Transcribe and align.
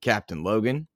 Captain 0.00 0.42
Logun. 0.42 0.86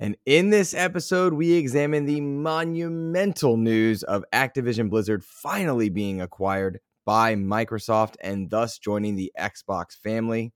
And 0.00 0.16
in 0.24 0.50
this 0.50 0.74
episode, 0.74 1.34
we 1.34 1.52
examine 1.52 2.06
the 2.06 2.20
monumental 2.20 3.56
news 3.56 4.02
of 4.04 4.24
Activision 4.32 4.88
Blizzard 4.88 5.24
finally 5.24 5.90
being 5.90 6.20
acquired 6.20 6.80
by 7.04 7.34
Microsoft 7.34 8.14
and 8.20 8.48
thus 8.48 8.78
joining 8.78 9.16
the 9.16 9.32
Xbox 9.38 9.96
family. 9.96 10.52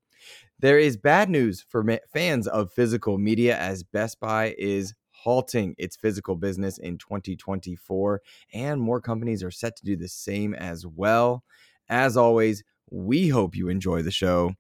There 0.59 0.79
is 0.79 0.97
bad 0.97 1.29
news 1.29 1.65
for 1.69 1.85
fans 2.13 2.47
of 2.47 2.73
physical 2.73 3.19
media 3.19 3.59
as 3.59 3.83
Best 3.83 4.21
Buy 4.21 4.55
is 4.57 4.95
halting 5.23 5.75
its 5.79 5.97
physical 5.97 6.35
business 6.35 6.79
in 6.79 6.99
2024, 6.99 8.21
and 8.53 8.81
more 8.81 9.01
companies 9.01 9.43
are 9.43 9.53
set 9.53 9.77
to 9.77 9.85
do 9.85 9.97
the 9.97 10.09
same 10.09 10.53
as 10.55 10.85
well. 10.85 11.45
As 11.89 12.17
always, 12.17 12.65
we 12.91 13.29
hope 13.29 13.55
you 13.55 13.69
enjoy 13.69 14.03
the 14.03 14.11
show. 14.11 14.53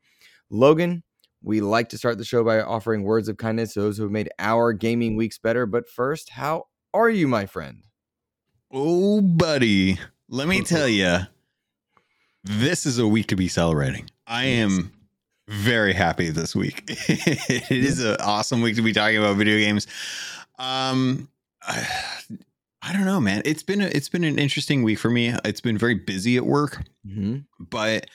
Logan, 0.51 1.03
we 1.43 1.61
like 1.61 1.89
to 1.89 1.99
start 1.99 2.19
the 2.19 2.25
show 2.25 2.45
by 2.45 2.61
offering 2.61 3.03
words 3.03 3.29
of 3.29 3.37
kindness 3.37 3.75
to 3.75 3.81
those 3.81 3.97
who 3.97 4.05
have 4.05 4.13
made 4.13 4.31
our 4.39 4.73
gaming 4.73 5.17
weeks 5.17 5.39
better. 5.39 5.67
But 5.67 5.89
first, 5.89 6.31
how 6.31 6.67
are 6.95 7.11
you, 7.11 7.27
my 7.27 7.47
friend? 7.47 7.83
Oh, 8.71 9.21
buddy. 9.21 9.99
Let 10.29 10.47
me 10.47 10.63
tell 10.63 10.89
you, 10.89 11.19
this 12.45 12.87
is 12.87 12.99
a 12.99 13.09
week 13.09 13.27
to 13.29 13.37
be 13.37 13.49
celebrating. 13.49 14.09
I 14.29 14.45
am 14.45 14.93
very 15.49 15.93
happy 15.93 16.31
this 16.31 16.55
week. 16.55 16.85
it 16.89 17.71
is 17.71 18.03
an 18.03 18.17
awesome 18.21 18.63
week 18.63 18.77
to 18.77 18.83
be 18.83 18.93
talking 18.93 19.19
about 19.19 19.37
video 19.37 19.59
games. 19.59 19.87
Um, 20.63 21.29
I, 21.61 21.87
I, 22.83 22.93
don't 22.93 23.05
know, 23.05 23.21
man. 23.21 23.43
It's 23.45 23.65
been 23.65 23.81
a, 23.81 23.87
it's 23.87 24.09
been 24.09 24.23
an 24.23 24.39
interesting 24.39 24.85
week 24.85 25.01
for 25.01 25.11
me. 25.11 25.35
It's 25.45 25.61
been 25.61 25.77
very 25.77 25.95
busy 25.95 26.37
at 26.37 26.47
work, 26.47 26.85
mm-hmm. 27.05 27.39
but 27.59 28.07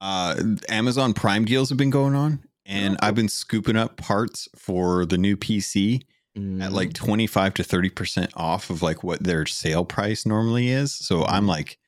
uh, 0.00 0.42
Amazon 0.70 1.12
Prime 1.12 1.44
deals 1.44 1.68
have 1.68 1.76
been 1.76 1.90
going 1.90 2.14
on, 2.14 2.42
and 2.64 2.94
oh. 2.94 3.06
I've 3.06 3.14
been 3.14 3.28
scooping 3.28 3.76
up 3.76 3.98
parts 3.98 4.48
for 4.56 5.04
the 5.04 5.18
new 5.18 5.36
PC 5.36 6.02
mm. 6.36 6.62
at 6.62 6.72
like 6.72 6.94
25 6.94 7.54
to 7.54 7.62
30% 7.62 8.30
off 8.34 8.70
of 8.70 8.82
like 8.82 9.04
what 9.04 9.22
their 9.22 9.44
sale 9.44 9.84
price 9.84 10.24
normally 10.24 10.70
is. 10.70 10.92
So 10.92 11.24
I'm 11.24 11.42
mm-hmm. 11.42 11.48
like, 11.48 11.78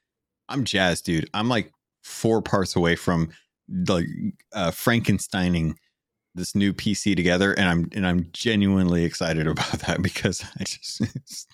I'm 0.49 0.65
jazzed, 0.65 1.07
dude. 1.07 1.31
I'm 1.33 1.49
like 1.49 1.73
four 2.03 2.43
parts 2.43 2.77
away 2.77 2.97
from 2.97 3.31
like 3.89 4.07
uh, 4.53 4.73
Frankensteining 4.73 5.75
this 6.35 6.55
new 6.55 6.73
PC 6.73 7.15
together, 7.17 7.53
and 7.53 7.69
I'm 7.69 7.89
and 7.95 8.07
I'm 8.07 8.29
genuinely 8.33 9.05
excited 9.05 9.47
about 9.49 9.73
that 9.81 10.03
because 10.03 10.45
I 10.59 10.65
just, 10.65 11.03
just 11.27 11.51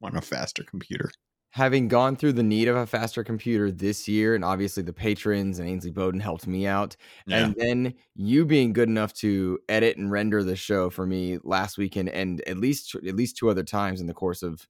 want 0.00 0.16
a 0.16 0.20
faster 0.20 0.62
computer. 0.62 1.10
Having 1.50 1.86
gone 1.86 2.16
through 2.16 2.32
the 2.32 2.42
need 2.42 2.66
of 2.66 2.74
a 2.74 2.84
faster 2.84 3.22
computer 3.22 3.70
this 3.70 4.08
year, 4.08 4.34
and 4.34 4.44
obviously 4.44 4.82
the 4.82 4.92
patrons 4.92 5.60
and 5.60 5.68
Ainsley 5.68 5.92
Bowden 5.92 6.18
helped 6.18 6.48
me 6.48 6.66
out, 6.66 6.96
yeah. 7.26 7.44
and 7.44 7.54
then 7.56 7.94
you 8.16 8.44
being 8.44 8.72
good 8.72 8.88
enough 8.88 9.12
to 9.14 9.60
edit 9.68 9.96
and 9.96 10.10
render 10.10 10.42
the 10.42 10.56
show 10.56 10.90
for 10.90 11.06
me 11.06 11.38
last 11.44 11.78
weekend, 11.78 12.08
and 12.08 12.40
at 12.48 12.58
least 12.58 12.94
at 12.96 13.14
least 13.14 13.36
two 13.36 13.50
other 13.50 13.62
times 13.62 14.00
in 14.00 14.08
the 14.08 14.14
course 14.14 14.42
of 14.42 14.66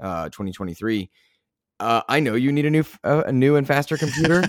uh, 0.00 0.26
2023 0.26 1.10
uh, 1.80 2.02
I 2.08 2.18
know 2.20 2.34
you 2.34 2.50
need 2.50 2.66
a 2.66 2.70
new, 2.70 2.84
uh, 3.04 3.22
a 3.26 3.32
new 3.32 3.56
and 3.56 3.66
faster 3.66 3.96
computer, 3.96 4.42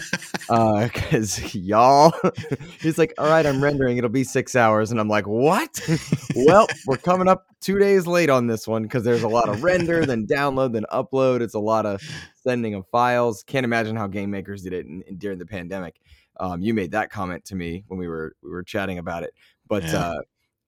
because 0.47 1.39
uh, 1.43 1.49
y'all. 1.53 2.13
he's 2.81 2.97
like, 2.97 3.13
all 3.17 3.27
right, 3.27 3.45
I'm 3.45 3.63
rendering. 3.63 3.97
It'll 3.97 4.09
be 4.09 4.23
six 4.23 4.55
hours, 4.55 4.89
and 4.91 4.99
I'm 4.99 5.07
like, 5.07 5.27
what? 5.27 5.79
well, 6.35 6.67
we're 6.87 6.97
coming 6.97 7.27
up 7.27 7.45
two 7.61 7.77
days 7.77 8.07
late 8.07 8.29
on 8.29 8.47
this 8.47 8.67
one 8.67 8.83
because 8.83 9.03
there's 9.03 9.23
a 9.23 9.27
lot 9.27 9.47
of 9.47 9.63
render, 9.63 10.05
then 10.05 10.25
download, 10.25 10.73
then 10.73 10.85
upload. 10.91 11.41
It's 11.41 11.53
a 11.53 11.59
lot 11.59 11.85
of 11.85 12.01
sending 12.35 12.73
of 12.73 12.87
files. 12.87 13.43
Can't 13.43 13.63
imagine 13.63 13.95
how 13.95 14.07
game 14.07 14.31
makers 14.31 14.63
did 14.63 14.73
it 14.73 14.87
in, 14.87 15.03
in, 15.03 15.17
during 15.17 15.37
the 15.37 15.45
pandemic. 15.45 16.01
Um, 16.39 16.61
you 16.61 16.73
made 16.73 16.91
that 16.91 17.11
comment 17.11 17.45
to 17.45 17.55
me 17.55 17.83
when 17.87 17.99
we 17.99 18.07
were 18.07 18.35
we 18.41 18.49
were 18.49 18.63
chatting 18.63 18.97
about 18.97 19.23
it, 19.23 19.33
but. 19.67 19.83
Yeah. 19.83 19.99
Uh, 19.99 20.21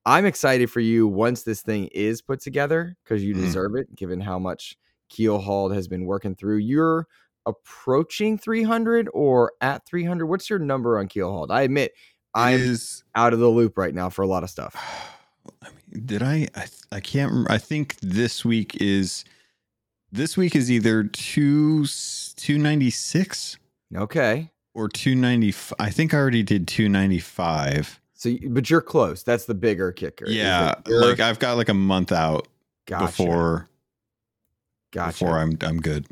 I'm 0.04 0.26
excited 0.26 0.72
for 0.72 0.80
you 0.80 1.08
once 1.08 1.44
this 1.44 1.62
thing 1.62 1.86
is 1.92 2.24
put 2.24 2.42
together 2.42 2.98
because 3.04 3.24
you 3.24 3.36
mm. 3.36 3.42
deserve 3.42 3.76
it, 3.76 3.96
given 3.96 4.20
how 4.20 4.40
much 4.40 4.76
Keelhauled 5.12 5.74
has 5.74 5.88
been 5.88 6.06
working 6.06 6.36
through. 6.36 6.58
You're 6.58 7.08
approaching 7.46 8.38
300 8.38 9.10
or 9.14 9.54
at 9.62 9.86
300. 9.86 10.26
What's 10.26 10.50
your 10.50 10.60
number 10.60 10.98
on 10.98 11.08
Keelhauled? 11.08 11.52
I 11.52 11.64
admit 11.64 11.94
I'm 12.34 12.60
is, 12.60 13.04
out 13.16 13.34
of 13.34 13.40
the 13.40 13.48
loop 13.48 13.78
right 13.78 13.94
now 13.94 14.10
for 14.10 14.22
a 14.22 14.28
lot 14.28 14.44
of 14.44 14.50
stuff. 14.50 14.76
I 15.62 15.68
mean, 15.70 16.06
did 16.06 16.24
I, 16.24 16.48
I? 16.56 16.68
I 16.92 17.00
can't. 17.00 17.32
Remember. 17.32 17.52
I 17.52 17.58
think 17.58 17.98
this 18.02 18.46
week 18.46 18.78
is 18.80 19.26
this 20.12 20.38
week 20.38 20.56
is 20.56 20.72
either 20.72 21.04
two 21.04 21.86
two 22.36 22.58
ninety 22.58 22.90
six. 22.90 23.58
Okay. 23.96 24.52
Or 24.74 24.88
two 24.88 25.16
ninety. 25.16 25.54
I 25.80 25.90
think 25.90 26.14
I 26.14 26.18
already 26.18 26.44
did 26.44 26.68
two 26.68 26.88
ninety 26.88 27.20
five. 27.20 28.00
So, 28.14 28.32
but 28.50 28.70
you're 28.70 28.82
close. 28.82 29.24
That's 29.24 29.46
the 29.46 29.56
bigger 29.56 29.92
kicker. 29.92 30.30
Yeah, 30.30 30.76
like 30.86 31.20
I've 31.20 31.40
got 31.40 31.58
like 31.58 31.70
a 31.70 31.74
month 31.74 32.12
out 32.12 32.48
gotcha. 32.86 33.06
before 33.08 33.68
Gotcha. 34.92 35.26
Before 35.26 35.38
I'm 35.38 35.58
I'm 35.62 35.80
good. 35.80 36.08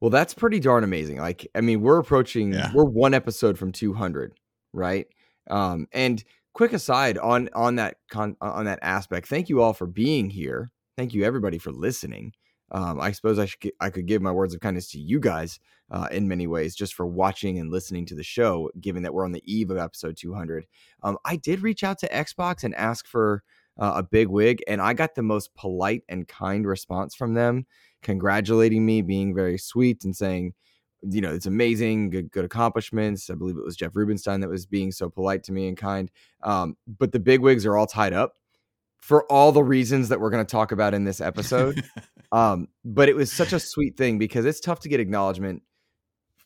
Well, 0.00 0.10
that's 0.10 0.34
pretty 0.34 0.60
darn 0.60 0.84
amazing. 0.84 1.18
Like, 1.18 1.48
I 1.54 1.60
mean, 1.60 1.80
we're 1.80 1.98
approaching 1.98 2.52
yeah. 2.52 2.70
we're 2.74 2.84
one 2.84 3.14
episode 3.14 3.56
from 3.56 3.72
200, 3.72 4.34
right? 4.72 5.06
Um, 5.48 5.86
and 5.92 6.22
quick 6.52 6.72
aside 6.72 7.18
on 7.18 7.48
on 7.54 7.76
that 7.76 7.96
con 8.10 8.36
on 8.40 8.64
that 8.66 8.80
aspect. 8.82 9.28
Thank 9.28 9.48
you 9.48 9.62
all 9.62 9.72
for 9.72 9.86
being 9.86 10.30
here. 10.30 10.70
Thank 10.96 11.14
you 11.14 11.24
everybody 11.24 11.58
for 11.58 11.72
listening. 11.72 12.32
Um, 12.70 13.00
I 13.00 13.12
suppose 13.12 13.38
I 13.38 13.46
should 13.46 13.70
I 13.80 13.90
could 13.90 14.06
give 14.06 14.22
my 14.22 14.32
words 14.32 14.54
of 14.54 14.60
kindness 14.60 14.90
to 14.90 14.98
you 14.98 15.20
guys 15.20 15.58
uh, 15.90 16.08
in 16.10 16.28
many 16.28 16.46
ways, 16.46 16.74
just 16.74 16.94
for 16.94 17.06
watching 17.06 17.58
and 17.58 17.70
listening 17.70 18.06
to 18.06 18.14
the 18.14 18.22
show. 18.22 18.70
Given 18.80 19.02
that 19.02 19.14
we're 19.14 19.24
on 19.24 19.32
the 19.32 19.42
eve 19.44 19.70
of 19.70 19.78
episode 19.78 20.16
200, 20.16 20.66
um, 21.02 21.18
I 21.24 21.36
did 21.36 21.62
reach 21.62 21.84
out 21.84 21.98
to 22.00 22.08
Xbox 22.08 22.64
and 22.64 22.74
ask 22.74 23.06
for 23.06 23.42
uh, 23.78 23.94
a 23.96 24.02
big 24.02 24.28
wig, 24.28 24.62
and 24.66 24.80
I 24.80 24.94
got 24.94 25.14
the 25.14 25.22
most 25.22 25.54
polite 25.54 26.02
and 26.08 26.26
kind 26.26 26.66
response 26.66 27.14
from 27.14 27.34
them 27.34 27.66
congratulating 28.04 28.86
me, 28.86 29.02
being 29.02 29.34
very 29.34 29.58
sweet 29.58 30.04
and 30.04 30.14
saying, 30.14 30.54
you 31.10 31.20
know, 31.20 31.34
it's 31.34 31.46
amazing, 31.46 32.10
good, 32.10 32.30
good 32.30 32.44
accomplishments. 32.44 33.28
I 33.28 33.34
believe 33.34 33.56
it 33.56 33.64
was 33.64 33.76
Jeff 33.76 33.96
Rubenstein 33.96 34.40
that 34.40 34.48
was 34.48 34.66
being 34.66 34.92
so 34.92 35.10
polite 35.10 35.42
to 35.44 35.52
me 35.52 35.68
and 35.68 35.76
kind. 35.76 36.10
Um, 36.42 36.76
but 36.86 37.12
the 37.12 37.20
big 37.20 37.40
wigs 37.40 37.66
are 37.66 37.76
all 37.76 37.86
tied 37.86 38.12
up 38.12 38.34
for 38.98 39.30
all 39.30 39.52
the 39.52 39.62
reasons 39.62 40.08
that 40.08 40.20
we're 40.20 40.30
going 40.30 40.44
to 40.44 40.50
talk 40.50 40.72
about 40.72 40.94
in 40.94 41.04
this 41.04 41.20
episode. 41.20 41.82
um, 42.32 42.68
but 42.84 43.08
it 43.08 43.16
was 43.16 43.32
such 43.32 43.52
a 43.52 43.60
sweet 43.60 43.96
thing 43.96 44.18
because 44.18 44.46
it's 44.46 44.60
tough 44.60 44.80
to 44.80 44.88
get 44.88 45.00
acknowledgement. 45.00 45.62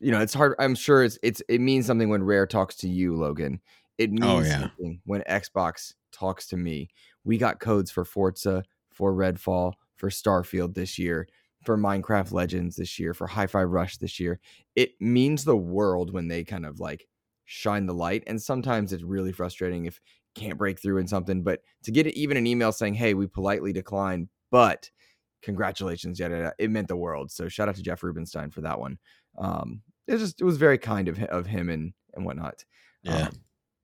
You 0.00 0.12
know, 0.12 0.20
it's 0.20 0.34
hard. 0.34 0.54
I'm 0.58 0.74
sure 0.74 1.04
it's 1.04 1.18
it's 1.22 1.42
it 1.48 1.60
means 1.60 1.86
something 1.86 2.08
when 2.08 2.22
Rare 2.22 2.47
talks 2.47 2.76
to 2.76 2.88
you, 2.88 3.16
Logan. 3.16 3.60
It 3.97 4.10
oh, 4.10 4.12
means 4.12 4.47
oh, 4.47 4.50
yeah. 4.50 4.60
something 4.60 5.00
when 5.04 5.22
Xbox 5.22 5.94
talks 6.12 6.47
to 6.48 6.56
me. 6.56 6.88
We 7.24 7.36
got 7.36 7.58
codes 7.58 7.91
for 7.91 8.04
Forza, 8.04 8.62
for 8.92 9.12
Redfall, 9.12 9.72
for 9.97 10.08
Starfield 10.08 10.74
this 10.74 10.98
year 11.00 11.26
for 11.65 11.77
Minecraft 11.77 12.33
Legends 12.33 12.77
this 12.77 12.99
year, 12.99 13.15
for 13.15 13.27
Hi-Fi 13.27 13.65
Rush 13.65 13.97
this 13.99 14.21
year. 14.21 14.41
It 14.77 14.93
means 15.01 15.45
the 15.45 15.57
world 15.57 16.13
when 16.13 16.28
they 16.28 16.45
kind 16.45 16.65
of 16.65 16.81
like 16.81 17.07
shine 17.45 17.87
the 17.87 17.95
light. 17.95 18.22
And 18.27 18.41
sometimes 18.41 18.93
it's 18.93 19.03
really 19.03 19.33
frustrating 19.33 19.87
if 19.87 20.01
can't 20.34 20.59
break 20.59 20.81
through 20.81 20.99
in 20.99 21.09
something. 21.09 21.43
But 21.43 21.60
to 21.84 21.91
get 21.91 22.07
even 22.09 22.37
an 22.37 22.47
email 22.47 22.72
saying, 22.72 22.95
"Hey, 22.95 23.15
we 23.15 23.27
politely 23.27 23.72
decline, 23.72 24.28
but 24.51 24.91
congratulations," 25.43 26.21
yeah, 26.21 26.51
it 26.59 26.71
meant 26.71 26.89
the 26.89 26.97
world. 26.97 27.31
So 27.31 27.49
shout 27.49 27.69
out 27.69 27.77
to 27.77 27.83
Jeff 27.83 28.03
Rubenstein 28.03 28.51
for 28.51 28.60
that 28.63 28.78
one. 28.78 28.99
Um, 29.39 29.83
it 30.07 30.13
was 30.13 30.22
just 30.22 30.41
it 30.41 30.45
was 30.45 30.57
very 30.57 30.78
kind 30.78 31.09
of 31.09 31.22
of 31.25 31.47
him 31.47 31.69
and 31.69 31.93
and 32.15 32.25
whatnot. 32.25 32.65
Yeah, 33.03 33.28
um, 33.28 33.33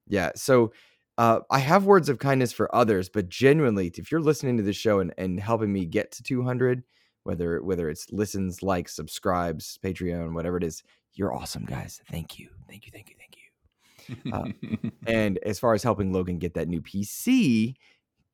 yeah. 0.07 0.31
So. 0.35 0.73
Uh, 1.17 1.39
I 1.49 1.59
have 1.59 1.85
words 1.85 2.09
of 2.09 2.19
kindness 2.19 2.51
for 2.51 2.75
others, 2.75 3.07
but 3.07 3.29
genuinely, 3.29 3.89
if 3.95 4.11
you're 4.11 4.19
listening 4.19 4.57
to 4.57 4.63
the 4.63 4.73
show 4.73 4.99
and, 4.99 5.13
and 5.17 5.39
helping 5.39 5.71
me 5.71 5.85
get 5.85 6.11
to 6.11 6.23
200, 6.23 6.83
whether 7.25 7.61
whether 7.61 7.89
it's 7.89 8.11
listens, 8.11 8.63
likes, 8.63 8.95
subscribes, 8.95 9.77
Patreon, 9.83 10.33
whatever 10.33 10.57
it 10.57 10.63
is. 10.63 10.81
You're 11.13 11.33
awesome, 11.33 11.65
guys. 11.65 12.01
Thank 12.09 12.39
you, 12.39 12.49
thank 12.69 12.85
you, 12.85 12.91
thank 12.93 13.09
you, 13.09 13.15
thank 13.17 13.37
you. 13.37 14.31
Uh, 14.31 14.89
and 15.07 15.39
as 15.39 15.59
far 15.59 15.73
as 15.73 15.81
helping 15.81 16.13
Logan 16.13 16.39
get 16.39 16.53
that 16.53 16.67
new 16.67 16.81
PC, 16.81 17.75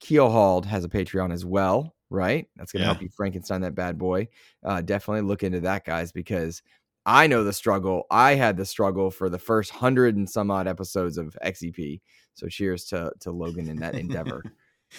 Keelhauled 0.02 0.66
has 0.66 0.84
a 0.84 0.90
Patreon 0.90 1.32
as 1.32 1.46
well. 1.46 1.96
right? 2.10 2.48
That's 2.58 2.72
going 2.72 2.82
to 2.82 2.88
yeah. 2.88 2.94
help 2.94 3.02
you 3.02 3.10
Frankenstein 3.10 3.62
that 3.62 3.76
bad 3.76 3.98
boy. 3.98 4.28
Uh, 4.64 4.82
definitely 4.82 5.22
look 5.22 5.44
into 5.44 5.62
that, 5.62 5.86
guys, 5.86 6.12
because 6.12 6.62
I 7.06 7.28
know 7.28 7.44
the 7.44 7.54
struggle. 7.54 8.06
I 8.12 8.36
had 8.36 8.58
the 8.58 8.66
struggle 8.66 9.10
for 9.10 9.30
the 9.30 9.40
first 9.40 9.72
hundred 9.72 10.18
and 10.18 10.30
some 10.30 10.52
odd 10.52 10.68
episodes 10.68 11.18
of 11.18 11.38
XEP. 11.46 12.02
So 12.34 12.48
cheers 12.48 12.86
to 12.86 13.12
to 13.22 13.32
Logan 13.32 13.70
in 13.70 13.78
that 13.78 13.96
endeavor. 14.04 14.44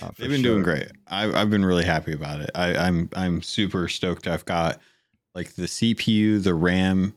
Uh, 0.01 0.11
They've 0.19 0.31
been 0.31 0.43
sure. 0.43 0.53
doing 0.53 0.63
great. 0.63 0.89
I, 1.09 1.31
I've 1.33 1.51
been 1.51 1.65
really 1.65 1.85
happy 1.85 2.13
about 2.13 2.41
it. 2.41 2.51
I, 2.55 2.75
I'm 2.77 3.11
I'm 3.15 3.43
super 3.43 3.89
stoked. 3.89 4.27
I've 4.27 4.45
got 4.45 4.81
like 5.35 5.55
the 5.55 5.65
CPU, 5.65 6.43
the 6.43 6.55
RAM, 6.55 7.15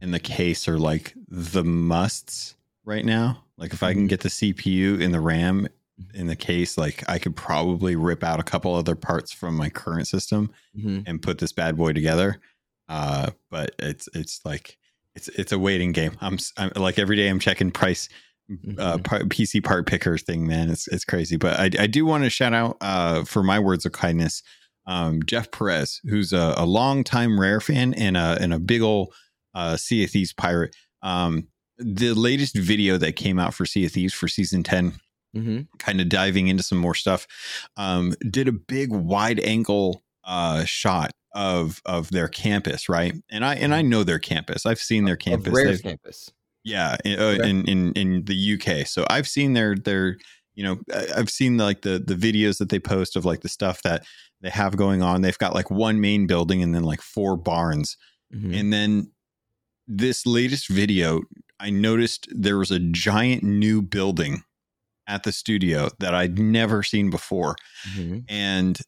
and 0.00 0.12
the 0.14 0.20
case 0.20 0.68
are 0.68 0.78
like 0.78 1.14
the 1.28 1.64
musts 1.64 2.56
right 2.84 3.04
now. 3.04 3.44
Like 3.56 3.72
if 3.72 3.82
I 3.82 3.92
can 3.92 4.02
mm-hmm. 4.02 4.08
get 4.08 4.20
the 4.20 4.28
CPU 4.28 5.02
and 5.02 5.12
the 5.12 5.20
RAM 5.20 5.68
in 6.12 6.26
the 6.26 6.36
case, 6.36 6.76
like 6.76 7.04
I 7.08 7.18
could 7.18 7.36
probably 7.36 7.96
rip 7.96 8.24
out 8.24 8.40
a 8.40 8.44
couple 8.44 8.74
other 8.74 8.96
parts 8.96 9.32
from 9.32 9.56
my 9.56 9.68
current 9.68 10.08
system 10.08 10.50
mm-hmm. 10.76 11.00
and 11.06 11.22
put 11.22 11.38
this 11.38 11.52
bad 11.52 11.76
boy 11.76 11.92
together. 11.92 12.40
Uh, 12.88 13.30
but 13.50 13.74
it's 13.78 14.08
it's 14.14 14.40
like 14.44 14.76
it's 15.14 15.28
it's 15.28 15.52
a 15.52 15.58
waiting 15.58 15.92
game. 15.92 16.16
I'm, 16.20 16.38
I'm 16.56 16.70
like 16.76 16.98
every 16.98 17.16
day 17.16 17.28
I'm 17.28 17.38
checking 17.38 17.70
price 17.70 18.08
uh, 18.50 18.98
mm-hmm. 18.98 19.28
PC 19.28 19.64
part 19.64 19.86
picker 19.86 20.18
thing, 20.18 20.46
man. 20.46 20.70
It's 20.70 20.86
it's 20.88 21.04
crazy. 21.04 21.36
But 21.36 21.58
I, 21.58 21.64
I 21.82 21.86
do 21.86 22.04
want 22.04 22.24
to 22.24 22.30
shout 22.30 22.52
out 22.52 22.76
uh, 22.80 23.24
for 23.24 23.42
my 23.42 23.58
words 23.58 23.86
of 23.86 23.92
kindness, 23.92 24.42
um, 24.86 25.22
Jeff 25.24 25.50
Perez, 25.50 26.00
who's 26.04 26.32
a, 26.32 26.54
a 26.56 26.66
long 26.66 27.04
time 27.04 27.40
rare 27.40 27.60
fan 27.60 27.94
and 27.94 28.16
a 28.16 28.36
and 28.40 28.52
a 28.52 28.58
big 28.58 28.82
old 28.82 29.12
uh, 29.54 29.76
Sea 29.76 30.04
of 30.04 30.10
Thieves 30.10 30.32
pirate. 30.32 30.76
Um, 31.02 31.48
the 31.78 32.12
latest 32.12 32.56
video 32.56 32.96
that 32.98 33.16
came 33.16 33.38
out 33.38 33.54
for 33.54 33.66
Sea 33.66 33.86
of 33.86 33.92
Thieves 33.92 34.14
for 34.14 34.28
season 34.28 34.62
10 34.62 34.92
mm-hmm. 35.36 35.60
kind 35.78 36.00
of 36.00 36.08
diving 36.08 36.48
into 36.48 36.62
some 36.62 36.78
more 36.78 36.94
stuff, 36.94 37.26
um, 37.76 38.14
did 38.30 38.46
a 38.46 38.52
big 38.52 38.90
wide 38.92 39.40
angle 39.40 40.02
uh, 40.24 40.64
shot 40.64 41.10
of 41.34 41.82
of 41.84 42.10
their 42.10 42.28
campus, 42.28 42.88
right? 42.88 43.14
And 43.30 43.44
I 43.44 43.54
and 43.56 43.74
I 43.74 43.80
mm-hmm. 43.80 43.90
know 43.90 44.04
their 44.04 44.18
campus. 44.18 44.66
I've 44.66 44.78
seen 44.78 45.04
their 45.04 45.16
campus. 45.16 45.52
Rare's 45.52 45.80
campus. 45.80 46.30
Yeah, 46.64 46.96
in, 47.04 47.20
uh, 47.20 47.44
in 47.44 47.64
in 47.66 47.92
in 47.92 48.24
the 48.24 48.54
UK. 48.54 48.86
So 48.86 49.04
I've 49.10 49.28
seen 49.28 49.52
their 49.52 49.74
their 49.74 50.16
you 50.54 50.64
know 50.64 50.78
I've 51.14 51.30
seen 51.30 51.58
like 51.58 51.82
the 51.82 51.98
the 51.98 52.14
videos 52.14 52.58
that 52.58 52.70
they 52.70 52.80
post 52.80 53.16
of 53.16 53.24
like 53.24 53.40
the 53.40 53.48
stuff 53.48 53.82
that 53.82 54.04
they 54.40 54.50
have 54.50 54.76
going 54.76 55.02
on. 55.02 55.22
They've 55.22 55.38
got 55.38 55.54
like 55.54 55.70
one 55.70 56.00
main 56.00 56.26
building 56.26 56.62
and 56.62 56.74
then 56.74 56.84
like 56.84 57.00
four 57.00 57.36
barns. 57.36 57.96
Mm-hmm. 58.34 58.54
And 58.54 58.72
then 58.72 59.12
this 59.86 60.26
latest 60.26 60.68
video, 60.68 61.22
I 61.60 61.70
noticed 61.70 62.28
there 62.30 62.58
was 62.58 62.70
a 62.70 62.78
giant 62.78 63.42
new 63.42 63.82
building 63.82 64.42
at 65.06 65.22
the 65.22 65.32
studio 65.32 65.90
that 65.98 66.14
I'd 66.14 66.38
never 66.38 66.82
seen 66.82 67.10
before. 67.10 67.56
Mm-hmm. 67.94 68.20
And 68.28 68.78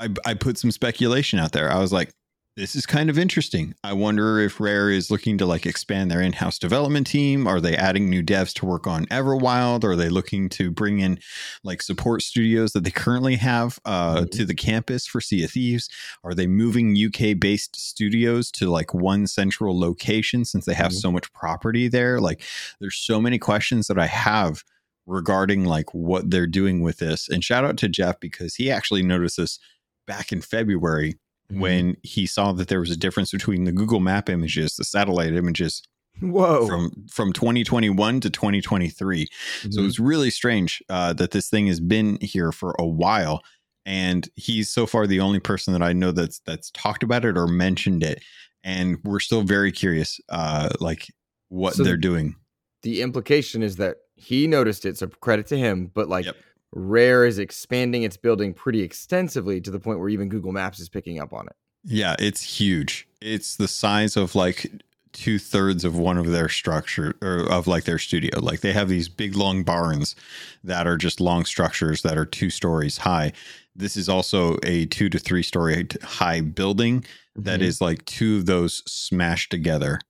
I, 0.00 0.08
I 0.24 0.34
put 0.34 0.58
some 0.58 0.70
speculation 0.70 1.38
out 1.38 1.52
there. 1.52 1.70
I 1.70 1.78
was 1.78 1.92
like, 1.92 2.12
this 2.58 2.74
is 2.74 2.86
kind 2.86 3.08
of 3.08 3.16
interesting. 3.16 3.72
I 3.84 3.92
wonder 3.92 4.40
if 4.40 4.58
Rare 4.58 4.90
is 4.90 5.12
looking 5.12 5.38
to 5.38 5.46
like 5.46 5.64
expand 5.64 6.10
their 6.10 6.20
in-house 6.20 6.58
development 6.58 7.06
team. 7.06 7.46
Are 7.46 7.60
they 7.60 7.76
adding 7.76 8.10
new 8.10 8.20
devs 8.20 8.52
to 8.54 8.66
work 8.66 8.84
on 8.84 9.06
Everwild? 9.06 9.84
Are 9.84 9.94
they 9.94 10.08
looking 10.08 10.48
to 10.50 10.72
bring 10.72 10.98
in 10.98 11.20
like 11.62 11.82
support 11.82 12.20
studios 12.20 12.72
that 12.72 12.82
they 12.82 12.90
currently 12.90 13.36
have 13.36 13.78
uh, 13.84 14.16
mm-hmm. 14.16 14.24
to 14.30 14.44
the 14.44 14.56
campus 14.56 15.06
for 15.06 15.20
Sea 15.20 15.44
of 15.44 15.52
Thieves? 15.52 15.88
Are 16.24 16.34
they 16.34 16.48
moving 16.48 16.96
UK-based 16.96 17.76
studios 17.76 18.50
to 18.52 18.68
like 18.68 18.92
one 18.92 19.28
central 19.28 19.78
location 19.78 20.44
since 20.44 20.64
they 20.64 20.74
have 20.74 20.90
mm-hmm. 20.90 20.98
so 20.98 21.12
much 21.12 21.32
property 21.32 21.86
there? 21.86 22.20
Like, 22.20 22.42
there's 22.80 22.96
so 22.96 23.20
many 23.20 23.38
questions 23.38 23.86
that 23.86 24.00
I 24.00 24.06
have 24.06 24.64
regarding 25.06 25.64
like 25.64 25.94
what 25.94 26.28
they're 26.28 26.48
doing 26.48 26.82
with 26.82 26.98
this. 26.98 27.28
And 27.28 27.44
shout 27.44 27.64
out 27.64 27.76
to 27.78 27.88
Jeff 27.88 28.18
because 28.18 28.56
he 28.56 28.68
actually 28.68 29.04
noticed 29.04 29.36
this 29.36 29.60
back 30.08 30.32
in 30.32 30.40
February 30.40 31.14
mm-hmm. 31.50 31.60
when 31.60 31.96
he 32.02 32.26
saw 32.26 32.52
that 32.52 32.68
there 32.68 32.80
was 32.80 32.90
a 32.90 32.96
difference 32.96 33.30
between 33.30 33.64
the 33.64 33.72
Google 33.72 34.00
Map 34.00 34.28
images, 34.28 34.76
the 34.76 34.84
satellite 34.84 35.34
images. 35.34 35.82
Whoa! 36.20 36.66
From 36.66 37.06
from 37.08 37.32
2021 37.32 38.20
to 38.20 38.30
2023, 38.30 39.24
mm-hmm. 39.24 39.70
so 39.70 39.80
it 39.80 39.84
was 39.84 40.00
really 40.00 40.30
strange 40.30 40.82
uh, 40.88 41.12
that 41.12 41.30
this 41.30 41.48
thing 41.48 41.68
has 41.68 41.78
been 41.78 42.18
here 42.20 42.50
for 42.50 42.74
a 42.78 42.86
while, 42.86 43.42
and 43.86 44.28
he's 44.34 44.68
so 44.68 44.84
far 44.84 45.06
the 45.06 45.20
only 45.20 45.38
person 45.38 45.72
that 45.74 45.82
I 45.82 45.92
know 45.92 46.10
that's 46.10 46.40
that's 46.40 46.72
talked 46.72 47.04
about 47.04 47.24
it 47.24 47.38
or 47.38 47.46
mentioned 47.46 48.02
it, 48.02 48.24
and 48.64 48.98
we're 49.04 49.20
still 49.20 49.42
very 49.42 49.70
curious, 49.70 50.20
uh, 50.28 50.70
like 50.80 51.06
what 51.50 51.74
so 51.74 51.84
they're 51.84 51.96
doing. 51.96 52.34
The 52.82 53.02
implication 53.02 53.62
is 53.62 53.76
that 53.76 53.98
he 54.16 54.48
noticed 54.48 54.84
it, 54.84 54.98
so 54.98 55.06
credit 55.06 55.46
to 55.48 55.56
him. 55.56 55.90
But 55.94 56.08
like 56.08 56.26
yep. 56.26 56.36
Rare 56.72 57.24
is 57.24 57.38
expanding 57.38 58.02
its 58.02 58.16
building 58.16 58.52
pretty 58.52 58.82
extensively 58.82 59.60
to 59.60 59.70
the 59.70 59.80
point 59.80 59.98
where 59.98 60.08
even 60.08 60.28
Google 60.28 60.52
Maps 60.52 60.80
is 60.80 60.88
picking 60.88 61.18
up 61.20 61.32
on 61.32 61.46
it. 61.46 61.56
Yeah, 61.84 62.16
it's 62.18 62.42
huge. 62.42 63.08
It's 63.20 63.56
the 63.56 63.68
size 63.68 64.16
of 64.16 64.34
like 64.34 64.70
two 65.12 65.38
thirds 65.38 65.84
of 65.84 65.96
one 65.96 66.18
of 66.18 66.30
their 66.30 66.48
structure 66.48 67.16
or 67.22 67.50
of 67.50 67.66
like 67.66 67.84
their 67.84 67.98
studio. 67.98 68.38
Like 68.40 68.60
they 68.60 68.72
have 68.72 68.88
these 68.88 69.08
big 69.08 69.34
long 69.34 69.62
barns 69.62 70.14
that 70.62 70.86
are 70.86 70.96
just 70.96 71.20
long 71.20 71.44
structures 71.44 72.02
that 72.02 72.18
are 72.18 72.26
two 72.26 72.50
stories 72.50 72.98
high. 72.98 73.32
This 73.74 73.96
is 73.96 74.08
also 74.08 74.58
a 74.62 74.86
two 74.86 75.08
to 75.08 75.18
three 75.18 75.42
story 75.42 75.88
high 76.02 76.40
building 76.40 77.00
mm-hmm. 77.00 77.42
that 77.42 77.62
is 77.62 77.80
like 77.80 78.04
two 78.04 78.38
of 78.38 78.46
those 78.46 78.82
smashed 78.90 79.50
together. 79.50 80.00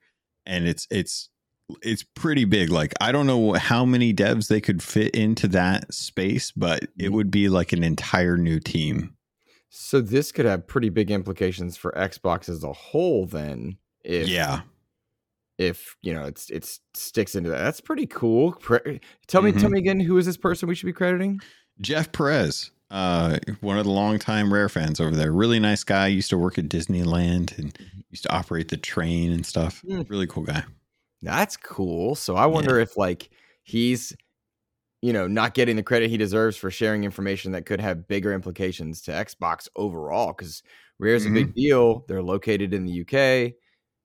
And 0.44 0.66
it's 0.66 0.87
it's 0.90 1.28
it's 1.82 2.03
pretty 2.03 2.44
big. 2.44 2.70
Like 2.70 2.94
I 3.00 3.12
don't 3.12 3.26
know 3.26 3.53
how 3.55 3.85
many 3.85 4.15
devs 4.15 4.49
they 4.49 4.61
could 4.61 4.82
fit 4.82 5.15
into 5.15 5.49
that 5.49 5.93
space, 5.93 6.53
but 6.53 6.82
it 6.82 6.91
mm-hmm. 6.99 7.15
would 7.15 7.31
be 7.31 7.49
like 7.49 7.73
an 7.73 7.85
entire 7.85 8.37
new 8.37 8.61
team. 8.61 9.15
So 9.70 10.00
this 10.00 10.32
could 10.32 10.47
have 10.47 10.67
pretty 10.67 10.88
big 10.88 11.11
implications 11.11 11.76
for 11.76 11.93
Xbox 11.93 12.49
as 12.49 12.65
a 12.65 12.73
whole 12.73 13.26
then. 13.26 13.79
If 14.05 14.29
Yeah. 14.29 14.61
If, 15.59 15.97
you 16.03 16.15
know, 16.15 16.25
it's 16.25 16.50
it 16.50 16.65
sticks 16.94 17.35
into 17.35 17.50
that. 17.50 17.59
That's 17.59 17.81
pretty 17.81 18.06
cool. 18.06 18.53
Pre- 18.53 19.00
tell 19.26 19.43
me 19.43 19.50
mm-hmm. 19.50 19.61
tell 19.61 19.70
me 19.70 19.79
again 19.79 20.00
who 20.00 20.17
is 20.17 20.26
this 20.26 20.37
person 20.37 20.69
we 20.69 20.75
should 20.75 20.87
be 20.87 20.93
crediting? 20.93 21.41
Jeff 21.81 22.12
Perez. 22.12 22.70
Uh, 22.91 23.38
one 23.61 23.76
of 23.76 23.85
the 23.85 23.91
longtime 23.91 24.53
Rare 24.53 24.70
fans 24.70 24.99
over 24.99 25.15
there. 25.15 25.31
Really 25.31 25.61
nice 25.61 25.85
guy. 25.85 26.06
Used 26.06 26.31
to 26.31 26.38
work 26.38 26.59
at 26.59 26.69
Disneyland 26.69 27.59
and 27.59 27.75
mm-hmm. 27.75 27.99
used 28.11 28.23
to 28.23 28.32
operate 28.32 28.69
the 28.69 28.79
train 28.79 29.31
and 29.32 29.44
stuff. 29.44 29.82
Mm. 29.87 30.09
Really 30.09 30.26
cool 30.26 30.44
guy. 30.44 30.65
That's 31.23 31.56
cool. 31.56 32.15
So 32.15 32.37
I 32.37 32.47
wonder 32.47 32.76
yeah. 32.76 32.82
if 32.82 32.97
like 32.97 33.31
he's 33.62 34.15
you 35.03 35.12
know 35.12 35.26
not 35.26 35.55
getting 35.55 35.76
the 35.76 35.82
credit 35.82 36.11
he 36.11 36.17
deserves 36.17 36.56
for 36.56 36.70
sharing 36.70 37.05
information 37.05 37.53
that 37.53 37.67
could 37.67 37.81
have 37.81 38.09
bigger 38.09 38.32
implications 38.32 39.00
to 39.03 39.12
Xbox 39.12 39.69
overall 39.76 40.32
cuz 40.32 40.62
Rare's 40.99 41.25
mm-hmm. 41.25 41.37
a 41.37 41.41
big 41.41 41.55
deal. 41.55 42.05
They're 42.09 42.23
located 42.23 42.75
in 42.75 42.87
the 42.87 43.03
UK. 43.03 43.55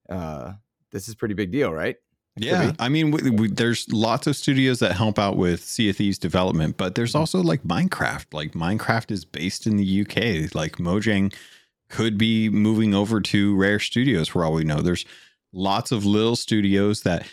Uh 0.10 0.54
this 0.92 1.08
is 1.08 1.16
pretty 1.16 1.34
big 1.34 1.52
deal, 1.52 1.72
right? 1.72 1.96
It 2.36 2.46
yeah, 2.46 2.72
I 2.80 2.90
mean, 2.90 3.12
we, 3.12 3.30
we, 3.30 3.48
there's 3.48 3.92
lots 3.92 4.26
of 4.26 4.36
studios 4.36 4.80
that 4.80 4.94
help 4.94 5.20
out 5.20 5.38
with 5.38 5.64
Sea 5.64 5.90
of 5.90 5.98
Thieves 5.98 6.18
development, 6.18 6.78
but 6.78 6.96
there's 6.96 7.12
mm-hmm. 7.12 7.20
also 7.20 7.44
like 7.44 7.62
Minecraft. 7.64 8.34
Like 8.34 8.54
Minecraft 8.54 9.12
is 9.12 9.24
based 9.24 9.68
in 9.68 9.78
the 9.78 10.02
UK. 10.02 10.54
Like 10.56 10.78
Mojang 10.78 11.32
could 11.90 12.18
be 12.18 12.50
moving 12.50 12.96
over 12.96 13.22
to 13.22 13.56
Rare 13.56 13.80
Studios 13.80 14.28
for 14.30 14.44
all 14.44 14.54
we 14.54 14.64
know. 14.64 14.82
There's 14.82 15.06
lots 15.54 15.92
of 15.92 16.06
little 16.06 16.36
studios 16.36 17.02
that 17.02 17.26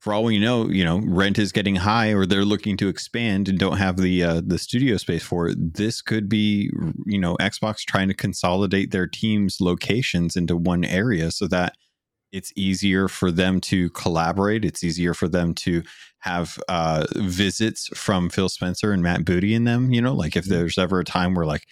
for 0.00 0.12
all 0.12 0.24
we 0.24 0.38
know, 0.38 0.68
you 0.68 0.84
know, 0.84 1.00
rent 1.04 1.38
is 1.38 1.52
getting 1.52 1.76
high 1.76 2.12
or 2.12 2.24
they're 2.24 2.44
looking 2.44 2.76
to 2.76 2.88
expand 2.88 3.48
and 3.48 3.58
don't 3.58 3.78
have 3.78 3.96
the 3.96 4.22
uh, 4.22 4.40
the 4.44 4.58
studio 4.58 4.96
space 4.96 5.24
for 5.24 5.48
it. 5.48 5.74
This 5.74 6.00
could 6.02 6.28
be, 6.28 6.70
you 7.04 7.18
know, 7.18 7.36
Xbox 7.38 7.84
trying 7.84 8.08
to 8.08 8.14
consolidate 8.14 8.90
their 8.90 9.06
team's 9.06 9.60
locations 9.60 10.36
into 10.36 10.56
one 10.56 10.84
area 10.84 11.30
so 11.30 11.48
that 11.48 11.74
it's 12.30 12.52
easier 12.54 13.08
for 13.08 13.30
them 13.32 13.60
to 13.60 13.90
collaborate. 13.90 14.64
It's 14.64 14.84
easier 14.84 15.14
for 15.14 15.28
them 15.28 15.54
to 15.54 15.82
have 16.20 16.58
uh, 16.68 17.06
visits 17.16 17.88
from 17.94 18.28
Phil 18.28 18.48
Spencer 18.48 18.92
and 18.92 19.02
Matt 19.02 19.24
Booty 19.24 19.54
in 19.54 19.64
them. 19.64 19.92
You 19.92 20.02
know, 20.02 20.14
like 20.14 20.36
if 20.36 20.44
mm-hmm. 20.44 20.54
there's 20.54 20.78
ever 20.78 21.00
a 21.00 21.04
time 21.04 21.34
where 21.34 21.46
like 21.46 21.66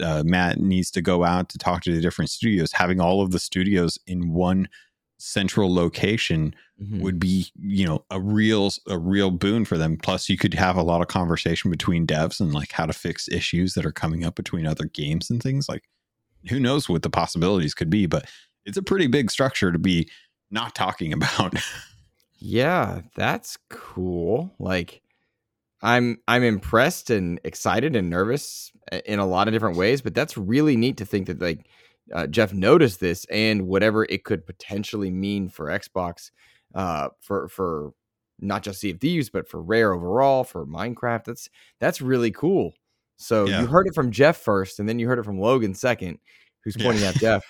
uh, 0.00 0.22
Matt 0.26 0.58
needs 0.58 0.90
to 0.92 1.02
go 1.02 1.24
out 1.24 1.48
to 1.50 1.58
talk 1.58 1.82
to 1.82 1.94
the 1.94 2.02
different 2.02 2.30
studios, 2.30 2.72
having 2.72 3.00
all 3.00 3.22
of 3.22 3.30
the 3.30 3.38
studios 3.38 3.98
in 4.06 4.32
one 4.32 4.68
central 5.20 5.72
location 5.72 6.54
mm-hmm. 6.80 7.00
would 7.00 7.20
be 7.20 7.46
you 7.60 7.86
know 7.86 8.04
a 8.10 8.20
real 8.20 8.70
a 8.88 8.98
real 8.98 9.30
boon 9.30 9.64
for 9.64 9.76
them. 9.76 9.96
Plus 9.96 10.28
you 10.28 10.36
could 10.36 10.54
have 10.54 10.76
a 10.76 10.82
lot 10.82 11.00
of 11.00 11.08
conversation 11.08 11.70
between 11.70 12.06
devs 12.06 12.40
and 12.40 12.52
like 12.52 12.72
how 12.72 12.86
to 12.86 12.92
fix 12.92 13.28
issues 13.28 13.74
that 13.74 13.86
are 13.86 13.92
coming 13.92 14.24
up 14.24 14.34
between 14.34 14.66
other 14.66 14.84
games 14.84 15.30
and 15.30 15.42
things. 15.42 15.68
Like 15.68 15.84
who 16.48 16.58
knows 16.58 16.88
what 16.88 17.02
the 17.02 17.10
possibilities 17.10 17.74
could 17.74 17.90
be 17.90 18.06
but 18.06 18.26
it's 18.64 18.78
a 18.78 18.82
pretty 18.82 19.06
big 19.06 19.30
structure 19.30 19.70
to 19.70 19.78
be 19.78 20.08
not 20.50 20.74
talking 20.74 21.12
about. 21.12 21.54
Yeah 22.38 23.02
that's 23.14 23.58
cool. 23.68 24.54
Like 24.58 25.02
i'm 25.82 26.18
i'm 26.28 26.42
impressed 26.42 27.08
and 27.08 27.40
excited 27.42 27.96
and 27.96 28.10
nervous 28.10 28.70
in 29.06 29.18
a 29.18 29.26
lot 29.26 29.48
of 29.48 29.54
different 29.54 29.78
ways 29.78 30.02
but 30.02 30.14
that's 30.14 30.36
really 30.36 30.76
neat 30.76 30.98
to 30.98 31.06
think 31.06 31.26
that 31.26 31.40
like 31.40 31.66
uh, 32.12 32.26
Jeff 32.26 32.52
noticed 32.52 33.00
this 33.00 33.24
and 33.30 33.66
whatever 33.66 34.04
it 34.04 34.24
could 34.24 34.46
potentially 34.46 35.10
mean 35.10 35.48
for 35.48 35.66
Xbox, 35.66 36.30
uh, 36.74 37.08
for 37.20 37.48
for 37.48 37.92
not 38.40 38.62
just 38.62 38.80
Sea 38.80 38.90
of 38.90 39.00
Thieves, 39.00 39.30
but 39.30 39.48
for 39.48 39.62
Rare 39.62 39.92
overall, 39.92 40.44
for 40.44 40.66
Minecraft. 40.66 41.24
That's 41.24 41.48
that's 41.78 42.00
really 42.00 42.30
cool. 42.30 42.74
So 43.16 43.46
yeah. 43.46 43.60
you 43.60 43.66
heard 43.66 43.86
it 43.86 43.94
from 43.94 44.10
Jeff 44.10 44.38
first, 44.38 44.80
and 44.80 44.88
then 44.88 44.98
you 44.98 45.06
heard 45.06 45.18
it 45.18 45.24
from 45.24 45.40
Logan 45.40 45.74
second, 45.74 46.18
who's 46.64 46.76
pointing 46.76 47.02
yeah. 47.02 47.10
at 47.10 47.14
Jeff. 47.20 47.44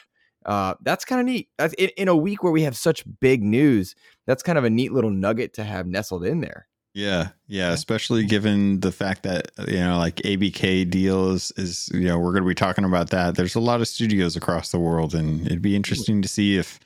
Uh, 0.45 0.75
that's 0.83 1.05
kind 1.05 1.21
of 1.21 1.27
neat. 1.27 1.49
That's 1.59 1.75
in, 1.75 1.91
in, 1.97 2.09
a 2.09 2.17
week 2.17 2.43
where 2.43 2.53
we 2.53 2.63
have 2.63 2.77
such 2.77 3.05
big 3.21 3.43
news. 3.43 3.95
That's 4.27 4.43
kind 4.43 4.57
of 4.59 4.65
a 4.65 4.71
neat 4.71 4.91
little 4.91 5.11
nugget 5.11 5.53
to 5.55 5.65
have 5.65 5.87
nestled 5.87 6.25
in 6.25 6.41
there. 6.41 6.67
Yeah, 6.93 7.29
yeah, 7.47 7.71
especially 7.71 8.25
given 8.25 8.81
the 8.81 8.91
fact 8.91 9.23
that 9.23 9.53
you 9.69 9.79
know, 9.79 9.99
like 9.99 10.17
ABK 10.17 10.91
deals 10.91 11.53
is, 11.57 11.89
you 11.95 12.01
know, 12.01 12.19
we're 12.19 12.33
going 12.33 12.43
to 12.43 12.49
be 12.49 12.55
talking 12.55 12.85
about 12.85 13.11
that. 13.11 13.37
There's 13.37 13.55
a 13.55 13.61
lot 13.61 13.81
of 13.81 13.87
studios 13.87 14.35
across 14.35 14.73
the 14.73 14.79
world, 14.79 15.15
and 15.15 15.47
it'd 15.47 15.63
be 15.63 15.77
interesting 15.77 16.21
to 16.23 16.29
see 16.29 16.57
if 16.57 16.81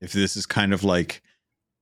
if 0.00 0.12
this 0.12 0.36
is 0.36 0.46
kind 0.46 0.72
of 0.72 0.84
like 0.84 1.22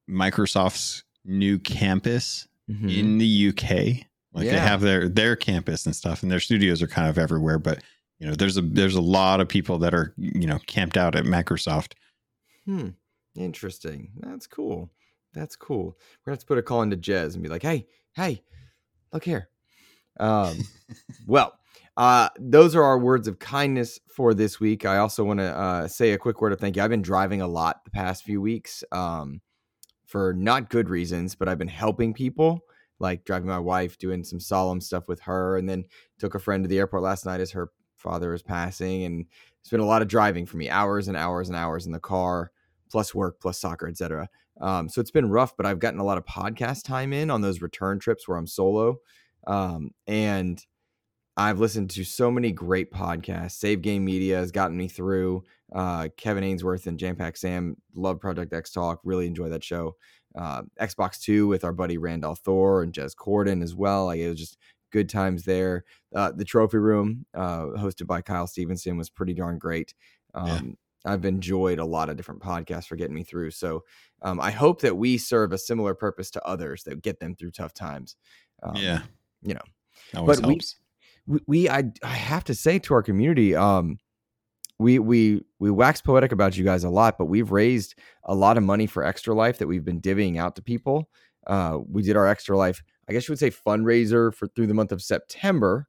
Microsoft's 0.09 1.05
new 1.27 1.59
campus 1.59 2.49
mm-hmm. 2.71 2.89
in 2.89 3.19
the 3.19 3.49
UK. 3.51 4.07
Like 4.33 4.47
yeah. 4.47 4.53
they 4.53 4.59
have 4.61 4.81
their 4.81 5.09
their 5.09 5.37
campus 5.37 5.85
and 5.85 5.95
stuff, 5.95 6.23
and 6.23 6.33
their 6.33 6.41
studios 6.41 6.81
are 6.83 6.89
kind 6.89 7.09
of 7.09 7.19
everywhere. 7.19 7.59
But 7.59 7.83
you 8.19 8.27
know, 8.27 8.35
there's 8.35 8.57
a 8.57 8.63
there's 8.63 8.95
a 8.95 9.01
lot 9.01 9.41
of 9.41 9.49
people 9.49 9.79
that 9.79 9.93
are 9.93 10.15
you 10.17 10.47
know 10.47 10.59
camped 10.67 10.97
out 10.97 11.15
at 11.15 11.25
Microsoft. 11.25 11.93
Hmm. 12.65 12.91
Interesting. 13.37 14.11
That's 14.17 14.47
cool. 14.47 14.91
That's 15.39 15.57
cool. 15.57 15.87
We're 15.87 16.27
gonna 16.27 16.35
have 16.35 16.41
to 16.41 16.47
put 16.47 16.59
a 16.59 16.63
call 16.63 16.83
into 16.83 16.97
Jez 16.97 17.35
and 17.35 17.43
be 17.43 17.49
like, 17.49 17.63
hey, 17.63 17.87
hey, 18.15 18.43
look 19.13 19.25
here. 19.25 19.49
Um, 20.19 20.59
well, 21.27 21.59
uh, 21.97 22.29
those 22.39 22.77
are 22.77 22.83
our 22.85 22.99
words 22.99 23.27
of 23.27 23.39
kindness 23.39 23.99
for 24.09 24.33
this 24.33 24.61
week. 24.61 24.85
I 24.85 24.99
also 24.99 25.25
want 25.25 25.41
to 25.41 25.59
uh, 25.59 25.89
say 25.89 26.13
a 26.13 26.19
quick 26.19 26.41
word 26.41 26.53
of 26.53 26.61
thank 26.61 26.77
you. 26.77 26.83
I've 26.83 26.91
been 26.91 27.03
driving 27.03 27.43
a 27.43 27.49
lot 27.49 27.85
the 27.85 27.91
past 27.91 28.23
few 28.23 28.41
weeks 28.41 28.85
um, 28.93 29.41
for 30.07 30.33
not 30.33 30.71
good 30.71 30.89
reasons, 30.89 31.35
but 31.35 31.49
I've 31.49 31.59
been 31.59 31.67
helping 31.67 32.15
people, 32.15 32.61
like 33.01 33.25
driving 33.25 33.49
my 33.49 33.59
wife, 33.59 33.99
doing 33.99 34.23
some 34.23 34.39
solemn 34.39 34.81
stuff 34.81 35.09
with 35.09 35.21
her, 35.23 35.57
and 35.57 35.69
then 35.69 35.85
took 36.21 36.37
a 36.37 36.39
friend 36.39 36.63
to 36.63 36.69
the 36.69 36.79
airport 36.79 37.03
last 37.03 37.27
night 37.27 37.41
as 37.41 37.51
her 37.51 37.71
father 37.97 38.31
was 38.31 38.43
passing. 38.45 39.03
And 39.03 39.27
it's 39.61 39.71
been 39.71 39.81
a 39.81 39.85
lot 39.85 40.03
of 40.03 40.09
driving 40.09 40.47
for 40.47 40.57
me, 40.57 40.71
hours 40.71 41.09
and 41.09 41.17
hours 41.17 41.49
and 41.49 41.57
hours 41.57 41.85
in 41.85 41.91
the 41.91 41.99
car, 41.99 42.53
plus 42.91 43.13
work, 43.13 43.41
plus 43.41 43.59
soccer, 43.59 43.89
etc. 43.89 44.29
Um, 44.61 44.89
so 44.89 45.01
it's 45.01 45.11
been 45.11 45.31
rough, 45.31 45.57
but 45.57 45.67
I've 45.67 45.79
gotten 45.79 46.01
a 46.01 46.05
lot 46.05 46.19
of 46.19 46.25
podcast 46.25 46.85
time 46.85 47.13
in 47.13 47.31
on 47.31 47.41
those 47.41 47.63
return 47.63 47.99
trips 47.99 48.27
where 48.27 48.39
I'm 48.39 48.47
solo. 48.47 48.99
Um, 49.47 49.91
and 50.07 50.65
I've 51.37 51.61
listened 51.61 51.91
to 51.91 52.05
so 52.05 52.31
many 52.31 52.51
great 52.51 52.93
podcasts. 52.93 53.53
Save 53.53 53.83
Game 53.83 54.05
Media 54.05 54.37
has 54.39 54.51
gotten 54.51 54.77
me 54.77 54.89
through. 54.89 55.45
Uh, 55.73 56.09
Kevin 56.17 56.43
Ainsworth 56.43 56.87
and 56.89 56.99
Jam 56.99 57.15
Pack 57.15 57.37
Sam 57.37 57.77
love 57.95 58.19
Project 58.21 58.53
X 58.53 58.73
Talk. 58.73 59.01
Really 59.05 59.27
enjoy 59.27 59.49
that 59.51 59.63
show. 59.63 59.95
Uh, 60.37 60.63
Xbox 60.81 61.21
Two 61.21 61.47
with 61.47 61.63
our 61.63 61.73
buddy 61.73 61.97
Randall 61.97 62.35
Thor 62.35 62.83
and 62.83 62.93
Jez 62.93 63.15
Corden 63.15 63.63
as 63.63 63.75
well. 63.77 64.07
Like 64.07 64.19
it 64.19 64.29
was 64.29 64.39
just 64.39 64.59
good 64.91 65.09
times 65.09 65.45
there. 65.45 65.85
Uh, 66.15 66.33
the 66.33 66.45
Trophy 66.45 66.79
Room, 66.79 67.25
uh, 67.35 67.67
hosted 67.77 68.07
by 68.09 68.21
Kyle 68.21 68.47
Stevenson, 68.49 68.97
was 68.97 69.11
pretty 69.11 69.35
darn 69.35 69.59
great. 69.59 69.95
Um. 70.35 70.77
I've 71.05 71.25
enjoyed 71.25 71.79
a 71.79 71.85
lot 71.85 72.09
of 72.09 72.17
different 72.17 72.43
podcasts 72.43 72.87
for 72.87 72.97
getting 72.97 73.15
me 73.15 73.23
through. 73.23 73.53
So 73.53 73.85
um, 74.23 74.41
I 74.41 74.51
hope 74.51 74.81
that 74.81 74.97
we 74.97 75.19
serve 75.19 75.53
a 75.53 75.59
similar 75.59 75.95
purpose 75.95 76.31
to 76.33 76.45
others 76.45 76.83
that 76.85 77.03
get 77.03 77.21
them 77.21 77.35
through 77.35 77.53
tough 77.53 77.73
times. 77.73 78.17
Um, 78.63 78.77
yeah, 78.77 79.03
you 79.43 79.55
know, 79.55 79.63
Always 80.17 80.41
but 80.41 80.49
helps. 80.49 80.77
we, 81.27 81.41
we, 81.47 81.71
I, 81.71 81.85
I 82.03 82.09
have 82.09 82.45
to 82.45 82.55
say 82.55 82.79
to 82.81 82.95
our 82.95 83.03
community, 83.03 83.55
um, 83.55 83.99
we 84.81 84.99
we 84.99 85.43
we 85.59 85.71
wax 85.71 86.01
poetic 86.01 86.33
about 86.33 86.57
you 86.57 86.65
guys 86.65 86.85
a 86.85 86.91
lot, 86.91 87.19
but 87.19 87.27
we've 87.27 87.51
raised 87.51 87.97
a 88.25 88.35
lot 88.35 88.57
of 88.57 88.63
money 88.63 88.87
for 88.87 89.03
Extra 89.05 89.35
Life 89.35 89.59
that 89.59 89.67
we've 89.67 89.85
been 89.85 90.01
divvying 90.01 90.39
out 90.39 90.57
to 90.57 90.63
people. 90.63 91.09
Uh, 91.47 91.79
we 91.91 92.03
did 92.03 92.17
our 92.17 92.27
Extra 92.27 92.57
Life, 92.57 92.83
I 93.09 93.13
guess 93.13 93.27
you 93.27 93.33
would 93.33 93.39
say, 93.39 93.51
fundraiser 93.51 94.33
for 94.33 94.47
through 94.49 94.69
the 94.69 94.75
month 94.75 94.93
of 94.93 95.03
September 95.03 95.89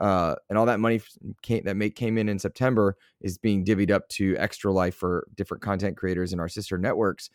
uh, 0.00 0.34
and 0.48 0.58
all 0.58 0.66
that 0.66 0.80
money 0.80 1.00
came, 1.42 1.64
that 1.64 1.76
make, 1.76 1.96
came 1.96 2.18
in 2.18 2.28
in 2.28 2.38
September 2.38 2.96
is 3.20 3.38
being 3.38 3.64
divvied 3.64 3.90
up 3.90 4.08
to 4.10 4.36
Extra 4.38 4.72
Life 4.72 4.94
for 4.94 5.26
different 5.34 5.62
content 5.62 5.96
creators 5.96 6.32
in 6.32 6.40
our 6.40 6.48
sister 6.48 6.78
networks. 6.78 7.30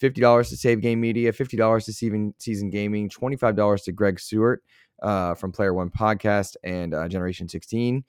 Fifty 0.00 0.20
dollars 0.20 0.50
to 0.50 0.56
Save 0.56 0.80
Game 0.80 1.00
Media, 1.00 1.32
fifty 1.32 1.56
dollars 1.56 1.84
to 1.86 1.92
Season 1.92 2.34
Season 2.38 2.68
Gaming, 2.68 3.08
twenty 3.08 3.36
five 3.36 3.56
dollars 3.56 3.82
to 3.82 3.92
Greg 3.92 4.18
Stewart 4.18 4.62
uh, 5.02 5.34
from 5.34 5.52
Player 5.52 5.72
One 5.72 5.88
Podcast 5.88 6.56
and 6.64 6.94
uh, 6.94 7.08
Generation 7.08 7.48
Sixteen, 7.48 8.04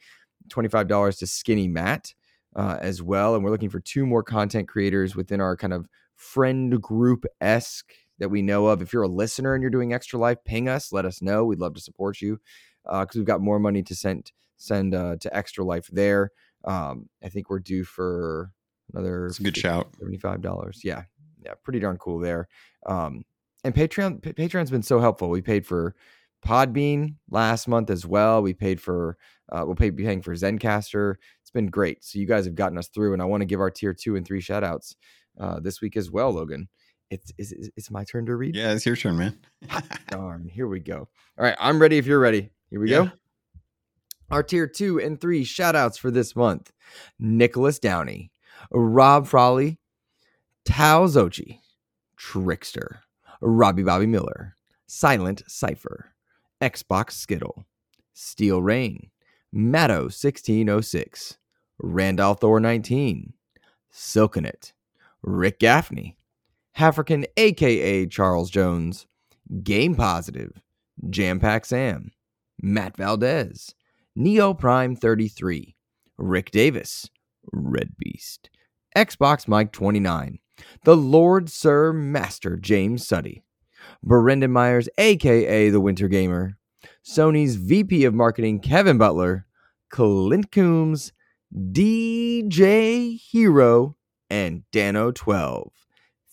twenty 0.49 0.67
five 0.67 0.87
dollars 0.87 1.17
to 1.17 1.27
Skinny 1.27 1.67
Matt 1.67 2.13
uh, 2.55 2.77
as 2.81 3.01
well. 3.03 3.35
And 3.35 3.43
we're 3.43 3.51
looking 3.51 3.69
for 3.69 3.79
two 3.79 4.05
more 4.05 4.23
content 4.23 4.67
creators 4.67 5.15
within 5.15 5.39
our 5.39 5.55
kind 5.55 5.73
of 5.73 5.87
friend 6.15 6.81
group 6.81 7.25
esque 7.39 7.93
that 8.17 8.29
we 8.29 8.41
know 8.41 8.65
of. 8.67 8.81
If 8.81 8.91
you're 8.91 9.03
a 9.03 9.07
listener 9.07 9.53
and 9.53 9.61
you're 9.61 9.69
doing 9.69 9.93
Extra 9.93 10.17
Life, 10.17 10.39
ping 10.43 10.67
us, 10.67 10.91
let 10.91 11.05
us 11.05 11.21
know. 11.21 11.45
We'd 11.45 11.59
love 11.59 11.75
to 11.75 11.81
support 11.81 12.19
you 12.19 12.39
because 12.85 13.15
uh, 13.15 13.19
we've 13.19 13.25
got 13.25 13.41
more 13.41 13.59
money 13.59 13.83
to 13.83 13.95
send 13.95 14.31
send 14.57 14.95
uh, 14.95 15.17
to 15.19 15.35
Extra 15.35 15.63
Life 15.63 15.89
there. 15.91 16.31
Um, 16.63 17.09
I 17.23 17.29
think 17.29 17.49
we're 17.49 17.59
due 17.59 17.83
for 17.83 18.51
another. 18.93 19.27
A 19.27 19.43
good 19.43 19.57
shout. 19.57 19.89
Seventy 19.99 20.17
five 20.17 20.41
dollars. 20.41 20.81
Yeah, 20.83 21.03
yeah, 21.43 21.53
pretty 21.63 21.79
darn 21.79 21.97
cool 21.97 22.19
there. 22.19 22.47
Um, 22.85 23.23
and 23.63 23.73
Patreon 23.73 24.21
Patreon's 24.21 24.71
been 24.71 24.83
so 24.83 24.99
helpful. 24.99 25.29
We 25.29 25.41
paid 25.41 25.65
for 25.65 25.95
Podbean 26.45 27.15
last 27.29 27.67
month 27.67 27.89
as 27.89 28.05
well. 28.05 28.41
We 28.41 28.53
paid 28.53 28.79
for 28.79 29.17
uh, 29.51 29.63
we'll 29.65 29.75
pay, 29.75 29.89
be 29.89 30.03
paying 30.03 30.21
for 30.21 30.33
Zencastr. 30.33 31.15
It's 31.41 31.51
been 31.51 31.67
great. 31.67 32.03
So 32.03 32.19
you 32.19 32.25
guys 32.25 32.45
have 32.45 32.55
gotten 32.55 32.77
us 32.77 32.87
through, 32.87 33.13
and 33.13 33.21
I 33.21 33.25
want 33.25 33.41
to 33.41 33.45
give 33.45 33.59
our 33.59 33.71
tier 33.71 33.93
two 33.93 34.15
and 34.15 34.25
three 34.25 34.41
shout 34.41 34.63
outs 34.63 34.95
uh, 35.39 35.59
this 35.59 35.81
week 35.81 35.97
as 35.97 36.09
well, 36.11 36.31
Logan. 36.31 36.67
It's, 37.09 37.31
it's 37.37 37.53
it's 37.75 37.91
my 37.91 38.03
turn 38.03 38.25
to 38.25 38.35
read. 38.35 38.55
Yeah, 38.55 38.71
it's 38.71 38.85
your 38.85 38.95
turn, 38.95 39.17
man. 39.17 39.37
Ah, 39.69 39.83
darn, 40.09 40.47
here 40.47 40.67
we 40.67 40.79
go. 40.79 41.07
All 41.37 41.45
right, 41.45 41.55
I'm 41.59 41.79
ready 41.79 41.97
if 41.97 42.05
you're 42.05 42.19
ready. 42.19 42.49
Here 42.69 42.79
we 42.79 42.91
yeah. 42.91 43.05
go. 43.05 43.11
Our 44.31 44.41
tier 44.41 44.67
two 44.67 44.99
and 44.99 45.21
three 45.21 45.43
shout 45.43 45.75
outs 45.75 45.97
for 45.97 46.09
this 46.09 46.35
month 46.35 46.71
Nicholas 47.19 47.77
Downey, 47.77 48.31
Rob 48.71 49.27
Frawley, 49.27 49.79
Tao 50.65 51.05
Zochi, 51.05 51.59
Trickster, 52.17 53.01
Robbie 53.41 53.83
Bobby 53.83 54.07
Miller, 54.07 54.55
Silent 54.87 55.43
Cipher, 55.47 56.13
Xbox 56.61 57.11
Skittle, 57.11 57.65
Steel 58.13 58.61
Rain, 58.61 59.11
Matto 59.51 60.03
1606, 60.03 61.37
Randall 61.77 62.33
Thor 62.33 62.59
19, 62.59 63.33
Silkenet, 63.93 64.73
Rick 65.21 65.59
Gaffney, 65.59 66.17
African 66.77 67.25
aka 67.37 68.05
Charles 68.07 68.49
Jones, 68.49 69.07
Game 69.63 69.95
Positive, 69.95 70.61
Jampack 71.07 71.65
Sam, 71.65 72.11
Matt 72.61 72.97
Valdez, 72.97 73.73
Neo 74.15 74.53
Prime 74.53 74.95
33, 74.95 75.75
Rick 76.17 76.51
Davis, 76.51 77.09
Red 77.53 77.95
Beast, 77.97 78.49
Xbox 78.95 79.47
Mike 79.47 79.71
29, 79.71 80.39
the 80.83 80.97
Lord 80.97 81.49
Sir 81.49 81.93
Master 81.93 82.57
James 82.57 83.07
Suddy, 83.07 83.43
Brendan 84.03 84.51
Myers, 84.51 84.89
aka 84.97 85.69
the 85.69 85.81
Winter 85.81 86.09
Gamer, 86.09 86.57
Sony's 87.05 87.55
VP 87.55 88.03
of 88.03 88.13
Marketing 88.13 88.59
Kevin 88.59 88.97
Butler, 88.97 89.45
Clint 89.89 90.51
Coombs, 90.51 91.13
DJ 91.55 93.17
Hero, 93.17 93.95
and 94.29 94.63
Dano12. 94.73 95.69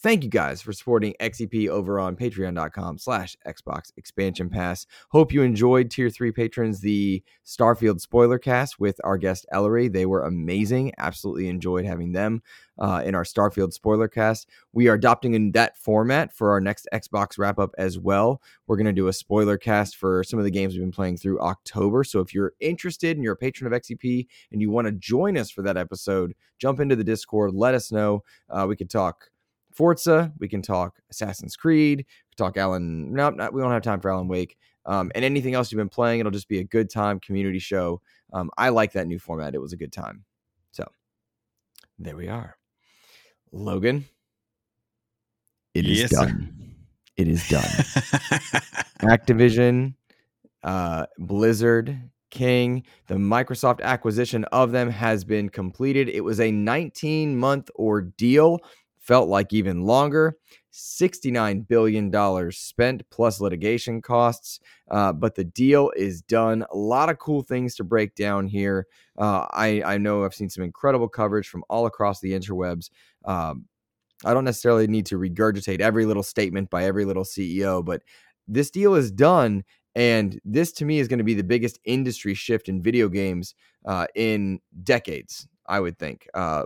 Thank 0.03 0.25
you 0.25 0.31
guys 0.31 0.61
for 0.61 0.73
supporting 0.73 1.15
XEP 1.21 1.69
over 1.69 2.01
on 2.01 2.17
patreon.com 2.17 2.99
slash 2.99 3.37
Xbox 3.47 3.93
Expansion 3.97 4.51
Pass. 4.51 4.85
Hope 5.11 5.33
you 5.33 5.43
enjoyed 5.43 5.93
Tier 5.93 6.11
3 6.11 6.33
patrons, 6.33 6.81
the 6.81 7.23
Starfield 7.47 8.01
spoiler 8.01 8.41
cast 8.41 8.81
with 8.81 9.01
our 9.05 9.17
guest 9.17 9.47
Ellery. 9.53 9.87
They 9.87 10.05
were 10.05 10.25
amazing. 10.25 10.93
Absolutely 10.99 11.47
enjoyed 11.47 11.85
having 11.85 12.11
them 12.11 12.43
uh, 12.81 13.03
in 13.05 13.15
our 13.15 13.23
Starfield 13.23 13.73
spoiler 13.73 14.09
cast. 14.09 14.49
We 14.73 14.89
are 14.89 14.95
adopting 14.95 15.35
in 15.35 15.53
that 15.53 15.79
format 15.79 16.35
for 16.35 16.51
our 16.51 16.61
next 16.61 16.89
Xbox 16.93 17.39
wrap 17.39 17.61
up 17.61 17.71
as 17.79 17.97
well. 17.97 18.43
We're 18.67 18.79
going 18.79 18.87
to 18.87 18.93
do 18.93 19.07
a 19.07 19.13
spoiler 19.13 19.57
cast 19.57 19.95
for 19.95 20.25
some 20.25 20.41
of 20.41 20.45
the 20.45 20.51
games 20.51 20.75
we've 20.75 20.83
been 20.83 20.91
playing 20.91 21.19
through 21.19 21.39
October. 21.39 22.03
So 22.03 22.19
if 22.19 22.35
you're 22.35 22.55
interested 22.59 23.17
and 23.17 23.23
you're 23.23 23.35
a 23.35 23.37
patron 23.37 23.73
of 23.73 23.81
XEP 23.81 24.27
and 24.51 24.61
you 24.61 24.69
want 24.69 24.89
to 24.89 24.93
join 24.93 25.37
us 25.37 25.49
for 25.49 25.63
that 25.63 25.77
episode, 25.77 26.35
jump 26.59 26.81
into 26.81 26.97
the 26.97 27.05
Discord. 27.05 27.55
Let 27.55 27.75
us 27.75 27.93
know. 27.93 28.25
Uh, 28.51 28.67
we 28.69 28.75
could 28.75 28.91
talk 28.91 29.29
Forza. 29.75 30.33
We 30.39 30.49
can 30.49 30.63
talk 30.63 30.99
Assassin's 31.11 31.57
Creed. 31.57 31.99
We 31.99 32.37
can 32.37 32.47
talk 32.47 32.57
Alan. 32.57 33.13
No, 33.13 33.31
nope, 33.31 33.53
we 33.53 33.61
don't 33.61 33.73
have 33.73 33.83
time 33.83 34.01
for 34.01 34.11
Alan 34.11 34.29
Wake. 34.29 34.57
Um, 34.85 35.13
and 35.15 35.25
anything 35.25 35.55
else 35.55 35.71
you've 35.71 35.79
been 35.79 35.89
playing, 35.89 36.21
it'll 36.21 36.33
just 36.33 36.49
be 36.49 36.59
a 36.59 36.65
good 36.65 36.91
time 36.91 37.21
community 37.21 37.59
show. 37.59 38.01
Um, 38.33 38.51
I 38.59 38.71
like 38.71 38.93
that 38.93 39.07
new 39.07 39.19
format. 39.19 39.55
It 39.55 39.61
was 39.61 39.73
a 39.73 39.77
good 39.77 39.93
time. 39.93 40.25
So 40.73 40.87
there 41.99 42.17
we 42.17 42.29
are. 42.29 42.57
Logan, 43.53 44.05
it 45.75 45.87
is 45.87 46.01
yes, 46.01 46.11
done. 46.11 46.29
Sir. 46.29 46.67
It 47.17 47.29
is 47.29 47.49
done. 47.49 47.63
Activision, 49.03 49.95
uh, 50.63 51.07
Blizzard, 51.19 52.11
King, 52.31 52.83
the 53.09 53.15
Microsoft 53.15 53.83
acquisition 53.83 54.45
of 54.47 54.73
them 54.73 54.89
has 54.91 55.23
been 55.23 55.51
completed. 55.51 56.09
It 56.09 56.23
was 56.23 56.41
a 56.41 56.51
19 56.51 57.37
month 57.37 57.71
ordeal 57.77 58.61
felt 59.03 59.29
like 59.29 59.53
even 59.53 59.83
longer. 59.83 60.37
$69 60.73 61.69
billion 61.69 62.53
spent 62.53 63.03
plus 63.11 63.41
litigation 63.41 64.01
costs. 64.01 64.59
Uh, 64.91 65.13
but 65.13 65.35
the 65.35 65.45
deal 65.45 65.93
is 65.97 66.23
done. 66.23 66.65
A 66.73 66.77
lot 66.77 67.11
of 67.11 67.19
cool 67.19 67.43
things 67.43 67.75
to 67.77 67.85
break 67.85 68.15
down 68.15 68.47
here. 68.47 68.87
Uh, 69.19 69.47
I, 69.51 69.83
I 69.85 69.99
know 69.99 70.25
I've 70.25 70.35
seen 70.35 70.49
some 70.49 70.65
incredible 70.65 71.09
coverage 71.09 71.49
from 71.49 71.65
all 71.69 71.85
across 71.85 72.21
the 72.21 72.33
interwebs. 72.33 72.91
Um, 73.25 73.67
I 74.25 74.33
don't 74.33 74.45
necessarily 74.45 74.87
need 74.87 75.07
to 75.07 75.19
regurgitate 75.19 75.81
every 75.81 76.07
little 76.07 76.23
statement 76.23 76.71
by 76.71 76.85
every 76.85 77.05
little 77.05 77.25
CEO, 77.25 77.85
but 77.85 78.03
this 78.49 78.71
deal 78.71 78.95
is 78.95 79.11
done. 79.11 79.65
And 79.95 80.41
this 80.45 80.73
to 80.75 80.87
me 80.87 81.01
is 81.01 81.09
going 81.09 81.19
to 81.19 81.25
be 81.25 81.35
the 81.35 81.45
biggest 81.45 81.79
industry 81.85 82.33
shift 82.33 82.69
in 82.69 82.83
video 82.83 83.09
games 83.09 83.55
uh, 83.85 84.07
in 84.15 84.61
decades, 84.85 85.47
I 85.67 85.81
would 85.81 85.99
think. 85.99 86.27
Uh, 86.33 86.65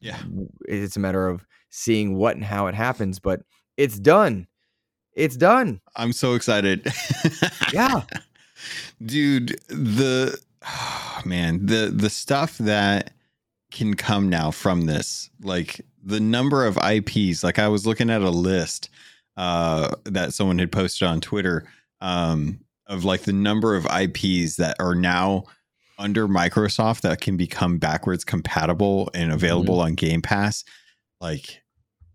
yeah. 0.00 0.18
It's 0.66 0.96
a 0.96 1.00
matter 1.00 1.26
of 1.26 1.44
seeing 1.70 2.16
what 2.16 2.36
and 2.36 2.44
how 2.44 2.66
it 2.66 2.74
happens, 2.74 3.18
but 3.18 3.42
it's 3.76 3.98
done. 3.98 4.46
It's 5.14 5.36
done. 5.36 5.80
I'm 5.96 6.12
so 6.12 6.34
excited. 6.34 6.86
yeah. 7.72 8.02
Dude, 9.04 9.58
the 9.68 10.38
oh, 10.66 11.20
man, 11.24 11.66
the 11.66 11.92
the 11.94 12.10
stuff 12.10 12.58
that 12.58 13.12
can 13.70 13.94
come 13.94 14.28
now 14.28 14.50
from 14.50 14.86
this, 14.86 15.30
like 15.42 15.80
the 16.02 16.20
number 16.20 16.66
of 16.66 16.78
IPs, 16.78 17.44
like 17.44 17.58
I 17.58 17.68
was 17.68 17.86
looking 17.86 18.10
at 18.10 18.22
a 18.22 18.30
list 18.30 18.90
uh 19.36 19.94
that 20.04 20.34
someone 20.34 20.58
had 20.58 20.72
posted 20.72 21.06
on 21.06 21.20
Twitter 21.20 21.64
um 22.00 22.58
of 22.88 23.04
like 23.04 23.22
the 23.22 23.32
number 23.32 23.76
of 23.76 23.86
IPs 23.86 24.56
that 24.56 24.76
are 24.80 24.96
now 24.96 25.44
under 26.00 26.26
Microsoft 26.26 27.02
that 27.02 27.20
can 27.20 27.36
become 27.36 27.78
backwards 27.78 28.24
compatible 28.24 29.10
and 29.14 29.30
available 29.30 29.76
mm-hmm. 29.76 29.86
on 29.86 29.94
Game 29.94 30.22
Pass. 30.22 30.64
Like 31.20 31.59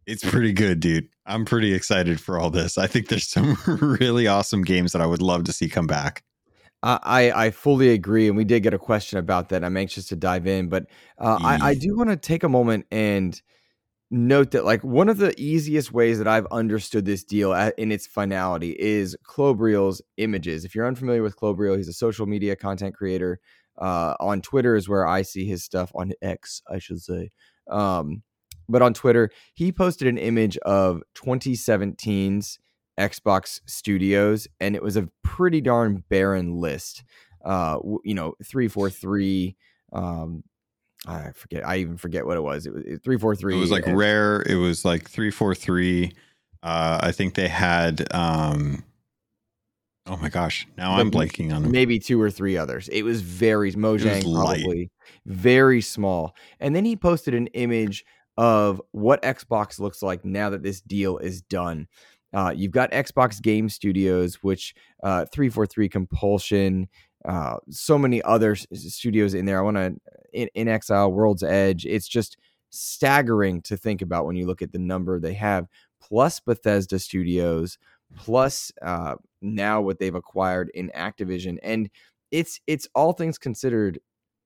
it's 0.08 0.24
pretty 0.24 0.54
good, 0.54 0.80
dude. 0.80 1.10
I'm 1.26 1.46
pretty 1.46 1.74
excited 1.74 2.20
for 2.20 2.40
all 2.40 2.50
this. 2.50 2.78
I 2.78 2.88
think 2.88 3.08
there's 3.08 3.28
some 3.28 3.58
really 4.00 4.28
awesome 4.28 4.64
games 4.64 4.92
that 4.92 5.02
I 5.02 5.06
would 5.06 5.22
love 5.22 5.46
to 5.46 5.54
see 5.54 5.70
come 5.70 5.88
back. 5.88 6.24
I 6.84 7.32
I 7.32 7.50
fully 7.50 7.90
agree, 7.90 8.28
and 8.28 8.38
we 8.38 8.44
did 8.44 8.62
get 8.62 8.76
a 8.76 8.80
question 8.80 9.18
about 9.18 9.50
that. 9.50 9.64
I'm 9.64 9.76
anxious 9.76 10.08
to 10.10 10.16
dive 10.16 10.46
in, 10.46 10.70
but 10.70 10.86
uh, 11.18 11.40
I 11.42 11.70
I 11.70 11.74
do 11.74 11.96
want 11.96 12.12
to 12.12 12.16
take 12.16 12.44
a 12.44 12.50
moment 12.50 12.86
and 12.92 13.42
note 14.12 14.52
that 14.52 14.66
like 14.66 14.84
one 14.84 15.10
of 15.10 15.18
the 15.18 15.34
easiest 15.40 15.92
ways 15.92 16.20
that 16.20 16.28
I've 16.28 16.46
understood 16.52 17.06
this 17.06 17.24
deal 17.24 17.54
in 17.54 17.92
its 17.92 18.06
finality 18.06 18.76
is 18.78 19.18
Klobrille's 19.28 20.02
images. 20.18 20.64
If 20.64 20.76
you're 20.76 20.88
unfamiliar 20.88 21.24
with 21.24 21.36
Klobrille, 21.36 21.78
he's 21.78 21.88
a 21.88 21.94
social 21.94 22.28
media 22.28 22.56
content 22.56 22.96
creator. 22.96 23.40
Uh, 23.78 24.14
on 24.20 24.42
Twitter 24.42 24.76
is 24.76 24.88
where 24.88 25.06
I 25.06 25.24
see 25.24 25.46
his 25.46 25.64
stuff 25.64 25.92
on 25.96 26.14
X, 26.22 26.62
I 26.70 26.80
should 26.80 27.02
say. 27.02 27.32
Um, 27.70 28.22
but 28.68 28.82
on 28.82 28.94
Twitter, 28.94 29.30
he 29.54 29.72
posted 29.72 30.08
an 30.08 30.18
image 30.18 30.58
of 30.60 31.02
2017's 31.16 32.60
Xbox 33.00 33.60
Studios, 33.66 34.48
and 34.60 34.76
it 34.76 34.84
was 34.84 34.96
a 34.96 35.10
pretty 35.24 35.62
darn 35.62 36.04
barren 36.10 36.56
list. 36.56 37.04
Uh, 37.44 37.78
you 38.04 38.14
know, 38.14 38.34
three 38.44 38.68
four 38.68 38.90
three. 38.90 39.56
Um, 39.94 40.44
I 41.08 41.32
forget. 41.36 41.68
I 41.68 41.78
even 41.78 41.98
forget 41.98 42.26
what 42.26 42.38
it 42.38 42.42
was. 42.42 42.66
It 42.66 42.74
was 42.74 42.84
three 43.04 43.18
four 43.18 43.36
three. 43.36 43.56
It 43.56 43.60
was 43.60 43.72
like 43.72 43.86
and, 43.86 43.98
rare. 43.98 44.42
It 44.48 44.56
was 44.56 44.86
like 44.86 45.10
three 45.10 45.32
four 45.32 45.54
three. 45.54 46.14
Uh, 46.64 47.00
I 47.02 47.12
think 47.12 47.36
they 47.36 47.48
had. 47.48 48.08
Um, 48.14 48.84
oh 50.08 50.18
my 50.18 50.30
gosh! 50.30 50.68
Now 50.78 50.98
I'm 50.98 51.12
blanking 51.12 51.54
on 51.54 51.64
them. 51.64 51.72
Maybe 51.72 52.00
two 52.00 52.20
or 52.20 52.32
three 52.32 52.58
others. 52.58 52.88
It 52.88 53.04
was 53.04 53.22
very 53.22 53.74
Mojang 53.74 54.24
was 54.24 54.34
probably 54.34 54.90
very 55.26 55.82
small. 55.82 56.36
And 56.60 56.76
then 56.76 56.86
he 56.86 56.96
posted 56.96 57.34
an 57.34 57.48
image 57.48 58.06
of 58.38 58.82
what 58.92 59.22
Xbox 59.22 59.80
looks 59.80 60.02
like 60.02 60.26
now 60.26 60.50
that 60.50 60.64
this 60.64 60.82
deal 60.82 61.18
is 61.18 61.42
done. 61.42 61.88
Uh, 62.34 62.52
you've 62.56 62.72
got 62.72 62.92
Xbox 62.92 63.42
Game 63.42 63.70
Studios, 63.70 64.36
which 64.44 64.76
uh, 65.04 65.26
343 65.32 65.88
Compulsion, 65.88 66.90
uh, 67.24 67.58
so 67.70 67.98
many 67.98 68.22
other 68.24 68.56
studios 68.56 69.34
in 69.34 69.46
there. 69.46 69.60
I 69.60 69.64
want 69.64 69.78
to 69.78 69.96
in, 70.34 70.68
Exile, 70.68 71.12
World's 71.12 71.44
Edge. 71.44 71.86
It's 71.86 72.08
just 72.08 72.38
staggering 72.70 73.62
to 73.64 73.78
think 73.78 74.02
about 74.02 74.26
when 74.26 74.36
you 74.36 74.46
look 74.46 74.62
at 74.62 74.74
the 74.74 74.80
number 74.80 75.20
they 75.20 75.34
have, 75.34 75.68
plus 76.02 76.40
Bethesda 76.40 77.00
Studios, 77.00 77.78
plus 78.16 78.72
uh, 78.82 79.16
now 79.42 79.82
what 79.82 80.00
they've 80.00 80.14
acquired 80.14 80.70
in 80.74 80.92
Activision, 80.96 81.58
and 81.64 81.90
it's 82.32 82.60
it's 82.68 82.88
all 82.94 83.14
things 83.14 83.38
considered 83.38 84.00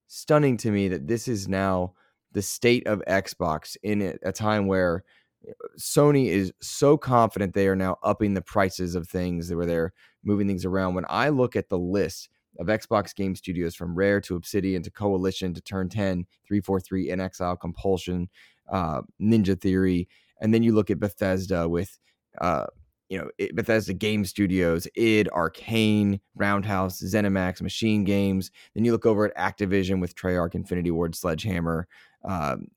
stunning 0.08 0.58
to 0.58 0.72
me 0.72 0.88
that 0.90 1.08
this 1.08 1.28
is 1.28 1.48
now 1.48 1.94
the 2.34 2.42
state 2.42 2.86
of 2.88 3.02
Xbox 3.08 3.76
in 3.84 4.18
a 4.24 4.32
time 4.32 4.68
where 4.68 5.04
uh, 5.48 5.52
Sony 5.80 6.28
is 6.28 6.52
so 6.62 6.98
confident 6.98 7.54
they 7.54 7.68
are 7.68 7.76
now 7.76 7.98
upping 8.04 8.34
the 8.34 8.42
prices 8.42 8.96
of 8.96 9.08
things 9.08 9.54
where 9.54 9.66
they're 9.66 9.94
moving 10.24 10.48
things 10.48 10.66
around. 10.66 10.96
When 10.96 11.06
I 11.10 11.30
look 11.30 11.56
at 11.56 11.70
the 11.70 11.80
list 11.80 12.30
of 12.60 12.68
Xbox 12.68 13.16
game 13.16 13.36
studios 13.36 13.76
from 13.76 13.96
Rare 13.96 14.20
to 14.22 14.36
Obsidian 14.36 14.84
to 14.84 14.92
Coalition 14.92 15.54
to 15.54 15.62
Turn 15.62 15.90
10, 15.90 16.26
343, 16.48 17.10
inXile, 17.10 17.60
Compulsion, 17.60 18.28
uh, 18.72 19.02
Ninja 19.22 19.60
Theory, 19.60 20.08
and 20.42 20.54
then 20.54 20.64
you 20.64 20.74
look 20.74 20.90
at 20.90 21.00
Bethesda 21.00 21.68
with 21.68 22.00
uh, 22.40 22.66
you 23.10 23.18
know, 23.18 23.30
Bethesda 23.54 23.94
Game 23.94 24.24
Studios, 24.24 24.88
id, 24.96 25.28
Arcane, 25.30 26.20
Roundhouse, 26.36 27.02
ZeniMax, 27.02 27.62
Machine 27.62 28.04
Games. 28.04 28.52
Then 28.76 28.86
you 28.86 28.92
look 28.92 29.08
over 29.08 29.26
at 29.26 29.36
Activision 29.58 30.00
with 30.00 30.16
Treyarch, 30.16 30.54
Infinity 30.54 30.92
Ward, 30.92 31.16
Sledgehammer, 31.16 31.88
um, 32.24 32.68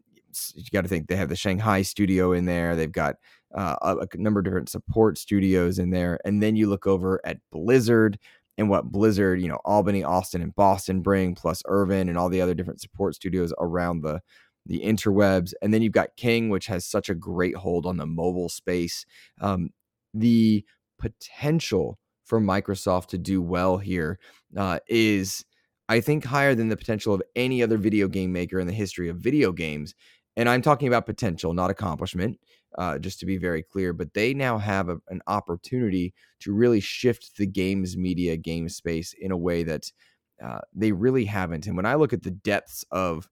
you 0.55 0.64
got 0.72 0.83
to 0.83 0.88
think 0.88 1.09
they 1.09 1.16
have 1.16 1.28
the 1.28 1.37
Shanghai 1.37 1.83
studio 1.83 2.33
in 2.33 2.46
there. 2.46 2.74
They've 2.74 2.90
got 2.90 3.16
uh, 3.55 3.96
a, 4.00 4.16
number 4.16 4.40
of 4.40 4.44
different 4.44 4.68
support 4.68 5.18
studios 5.18 5.78
in 5.78 5.90
there. 5.90 6.18
And 6.24 6.42
then 6.42 6.57
you 6.57 6.68
look 6.68 6.87
over 6.87 7.20
at 7.24 7.38
Blizzard 7.50 8.18
and 8.57 8.70
what 8.70 8.90
Blizzard, 8.90 9.40
you 9.40 9.48
know, 9.48 9.61
Albany, 9.64 10.05
Austin, 10.05 10.42
and 10.42 10.55
Boston 10.55 11.02
bring, 11.02 11.35
plus 11.35 11.62
Irvine 11.66 12.09
and 12.09 12.16
all 12.16 12.28
the 12.28 12.40
other 12.40 12.55
different 12.55 12.81
support 12.81 13.14
studios 13.14 13.52
around 13.59 14.02
the 14.02 14.20
the 14.64 14.81
interwebs. 14.81 15.52
And 15.61 15.74
then 15.74 15.83
you've 15.83 15.92
got 15.92 16.16
King, 16.16 16.48
which 16.48 16.66
has 16.66 16.87
such 16.87 17.09
a 17.09 17.16
great 17.16 17.57
hold 17.57 17.85
on 17.85 17.96
the 17.96 18.07
mobile 18.07 18.48
space. 18.48 19.05
Um, 19.40 19.70
the 20.14 20.64
potential 20.98 21.98
for 22.24 22.40
Microsoft 22.40 23.09
to 23.09 23.18
do 23.18 23.42
well 23.42 23.78
here 23.78 24.20
uh, 24.57 24.78
is 24.87 25.44
I 25.92 26.00
think 26.00 26.24
higher 26.24 26.55
than 26.55 26.70
the 26.70 26.76
potential 26.76 27.12
of 27.12 27.22
any 27.37 27.62
other 27.62 27.76
video 27.76 28.09
game 28.09 28.33
maker 28.33 28.59
in 28.59 28.66
the 28.66 28.72
history 28.72 29.11
of 29.11 29.18
video 29.18 29.52
games. 29.52 29.94
And 30.38 30.48
I'm 30.48 30.62
talking 30.62 30.88
about 30.88 31.05
potential, 31.05 31.52
not 31.52 31.70
accomplishment, 31.70 32.40
uh, 32.78 32.98
just 32.98 33.20
to 33.20 33.26
be 33.26 33.37
very 33.37 33.62
clear. 33.62 33.92
But 33.92 34.14
they 34.14 34.33
now 34.33 34.57
have 34.57 34.88
a, 34.88 34.96
an 35.09 35.20
opportunity 35.26 36.14
to 36.40 36.55
really 36.55 36.81
shift 36.81 37.37
the 37.37 37.46
games 37.46 37.94
media 37.94 38.38
game 38.38 38.70
space 38.70 39.12
in 39.12 39.33
a 39.33 39.37
way 39.37 39.64
that 39.64 39.92
uh, 40.42 40.61
they 40.74 40.92
really 40.92 41.26
haven't. 41.26 41.66
And 41.66 41.76
when 41.76 41.85
I 41.85 41.96
look 41.96 42.14
at 42.14 42.22
the 42.22 42.31
depths 42.31 42.87
of 42.90 43.28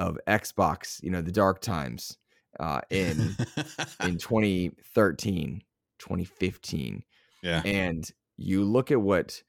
of 0.00 0.18
Xbox, 0.26 1.00
you 1.04 1.10
know, 1.10 1.22
the 1.22 1.30
dark 1.30 1.60
times 1.60 2.18
uh, 2.58 2.80
in 2.90 3.36
in 4.02 4.18
2013, 4.18 5.62
2015, 6.00 7.04
yeah, 7.44 7.62
and 7.64 8.10
you 8.36 8.64
look 8.64 8.90
at 8.90 9.00
what 9.00 9.40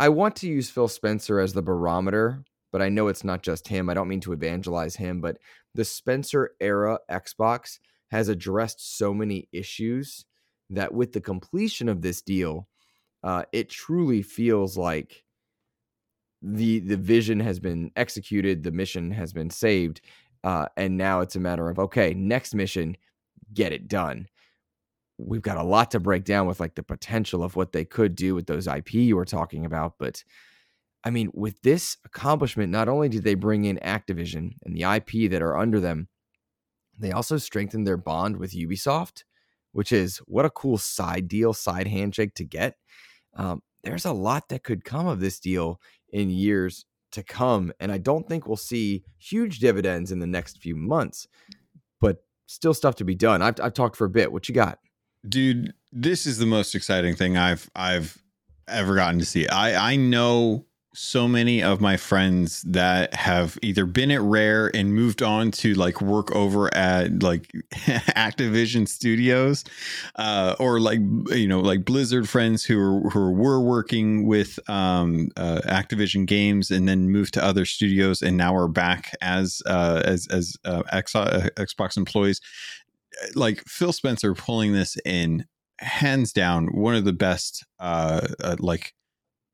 I 0.00 0.08
want 0.08 0.34
to 0.36 0.48
use 0.48 0.70
Phil 0.70 0.88
Spencer 0.88 1.38
as 1.40 1.52
the 1.52 1.60
barometer, 1.60 2.42
but 2.72 2.80
I 2.80 2.88
know 2.88 3.08
it's 3.08 3.22
not 3.22 3.42
just 3.42 3.68
him. 3.68 3.90
I 3.90 3.94
don't 3.94 4.08
mean 4.08 4.22
to 4.22 4.32
evangelize 4.32 4.96
him, 4.96 5.20
but 5.20 5.36
the 5.74 5.84
Spencer 5.84 6.52
era 6.58 6.98
Xbox 7.10 7.78
has 8.10 8.28
addressed 8.28 8.96
so 8.96 9.12
many 9.12 9.46
issues 9.52 10.24
that 10.70 10.94
with 10.94 11.12
the 11.12 11.20
completion 11.20 11.86
of 11.86 12.00
this 12.00 12.22
deal, 12.22 12.66
uh, 13.22 13.42
it 13.52 13.68
truly 13.68 14.22
feels 14.22 14.78
like 14.78 15.22
the 16.40 16.78
the 16.78 16.96
vision 16.96 17.38
has 17.38 17.60
been 17.60 17.90
executed, 17.94 18.62
the 18.62 18.70
mission 18.70 19.10
has 19.10 19.34
been 19.34 19.50
saved, 19.50 20.00
uh, 20.42 20.64
and 20.78 20.96
now 20.96 21.20
it's 21.20 21.36
a 21.36 21.40
matter 21.40 21.68
of 21.68 21.78
okay, 21.78 22.14
next 22.14 22.54
mission, 22.54 22.96
get 23.52 23.70
it 23.70 23.86
done 23.86 24.28
we've 25.26 25.42
got 25.42 25.56
a 25.56 25.62
lot 25.62 25.90
to 25.92 26.00
break 26.00 26.24
down 26.24 26.46
with 26.46 26.60
like 26.60 26.74
the 26.74 26.82
potential 26.82 27.42
of 27.42 27.56
what 27.56 27.72
they 27.72 27.84
could 27.84 28.14
do 28.14 28.34
with 28.34 28.46
those 28.46 28.66
IP 28.66 28.94
you 28.94 29.16
were 29.16 29.24
talking 29.24 29.64
about. 29.66 29.94
But 29.98 30.24
I 31.04 31.10
mean, 31.10 31.30
with 31.32 31.60
this 31.62 31.96
accomplishment, 32.04 32.70
not 32.70 32.88
only 32.88 33.08
did 33.08 33.24
they 33.24 33.34
bring 33.34 33.64
in 33.64 33.78
Activision 33.78 34.52
and 34.64 34.76
the 34.76 34.82
IP 34.82 35.30
that 35.30 35.42
are 35.42 35.56
under 35.56 35.80
them, 35.80 36.08
they 36.98 37.12
also 37.12 37.38
strengthened 37.38 37.86
their 37.86 37.96
bond 37.96 38.36
with 38.36 38.52
Ubisoft, 38.52 39.24
which 39.72 39.92
is 39.92 40.18
what 40.26 40.44
a 40.44 40.50
cool 40.50 40.76
side 40.76 41.28
deal, 41.28 41.52
side 41.54 41.86
handshake 41.86 42.34
to 42.34 42.44
get. 42.44 42.76
Um, 43.34 43.62
there's 43.82 44.04
a 44.04 44.12
lot 44.12 44.48
that 44.50 44.62
could 44.62 44.84
come 44.84 45.06
of 45.06 45.20
this 45.20 45.40
deal 45.40 45.80
in 46.12 46.28
years 46.28 46.84
to 47.12 47.22
come. 47.22 47.72
And 47.80 47.90
I 47.90 47.98
don't 47.98 48.28
think 48.28 48.46
we'll 48.46 48.56
see 48.56 49.04
huge 49.18 49.58
dividends 49.58 50.12
in 50.12 50.18
the 50.18 50.26
next 50.26 50.58
few 50.58 50.76
months, 50.76 51.26
but 52.00 52.24
still 52.46 52.74
stuff 52.74 52.96
to 52.96 53.04
be 53.04 53.14
done. 53.14 53.42
I've, 53.42 53.60
I've 53.60 53.74
talked 53.74 53.96
for 53.96 54.04
a 54.04 54.10
bit. 54.10 54.32
What 54.32 54.48
you 54.48 54.54
got? 54.54 54.78
Dude 55.28 55.72
this 55.92 56.26
is 56.26 56.38
the 56.38 56.46
most 56.46 56.74
exciting 56.74 57.14
thing 57.14 57.36
i've 57.36 57.70
i've 57.74 58.22
ever 58.68 58.94
gotten 58.94 59.18
to 59.18 59.24
see 59.24 59.48
i 59.48 59.92
i 59.92 59.96
know 59.96 60.64
so 60.92 61.28
many 61.28 61.62
of 61.62 61.80
my 61.80 61.96
friends 61.96 62.62
that 62.62 63.14
have 63.14 63.56
either 63.62 63.86
been 63.86 64.10
at 64.10 64.20
Rare 64.20 64.74
and 64.74 64.92
moved 64.94 65.22
on 65.22 65.52
to 65.52 65.74
like 65.74 66.00
work 66.00 66.34
over 66.34 66.72
at 66.74 67.22
like 67.22 67.50
Activision 68.16 68.88
Studios, 68.88 69.64
uh, 70.16 70.56
or 70.58 70.80
like 70.80 70.98
you 71.30 71.46
know 71.46 71.60
like 71.60 71.84
Blizzard 71.84 72.28
friends 72.28 72.64
who 72.64 73.08
who 73.10 73.30
were 73.30 73.60
working 73.60 74.26
with 74.26 74.58
um, 74.68 75.28
uh, 75.36 75.60
Activision 75.66 76.26
games 76.26 76.70
and 76.70 76.88
then 76.88 77.10
moved 77.10 77.34
to 77.34 77.44
other 77.44 77.64
studios 77.64 78.20
and 78.20 78.36
now 78.36 78.54
are 78.54 78.68
back 78.68 79.14
as 79.20 79.62
uh, 79.66 80.02
as 80.04 80.26
as 80.30 80.56
uh, 80.64 80.82
uh, 80.90 81.00
Xbox 81.00 81.96
employees. 81.96 82.40
Like 83.34 83.62
Phil 83.66 83.92
Spencer 83.92 84.34
pulling 84.34 84.72
this 84.72 84.96
in 85.04 85.46
hands 85.78 86.32
down 86.32 86.66
one 86.68 86.94
of 86.94 87.04
the 87.04 87.12
best 87.12 87.64
uh, 87.78 88.20
uh 88.42 88.56
like 88.58 88.92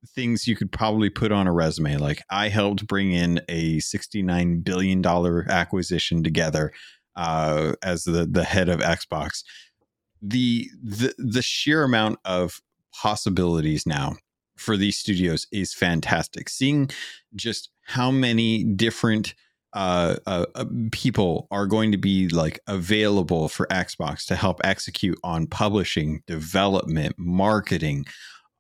things 0.07 0.47
you 0.47 0.57
could 0.57 0.71
probably 0.73 1.11
put 1.11 1.33
on 1.33 1.47
a 1.47 1.53
resume. 1.53 1.97
Like 1.97 2.23
I 2.31 2.49
helped 2.49 2.87
bring 2.87 3.13
in 3.13 3.41
a 3.49 3.79
$69 3.79 4.65
billion 4.65 5.05
acquisition 5.05 6.23
together 6.23 6.73
uh, 7.17 7.73
as 7.83 8.05
the, 8.05 8.27
the 8.27 8.45
head 8.45 8.69
of 8.69 8.81
Xbox. 8.81 9.43
The, 10.23 10.69
the, 10.83 11.15
the 11.19 11.43
sheer 11.43 11.83
amount 11.83 12.19
of 12.25 12.61
possibilities 12.93 13.87
now 13.87 14.17
for 14.57 14.77
these 14.77 14.99
studios 14.99 15.47
is 15.53 15.75
fantastic. 15.75 16.49
Seeing 16.49 16.91
just 17.35 17.71
how 17.85 18.11
many 18.11 18.65
different 18.65 19.35
uh, 19.77 20.17
uh, 20.27 20.47
uh, 20.55 20.65
people 20.91 21.47
are 21.51 21.67
going 21.67 21.93
to 21.93 21.99
be 21.99 22.29
like 22.29 22.59
available 22.67 23.47
for 23.47 23.67
Xbox 23.67 24.25
to 24.25 24.35
help 24.35 24.59
execute 24.65 25.19
on 25.23 25.47
publishing, 25.47 26.23
development, 26.27 27.15
marketing, 27.19 28.07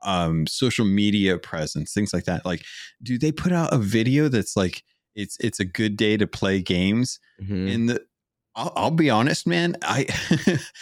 um, 0.04 0.46
social 0.46 0.84
media 0.84 1.38
presence, 1.38 1.94
things 1.94 2.12
like 2.12 2.24
that. 2.24 2.44
Like, 2.44 2.64
do 3.02 3.18
they 3.18 3.32
put 3.32 3.50
out 3.50 3.72
a 3.72 3.78
video 3.78 4.28
that's 4.28 4.58
like 4.58 4.84
it's 5.14 5.38
it's 5.40 5.58
a 5.58 5.64
good 5.64 5.96
day 5.96 6.18
to 6.18 6.26
play 6.26 6.60
games? 6.60 7.18
Mm-hmm. 7.42 7.66
And 7.66 7.88
the 7.88 8.04
I'll, 8.56 8.72
I'll, 8.74 8.90
be 8.90 9.10
honest, 9.10 9.46
man. 9.46 9.76
I 9.82 10.06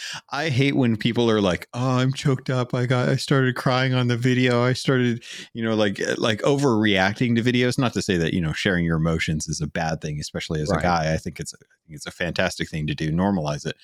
I 0.29 0.47
hate 0.47 0.77
when 0.77 0.95
people 0.95 1.29
are 1.29 1.41
like, 1.41 1.67
"Oh, 1.73 1.97
I'm 1.97 2.13
choked 2.13 2.49
up. 2.49 2.73
I 2.73 2.85
got. 2.85 3.09
I 3.09 3.17
started 3.17 3.57
crying 3.57 3.93
on 3.93 4.07
the 4.07 4.15
video. 4.15 4.63
I 4.63 4.71
started, 4.71 5.23
you 5.53 5.61
know, 5.61 5.75
like 5.75 5.99
eh, 5.99 6.15
like 6.17 6.41
overreacting 6.43 7.35
to 7.35 7.43
videos. 7.43 7.77
Not 7.77 7.93
to 7.93 8.01
say 8.01 8.15
that 8.15 8.33
you 8.33 8.39
know 8.39 8.53
sharing 8.53 8.85
your 8.85 8.95
emotions 8.95 9.49
is 9.49 9.59
a 9.59 9.67
bad 9.67 9.99
thing, 9.99 10.21
especially 10.21 10.61
as 10.61 10.69
right. 10.69 10.79
a 10.79 10.83
guy. 10.83 11.13
I 11.13 11.17
think 11.17 11.41
it's 11.41 11.53
I 11.53 11.57
think 11.85 11.97
it's 11.97 12.07
a 12.07 12.11
fantastic 12.11 12.69
thing 12.69 12.87
to 12.87 12.95
do. 12.95 13.11
Normalize 13.11 13.65
it. 13.65 13.75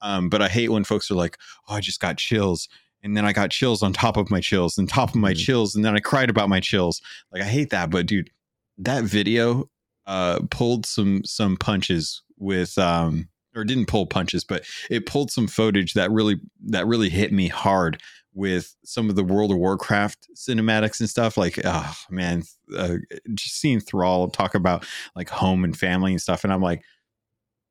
Um, 0.00 0.28
but 0.28 0.40
I 0.40 0.48
hate 0.48 0.70
when 0.70 0.84
folks 0.84 1.10
are 1.10 1.16
like, 1.16 1.36
"Oh, 1.68 1.74
I 1.74 1.80
just 1.80 2.00
got 2.00 2.18
chills." 2.18 2.68
and 3.02 3.16
then 3.16 3.24
I 3.24 3.32
got 3.32 3.50
chills 3.50 3.82
on 3.82 3.94
top 3.94 4.18
of 4.18 4.30
my 4.30 4.40
chills 4.40 4.76
and 4.76 4.86
top 4.86 5.08
of 5.08 5.14
my 5.14 5.32
mm-hmm. 5.32 5.38
chills, 5.38 5.74
and 5.74 5.82
then 5.82 5.96
I 5.96 6.00
cried 6.00 6.28
about 6.28 6.50
my 6.50 6.60
chills. 6.60 7.00
Like 7.32 7.42
I 7.42 7.46
hate 7.46 7.70
that, 7.70 7.90
but 7.90 8.06
dude, 8.06 8.30
that 8.78 9.04
video 9.04 9.68
uh 10.06 10.40
pulled 10.50 10.86
some 10.86 11.24
some 11.24 11.56
punches 11.56 12.22
with 12.38 12.78
um 12.78 13.28
or 13.54 13.64
didn't 13.64 13.86
pull 13.86 14.06
punches, 14.06 14.44
but 14.44 14.64
it 14.90 15.06
pulled 15.06 15.30
some 15.30 15.46
footage 15.46 15.94
that 15.94 16.10
really 16.10 16.36
that 16.66 16.86
really 16.86 17.08
hit 17.08 17.32
me 17.32 17.48
hard 17.48 18.00
with 18.32 18.76
some 18.84 19.10
of 19.10 19.16
the 19.16 19.24
World 19.24 19.50
of 19.50 19.58
Warcraft 19.58 20.28
cinematics 20.36 21.00
and 21.00 21.10
stuff. 21.10 21.36
Like, 21.36 21.60
oh 21.64 21.94
man, 22.10 22.44
uh, 22.76 22.96
just 23.34 23.56
seeing 23.56 23.80
Thrall 23.80 24.28
talk 24.28 24.54
about 24.54 24.86
like 25.16 25.28
home 25.28 25.64
and 25.64 25.76
family 25.76 26.12
and 26.12 26.20
stuff, 26.20 26.44
and 26.44 26.52
I'm 26.52 26.62
like, 26.62 26.82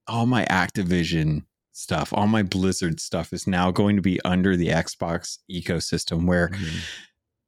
all 0.08 0.26
my 0.26 0.46
Activision 0.46 1.44
stuff, 1.72 2.12
all 2.14 2.28
my 2.28 2.44
Blizzard 2.44 3.00
stuff 3.00 3.32
is 3.32 3.48
now 3.48 3.72
going 3.72 3.96
to 3.96 4.02
be 4.02 4.20
under 4.26 4.58
the 4.58 4.68
Xbox 4.68 5.38
ecosystem 5.50 6.26
where 6.26 6.50
mm-hmm. 6.50 6.78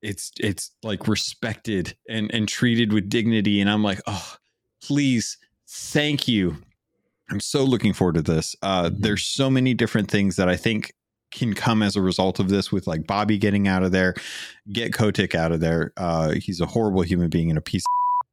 it's 0.02 0.32
it's 0.40 0.72
like 0.84 1.08
respected 1.08 1.96
and 2.08 2.34
and 2.34 2.48
treated 2.48 2.94
with 2.94 3.10
dignity 3.10 3.60
and 3.60 3.70
I'm 3.70 3.84
like, 3.84 4.02
"Oh, 4.08 4.36
please, 4.82 5.38
thank 5.68 6.28
you." 6.28 6.58
I'm 7.32 7.40
so 7.40 7.64
looking 7.64 7.94
forward 7.94 8.16
to 8.16 8.22
this. 8.22 8.56
Uh 8.62 8.84
mm-hmm. 8.84 9.02
there's 9.02 9.26
so 9.26 9.50
many 9.50 9.74
different 9.74 10.10
things 10.12 10.36
that 10.36 10.50
I 10.50 10.56
think 10.56 10.92
can 11.32 11.54
come 11.54 11.82
as 11.82 11.96
a 11.96 12.02
result 12.02 12.40
of 12.40 12.50
this 12.50 12.72
with 12.72 12.88
like 12.88 13.08
Bobby 13.08 13.38
getting 13.38 13.68
out 13.68 13.84
of 13.84 13.94
there, 13.94 14.16
get 14.72 14.94
Kotick 14.94 15.34
out 15.34 15.52
of 15.52 15.60
there. 15.60 15.94
Uh 15.98 16.32
he's 16.32 16.62
a 16.62 16.66
horrible 16.66 17.02
human 17.02 17.30
being 17.30 17.50
and 17.50 17.58
a 17.58 17.62
piece 17.62 17.84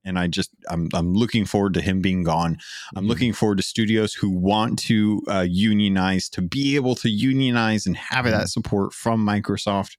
and 0.05 0.19
I 0.19 0.27
just 0.27 0.51
I'm 0.69 0.89
I'm 0.95 1.13
looking 1.13 1.45
forward 1.45 1.75
to 1.75 1.81
him 1.81 2.01
being 2.01 2.25
gone. 2.25 2.59
I'm 2.95 3.03
mm-hmm. 3.03 3.09
looking 3.09 3.33
forward 3.33 3.59
to 3.59 3.63
studios 3.63 4.15
who 4.15 4.31
want 4.31 4.79
to 4.81 5.23
uh, 5.29 5.47
unionize 5.49 6.29
to 6.31 6.43
be 6.43 6.77
able 6.77 6.95
to 6.97 7.11
unionize 7.11 7.87
and 7.87 7.97
have 7.97 8.25
mm-hmm. 8.25 8.39
that 8.39 8.49
support 8.49 8.93
from 8.93 9.25
Microsoft. 9.25 9.97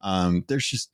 Um, 0.00 0.44
there's 0.48 0.66
just 0.66 0.90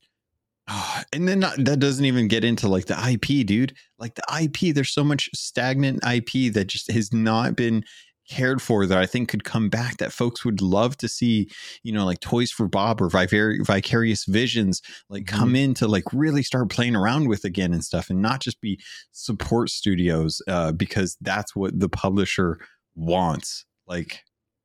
oh, 0.69 1.03
and 1.13 1.29
then 1.29 1.41
not, 1.41 1.57
that 1.59 1.79
doesn't 1.79 2.05
even 2.05 2.29
get 2.29 2.45
into 2.45 2.69
like 2.69 2.87
the 2.87 3.11
IP, 3.13 3.47
dude. 3.47 3.75
Like 3.99 4.15
the 4.15 4.43
IP, 4.43 4.75
there's 4.75 4.93
so 4.93 5.05
much 5.05 5.29
stagnant 5.35 6.01
IP 6.07 6.53
that 6.53 6.67
just 6.67 6.91
has 6.91 7.13
not 7.13 7.57
been 7.57 7.85
cared 8.29 8.61
for 8.61 8.87
that 8.87 8.99
I 8.99 9.07
think 9.07 9.29
could 9.29 9.45
come 9.45 9.69
back 9.69 9.99
that 9.99 10.13
folks 10.13 10.45
would 10.45 10.61
love 10.61 10.97
to 10.99 11.09
see, 11.09 11.49
you 11.83 11.93
know, 11.93 12.05
like 12.05 12.21
Toys 12.21 12.51
for 12.51 12.69
Bob 12.69 13.01
or 13.01 13.09
Vicar- 13.09 13.59
Vicarious 13.63 14.25
Visions 14.25 14.83
like 15.09 15.25
mm-hmm. 15.25 15.39
come 15.39 15.57
in 15.57 15.75
to 15.75 15.87
like 15.87 16.05
really 16.13 16.43
start 16.43 16.69
playing 16.69 16.97
around 16.97 17.29
with 17.29 17.45
again 17.45 17.73
and 17.73 17.85
stuff 17.85 18.11
and 18.11 18.21
not 18.21 18.41
just 18.41 18.61
be 18.61 18.81
support 19.13 19.71
studios 19.71 20.43
uh, 20.49 20.73
because 20.73 21.17
that's 21.21 21.55
what 21.55 21.79
the 21.79 21.89
publisher 21.89 22.59
wants. 22.95 23.65
Like, 23.87 24.23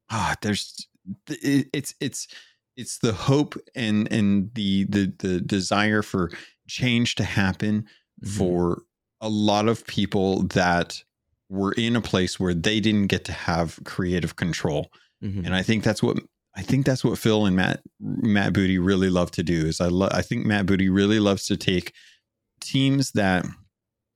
ah, 0.10 0.36
there's 0.42 0.88
it's 1.28 1.94
it's 2.00 2.28
it's 2.78 3.00
the 3.00 3.14
hope 3.14 3.56
and 3.76 4.12
and 4.12 4.52
the 4.54 4.86
the 4.86 5.14
the 5.20 5.42
desire 5.42 6.02
for 6.02 6.32
change 6.68 7.16
to 7.16 7.24
happen 7.24 7.82
mm-hmm. 7.82 8.30
for 8.38 8.84
a 9.20 9.30
lot 9.30 9.68
of 9.68 9.86
people 9.86 10.44
that 10.44 11.04
were 11.50 11.74
in 11.74 11.96
a 11.96 12.02
place 12.02 12.40
where 12.40 12.54
they 12.54 12.80
didn't 12.80 13.08
get 13.08 13.26
to 13.26 13.34
have 13.34 13.80
creative 13.84 14.38
control. 14.38 14.90
Mm-hmm. 15.24 15.46
And 15.46 15.54
I 15.54 15.62
think 15.62 15.84
that's 15.84 16.02
what 16.02 16.18
I 16.56 16.62
think 16.64 16.86
that's 16.86 17.04
what 17.04 17.18
Phil 17.18 17.46
and 17.46 17.56
Matt 17.56 17.82
Matt 18.00 18.54
Booty 18.54 18.80
really 18.80 19.10
love 19.10 19.32
to 19.32 19.44
do. 19.44 19.68
Is 19.68 19.80
I 19.80 19.88
lo- 19.88 20.10
I 20.12 20.22
think 20.22 20.46
Matt 20.46 20.66
Booty 20.66 20.90
really 20.90 21.20
loves 21.20 21.46
to 21.48 21.58
take 21.58 21.94
teams 22.62 23.12
that 23.12 23.46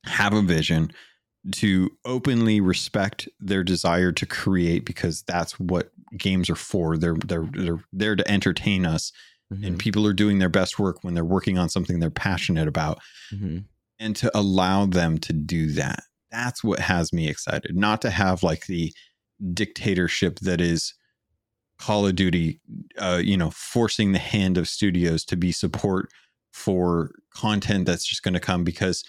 have 0.05 0.33
a 0.33 0.41
vision 0.41 0.91
to 1.51 1.91
openly 2.05 2.59
respect 2.59 3.29
their 3.39 3.63
desire 3.63 4.11
to 4.11 4.25
create 4.25 4.85
because 4.85 5.21
that's 5.23 5.59
what 5.59 5.91
games 6.17 6.49
are 6.49 6.55
for. 6.55 6.97
They're 6.97 7.17
they're 7.25 7.47
they're 7.51 7.83
there 7.93 8.15
to 8.15 8.29
entertain 8.29 8.85
us. 8.85 9.11
Mm-hmm. 9.53 9.63
And 9.63 9.79
people 9.79 10.07
are 10.07 10.13
doing 10.13 10.39
their 10.39 10.49
best 10.49 10.79
work 10.79 11.03
when 11.03 11.13
they're 11.13 11.23
working 11.23 11.57
on 11.57 11.69
something 11.69 11.99
they're 11.99 12.09
passionate 12.09 12.67
about. 12.67 12.99
Mm-hmm. 13.33 13.59
And 13.99 14.15
to 14.17 14.35
allow 14.37 14.87
them 14.87 15.19
to 15.19 15.33
do 15.33 15.71
that 15.73 16.03
that's 16.35 16.63
what 16.63 16.79
has 16.79 17.13
me 17.13 17.29
excited. 17.29 17.75
Not 17.75 18.01
to 18.01 18.09
have 18.09 18.43
like 18.43 18.65
the 18.65 18.93
dictatorship 19.53 20.39
that 20.39 20.61
is 20.61 20.93
Call 21.77 22.07
of 22.07 22.15
Duty, 22.15 22.59
uh, 22.97 23.21
you 23.23 23.37
know, 23.37 23.51
forcing 23.51 24.11
the 24.11 24.19
hand 24.19 24.57
of 24.57 24.67
studios 24.67 25.23
to 25.25 25.35
be 25.35 25.51
support 25.51 26.09
for 26.51 27.11
content 27.33 27.85
that's 27.85 28.05
just 28.05 28.23
going 28.23 28.33
to 28.33 28.39
come 28.39 28.63
because 28.63 29.03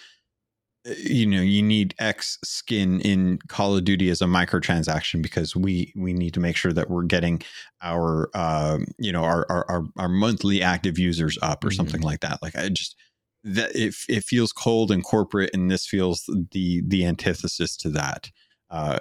you 0.97 1.25
know 1.25 1.41
you 1.41 1.61
need 1.61 1.95
X 1.99 2.37
skin 2.43 3.01
in 3.01 3.39
Call 3.47 3.75
of 3.75 3.83
Duty 3.83 4.09
as 4.09 4.21
a 4.21 4.25
microtransaction 4.25 5.21
because 5.21 5.55
we 5.55 5.93
we 5.95 6.13
need 6.13 6.33
to 6.33 6.39
make 6.39 6.55
sure 6.55 6.73
that 6.73 6.89
we're 6.89 7.03
getting 7.03 7.41
our 7.81 8.29
uh, 8.33 8.79
you 8.97 9.11
know 9.11 9.23
our, 9.23 9.45
our 9.49 9.83
our 9.97 10.09
monthly 10.09 10.61
active 10.61 10.97
users 10.97 11.37
up 11.41 11.63
or 11.63 11.67
mm-hmm. 11.67 11.75
something 11.75 12.01
like 12.01 12.21
that. 12.21 12.41
Like 12.41 12.55
I 12.55 12.69
just 12.69 12.95
that 13.43 13.75
it, 13.75 13.95
it 14.09 14.23
feels 14.23 14.51
cold 14.51 14.91
and 14.91 15.03
corporate 15.03 15.51
and 15.53 15.71
this 15.71 15.85
feels 15.85 16.29
the 16.51 16.83
the 16.85 17.05
antithesis 17.05 17.77
to 17.77 17.89
that 17.89 18.29
uh, 18.69 18.97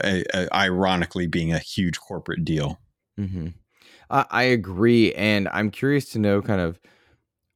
ironically 0.54 1.26
being 1.26 1.52
a 1.52 1.58
huge 1.58 1.98
corporate 1.98 2.44
deal 2.44 2.78
mm-hmm. 3.18 3.48
I, 4.08 4.26
I 4.30 4.42
agree 4.44 5.12
and 5.14 5.48
i'm 5.52 5.70
curious 5.70 6.10
to 6.10 6.20
know 6.20 6.40
kind 6.42 6.60
of 6.60 6.78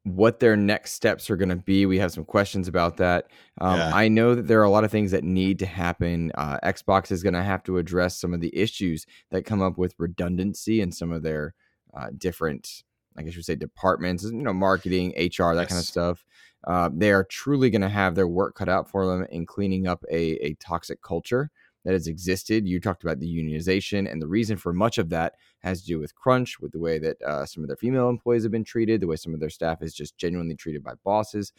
what 0.05 0.41
their 0.41 0.57
next 0.57 0.93
steps 0.93 1.29
are 1.29 1.37
going 1.37 1.51
to 1.51 1.57
be. 1.57 1.85
We 1.87 1.99
have 1.99 2.13
some 2.13 2.25
questions 2.25 2.69
about 2.69 2.97
that. 2.99 3.27
Um, 3.61 3.79
yeah. 3.79 3.93
I 3.95 4.09
know 4.09 4.35
that 4.35 4.47
there 4.49 4.61
are 4.61 4.65
a 4.65 4.71
lot 4.71 4.85
of 4.85 4.91
things 4.91 5.11
that 5.11 5.25
need 5.25 5.59
to 5.59 5.67
happen. 5.67 6.33
Uh, 6.35 6.59
Xbox 6.65 7.13
is 7.13 7.23
going 7.23 7.35
to 7.35 7.43
have 7.43 7.63
to 7.65 7.79
address 7.79 8.19
some 8.19 8.33
of 8.33 8.41
the 8.41 8.57
issues 8.57 9.07
that 9.31 9.45
come 9.45 9.61
up 9.61 9.77
with 9.77 9.95
redundancy 9.99 10.81
and 10.81 10.95
some 10.95 11.13
of 11.13 11.23
their 11.23 11.55
uh, 11.95 12.09
different, 12.17 12.85
I 13.17 13.23
guess 13.23 13.35
you 13.35 13.39
would 13.39 13.45
say, 13.45 13.57
departments. 13.57 14.25
You 14.25 14.33
know, 14.33 14.55
marketing, 14.55 15.11
HR, 15.11 15.55
that 15.55 15.63
yes. 15.63 15.69
kind 15.69 15.79
of 15.81 15.87
stuff 15.87 16.25
uh, 16.65 16.91
they 16.93 17.11
are 17.11 17.25
truly 17.25 17.71
going 17.71 17.81
to 17.81 17.89
have 17.89 18.15
their 18.15 18.29
work 18.29 18.55
cut 18.55 18.69
out 18.69 18.89
for 18.89 19.07
them 19.07 19.27
in 19.31 19.47
cleaning 19.47 19.87
up 19.87 20.05
a, 20.11 20.33
a 20.45 20.55
toxic 20.55 21.01
culture 21.03 21.51
that 21.85 21.93
has 21.93 22.07
existed. 22.07 22.67
You 22.67 22.81
talked 22.81 23.03
about 23.03 23.21
the 23.21 23.27
unionization, 23.27 24.11
and 24.11 24.21
the 24.21 24.29
reason 24.29 24.57
for 24.57 24.73
much 24.73 24.99
of 24.99 25.11
that 25.11 25.35
has 25.61 25.81
to 25.83 25.87
do 25.87 25.99
with 25.99 26.15
crunch, 26.15 26.61
with 26.61 26.73
the 26.73 26.79
way 26.79 26.99
that 26.99 27.21
uh, 27.23 27.47
some 27.47 27.63
of 27.63 27.69
their 27.69 27.77
female 27.77 28.09
employees 28.09 28.43
have 28.43 28.53
been 28.53 28.65
treated, 28.65 29.01
the 29.01 29.07
way 29.07 29.17
some 29.17 29.35
of 29.35 29.41
their 29.41 29.51
staff 29.51 29.83
is 29.83 29.95
just 29.95 30.17
genuinely 30.19 30.55
treated 30.55 30.83
by 30.83 30.93
bosses. 31.05 31.53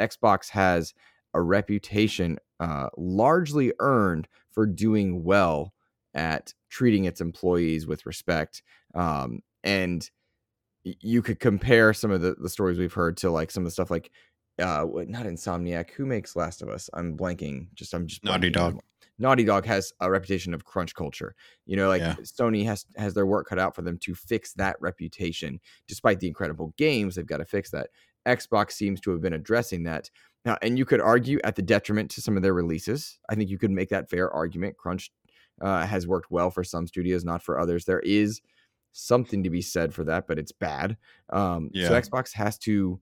Xbox 0.00 0.50
has 0.50 0.94
a 1.34 1.40
reputation 1.40 2.38
uh, 2.60 2.88
largely 2.96 3.72
earned 3.80 4.28
for 4.50 4.66
doing 4.66 5.24
well 5.24 5.72
at 6.14 6.54
treating 6.70 7.04
its 7.04 7.20
employees 7.20 7.86
with 7.86 8.06
respect. 8.06 8.62
Um, 8.94 9.40
and 9.64 10.08
you 10.84 11.22
could 11.22 11.40
compare 11.40 11.92
some 11.92 12.10
of 12.10 12.20
the, 12.20 12.36
the 12.38 12.48
stories 12.48 12.78
we've 12.78 12.92
heard 12.92 13.16
to 13.18 13.30
like 13.30 13.50
some 13.50 13.62
of 13.62 13.66
the 13.66 13.70
stuff 13.72 13.90
like 13.90 14.10
uh, 14.58 14.86
not 15.08 15.26
Insomniac. 15.26 15.90
Who 15.90 16.06
makes 16.06 16.36
Last 16.36 16.62
of 16.62 16.68
Us? 16.68 16.88
I'm 16.94 17.16
blanking. 17.16 17.68
Just 17.74 17.92
I'm 17.94 18.06
just 18.06 18.24
Naughty 18.24 18.50
Dog. 18.50 18.80
Naughty 19.18 19.44
Dog 19.44 19.64
has 19.66 19.92
a 20.00 20.10
reputation 20.10 20.54
of 20.54 20.64
crunch 20.64 20.94
culture. 20.94 21.34
You 21.66 21.76
know, 21.76 21.88
like 21.88 22.02
yeah. 22.02 22.16
Sony 22.22 22.64
has 22.64 22.86
has 22.96 23.14
their 23.14 23.26
work 23.26 23.48
cut 23.48 23.58
out 23.58 23.74
for 23.74 23.82
them 23.82 23.98
to 23.98 24.14
fix 24.14 24.52
that 24.54 24.76
reputation. 24.80 25.60
Despite 25.86 26.20
the 26.20 26.28
incredible 26.28 26.74
games, 26.76 27.14
they've 27.14 27.26
got 27.26 27.38
to 27.38 27.44
fix 27.44 27.70
that. 27.70 27.90
Xbox 28.26 28.72
seems 28.72 29.00
to 29.02 29.10
have 29.10 29.20
been 29.20 29.34
addressing 29.34 29.84
that. 29.84 30.10
Now, 30.44 30.58
and 30.62 30.76
you 30.78 30.84
could 30.84 31.00
argue 31.00 31.38
at 31.44 31.56
the 31.56 31.62
detriment 31.62 32.10
to 32.12 32.20
some 32.20 32.36
of 32.36 32.42
their 32.42 32.54
releases. 32.54 33.18
I 33.28 33.34
think 33.34 33.50
you 33.50 33.58
could 33.58 33.70
make 33.70 33.90
that 33.90 34.10
fair 34.10 34.30
argument. 34.30 34.76
Crunch 34.76 35.10
uh, 35.60 35.86
has 35.86 36.06
worked 36.06 36.30
well 36.30 36.50
for 36.50 36.64
some 36.64 36.86
studios, 36.86 37.24
not 37.24 37.42
for 37.42 37.58
others. 37.58 37.84
There 37.84 38.00
is 38.00 38.40
something 38.92 39.42
to 39.42 39.50
be 39.50 39.62
said 39.62 39.94
for 39.94 40.04
that, 40.04 40.26
but 40.26 40.38
it's 40.38 40.52
bad. 40.52 40.96
Um, 41.30 41.70
yeah. 41.72 41.88
So 41.88 42.00
Xbox 42.00 42.32
has 42.34 42.58
to 42.58 43.00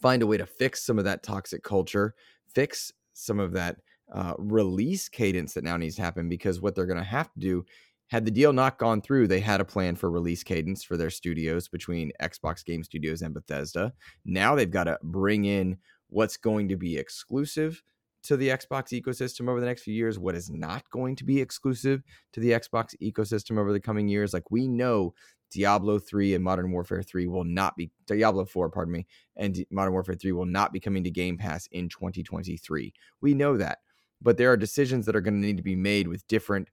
find 0.00 0.22
a 0.22 0.26
way 0.26 0.36
to 0.36 0.46
fix 0.46 0.84
some 0.84 0.98
of 0.98 1.04
that 1.04 1.22
toxic 1.22 1.62
culture, 1.62 2.14
fix 2.52 2.92
some 3.14 3.40
of 3.40 3.52
that 3.52 3.76
uh, 4.12 4.34
release 4.38 5.08
cadence 5.08 5.54
that 5.54 5.64
now 5.64 5.76
needs 5.76 5.96
to 5.96 6.02
happen 6.02 6.28
because 6.28 6.60
what 6.60 6.74
they're 6.74 6.86
going 6.86 6.98
to 6.98 7.04
have 7.04 7.32
to 7.32 7.40
do 7.40 7.64
had 8.08 8.24
the 8.24 8.30
deal 8.30 8.52
not 8.52 8.78
gone 8.78 9.00
through 9.00 9.26
they 9.26 9.40
had 9.40 9.60
a 9.60 9.64
plan 9.64 9.96
for 9.96 10.10
release 10.10 10.42
cadence 10.42 10.84
for 10.84 10.96
their 10.96 11.10
studios 11.10 11.68
between 11.68 12.12
xbox 12.22 12.64
game 12.64 12.84
studios 12.84 13.22
and 13.22 13.34
bethesda. 13.34 13.92
Now 14.24 14.54
they've 14.54 14.70
got 14.70 14.84
to 14.84 14.98
bring 15.02 15.46
in 15.46 15.78
what's 16.08 16.36
going 16.36 16.68
to 16.68 16.76
be 16.76 16.96
exclusive 16.96 17.82
to 18.24 18.36
the 18.36 18.48
xbox 18.50 19.00
ecosystem 19.00 19.48
over 19.48 19.60
the 19.60 19.66
next 19.66 19.82
few 19.82 19.94
years 19.94 20.18
what 20.18 20.34
is 20.34 20.50
not 20.50 20.88
going 20.90 21.16
to 21.16 21.24
be 21.24 21.40
exclusive 21.40 22.02
to 22.32 22.40
the 22.40 22.50
xbox 22.52 22.94
ecosystem 23.02 23.58
over 23.58 23.72
the 23.72 23.80
coming 23.80 24.08
years. 24.08 24.32
Like 24.32 24.50
we 24.50 24.68
know 24.68 25.14
diablo 25.50 25.98
3 25.98 26.34
and 26.34 26.44
modern 26.44 26.72
warfare 26.72 27.02
3 27.02 27.26
will 27.26 27.44
not 27.44 27.76
be 27.76 27.90
diablo 28.06 28.44
4 28.44 28.70
pardon 28.70 28.92
me 28.92 29.06
and 29.36 29.64
modern 29.70 29.92
warfare 29.92 30.14
3 30.14 30.32
will 30.32 30.46
not 30.46 30.72
be 30.72 30.80
coming 30.80 31.04
to 31.04 31.10
game 31.10 31.38
pass 31.38 31.68
in 31.70 31.88
2023 31.88 32.92
we 33.20 33.34
know 33.34 33.56
that 33.56 33.78
but 34.24 34.38
there 34.38 34.50
are 34.50 34.56
decisions 34.56 35.06
that 35.06 35.14
are 35.14 35.20
going 35.20 35.40
to 35.40 35.46
need 35.46 35.58
to 35.58 35.62
be 35.62 35.76
made 35.76 36.08
with 36.08 36.26
different 36.26 36.68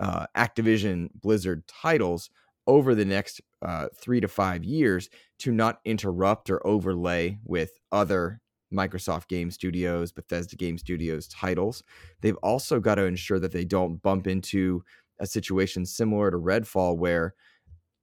uh, 0.00 0.26
Activision 0.36 1.08
Blizzard 1.20 1.66
titles 1.66 2.30
over 2.66 2.94
the 2.94 3.04
next 3.04 3.40
uh, 3.62 3.88
three 3.94 4.20
to 4.20 4.28
five 4.28 4.64
years 4.64 5.10
to 5.40 5.52
not 5.52 5.80
interrupt 5.84 6.48
or 6.48 6.66
overlay 6.66 7.38
with 7.44 7.72
other 7.92 8.40
Microsoft 8.72 9.28
Game 9.28 9.50
Studios, 9.50 10.12
Bethesda 10.12 10.56
Game 10.56 10.78
Studios 10.78 11.28
titles. 11.28 11.82
They've 12.20 12.36
also 12.36 12.80
got 12.80 12.96
to 12.96 13.04
ensure 13.04 13.38
that 13.38 13.52
they 13.52 13.64
don't 13.64 14.02
bump 14.02 14.26
into 14.26 14.82
a 15.18 15.26
situation 15.26 15.86
similar 15.86 16.30
to 16.30 16.38
Redfall 16.38 16.96
where 16.96 17.34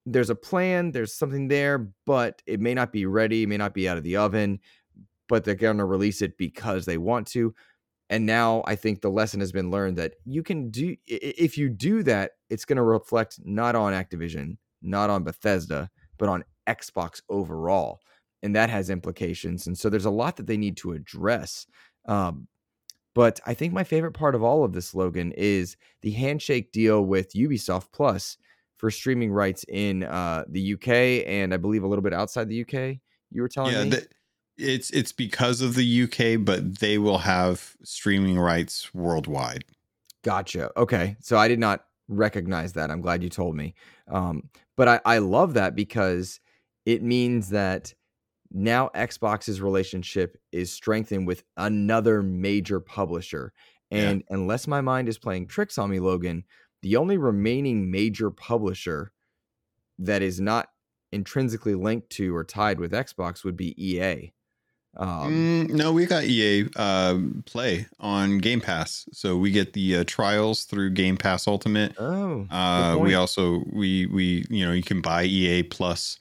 there's 0.05 0.29
a 0.29 0.35
plan, 0.35 0.91
there's 0.91 1.15
something 1.15 1.47
there, 1.47 1.89
but 2.05 2.41
it 2.45 2.59
may 2.59 2.73
not 2.73 2.91
be 2.91 3.05
ready, 3.05 3.45
may 3.45 3.57
not 3.57 3.73
be 3.73 3.87
out 3.87 3.97
of 3.97 4.03
the 4.03 4.17
oven, 4.17 4.59
but 5.29 5.43
they're 5.43 5.55
going 5.55 5.77
to 5.77 5.85
release 5.85 6.21
it 6.21 6.37
because 6.37 6.85
they 6.85 6.97
want 6.97 7.27
to 7.27 7.53
and 8.09 8.25
now 8.25 8.63
i 8.65 8.75
think 8.75 9.01
the 9.01 9.09
lesson 9.09 9.39
has 9.39 9.51
been 9.51 9.71
learned 9.71 9.97
that 9.97 10.13
you 10.25 10.43
can 10.43 10.69
do 10.69 10.95
if 11.07 11.57
you 11.57 11.69
do 11.69 12.03
that 12.03 12.31
it's 12.49 12.65
going 12.65 12.77
to 12.77 12.83
reflect 12.83 13.39
not 13.43 13.75
on 13.75 13.93
activision 13.93 14.57
not 14.81 15.09
on 15.09 15.23
bethesda 15.23 15.89
but 16.17 16.29
on 16.29 16.43
xbox 16.67 17.21
overall 17.29 17.99
and 18.41 18.55
that 18.55 18.69
has 18.69 18.89
implications 18.89 19.67
and 19.67 19.77
so 19.77 19.89
there's 19.89 20.05
a 20.05 20.11
lot 20.11 20.35
that 20.35 20.47
they 20.47 20.57
need 20.57 20.77
to 20.77 20.93
address 20.93 21.65
um, 22.07 22.47
but 23.15 23.39
i 23.45 23.53
think 23.53 23.73
my 23.73 23.83
favorite 23.83 24.13
part 24.13 24.35
of 24.35 24.43
all 24.43 24.63
of 24.63 24.73
this 24.73 24.93
Logan 24.93 25.31
is 25.33 25.77
the 26.01 26.11
handshake 26.11 26.71
deal 26.71 27.05
with 27.05 27.33
ubisoft 27.33 27.87
plus 27.93 28.37
for 28.77 28.91
streaming 28.91 29.31
rights 29.31 29.65
in 29.69 30.03
uh, 30.03 30.43
the 30.49 30.73
uk 30.73 30.87
and 30.87 31.53
i 31.53 31.57
believe 31.57 31.83
a 31.83 31.87
little 31.87 32.03
bit 32.03 32.13
outside 32.13 32.49
the 32.49 32.61
uk 32.61 32.97
you 33.31 33.41
were 33.41 33.49
telling 33.49 33.73
yeah, 33.73 33.83
me 33.85 33.97
it's 34.57 34.89
it's 34.91 35.11
because 35.11 35.61
of 35.61 35.75
the 35.75 36.03
UK, 36.03 36.43
but 36.43 36.79
they 36.79 36.97
will 36.97 37.19
have 37.19 37.75
streaming 37.83 38.39
rights 38.39 38.93
worldwide. 38.93 39.65
Gotcha. 40.23 40.71
Okay, 40.77 41.17
so 41.19 41.37
I 41.37 41.47
did 41.47 41.59
not 41.59 41.85
recognize 42.07 42.73
that. 42.73 42.91
I'm 42.91 43.01
glad 43.01 43.23
you 43.23 43.29
told 43.29 43.55
me. 43.55 43.75
Um, 44.07 44.49
but 44.75 44.87
I, 44.87 45.01
I 45.05 45.17
love 45.19 45.53
that 45.55 45.75
because 45.75 46.39
it 46.85 47.03
means 47.03 47.49
that 47.49 47.93
now 48.51 48.89
Xbox's 48.95 49.61
relationship 49.61 50.37
is 50.51 50.71
strengthened 50.71 51.27
with 51.27 51.43
another 51.57 52.21
major 52.21 52.79
publisher. 52.79 53.51
And 53.91 54.23
yeah. 54.29 54.35
unless 54.35 54.67
my 54.67 54.81
mind 54.81 55.09
is 55.09 55.17
playing 55.17 55.47
tricks 55.47 55.77
on 55.77 55.89
me, 55.89 55.99
Logan, 55.99 56.43
the 56.81 56.95
only 56.95 57.17
remaining 57.17 57.89
major 57.89 58.29
publisher 58.29 59.11
that 59.99 60.21
is 60.21 60.39
not 60.39 60.69
intrinsically 61.11 61.75
linked 61.75 62.09
to 62.11 62.35
or 62.35 62.43
tied 62.43 62.79
with 62.79 62.91
Xbox 62.91 63.43
would 63.43 63.57
be 63.57 63.73
EA. 63.83 64.33
Um, 64.95 65.67
mm, 65.67 65.69
no, 65.71 65.91
we 65.91 66.05
got 66.05 66.23
EA 66.23 66.67
uh, 66.75 67.17
Play 67.45 67.87
on 67.99 68.37
Game 68.37 68.61
Pass, 68.61 69.07
so 69.11 69.37
we 69.37 69.49
get 69.51 69.73
the 69.73 69.97
uh, 69.97 70.03
trials 70.05 70.65
through 70.65 70.91
Game 70.91 71.17
Pass 71.17 71.47
Ultimate. 71.47 71.95
Oh, 71.97 72.47
uh, 72.51 72.97
we 72.99 73.15
also 73.15 73.63
we 73.71 74.05
we 74.07 74.45
you 74.49 74.65
know 74.65 74.71
you 74.71 74.83
can 74.83 75.01
buy 75.01 75.23
EA 75.23 75.63
Plus 75.63 76.19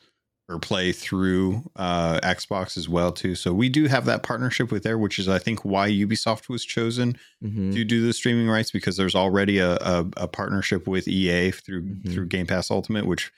or 0.48 0.58
Play 0.58 0.92
through 0.92 1.62
uh, 1.76 2.20
Xbox 2.20 2.76
as 2.76 2.88
well 2.88 3.12
too. 3.12 3.34
So 3.34 3.52
we 3.52 3.68
do 3.68 3.86
have 3.86 4.06
that 4.06 4.22
partnership 4.22 4.72
with 4.72 4.82
there, 4.82 4.98
which 4.98 5.18
is 5.18 5.28
I 5.28 5.38
think 5.38 5.64
why 5.64 5.90
Ubisoft 5.90 6.48
was 6.48 6.64
chosen 6.64 7.18
mm-hmm. 7.42 7.72
to 7.72 7.84
do 7.84 8.04
the 8.06 8.12
streaming 8.12 8.48
rights 8.48 8.70
because 8.70 8.96
there's 8.96 9.14
already 9.14 9.58
a, 9.58 9.74
a, 9.76 10.06
a 10.16 10.28
partnership 10.28 10.86
with 10.86 11.06
EA 11.08 11.50
through 11.50 11.82
mm-hmm. 11.82 12.10
through 12.10 12.26
Game 12.26 12.46
Pass 12.46 12.70
Ultimate, 12.70 13.06
which 13.06 13.30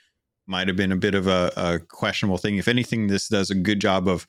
might 0.47 0.67
have 0.67 0.77
been 0.77 0.91
a 0.91 0.97
bit 0.97 1.15
of 1.15 1.27
a, 1.27 1.51
a 1.57 1.79
questionable 1.79 2.37
thing. 2.37 2.57
If 2.57 2.67
anything, 2.67 3.07
this 3.07 3.27
does 3.27 3.49
a 3.49 3.55
good 3.55 3.81
job 3.81 4.07
of 4.07 4.27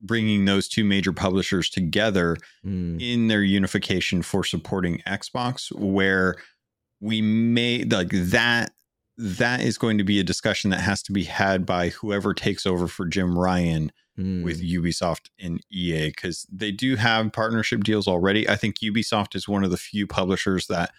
bringing 0.00 0.44
those 0.44 0.68
two 0.68 0.84
major 0.84 1.12
publishers 1.12 1.70
together 1.70 2.36
mm. 2.64 3.00
in 3.00 3.28
their 3.28 3.42
unification 3.42 4.22
for 4.22 4.44
supporting 4.44 5.00
Xbox, 5.06 5.72
where 5.72 6.36
we 7.00 7.22
may 7.22 7.84
like 7.84 8.10
that. 8.10 8.72
That 9.16 9.60
is 9.60 9.78
going 9.78 9.98
to 9.98 10.04
be 10.04 10.18
a 10.18 10.24
discussion 10.24 10.70
that 10.70 10.80
has 10.80 11.00
to 11.04 11.12
be 11.12 11.22
had 11.22 11.64
by 11.64 11.90
whoever 11.90 12.34
takes 12.34 12.66
over 12.66 12.88
for 12.88 13.06
Jim 13.06 13.38
Ryan 13.38 13.92
mm. 14.18 14.42
with 14.42 14.60
Ubisoft 14.60 15.28
and 15.38 15.60
EA 15.70 16.08
because 16.08 16.46
they 16.52 16.72
do 16.72 16.96
have 16.96 17.32
partnership 17.32 17.84
deals 17.84 18.08
already. 18.08 18.48
I 18.48 18.56
think 18.56 18.80
Ubisoft 18.80 19.36
is 19.36 19.48
one 19.48 19.62
of 19.62 19.70
the 19.70 19.76
few 19.76 20.08
publishers 20.08 20.66
that 20.66 20.90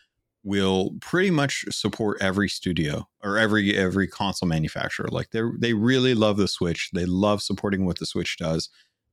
will 0.46 0.92
pretty 1.02 1.32
much 1.32 1.66
support 1.72 2.22
every 2.22 2.48
studio 2.48 3.08
or 3.24 3.38
every 3.38 3.76
every 3.76 4.08
console 4.08 4.48
manufacturer. 4.48 5.10
Like 5.10 5.32
they 5.32 5.42
they 5.60 5.74
really 5.74 6.14
love 6.14 6.38
the 6.38 6.48
Switch. 6.48 6.92
They 6.94 7.06
love 7.06 7.42
supporting 7.42 7.86
what 7.86 8.00
the 8.00 8.06
Switch 8.06 8.38
does. 8.38 8.70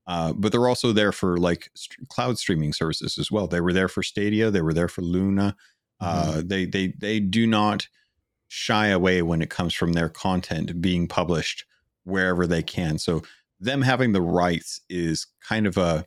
Uh, 0.07 0.33
but 0.33 0.53
they're 0.53 0.69
also 0.69 0.93
there 0.93 1.13
for 1.13 1.39
like 1.39 1.71
st- 1.75 2.09
cloud 2.09 2.37
streaming 2.39 2.73
services 2.73 3.19
as 3.19 3.31
well. 3.31 3.47
They 3.47 3.61
were 3.61 3.73
there 3.73 3.89
for 3.89 4.03
Stadia. 4.03 4.51
They 4.51 4.61
were 4.61 4.75
there 4.75 4.89
for 4.89 5.01
Luna. 5.01 5.57
Uh, 6.01 6.25
mm-hmm. 6.25 6.49
They 6.49 6.67
they 6.67 6.95
they 6.99 7.19
do 7.19 7.47
not 7.47 7.89
shy 8.49 8.89
away 8.89 9.23
when 9.23 9.41
it 9.41 9.49
comes 9.49 9.73
from 9.73 9.95
their 9.95 10.11
content 10.11 10.83
being 10.83 11.09
published 11.09 11.65
wherever 12.05 12.47
they 12.47 12.63
can. 12.63 12.99
So 12.99 13.23
them 13.59 13.81
having 13.81 14.13
the 14.13 14.21
rights 14.21 14.83
is 14.91 15.27
kind 15.49 15.67
of 15.67 15.79
a 15.79 16.05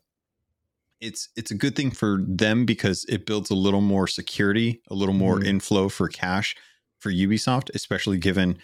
it's 1.02 1.30
it's 1.36 1.52
a 1.52 1.56
good 1.56 1.76
thing 1.76 1.92
for 1.92 2.20
them 2.28 2.66
because 2.66 3.06
it 3.10 3.26
builds 3.26 3.50
a 3.50 3.56
little 3.56 3.82
more 3.82 4.08
security, 4.08 4.82
a 4.90 4.94
little 4.94 5.14
more 5.14 5.36
mm-hmm. 5.36 5.48
inflow 5.48 5.90
for 5.90 6.08
cash 6.08 6.56
for 7.00 7.12
Ubisoft, 7.12 7.70
especially 7.76 8.18
given 8.18 8.58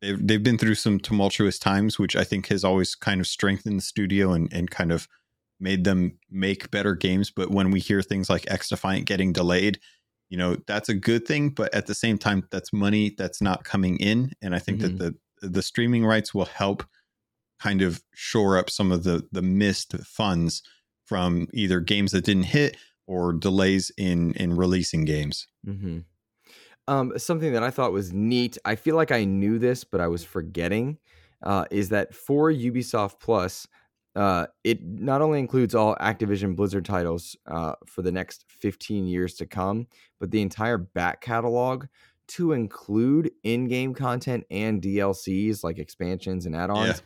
they've 0.00 0.26
they've 0.26 0.42
been 0.42 0.58
through 0.58 0.76
some 0.76 0.98
tumultuous 0.98 1.58
times, 1.58 1.98
which 1.98 2.16
I 2.16 2.24
think 2.24 2.48
has 2.48 2.64
always 2.64 2.94
kind 2.94 3.20
of 3.20 3.26
strengthened 3.26 3.78
the 3.78 3.84
studio 3.84 4.32
and 4.32 4.52
and 4.52 4.70
kind 4.70 4.92
of 4.92 5.08
made 5.60 5.84
them 5.84 6.18
make 6.30 6.70
better 6.70 6.94
games. 6.94 7.30
But 7.30 7.50
when 7.50 7.70
we 7.70 7.80
hear 7.80 8.02
things 8.02 8.30
like 8.30 8.42
XDefiant 8.42 9.06
getting 9.06 9.32
delayed, 9.32 9.80
you 10.30 10.38
know 10.38 10.56
that's 10.66 10.88
a 10.88 10.94
good 10.94 11.26
thing. 11.26 11.50
But 11.50 11.74
at 11.74 11.86
the 11.86 11.94
same 11.94 12.18
time, 12.18 12.46
that's 12.50 12.72
money 12.72 13.14
that's 13.18 13.42
not 13.42 13.64
coming 13.64 13.96
in, 13.96 14.32
and 14.40 14.54
I 14.54 14.58
think 14.58 14.80
mm-hmm. 14.80 14.96
that 14.98 15.14
the 15.40 15.48
the 15.48 15.62
streaming 15.62 16.04
rights 16.04 16.34
will 16.34 16.46
help 16.46 16.84
kind 17.60 17.82
of 17.82 18.02
shore 18.14 18.56
up 18.56 18.70
some 18.70 18.92
of 18.92 19.02
the 19.02 19.26
the 19.32 19.42
missed 19.42 19.96
funds 20.04 20.62
from 21.08 21.48
either 21.54 21.80
games 21.80 22.12
that 22.12 22.24
didn't 22.24 22.44
hit 22.44 22.76
or 23.06 23.32
delays 23.32 23.90
in 23.96 24.34
in 24.34 24.54
releasing 24.54 25.04
games. 25.04 25.48
Mm-hmm. 25.66 26.00
Um, 26.86 27.18
something 27.18 27.52
that 27.52 27.62
I 27.62 27.70
thought 27.70 27.92
was 27.92 28.12
neat. 28.12 28.58
I 28.64 28.74
feel 28.74 28.96
like 28.96 29.10
I 29.10 29.24
knew 29.24 29.58
this, 29.58 29.84
but 29.84 30.00
I 30.00 30.08
was 30.08 30.24
forgetting. 30.24 30.98
Uh, 31.42 31.64
is 31.70 31.88
that 31.90 32.14
for 32.14 32.50
Ubisoft 32.52 33.20
Plus? 33.20 33.66
Uh, 34.16 34.46
it 34.64 34.82
not 34.82 35.20
only 35.22 35.38
includes 35.38 35.74
all 35.74 35.94
Activision 35.96 36.56
Blizzard 36.56 36.84
titles 36.84 37.36
uh, 37.46 37.74
for 37.86 38.02
the 38.02 38.10
next 38.10 38.44
15 38.48 39.06
years 39.06 39.34
to 39.34 39.46
come, 39.46 39.86
but 40.18 40.30
the 40.30 40.42
entire 40.42 40.78
back 40.78 41.20
catalog 41.20 41.84
to 42.28 42.52
include 42.52 43.30
in-game 43.44 43.94
content 43.94 44.44
and 44.50 44.82
DLCs 44.82 45.62
like 45.62 45.78
expansions 45.78 46.46
and 46.46 46.56
add-ons. 46.56 47.02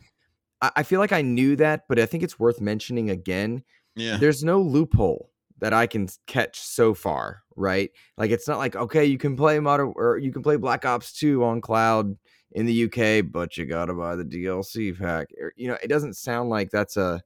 Yeah. 0.62 0.68
I, 0.68 0.80
I 0.80 0.82
feel 0.84 1.00
like 1.00 1.12
I 1.12 1.22
knew 1.22 1.56
that, 1.56 1.84
but 1.88 1.98
I 1.98 2.06
think 2.06 2.22
it's 2.22 2.38
worth 2.38 2.60
mentioning 2.60 3.10
again. 3.10 3.62
Yeah. 3.94 4.16
There's 4.16 4.42
no 4.42 4.61
loophole 4.61 5.31
that 5.59 5.72
I 5.72 5.87
can 5.87 6.09
catch 6.26 6.61
so 6.61 6.94
far, 6.94 7.42
right? 7.57 7.90
Like 8.16 8.31
it's 8.31 8.48
not 8.48 8.59
like 8.59 8.74
okay, 8.74 9.05
you 9.05 9.18
can 9.18 9.37
play 9.37 9.59
modern 9.61 9.92
or 9.96 10.18
you 10.18 10.33
can 10.33 10.42
play 10.42 10.57
Black 10.57 10.85
Ops 10.85 11.12
2 11.12 11.44
on 11.44 11.61
cloud 11.61 12.16
in 12.52 12.66
the 12.66 12.85
UK, 12.85 13.24
but 13.31 13.57
you 13.57 13.64
got 13.64 13.87
to 13.87 13.94
buy 13.94 14.16
the 14.16 14.24
DLC 14.24 14.98
pack. 14.98 15.28
Er, 15.40 15.52
you 15.57 15.68
know, 15.68 15.78
it 15.83 15.88
doesn't 15.88 16.14
sound 16.14 16.50
like 16.50 16.70
that's 16.70 16.96
a 16.96 17.22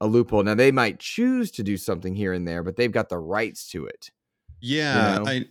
a 0.00 0.06
loophole. 0.06 0.42
Now 0.42 0.54
they 0.54 0.72
might 0.72 0.98
choose 0.98 1.50
to 1.52 1.62
do 1.62 1.76
something 1.76 2.14
here 2.14 2.32
and 2.32 2.46
there, 2.46 2.62
but 2.62 2.76
they've 2.76 2.92
got 2.92 3.08
the 3.08 3.18
rights 3.18 3.68
to 3.70 3.86
it. 3.86 4.10
Yeah, 4.60 5.18
you 5.18 5.24
know? 5.24 5.30
I 5.30 5.44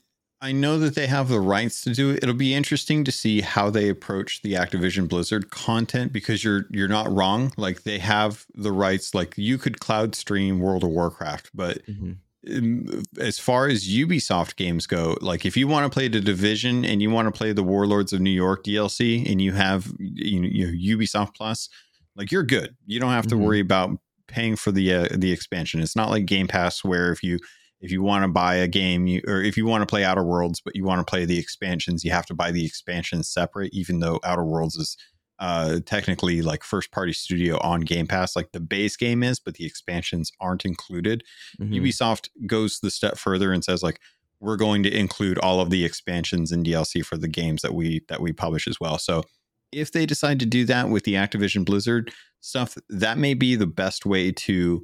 I 0.45 0.51
know 0.51 0.77
that 0.77 0.93
they 0.93 1.07
have 1.07 1.27
the 1.27 1.39
rights 1.39 1.81
to 1.81 1.89
do 1.89 2.11
it. 2.11 2.19
It'll 2.21 2.35
be 2.35 2.53
interesting 2.53 3.03
to 3.05 3.11
see 3.11 3.41
how 3.41 3.71
they 3.71 3.89
approach 3.89 4.43
the 4.43 4.53
Activision 4.53 5.09
Blizzard 5.09 5.49
content 5.49 6.13
because 6.13 6.43
you're 6.43 6.67
you're 6.69 6.87
not 6.87 7.11
wrong. 7.11 7.51
Like 7.57 7.81
they 7.81 7.97
have 7.97 8.45
the 8.53 8.71
rights. 8.71 9.15
Like 9.15 9.33
you 9.37 9.57
could 9.57 9.79
cloud 9.79 10.13
stream 10.13 10.59
World 10.59 10.83
of 10.83 10.91
Warcraft, 10.91 11.49
but 11.55 11.79
mm-hmm. 11.87 12.99
as 13.19 13.39
far 13.39 13.67
as 13.67 13.89
Ubisoft 13.89 14.55
games 14.55 14.85
go, 14.85 15.17
like 15.19 15.47
if 15.47 15.57
you 15.57 15.67
want 15.67 15.91
to 15.91 15.93
play 15.93 16.09
the 16.09 16.21
Division 16.21 16.85
and 16.85 17.01
you 17.01 17.09
want 17.09 17.25
to 17.27 17.35
play 17.35 17.51
the 17.51 17.63
Warlords 17.63 18.13
of 18.13 18.21
New 18.21 18.29
York 18.29 18.63
DLC 18.63 19.27
and 19.27 19.41
you 19.41 19.51
have 19.53 19.91
you 19.97 20.41
know, 20.41 20.47
you 20.47 20.67
know 20.67 20.97
Ubisoft 20.97 21.33
Plus, 21.33 21.69
like 22.15 22.31
you're 22.31 22.43
good. 22.43 22.75
You 22.85 22.99
don't 22.99 23.09
have 23.09 23.25
to 23.27 23.35
mm-hmm. 23.35 23.45
worry 23.45 23.59
about 23.61 23.97
paying 24.27 24.57
for 24.57 24.71
the 24.71 24.93
uh, 24.93 25.07
the 25.11 25.31
expansion. 25.31 25.81
It's 25.81 25.95
not 25.95 26.11
like 26.11 26.27
Game 26.27 26.47
Pass 26.47 26.83
where 26.83 27.11
if 27.11 27.23
you 27.23 27.39
if 27.85 27.91
you 27.91 28.01
want 28.01 28.23
to 28.23 28.27
buy 28.27 28.55
a 28.55 28.67
game 28.67 29.05
you, 29.05 29.21
or 29.27 29.41
if 29.43 29.55
you 29.55 29.65
want 29.65 29.83
to 29.83 29.85
play 29.85 30.03
outer 30.03 30.23
worlds 30.23 30.59
but 30.59 30.75
you 30.75 30.83
want 30.83 30.99
to 30.99 31.09
play 31.09 31.23
the 31.23 31.37
expansions 31.37 32.03
you 32.03 32.11
have 32.11 32.25
to 32.25 32.33
buy 32.33 32.51
the 32.51 32.65
expansions 32.65 33.29
separate 33.29 33.71
even 33.73 33.99
though 33.99 34.19
outer 34.23 34.43
worlds 34.43 34.75
is 34.75 34.97
uh 35.37 35.79
technically 35.85 36.41
like 36.41 36.63
first 36.63 36.91
party 36.91 37.13
studio 37.13 37.59
on 37.59 37.81
game 37.81 38.07
pass 38.07 38.35
like 38.35 38.51
the 38.53 38.59
base 38.59 38.97
game 38.97 39.21
is 39.21 39.39
but 39.39 39.53
the 39.53 39.65
expansions 39.65 40.31
aren't 40.39 40.65
included 40.65 41.23
mm-hmm. 41.61 41.73
ubisoft 41.73 42.29
goes 42.47 42.79
the 42.79 42.89
step 42.89 43.17
further 43.17 43.53
and 43.53 43.63
says 43.63 43.83
like 43.83 43.99
we're 44.39 44.57
going 44.57 44.81
to 44.81 44.91
include 44.91 45.37
all 45.39 45.59
of 45.59 45.69
the 45.69 45.85
expansions 45.85 46.51
and 46.51 46.65
dlc 46.65 47.05
for 47.05 47.17
the 47.17 47.27
games 47.27 47.61
that 47.61 47.73
we 47.73 48.01
that 48.09 48.21
we 48.21 48.33
publish 48.33 48.67
as 48.67 48.79
well 48.79 48.97
so 48.97 49.23
if 49.71 49.91
they 49.91 50.05
decide 50.05 50.39
to 50.39 50.45
do 50.45 50.65
that 50.65 50.89
with 50.89 51.03
the 51.03 51.13
activision 51.13 51.63
blizzard 51.63 52.11
stuff 52.39 52.77
that 52.89 53.17
may 53.17 53.33
be 53.33 53.55
the 53.55 53.67
best 53.67 54.05
way 54.05 54.31
to 54.31 54.81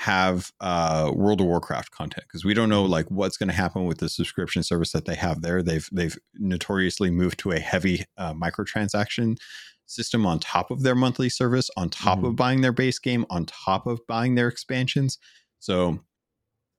have 0.00 0.50
uh, 0.60 1.12
World 1.14 1.42
of 1.42 1.46
Warcraft 1.46 1.90
content 1.90 2.24
because 2.26 2.42
we 2.42 2.54
don't 2.54 2.70
know 2.70 2.84
like 2.84 3.04
what's 3.10 3.36
going 3.36 3.50
to 3.50 3.54
happen 3.54 3.84
with 3.84 3.98
the 3.98 4.08
subscription 4.08 4.62
service 4.62 4.92
that 4.92 5.04
they 5.04 5.14
have 5.14 5.42
there. 5.42 5.62
They've 5.62 5.86
they've 5.92 6.18
notoriously 6.38 7.10
moved 7.10 7.38
to 7.40 7.50
a 7.50 7.60
heavy 7.60 8.06
uh, 8.16 8.32
microtransaction 8.32 9.36
system 9.84 10.24
on 10.24 10.38
top 10.38 10.70
of 10.70 10.82
their 10.82 10.94
monthly 10.94 11.28
service, 11.28 11.68
on 11.76 11.90
top 11.90 12.18
mm-hmm. 12.18 12.28
of 12.28 12.36
buying 12.36 12.62
their 12.62 12.72
base 12.72 12.98
game, 12.98 13.26
on 13.28 13.44
top 13.44 13.86
of 13.86 14.00
buying 14.06 14.36
their 14.36 14.48
expansions. 14.48 15.18
So 15.58 16.00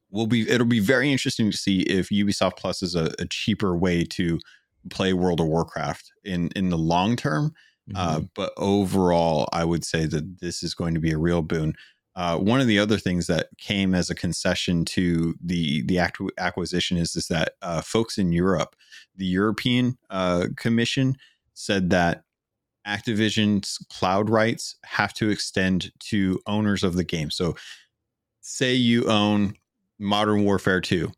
we'll 0.10 0.26
be 0.26 0.50
it'll 0.50 0.66
be 0.66 0.80
very 0.80 1.12
interesting 1.12 1.52
to 1.52 1.58
see 1.58 1.82
if 1.82 2.10
Ubisoft 2.10 2.58
Plus 2.58 2.82
is 2.82 2.96
a, 2.96 3.14
a 3.20 3.28
cheaper 3.28 3.78
way 3.78 4.04
to 4.04 4.40
play 4.90 5.14
World 5.14 5.40
of 5.40 5.46
Warcraft 5.46 6.12
in 6.24 6.50
in 6.56 6.70
the 6.70 6.78
long 6.78 7.16
term. 7.16 7.54
Uh, 7.94 8.16
mm-hmm. 8.16 8.24
Uh, 8.24 8.28
but 8.34 8.54
overall, 8.58 9.48
I 9.54 9.64
would 9.64 9.86
say 9.86 10.08
that 10.08 10.40
this 10.40 10.64
is 10.64 10.74
going 10.74 10.96
to 10.96 11.00
be 11.00 11.12
a 11.12 11.20
real 11.20 11.44
boon. 11.44 11.76
Uh, 12.16 12.38
one 12.38 12.60
of 12.60 12.68
the 12.68 12.80
other 12.80 12.98
things 12.98 13.28
that 13.28 13.48
came 13.58 13.96
as 13.96 14.10
a 14.10 14.16
concession 14.16 14.84
to 14.84 15.34
the 15.42 15.82
the 15.84 15.98
acquisition 16.38 16.98
is 16.98 17.16
is 17.16 17.28
that 17.28 17.54
uh, 17.62 17.82
folks 17.82 18.18
in 18.18 18.32
Europe, 18.32 18.76
the 19.16 19.26
European 19.26 19.98
uh, 20.10 20.48
Commission, 20.58 21.16
said 21.54 21.90
that 21.90 22.24
Activision's 22.86 23.78
cloud 23.90 24.30
rights 24.30 24.76
have 24.84 25.14
to 25.14 25.30
extend 25.30 25.92
to 26.00 26.40
owners 26.48 26.84
of 26.84 26.96
the 26.96 27.04
game. 27.04 27.30
So, 27.30 27.56
say 28.42 28.74
you 28.74 29.06
own 29.06 29.54
Modern 29.98 30.44
Warfare 30.44 30.82
2, 30.82 31.12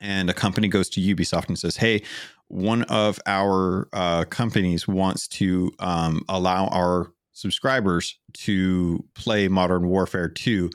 and 0.00 0.28
a 0.28 0.34
company 0.34 0.68
goes 0.68 0.90
to 0.90 1.00
Ubisoft 1.00 1.48
and 1.48 1.58
says, 1.58 1.76
"Hey, 1.76 2.02
one 2.48 2.82
of 2.84 3.18
our 3.26 3.88
uh, 3.92 4.24
companies 4.24 4.86
wants 4.86 5.28
to 5.28 5.72
um, 5.78 6.22
allow 6.28 6.66
our 6.66 7.12
subscribers 7.38 8.18
to 8.32 9.04
play 9.14 9.46
Modern 9.48 9.88
Warfare 9.88 10.28
2, 10.28 10.70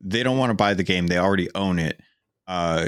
they 0.00 0.22
don't 0.22 0.38
want 0.38 0.50
to 0.50 0.54
buy 0.54 0.74
the 0.74 0.84
game, 0.84 1.08
they 1.08 1.18
already 1.18 1.48
own 1.54 1.78
it. 1.78 2.00
Uh, 2.46 2.86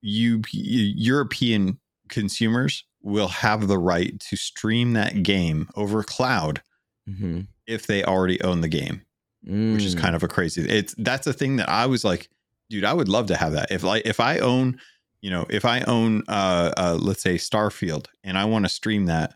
you 0.00 0.42
European 0.52 1.80
consumers 2.08 2.84
will 3.02 3.28
have 3.28 3.66
the 3.66 3.78
right 3.78 4.20
to 4.20 4.36
stream 4.36 4.92
that 4.92 5.22
game 5.22 5.68
over 5.74 6.02
cloud 6.02 6.62
mm-hmm. 7.08 7.40
if 7.66 7.86
they 7.86 8.04
already 8.04 8.40
own 8.42 8.60
the 8.60 8.68
game, 8.68 9.02
mm. 9.46 9.74
which 9.74 9.84
is 9.84 9.94
kind 9.94 10.12
mm. 10.12 10.16
of 10.16 10.22
a 10.22 10.28
crazy. 10.28 10.62
It's 10.62 10.94
that's 10.98 11.26
a 11.26 11.32
thing 11.32 11.56
that 11.56 11.68
I 11.68 11.86
was 11.86 12.04
like, 12.04 12.28
dude, 12.70 12.84
I 12.84 12.92
would 12.92 13.08
love 13.08 13.26
to 13.26 13.36
have 13.36 13.52
that. 13.52 13.70
If 13.70 13.82
like 13.82 14.04
if 14.04 14.20
I 14.20 14.38
own, 14.38 14.78
you 15.22 15.30
know, 15.30 15.46
if 15.48 15.64
I 15.64 15.80
own, 15.82 16.22
uh, 16.28 16.72
uh 16.76 16.98
let's 17.00 17.22
say 17.22 17.36
Starfield, 17.36 18.06
and 18.22 18.36
I 18.36 18.44
want 18.44 18.66
to 18.66 18.68
stream 18.68 19.06
that, 19.06 19.34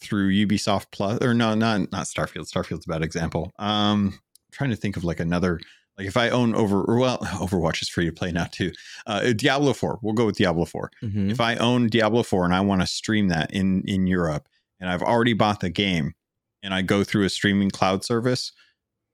through 0.00 0.30
Ubisoft 0.30 0.86
Plus 0.92 1.18
or 1.22 1.34
no, 1.34 1.54
not 1.54 1.92
not 1.92 2.06
Starfield. 2.06 2.50
Starfield's 2.50 2.86
a 2.86 2.90
bad 2.90 3.02
example. 3.02 3.52
Um, 3.58 4.14
I'm 4.14 4.52
trying 4.52 4.70
to 4.70 4.76
think 4.76 4.96
of 4.96 5.04
like 5.04 5.20
another 5.20 5.60
like 5.98 6.06
if 6.06 6.16
I 6.16 6.28
own 6.30 6.54
over 6.54 6.84
well, 6.98 7.18
Overwatch 7.40 7.82
is 7.82 7.88
free 7.88 8.06
to 8.06 8.12
play 8.12 8.32
now 8.32 8.44
too. 8.44 8.72
Uh, 9.06 9.32
Diablo 9.32 9.72
4, 9.72 10.00
we'll 10.02 10.14
go 10.14 10.26
with 10.26 10.36
Diablo 10.36 10.64
4. 10.64 10.90
Mm-hmm. 11.02 11.30
If 11.30 11.40
I 11.40 11.56
own 11.56 11.86
Diablo 11.88 12.22
4 12.22 12.44
and 12.44 12.54
I 12.54 12.60
want 12.60 12.82
to 12.82 12.86
stream 12.86 13.28
that 13.28 13.52
in 13.52 13.82
in 13.86 14.06
Europe 14.06 14.48
and 14.80 14.90
I've 14.90 15.02
already 15.02 15.32
bought 15.32 15.60
the 15.60 15.70
game 15.70 16.14
and 16.62 16.74
I 16.74 16.82
go 16.82 17.04
through 17.04 17.24
a 17.24 17.30
streaming 17.30 17.70
cloud 17.70 18.04
service, 18.04 18.52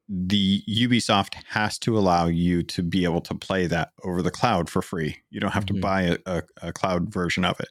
the 0.08 0.62
Ubisoft 0.68 1.34
has 1.48 1.78
to 1.80 1.96
allow 1.96 2.26
you 2.26 2.62
to 2.64 2.82
be 2.82 3.04
able 3.04 3.20
to 3.22 3.34
play 3.34 3.66
that 3.66 3.92
over 4.02 4.20
the 4.22 4.30
cloud 4.30 4.68
for 4.68 4.82
free. 4.82 5.18
You 5.30 5.40
don't 5.40 5.52
have 5.52 5.66
mm-hmm. 5.66 5.76
to 5.76 5.80
buy 5.80 6.02
a, 6.02 6.18
a, 6.26 6.42
a, 6.62 6.72
cloud 6.72 7.12
version 7.12 7.44
of 7.44 7.58
it. 7.60 7.68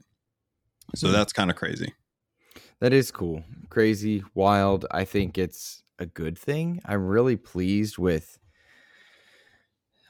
So 0.96 1.08
mm-hmm. 1.08 1.16
that's 1.16 1.34
kind 1.34 1.50
of 1.50 1.58
crazy. 1.58 1.94
That 2.82 2.94
is 2.94 3.12
cool. 3.12 3.44
Crazy, 3.70 4.24
wild. 4.34 4.88
I 4.92 5.06
think 5.06 5.38
it's 5.38 5.84
a 6.00 6.08
good 6.08 6.38
thing. 6.38 6.82
I'm 6.84 7.06
really 7.06 7.38
pleased 7.38 7.98
with 7.98 8.40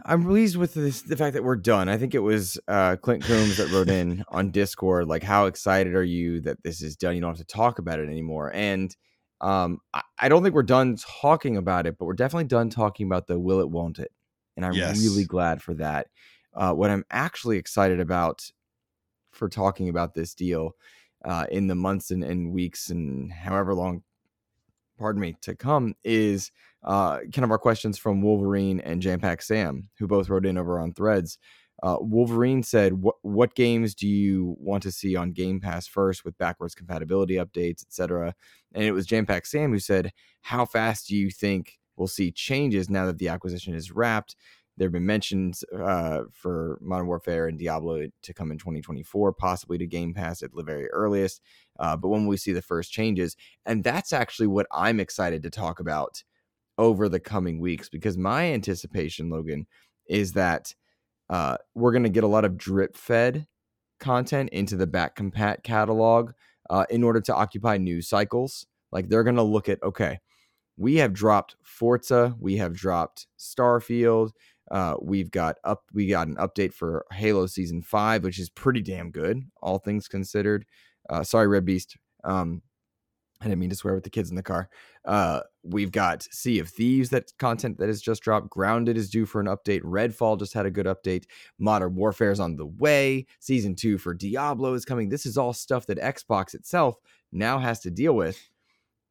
I'm 0.03 0.23
pleased 0.25 0.55
with 0.55 0.73
this, 0.73 1.03
the 1.03 1.17
fact 1.17 1.35
that 1.35 1.43
we're 1.43 1.57
done. 1.57 1.87
I 1.87 1.97
think 1.97 2.15
it 2.15 2.19
was 2.19 2.57
uh, 2.67 2.95
Clint 2.95 3.23
Coombs 3.23 3.57
that 3.57 3.69
wrote 3.69 3.89
in 3.89 4.23
on 4.29 4.49
Discord, 4.49 5.07
like, 5.07 5.21
how 5.21 5.45
excited 5.45 5.93
are 5.93 6.03
you 6.03 6.41
that 6.41 6.63
this 6.63 6.81
is 6.81 6.95
done? 6.95 7.13
You 7.13 7.21
don't 7.21 7.37
have 7.37 7.45
to 7.45 7.53
talk 7.53 7.77
about 7.77 7.99
it 7.99 8.09
anymore. 8.09 8.51
And 8.51 8.95
um, 9.41 9.79
I, 9.93 10.01
I, 10.17 10.29
don't 10.29 10.41
think 10.41 10.55
we're 10.55 10.63
done 10.63 10.95
talking 10.95 11.55
about 11.55 11.85
it, 11.85 11.97
but 11.99 12.05
we're 12.05 12.13
definitely 12.13 12.45
done 12.45 12.71
talking 12.71 13.05
about 13.05 13.27
the 13.27 13.39
will 13.39 13.59
it, 13.59 13.69
won't 13.69 13.99
it. 13.99 14.11
And 14.57 14.65
I'm 14.65 14.73
yes. 14.73 14.99
really 14.99 15.25
glad 15.25 15.61
for 15.61 15.75
that. 15.75 16.07
Uh, 16.53 16.73
what 16.73 16.89
I'm 16.89 17.05
actually 17.11 17.57
excited 17.57 17.99
about 17.99 18.51
for 19.31 19.49
talking 19.49 19.89
about 19.89 20.15
this 20.15 20.33
deal 20.33 20.75
uh, 21.25 21.45
in 21.51 21.67
the 21.67 21.75
months 21.75 22.11
and, 22.11 22.23
and, 22.23 22.51
weeks 22.51 22.89
and 22.89 23.31
however 23.31 23.73
long, 23.73 24.03
pardon 24.97 25.21
me, 25.21 25.35
to 25.41 25.55
come 25.55 25.95
is 26.03 26.51
uh, 26.83 27.19
kind 27.33 27.43
of 27.43 27.51
our 27.51 27.57
questions 27.57 27.97
from 27.97 28.21
Wolverine 28.21 28.79
and 28.79 29.01
Jampack 29.01 29.41
Sam, 29.41 29.89
who 29.99 30.07
both 30.07 30.29
wrote 30.29 30.45
in 30.45 30.57
over 30.57 30.79
on 30.79 30.93
Threads. 30.93 31.37
Uh, 31.83 31.97
Wolverine 31.99 32.61
said, 32.61 32.93
"What 33.21 33.55
games 33.55 33.95
do 33.95 34.07
you 34.07 34.55
want 34.59 34.83
to 34.83 34.91
see 34.91 35.15
on 35.15 35.31
Game 35.31 35.59
Pass 35.59 35.87
first, 35.87 36.23
with 36.23 36.37
backwards 36.37 36.75
compatibility 36.75 37.35
updates, 37.35 37.81
etc.?" 37.81 38.35
And 38.73 38.83
it 38.83 38.91
was 38.91 39.07
Jampack 39.07 39.47
Sam 39.47 39.71
who 39.71 39.79
said, 39.79 40.11
"How 40.41 40.65
fast 40.65 41.07
do 41.07 41.15
you 41.15 41.31
think 41.31 41.79
we'll 41.95 42.07
see 42.07 42.31
changes 42.31 42.89
now 42.89 43.07
that 43.07 43.17
the 43.17 43.29
acquisition 43.29 43.73
is 43.73 43.91
wrapped?" 43.91 44.35
There 44.81 44.87
have 44.87 44.93
been 44.93 45.05
mentions 45.05 45.63
uh, 45.79 46.23
for 46.31 46.79
Modern 46.81 47.05
Warfare 47.05 47.47
and 47.47 47.59
Diablo 47.59 48.07
to 48.23 48.33
come 48.33 48.49
in 48.49 48.57
2024, 48.57 49.31
possibly 49.31 49.77
to 49.77 49.85
Game 49.85 50.11
Pass 50.11 50.41
at 50.41 50.55
the 50.55 50.63
very 50.63 50.89
earliest. 50.89 51.39
Uh, 51.79 51.95
but 51.95 52.07
when 52.07 52.25
we 52.25 52.35
see 52.35 52.51
the 52.51 52.63
first 52.63 52.91
changes, 52.91 53.37
and 53.63 53.83
that's 53.83 54.11
actually 54.11 54.47
what 54.47 54.65
I'm 54.71 54.99
excited 54.99 55.43
to 55.43 55.51
talk 55.51 55.79
about 55.79 56.23
over 56.79 57.07
the 57.09 57.19
coming 57.19 57.59
weeks, 57.59 57.89
because 57.89 58.17
my 58.17 58.51
anticipation, 58.51 59.29
Logan, 59.29 59.67
is 60.07 60.33
that 60.33 60.73
uh, 61.29 61.57
we're 61.75 61.91
going 61.91 62.01
to 62.01 62.09
get 62.09 62.23
a 62.23 62.27
lot 62.27 62.43
of 62.43 62.57
drip 62.57 62.97
fed 62.97 63.45
content 63.99 64.49
into 64.49 64.75
the 64.75 64.87
back 64.87 65.15
compat 65.15 65.61
catalog 65.61 66.31
uh, 66.71 66.87
in 66.89 67.03
order 67.03 67.21
to 67.21 67.35
occupy 67.35 67.77
news 67.77 68.09
cycles. 68.09 68.65
Like 68.91 69.09
they're 69.09 69.23
going 69.23 69.35
to 69.35 69.43
look 69.43 69.69
at, 69.69 69.83
okay, 69.83 70.21
we 70.75 70.95
have 70.95 71.13
dropped 71.13 71.55
Forza, 71.61 72.35
we 72.39 72.57
have 72.57 72.73
dropped 72.73 73.27
Starfield, 73.37 74.31
uh, 74.71 74.95
we've 75.01 75.29
got 75.29 75.57
up 75.63 75.83
we 75.93 76.07
got 76.07 76.27
an 76.27 76.35
update 76.37 76.73
for 76.73 77.05
Halo 77.11 77.45
season 77.45 77.81
five, 77.81 78.23
which 78.23 78.39
is 78.39 78.49
pretty 78.49 78.81
damn 78.81 79.11
good, 79.11 79.43
all 79.61 79.77
things 79.77 80.07
considered. 80.07 80.65
Uh, 81.09 81.23
sorry, 81.23 81.47
Red 81.47 81.65
Beast. 81.65 81.97
Um, 82.23 82.61
I 83.41 83.45
didn't 83.45 83.59
mean 83.59 83.71
to 83.71 83.75
swear 83.75 83.95
with 83.95 84.03
the 84.03 84.09
kids 84.11 84.29
in 84.29 84.35
the 84.35 84.43
car. 84.43 84.69
Uh, 85.03 85.41
we've 85.63 85.91
got 85.91 86.23
Sea 86.31 86.59
of 86.59 86.69
Thieves 86.69 87.09
that 87.09 87.31
content 87.39 87.79
that 87.79 87.87
has 87.87 87.99
just 87.99 88.21
dropped. 88.21 88.51
Grounded 88.51 88.97
is 88.97 89.09
due 89.09 89.25
for 89.25 89.41
an 89.41 89.47
update. 89.47 89.81
Redfall 89.81 90.37
just 90.37 90.53
had 90.53 90.67
a 90.67 90.71
good 90.71 90.85
update. 90.85 91.25
Modern 91.57 91.95
Warfare 91.95 92.31
is 92.31 92.39
on 92.39 92.55
the 92.55 92.67
way. 92.67 93.25
Season 93.39 93.75
two 93.75 93.97
for 93.97 94.13
Diablo 94.13 94.73
is 94.73 94.85
coming. 94.85 95.09
This 95.09 95.25
is 95.25 95.37
all 95.37 95.53
stuff 95.53 95.87
that 95.87 95.97
Xbox 95.97 96.53
itself 96.53 96.97
now 97.31 97.57
has 97.57 97.79
to 97.81 97.89
deal 97.89 98.13
with. 98.13 98.47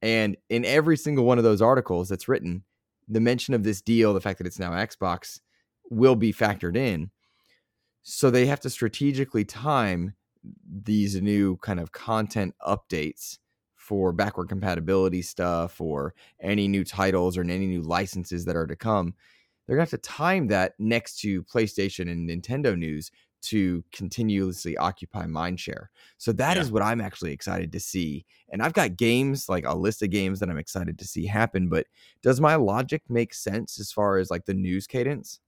And 0.00 0.36
in 0.48 0.64
every 0.64 0.96
single 0.96 1.24
one 1.24 1.38
of 1.38 1.44
those 1.44 1.60
articles 1.60 2.08
that's 2.08 2.28
written, 2.28 2.62
the 3.08 3.20
mention 3.20 3.52
of 3.52 3.64
this 3.64 3.82
deal, 3.82 4.14
the 4.14 4.20
fact 4.20 4.38
that 4.38 4.46
it's 4.46 4.60
now 4.60 4.70
Xbox, 4.70 5.40
will 5.90 6.16
be 6.16 6.32
factored 6.32 6.76
in. 6.76 7.10
So 8.02 8.30
they 8.30 8.46
have 8.46 8.60
to 8.60 8.70
strategically 8.70 9.44
time 9.44 10.14
these 10.82 11.20
new 11.20 11.56
kind 11.58 11.78
of 11.78 11.92
content 11.92 12.54
updates 12.66 13.38
for 13.76 14.12
backward 14.12 14.48
compatibility 14.48 15.20
stuff 15.20 15.80
or 15.80 16.14
any 16.40 16.68
new 16.68 16.84
titles 16.84 17.36
or 17.36 17.42
any 17.42 17.66
new 17.66 17.82
licenses 17.82 18.44
that 18.44 18.56
are 18.56 18.66
to 18.66 18.76
come. 18.76 19.14
they're 19.66 19.76
gonna 19.76 19.82
have 19.82 19.90
to 19.90 19.98
time 19.98 20.48
that 20.48 20.74
next 20.78 21.20
to 21.20 21.42
PlayStation 21.44 22.10
and 22.10 22.28
Nintendo 22.28 22.76
news 22.76 23.10
to 23.42 23.84
continuously 23.92 24.76
occupy 24.76 25.26
mindshare. 25.26 25.86
So 26.18 26.32
that 26.32 26.56
yeah. 26.56 26.62
is 26.62 26.70
what 26.70 26.82
I'm 26.82 27.00
actually 27.00 27.32
excited 27.32 27.72
to 27.72 27.80
see. 27.80 28.24
And 28.50 28.62
I've 28.62 28.72
got 28.72 28.96
games 28.96 29.48
like 29.48 29.64
a 29.66 29.74
list 29.74 30.02
of 30.02 30.10
games 30.10 30.40
that 30.40 30.50
I'm 30.50 30.58
excited 30.58 30.98
to 30.98 31.04
see 31.04 31.26
happen. 31.26 31.68
But 31.68 31.86
does 32.22 32.40
my 32.40 32.56
logic 32.56 33.02
make 33.08 33.32
sense 33.32 33.80
as 33.80 33.92
far 33.92 34.18
as 34.18 34.30
like 34.30 34.44
the 34.44 34.54
news 34.54 34.86
cadence? 34.86 35.40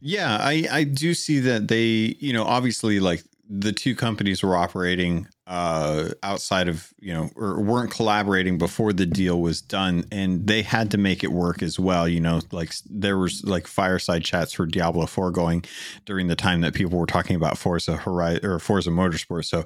Yeah, 0.00 0.36
I 0.40 0.66
I 0.70 0.84
do 0.84 1.14
see 1.14 1.40
that 1.40 1.68
they, 1.68 2.16
you 2.20 2.32
know, 2.32 2.44
obviously 2.44 3.00
like 3.00 3.24
the 3.48 3.72
two 3.72 3.94
companies 3.94 4.42
were 4.42 4.56
operating 4.56 5.28
uh, 5.46 6.10
outside 6.22 6.68
of 6.68 6.92
you 6.98 7.12
know 7.12 7.30
or 7.36 7.60
weren't 7.60 7.90
collaborating 7.90 8.58
before 8.58 8.92
the 8.92 9.06
deal 9.06 9.40
was 9.40 9.60
done 9.60 10.04
and 10.10 10.46
they 10.46 10.62
had 10.62 10.90
to 10.90 10.98
make 10.98 11.22
it 11.22 11.30
work 11.30 11.62
as 11.62 11.78
well 11.78 12.08
you 12.08 12.20
know 12.20 12.40
like 12.50 12.74
there 12.90 13.16
was 13.16 13.44
like 13.44 13.66
fireside 13.66 14.24
chats 14.24 14.52
for 14.52 14.66
diablo 14.66 15.06
4 15.06 15.30
going 15.30 15.64
during 16.04 16.26
the 16.26 16.36
time 16.36 16.62
that 16.62 16.74
people 16.74 16.98
were 16.98 17.06
talking 17.06 17.36
about 17.36 17.56
forza 17.56 17.96
horizon 17.96 18.44
or 18.44 18.58
forza 18.58 18.90
motorsport. 18.90 19.44
So 19.44 19.64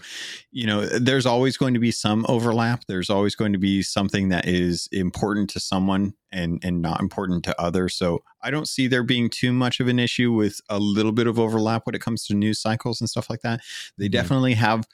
you 0.51 0.67
know 0.67 0.85
there's 0.87 1.27
always 1.27 1.57
going 1.57 1.75
to 1.75 1.81
be 1.81 1.91
some 1.91 2.25
overlap. 2.29 2.85
There's 2.87 3.11
always 3.11 3.35
going 3.35 3.53
to 3.53 3.59
be 3.59 3.83
something 3.83 4.29
that 4.29 4.47
is 4.47 4.89
important 4.93 5.51
to 5.51 5.61
someone 5.61 6.15
and 6.33 6.61
and 6.65 6.81
not 6.81 7.01
important 7.01 7.45
to 7.45 7.61
others. 7.61 7.95
So 7.95 8.23
i 8.43 8.51
don't 8.51 8.69
see 8.69 8.87
there 8.87 9.03
being 9.03 9.29
too 9.29 9.53
much 9.53 9.81
of 9.81 9.89
an 9.89 9.99
issue 9.99 10.33
with 10.33 10.61
a 10.69 10.79
little 10.79 11.13
bit 11.13 11.27
of 11.27 11.39
overlap 11.39 11.85
when 11.85 11.95
it 11.95 12.01
comes 12.01 12.25
to 12.27 12.35
news 12.35 12.61
cycles 12.61 13.01
and 13.01 13.11
stuff 13.11 13.29
like 13.29 13.43
that. 13.43 13.61
They 13.99 14.07
mm-hmm. 14.07 14.13
definitely 14.13 14.55
have 14.55 14.87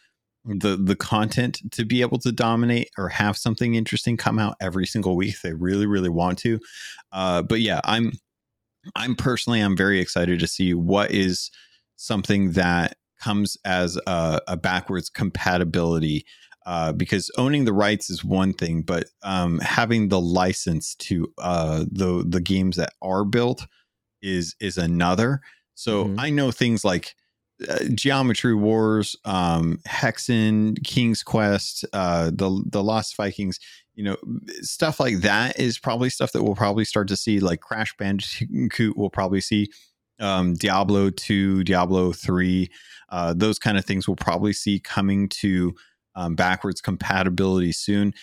the 0.47 0.76
the 0.76 0.97
content 0.97 1.61
to 1.72 1.84
be 1.84 2.01
able 2.01 2.18
to 2.18 2.32
dominate 2.32 2.90
or 2.97 3.09
have 3.09 3.36
something 3.36 3.74
interesting 3.74 4.16
come 4.16 4.38
out 4.38 4.57
every 4.61 4.86
single 4.86 5.16
week. 5.16 5.40
They 5.42 5.53
really 5.53 5.86
really 5.86 6.09
want 6.09 6.38
to. 6.40 6.61
Uh, 7.12 7.42
but 7.42 7.61
yeah, 7.61 7.80
I'm 7.84 8.12
I'm 8.94 9.16
personally 9.16 9.61
I'm 9.61 9.76
very 9.76 10.01
excited 10.01 10.38
to 10.40 10.47
see 10.47 10.74
what 10.74 11.11
is 11.11 11.51
something 11.97 12.53
that 12.53 12.97
comes 13.20 13.57
as 13.64 13.99
a, 14.07 14.40
a 14.47 14.57
backwards 14.57 15.11
compatibility. 15.11 16.24
Uh, 16.64 16.92
because 16.92 17.30
owning 17.38 17.64
the 17.64 17.72
rights 17.72 18.11
is 18.11 18.24
one 18.24 18.53
thing, 18.53 18.82
but 18.82 19.05
um, 19.22 19.61
having 19.61 20.09
the 20.09 20.20
license 20.20 20.97
to 20.97 21.32
uh, 21.38 21.84
the 21.90 22.24
the 22.26 22.40
games 22.40 22.74
that 22.74 22.92
are 23.01 23.24
built 23.24 23.64
is 24.20 24.57
is 24.59 24.76
another. 24.76 25.40
So 25.74 26.07
mm-hmm. 26.07 26.18
I 26.18 26.30
know 26.30 26.51
things 26.51 26.84
like 26.84 27.14
uh, 27.68 27.84
Geometry 27.94 28.54
Wars, 28.54 29.16
um, 29.24 29.78
Hexen, 29.88 30.82
King's 30.84 31.22
Quest, 31.22 31.84
uh, 31.92 32.30
the 32.32 32.62
the 32.66 32.82
Lost 32.82 33.16
Vikings, 33.16 33.59
you 33.94 34.04
know, 34.04 34.16
stuff 34.61 35.00
like 35.00 35.18
that 35.18 35.59
is 35.59 35.78
probably 35.78 36.11
stuff 36.11 36.32
that 36.32 36.42
we'll 36.42 36.54
probably 36.54 36.84
start 36.84 37.09
to 37.09 37.16
see. 37.16 37.40
Like 37.40 37.61
Crash 37.61 37.94
Bandicoot, 37.98 38.96
we'll 38.96 39.11
probably 39.11 39.40
see 39.40 39.70
um, 40.20 40.54
Diablo 40.54 41.11
two, 41.11 41.64
Diablo 41.64 42.12
three, 42.12 42.70
uh, 43.09 43.34
those 43.34 43.59
kind 43.59 43.78
of 43.78 43.84
things 43.84 44.07
we'll 44.07 44.16
probably 44.16 44.52
see 44.52 44.78
coming 44.78 45.28
to 45.28 45.74
um, 46.14 46.34
backwards 46.34 46.80
compatibility 46.80 47.72
soon 47.72 48.14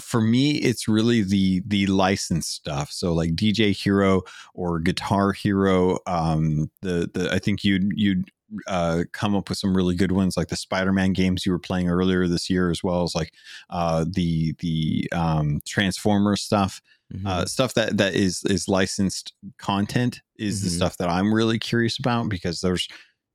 for 0.00 0.20
me 0.20 0.56
it's 0.56 0.88
really 0.88 1.22
the 1.22 1.62
the 1.66 1.86
licensed 1.86 2.52
stuff 2.54 2.90
so 2.90 3.12
like 3.12 3.34
dj 3.34 3.70
hero 3.70 4.22
or 4.54 4.78
guitar 4.78 5.32
hero 5.32 5.98
um 6.06 6.70
the 6.82 7.10
the 7.12 7.28
i 7.32 7.38
think 7.38 7.64
you'd 7.64 7.92
you'd 7.94 8.30
uh, 8.66 9.04
come 9.12 9.34
up 9.34 9.48
with 9.48 9.58
some 9.58 9.76
really 9.76 9.94
good 9.94 10.12
ones, 10.12 10.36
like 10.36 10.48
the 10.48 10.56
Spider-Man 10.56 11.12
games 11.12 11.44
you 11.44 11.52
were 11.52 11.58
playing 11.58 11.88
earlier 11.88 12.26
this 12.26 12.48
year, 12.48 12.70
as 12.70 12.82
well 12.82 13.02
as 13.02 13.14
like 13.14 13.32
uh, 13.70 14.04
the 14.08 14.54
the 14.60 15.08
um, 15.12 15.60
Transformers 15.66 16.42
stuff. 16.42 16.80
Uh, 17.10 17.16
mm-hmm. 17.16 17.26
Uh, 17.26 17.44
stuff 17.46 17.74
that 17.74 17.96
that 17.96 18.14
is 18.14 18.44
is 18.44 18.68
licensed 18.68 19.32
content 19.58 20.20
is 20.36 20.58
mm-hmm. 20.58 20.64
the 20.66 20.70
stuff 20.70 20.96
that 20.98 21.08
I'm 21.08 21.32
really 21.32 21.58
curious 21.58 21.98
about 21.98 22.28
because 22.28 22.60
there's 22.60 22.86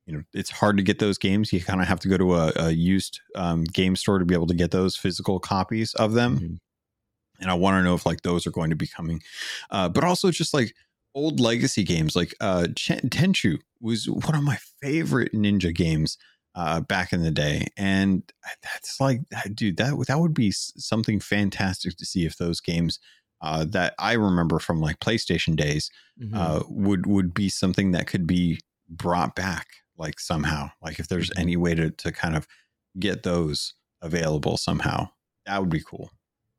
you 0.06 0.14
know 0.14 0.24
it's 0.34 0.50
hard 0.50 0.78
to 0.78 0.84
get 0.84 1.00
those 1.00 1.18
games. 1.18 1.54
You 1.54 1.62
kind 1.62 1.82
of 1.82 1.88
have 1.88 2.00
to 2.02 2.08
go 2.08 2.18
to 2.18 2.36
a, 2.36 2.52
a 2.58 2.72
used 2.72 3.22
um, 3.36 3.64
game 3.64 3.96
store 3.96 4.20
to 4.20 4.26
be 4.26 4.34
able 4.36 4.48
to 4.48 4.56
get 4.56 4.72
those 4.72 4.98
physical 4.98 5.40
copies 5.40 5.94
of 5.96 6.14
them. 6.14 6.36
Mm-hmm. 6.36 6.54
And 7.42 7.52
I 7.52 7.56
want 7.56 7.76
to 7.76 7.84
know 7.84 7.96
if 7.96 8.06
like 8.06 8.22
those 8.22 8.46
are 8.46 8.52
going 8.52 8.70
to 8.70 8.76
be 8.76 8.88
coming, 8.88 9.22
uh, 9.70 9.90
but 9.90 10.04
also 10.04 10.32
just 10.32 10.54
like 10.54 10.74
old 11.16 11.40
legacy 11.40 11.84
games 11.84 12.16
like 12.16 12.34
uh 12.42 12.68
Ch- 12.76 13.02
Tenchu 13.06 13.60
was 13.80 14.10
one 14.10 14.36
of 14.36 14.44
my 14.44 14.58
favorite 14.82 15.32
ninja 15.34 15.74
games 15.74 16.18
uh 16.56 16.82
back 16.82 17.14
in 17.14 17.22
the 17.22 17.32
day 17.32 17.68
and 17.78 18.24
that's 18.64 19.00
like 19.00 19.22
dude 19.54 19.78
that 19.78 19.94
that 20.08 20.20
would 20.20 20.34
be 20.34 20.52
something 20.52 21.20
fantastic 21.20 21.96
to 21.98 22.06
see 22.06 22.26
if 22.26 22.38
those 22.38 22.60
games 22.60 23.00
uh 23.42 23.66
that 23.66 23.94
I 24.00 24.14
remember 24.14 24.60
from 24.60 24.80
like 24.80 25.00
PlayStation 25.00 25.56
days 25.56 25.92
mm-hmm. 26.20 26.36
uh 26.36 26.62
would 26.68 27.06
would 27.06 27.34
be 27.34 27.50
something 27.50 27.92
that 27.92 28.08
could 28.08 28.26
be 28.26 28.60
brought 28.90 29.36
back 29.36 29.68
like 29.98 30.20
somehow 30.20 30.70
like 30.82 31.00
if 31.00 31.08
there's 31.08 31.30
mm-hmm. 31.32 31.42
any 31.42 31.58
way 31.58 31.76
to 31.76 31.90
to 31.92 32.12
kind 32.12 32.36
of 32.36 32.48
get 33.00 33.24
those 33.24 33.74
available 34.02 34.58
somehow 34.58 35.08
that 35.46 35.60
would 35.60 35.70
be 35.70 35.82
cool 35.82 36.12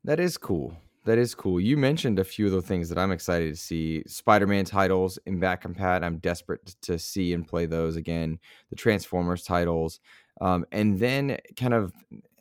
that 0.04 0.20
is 0.20 0.36
cool 0.36 0.76
that 1.04 1.18
is 1.18 1.34
cool. 1.34 1.60
You 1.60 1.76
mentioned 1.76 2.18
a 2.18 2.24
few 2.24 2.46
of 2.46 2.52
the 2.52 2.62
things 2.62 2.88
that 2.88 2.96
I'm 2.96 3.12
excited 3.12 3.50
to 3.50 3.60
see. 3.60 4.02
Spider-Man 4.06 4.64
titles 4.64 5.18
in 5.26 5.38
back 5.38 5.62
compat. 5.62 6.02
I'm 6.02 6.16
desperate 6.18 6.74
to 6.82 6.98
see 6.98 7.34
and 7.34 7.46
play 7.46 7.66
those 7.66 7.96
again. 7.96 8.38
The 8.70 8.76
Transformers 8.76 9.42
titles, 9.42 10.00
um, 10.40 10.64
and 10.72 10.98
then 10.98 11.38
kind 11.56 11.74
of 11.74 11.92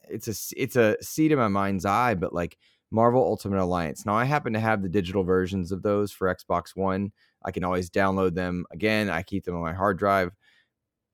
it's 0.10 0.28
a 0.28 0.62
it's 0.62 0.78
a 0.78 0.96
seed 1.02 1.34
in 1.34 1.38
my 1.38 1.50
mind's 1.50 1.86
eye, 1.86 2.16
but 2.16 2.34
like 2.34 2.58
Marvel 2.90 3.22
Ultimate 3.22 3.62
Alliance. 3.62 4.06
Now 4.06 4.16
I 4.16 4.24
happen 4.24 4.54
to 4.54 4.60
have 4.62 4.82
the 4.82 4.90
digital 4.90 5.24
versions 5.24 5.74
of 5.74 5.82
those 5.84 6.14
for 6.14 6.34
Xbox 6.34 6.74
One. 6.74 7.12
I 7.44 7.52
can 7.52 7.66
always 7.66 7.90
download 7.90 8.34
them 8.34 8.66
again. 8.72 9.10
I 9.10 9.24
keep 9.24 9.44
them 9.44 9.56
on 9.56 9.62
my 9.62 9.74
hard 9.74 10.00
drive. 10.00 10.32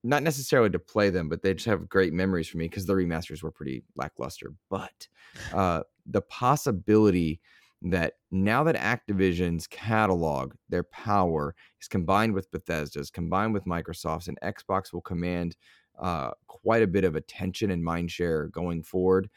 Not 0.03 0.23
necessarily 0.23 0.69
to 0.69 0.79
play 0.79 1.09
them, 1.09 1.27
but 1.27 1.41
they 1.41 1.53
just 1.53 1.65
have 1.65 1.89
great 1.89 2.13
memories 2.13 2.47
for 2.47 2.57
me 2.57 2.65
because 2.65 2.85
the 2.85 2.93
remasters 2.93 3.43
were 3.43 3.51
pretty 3.51 3.83
lackluster. 3.95 4.53
But 4.69 5.07
uh, 5.53 5.83
the 6.05 6.21
possibility 6.21 7.41
that 7.81 8.13
now 8.31 8.63
that 8.63 8.75
Activision's 8.75 9.67
catalog, 9.67 10.53
their 10.67 10.83
power 10.83 11.55
is 11.81 11.87
combined 11.87 12.33
with 12.33 12.51
Bethesda's, 12.51 13.09
combined 13.09 13.53
with 13.53 13.65
Microsoft's, 13.65 14.27
and 14.27 14.39
Xbox 14.41 14.91
will 14.93 15.01
command 15.01 15.55
uh, 15.99 16.31
quite 16.47 16.81
a 16.81 16.87
bit 16.87 17.03
of 17.03 17.15
attention 17.15 17.71
and 17.71 17.83
mind 17.83 18.11
share 18.11 18.47
going 18.47 18.83
forward. 18.83 19.29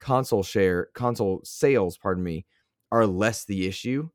Console 0.00 0.42
share, 0.42 0.88
console 0.94 1.40
sales, 1.44 1.98
pardon 1.98 2.24
me, 2.24 2.46
are 2.90 3.06
less 3.06 3.44
the 3.44 3.66
issue. 3.66 4.08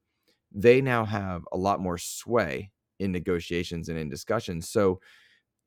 They 0.52 0.82
now 0.82 1.06
have 1.06 1.43
a 1.52 1.58
lot 1.58 1.80
more 1.80 1.98
sway 1.98 2.72
in 3.00 3.12
negotiations 3.12 3.89
and 3.89 3.98
in 3.98 4.10
discussions. 4.10 4.70
So, 4.70 5.00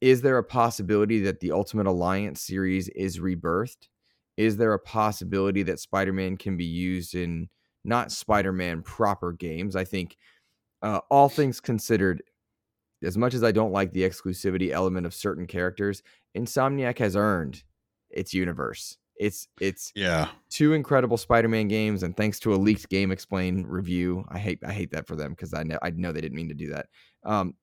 is 0.01 0.23
there 0.23 0.39
a 0.39 0.45
possibility 0.45 1.21
that 1.21 1.41
the 1.41 1.53
Ultimate 1.53 1.87
Alliance 1.87 2.41
series 2.41 2.89
is 2.91 3.19
rebirthed? 3.19 3.89
is 4.39 4.57
there 4.57 4.73
a 4.73 4.79
possibility 4.79 5.65
that 5.65 5.81
Spider-Man 5.81 6.37
can 6.37 6.57
be 6.57 6.65
used 6.65 7.17
in 7.17 7.49
not 7.85 8.13
Spider-Man 8.13 8.83
proper 8.83 9.33
games? 9.33 9.75
I 9.75 9.85
think 9.85 10.17
uh, 10.81 11.01
all 11.11 11.29
things 11.29 11.61
considered, 11.61 12.23
as 13.03 13.19
much 13.19 13.35
as 13.35 13.43
I 13.43 13.51
don't 13.51 13.73
like 13.73 13.93
the 13.93 14.03
exclusivity 14.03 14.71
element 14.71 15.07
of 15.07 15.13
certain 15.13 15.45
characters, 15.45 16.05
Insomniac 16.37 16.99
has 16.99 17.17
earned 17.17 17.65
its 18.11 18.33
universe. 18.33 18.97
It's 19.17 19.49
it's 19.61 19.91
yeah 19.97 20.29
two 20.49 20.75
incredible 20.75 21.17
Spider-Man 21.17 21.67
games, 21.67 22.05
and 22.05 22.17
thanks 22.17 22.39
to 22.41 22.55
a 22.55 22.57
leaked 22.57 22.89
GameXplain 22.89 23.65
review, 23.67 24.25
I 24.29 24.39
hate 24.39 24.61
I 24.65 24.73
hate 24.73 24.93
that 24.93 25.09
for 25.09 25.17
them 25.17 25.33
because 25.33 25.53
I 25.53 25.65
know 25.65 25.79
I 25.83 25.91
know 25.91 26.13
they 26.13 26.21
didn't 26.21 26.37
mean 26.37 26.49
to 26.51 26.55
do 26.55 26.69
that. 26.69 26.87
Um, 27.25 27.55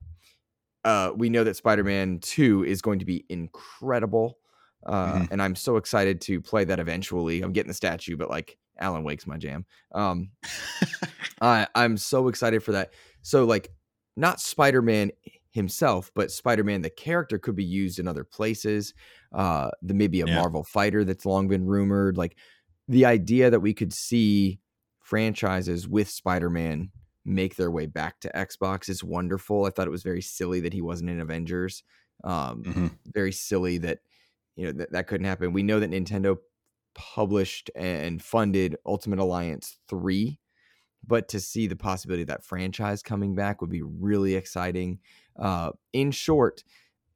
uh, 0.85 1.11
we 1.15 1.29
know 1.29 1.43
that 1.43 1.57
Spider-Man 1.57 2.19
Two 2.19 2.63
is 2.63 2.81
going 2.81 2.99
to 2.99 3.05
be 3.05 3.25
incredible. 3.27 4.37
Uh, 4.85 5.13
mm-hmm. 5.13 5.33
and 5.33 5.41
I'm 5.41 5.55
so 5.55 5.77
excited 5.77 6.21
to 6.21 6.39
play 6.39 6.63
that 6.63 6.79
eventually. 6.79 7.41
I'm 7.41 7.51
getting 7.51 7.69
the 7.69 7.73
statue, 7.73 8.15
but 8.15 8.29
like 8.29 8.57
Alan 8.79 9.03
Wake's 9.03 9.25
my 9.25 9.37
jam. 9.37 9.65
Um, 9.91 10.29
I 11.41 11.67
I'm 11.75 11.97
so 11.97 12.27
excited 12.27 12.63
for 12.63 12.73
that. 12.73 12.93
So 13.23 13.45
like, 13.45 13.71
not 14.15 14.39
Spider 14.39 14.83
Man 14.83 15.11
himself, 15.49 16.11
but 16.13 16.31
Spider 16.31 16.63
Man 16.63 16.81
the 16.81 16.91
character 16.91 17.39
could 17.39 17.55
be 17.55 17.63
used 17.63 17.97
in 17.97 18.07
other 18.07 18.23
places. 18.23 18.93
Uh, 19.33 19.71
the 19.81 19.95
maybe 19.95 20.21
a 20.21 20.27
yeah. 20.27 20.35
Marvel 20.35 20.63
fighter 20.63 21.03
that's 21.03 21.25
long 21.25 21.47
been 21.47 21.65
rumored. 21.65 22.15
Like 22.15 22.37
the 22.87 23.05
idea 23.05 23.49
that 23.49 23.61
we 23.61 23.73
could 23.73 23.91
see 23.91 24.59
franchises 25.01 25.87
with 25.87 26.09
Spider 26.09 26.51
Man 26.51 26.91
make 27.25 27.55
their 27.55 27.71
way 27.71 27.87
back 27.87 28.19
to 28.21 28.31
Xbox 28.35 28.87
is 28.87 29.03
wonderful. 29.03 29.65
I 29.65 29.71
thought 29.71 29.87
it 29.87 29.91
was 29.91 30.03
very 30.03 30.21
silly 30.21 30.59
that 30.61 30.73
he 30.73 30.81
wasn't 30.81 31.09
in 31.09 31.19
Avengers. 31.19 31.83
Um, 32.23 32.63
mm-hmm. 32.63 32.87
Very 33.07 33.31
silly 33.31 33.79
that 33.79 33.99
you 34.55 34.65
know 34.65 34.71
that 34.73 34.91
that 34.91 35.07
couldn't 35.07 35.25
happen. 35.25 35.51
We 35.51 35.63
know 35.63 35.79
that 35.79 35.91
Nintendo 35.91 36.37
published 36.93 37.69
and 37.75 38.21
funded 38.21 38.77
Ultimate 38.85 39.19
Alliance 39.19 39.77
3, 39.89 40.39
but 41.05 41.27
to 41.29 41.39
see 41.39 41.67
the 41.67 41.75
possibility 41.75 42.21
of 42.21 42.29
that 42.29 42.43
franchise 42.43 43.03
coming 43.03 43.35
back 43.35 43.59
would 43.59 43.69
be 43.69 43.81
really 43.81 44.35
exciting. 44.35 44.99
Uh, 45.37 45.71
in 45.91 46.11
short, 46.11 46.63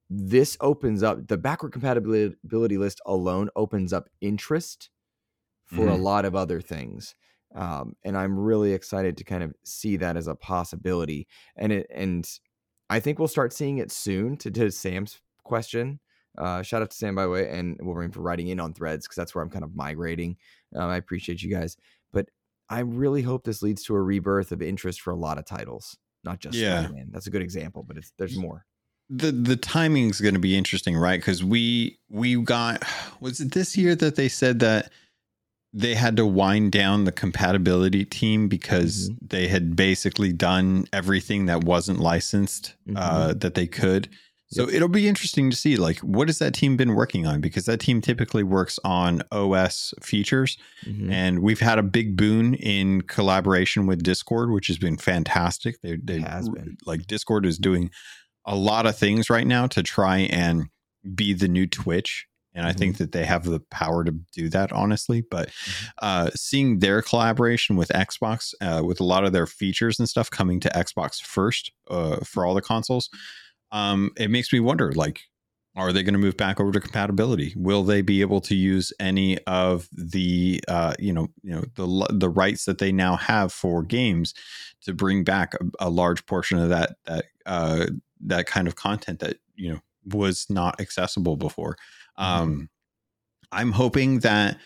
this 0.10 0.57
opens 0.60 1.01
up 1.01 1.28
the 1.28 1.38
backward 1.38 1.72
compatibility 1.72 2.78
list 2.78 2.99
alone 3.05 3.49
opens 3.55 3.93
up 3.93 4.10
interest 4.22 4.89
for 5.66 5.86
mm-hmm. 5.86 5.89
a 5.89 5.97
lot 5.97 6.26
of 6.26 6.36
other 6.36 6.60
things. 6.60 7.16
Um, 7.56 7.95
and 8.04 8.18
I'm 8.18 8.38
really 8.38 8.74
excited 8.74 9.18
to 9.18 9.24
kind 9.24 9.43
of 9.43 9.56
see 9.64 9.97
that 9.97 10.18
as 10.18 10.28
a 10.28 10.36
possibility. 10.36 11.28
And 11.56 11.72
it 11.72 11.88
and 11.93 12.30
I 12.89 13.00
think 13.00 13.20
we'll 13.20 13.28
start 13.28 13.54
seeing 13.54 13.78
it 13.78 13.91
soon. 13.91 14.38
To, 14.38 14.52
to 14.52 14.72
Sam's 14.72 15.20
question, 15.43 16.00
uh, 16.38 16.62
shout 16.62 16.82
out 16.82 16.91
to 16.91 16.97
Sam 16.97 17.16
by 17.16 17.24
the 17.24 17.30
way, 17.30 17.50
and 17.50 17.78
Wolverine 17.82 18.12
for 18.12 18.22
writing 18.22 18.47
in 18.47 18.60
on 18.60 18.74
threads 18.74 19.06
because 19.06 19.16
that's 19.16 19.34
where 19.34 19.43
I'm 19.43 19.50
kind 19.50 19.64
of 19.64 19.76
migrating. 19.76 20.38
Um, 20.76 20.89
I 20.89 20.97
appreciate 20.97 21.41
you 21.41 21.54
guys, 21.54 21.76
but 22.14 22.28
I 22.70 22.80
really 22.80 23.24
hope 23.24 23.43
this 23.43 23.62
leads 23.64 23.84
to 23.86 23.95
a 23.95 24.02
rebirth 24.02 24.52
of 24.52 24.62
interest 24.62 25.02
for 25.02 25.12
a 25.12 25.16
lot 25.16 25.38
of 25.38 25.45
titles, 25.45 25.97
not 26.24 26.39
just 26.39 26.56
yeah. 26.56 26.82
Spider-Man. 26.82 27.10
That's 27.12 27.28
a 27.28 27.32
good 27.32 27.41
example, 27.41 27.84
but 27.84 27.97
it's 27.97 28.14
there's 28.18 28.38
more. 28.38 28.66
The 29.10 29.32
the 29.32 29.56
timing 29.56 30.10
is 30.10 30.22
going 30.22 30.36
to 30.36 30.39
be 30.39 30.56
interesting, 30.56 30.95
right? 30.95 31.20
Because 31.20 31.43
we 31.43 32.00
we 32.10 32.41
got 32.41 32.84
was 33.20 33.39
it 33.39 33.54
this 33.54 33.76
year 33.76 33.95
that 33.95 34.16
they 34.16 34.30
said 34.30 34.60
that 34.60 34.91
they 35.72 35.93
had 35.93 36.17
to 36.17 36.26
wind 36.26 36.72
down 36.72 37.03
the 37.03 37.11
compatibility 37.11 38.03
team 38.05 38.47
because 38.47 39.09
mm-hmm. 39.09 39.26
they 39.28 39.47
had 39.47 39.76
basically 39.76 40.34
done 40.34 40.86
everything 40.91 41.45
that 41.45 41.63
wasn't 41.63 41.99
licensed 41.99 42.76
uh, 42.89 42.91
mm-hmm. 42.91 42.97
uh, 42.97 43.34
that 43.34 43.53
they 43.53 43.67
could. 43.67 44.09
So 44.51 44.65
yep. 44.65 44.74
it'll 44.74 44.88
be 44.88 45.07
interesting 45.07 45.51
to 45.51 45.55
see 45.55 45.78
like 45.78 45.99
what 45.99 46.28
has 46.28 46.39
that 46.39 46.55
team 46.55 46.76
been 46.76 46.95
working 46.95 47.28
on 47.28 47.39
because 47.39 47.65
that 47.65 47.80
team 47.80 48.01
typically 48.01 48.41
works 48.41 48.80
on 48.84 49.22
OS 49.32 49.93
features 50.01 50.57
mm-hmm. 50.84 51.11
and 51.11 51.43
we've 51.43 51.59
had 51.59 51.78
a 51.78 51.84
big 51.84 52.17
boon 52.17 52.55
in 52.55 53.03
collaboration 53.03 53.86
with 53.86 54.01
Discord 54.01 54.49
which 54.49 54.65
has 54.65 54.80
been 54.80 54.97
fantastic. 54.97 55.80
They 55.84 55.97
they 56.03 56.20
has 56.22 56.49
been. 56.49 56.78
like 56.88 57.05
Discord 57.05 57.45
is 57.45 57.59
doing 57.59 57.91
a 58.43 58.55
lot 58.55 58.88
of 58.88 58.97
things 58.97 59.30
right 59.30 59.45
now 59.45 59.67
to 59.67 59.84
try 59.84 60.20
and 60.20 60.70
be 61.13 61.34
the 61.34 61.47
new 61.47 61.67
Twitch 61.67 62.26
and 62.54 62.66
I 62.66 62.70
mm-hmm. 62.70 62.80
think 62.80 62.97
that 62.97 63.12
they 63.12 63.26
have 63.26 63.43
the 63.43 63.60
power 63.60 64.04
to 64.04 64.12
do 64.12 64.50
that 64.50 64.72
honestly 64.72 65.22
but 65.22 65.50
mm-hmm. 65.50 65.86
uh, 66.00 66.30
seeing 66.36 66.80
their 66.80 67.02
collaboration 67.02 67.76
with 67.76 67.89
Xbox 67.89 68.54
uh, 68.62 68.84
with 68.84 69.00
a 69.00 69.06
lot 69.06 69.24
of 69.24 69.34
their 69.34 69.47
features 69.47 70.00
and 70.00 70.10
stuff 70.10 70.30
coming 70.30 70.60
to 70.62 70.70
Xbox 70.70 71.22
first 71.22 71.72
uh, 71.89 72.18
for 72.18 72.45
all 72.45 72.54
the 72.54 72.62
consoles 72.62 73.10
um, 73.72 74.12
it 74.18 74.30
makes 74.30 74.52
me 74.52 74.60
wonder 74.60 74.91
like 74.93 75.22
are 75.76 75.93
they 75.93 76.04
going 76.04 76.14
to 76.14 76.20
move 76.20 76.36
back 76.36 76.60
over 76.60 76.72
to 76.72 76.80
compatibility 76.80 77.54
will 77.56 77.84
they 77.84 78.02
be 78.02 78.22
able 78.22 78.41
to 78.41 78.56
use 78.56 78.91
any 79.00 79.38
of 79.45 79.88
the 79.91 80.62
uh, 80.68 80.93
you 81.00 81.14
know 81.14 81.28
you 81.43 81.54
know 81.54 81.64
the 81.76 82.08
the 82.14 82.30
rights 82.30 82.66
that 82.66 82.80
they 82.80 82.91
now 82.91 83.16
have 83.16 83.54
for 83.54 83.84
games 83.84 84.34
to 84.82 84.93
bring 84.93 85.24
back 85.24 85.54
a, 85.56 85.88
a 85.88 85.89
large 85.89 86.26
portion 86.26 86.58
of 86.58 86.70
that 86.70 86.95
that 87.06 87.26
uh, 87.45 87.86
that 88.22 88.45
kind 88.45 88.68
of 88.68 88.76
content 88.76 89.20
that 89.20 89.38
you 89.56 89.72
know 89.72 89.80
was 90.06 90.47
not 90.50 90.80
accessible 90.80 91.36
before. 91.36 91.78
Um, 92.20 92.70
i'm 93.51 93.72
hoping 93.72 94.20
that 94.20 94.57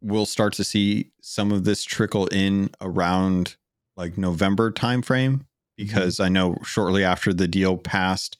we'll 0.00 0.26
start 0.26 0.52
to 0.54 0.64
see 0.64 1.10
some 1.20 1.52
of 1.52 1.64
this 1.64 1.84
trickle 1.84 2.26
in 2.28 2.70
around 2.80 3.56
like 3.96 4.16
november 4.16 4.72
timeframe 4.72 5.44
Mm-hmm. 5.78 5.86
because 5.86 6.16
mm-hmm. 6.16 6.24
I 6.24 6.28
know 6.28 6.56
shortly 6.64 7.04
after 7.04 7.32
the 7.32 7.48
deal 7.48 7.76
passed 7.76 8.36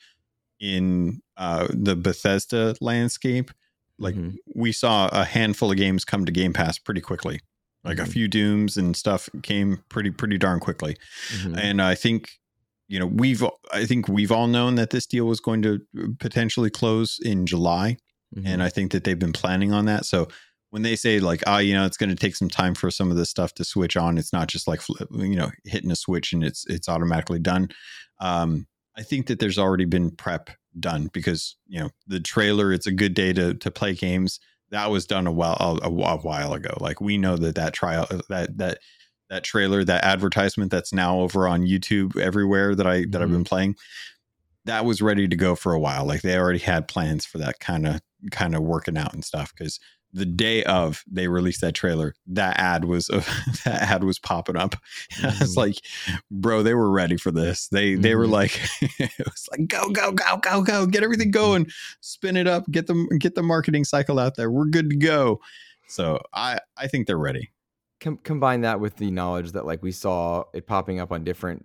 in 0.60 1.20
uh, 1.36 1.66
the 1.70 1.96
Bethesda 1.96 2.76
landscape, 2.80 3.50
like 3.98 4.14
mm-hmm. 4.14 4.36
we 4.54 4.72
saw 4.72 5.08
a 5.12 5.24
handful 5.24 5.70
of 5.70 5.76
games 5.76 6.04
come 6.04 6.24
to 6.24 6.32
Game 6.32 6.52
Pass 6.52 6.78
pretty 6.78 7.00
quickly. 7.00 7.40
Like 7.82 7.96
mm-hmm. 7.96 8.06
a 8.06 8.12
few 8.12 8.28
Dooms 8.28 8.76
and 8.76 8.96
stuff 8.96 9.28
came 9.42 9.82
pretty 9.88 10.10
pretty 10.10 10.38
darn 10.38 10.60
quickly, 10.60 10.96
mm-hmm. 11.34 11.58
and 11.58 11.82
I 11.82 11.94
think 11.94 12.30
you 12.88 12.98
know 12.98 13.06
we've 13.06 13.44
I 13.72 13.84
think 13.84 14.08
we've 14.08 14.32
all 14.32 14.46
known 14.46 14.76
that 14.76 14.90
this 14.90 15.04
deal 15.06 15.26
was 15.26 15.40
going 15.40 15.60
to 15.62 15.80
potentially 16.18 16.70
close 16.70 17.18
in 17.18 17.46
July, 17.46 17.98
and 18.34 18.44
mm-hmm. 18.44 18.62
I 18.62 18.68
think 18.68 18.92
that 18.92 19.04
they've 19.04 19.18
been 19.18 19.32
planning 19.32 19.72
on 19.72 19.84
that. 19.86 20.04
So 20.06 20.28
when 20.74 20.82
they 20.82 20.96
say 20.96 21.20
like 21.20 21.40
ah 21.46 21.54
oh, 21.54 21.58
you 21.58 21.72
know 21.72 21.86
it's 21.86 21.96
going 21.96 22.10
to 22.10 22.16
take 22.16 22.34
some 22.34 22.48
time 22.48 22.74
for 22.74 22.90
some 22.90 23.08
of 23.08 23.16
this 23.16 23.30
stuff 23.30 23.54
to 23.54 23.64
switch 23.64 23.96
on 23.96 24.18
it's 24.18 24.32
not 24.32 24.48
just 24.48 24.66
like 24.66 24.80
you 25.12 25.36
know 25.36 25.48
hitting 25.64 25.92
a 25.92 25.94
switch 25.94 26.32
and 26.32 26.42
it's 26.42 26.66
it's 26.66 26.88
automatically 26.88 27.38
done 27.38 27.68
um 28.20 28.66
i 28.96 29.02
think 29.04 29.28
that 29.28 29.38
there's 29.38 29.56
already 29.56 29.84
been 29.84 30.10
prep 30.10 30.50
done 30.80 31.08
because 31.12 31.54
you 31.68 31.78
know 31.78 31.90
the 32.08 32.18
trailer 32.18 32.72
it's 32.72 32.88
a 32.88 32.92
good 32.92 33.14
day 33.14 33.32
to 33.32 33.54
to 33.54 33.70
play 33.70 33.94
games 33.94 34.40
that 34.70 34.90
was 34.90 35.06
done 35.06 35.28
a 35.28 35.32
while 35.32 35.56
a, 35.60 35.86
a 35.86 36.16
while 36.16 36.52
ago 36.52 36.76
like 36.80 37.00
we 37.00 37.16
know 37.16 37.36
that 37.36 37.54
that 37.54 37.72
trial 37.72 38.08
uh, 38.10 38.18
that 38.28 38.58
that 38.58 38.78
that 39.30 39.44
trailer 39.44 39.84
that 39.84 40.02
advertisement 40.02 40.72
that's 40.72 40.92
now 40.92 41.20
over 41.20 41.46
on 41.46 41.62
youtube 41.62 42.18
everywhere 42.18 42.74
that 42.74 42.84
i 42.84 43.02
that 43.02 43.06
mm-hmm. 43.06 43.22
i've 43.22 43.30
been 43.30 43.44
playing 43.44 43.76
that 44.64 44.84
was 44.84 45.02
ready 45.02 45.28
to 45.28 45.36
go 45.36 45.54
for 45.54 45.72
a 45.72 45.78
while 45.78 46.06
like 46.06 46.22
they 46.22 46.36
already 46.36 46.58
had 46.58 46.88
plans 46.88 47.24
for 47.24 47.38
that 47.38 47.60
kind 47.60 47.86
of 47.86 48.00
kind 48.30 48.54
of 48.54 48.62
working 48.62 48.96
out 48.96 49.12
and 49.12 49.24
stuff 49.24 49.52
because 49.56 49.78
the 50.14 50.24
day 50.24 50.62
of 50.62 51.04
they 51.10 51.26
released 51.26 51.60
that 51.60 51.74
trailer, 51.74 52.14
that 52.28 52.56
ad 52.58 52.84
was 52.84 53.10
uh, 53.10 53.22
that 53.64 53.82
ad 53.82 54.04
was 54.04 54.18
popping 54.18 54.56
up. 54.56 54.76
Mm-hmm. 55.14 55.26
I 55.26 55.28
was 55.28 55.50
mm-hmm. 55.50 55.60
like, 55.60 55.76
bro, 56.30 56.62
they 56.62 56.74
were 56.74 56.90
ready 56.90 57.16
for 57.16 57.32
this. 57.32 57.68
They 57.68 57.92
mm-hmm. 57.92 58.02
they 58.02 58.14
were 58.14 58.24
mm-hmm. 58.24 58.32
like, 58.32 58.60
it 58.80 59.12
was 59.18 59.48
like 59.50 59.68
go 59.68 59.90
go 59.90 60.12
go 60.12 60.36
go 60.38 60.62
go, 60.62 60.86
get 60.86 61.02
everything 61.02 61.32
going, 61.32 61.66
spin 62.00 62.36
it 62.36 62.46
up, 62.46 62.64
get 62.70 62.86
them 62.86 63.08
get 63.18 63.34
the 63.34 63.42
marketing 63.42 63.84
cycle 63.84 64.18
out 64.18 64.36
there. 64.36 64.50
We're 64.50 64.66
good 64.66 64.88
to 64.90 64.96
go. 64.96 65.40
So 65.88 66.20
I 66.32 66.60
I 66.76 66.86
think 66.86 67.06
they're 67.06 67.18
ready. 67.18 67.50
Com- 68.00 68.18
combine 68.18 68.62
that 68.62 68.80
with 68.80 68.96
the 68.96 69.10
knowledge 69.10 69.52
that 69.52 69.66
like 69.66 69.82
we 69.82 69.92
saw 69.92 70.44
it 70.54 70.66
popping 70.66 71.00
up 71.00 71.10
on 71.10 71.24
different, 71.24 71.64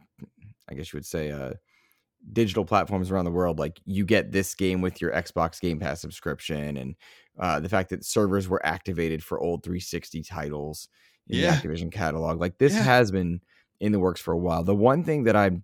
I 0.69 0.73
guess 0.73 0.91
you 0.91 0.97
would 0.97 1.05
say, 1.05 1.31
uh, 1.31 1.53
digital 2.31 2.65
platforms 2.65 3.11
around 3.11 3.25
the 3.25 3.31
world. 3.31 3.59
Like 3.59 3.79
you 3.85 4.05
get 4.05 4.31
this 4.31 4.55
game 4.55 4.81
with 4.81 5.01
your 5.01 5.11
Xbox 5.11 5.59
Game 5.59 5.79
Pass 5.79 6.01
subscription, 6.01 6.77
and 6.77 6.95
uh, 7.39 7.59
the 7.59 7.69
fact 7.69 7.89
that 7.89 8.05
servers 8.05 8.47
were 8.47 8.65
activated 8.65 9.23
for 9.23 9.39
old 9.39 9.63
360 9.63 10.23
titles 10.23 10.89
in 11.27 11.39
yeah. 11.39 11.55
the 11.55 11.67
Activision 11.67 11.91
catalog. 11.91 12.39
Like 12.39 12.57
this 12.57 12.73
yeah. 12.73 12.83
has 12.83 13.11
been 13.11 13.41
in 13.79 13.91
the 13.91 13.99
works 13.99 14.21
for 14.21 14.33
a 14.33 14.37
while. 14.37 14.63
The 14.63 14.75
one 14.75 15.03
thing 15.03 15.23
that 15.23 15.35
I'm 15.35 15.63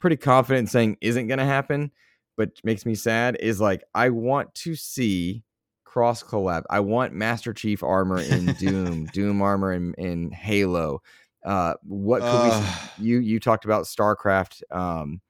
pretty 0.00 0.16
confident 0.16 0.68
saying 0.68 0.98
isn't 1.00 1.28
going 1.28 1.38
to 1.38 1.44
happen, 1.44 1.90
but 2.36 2.50
makes 2.62 2.84
me 2.84 2.94
sad 2.94 3.36
is 3.40 3.60
like 3.60 3.82
I 3.94 4.10
want 4.10 4.54
to 4.56 4.74
see 4.74 5.44
cross 5.84 6.22
collab. 6.22 6.64
I 6.68 6.80
want 6.80 7.12
Master 7.12 7.52
Chief 7.52 7.82
armor 7.82 8.20
in 8.20 8.46
Doom, 8.54 9.06
Doom 9.12 9.40
armor 9.40 9.72
in, 9.72 9.94
in 9.94 10.32
Halo. 10.32 11.02
Uh, 11.44 11.74
what 11.82 12.20
could 12.20 12.28
uh, 12.28 12.76
we? 12.98 13.04
You 13.06 13.18
you 13.18 13.40
talked 13.40 13.64
about 13.64 13.84
StarCraft. 13.84 14.62
Um, 14.70 15.20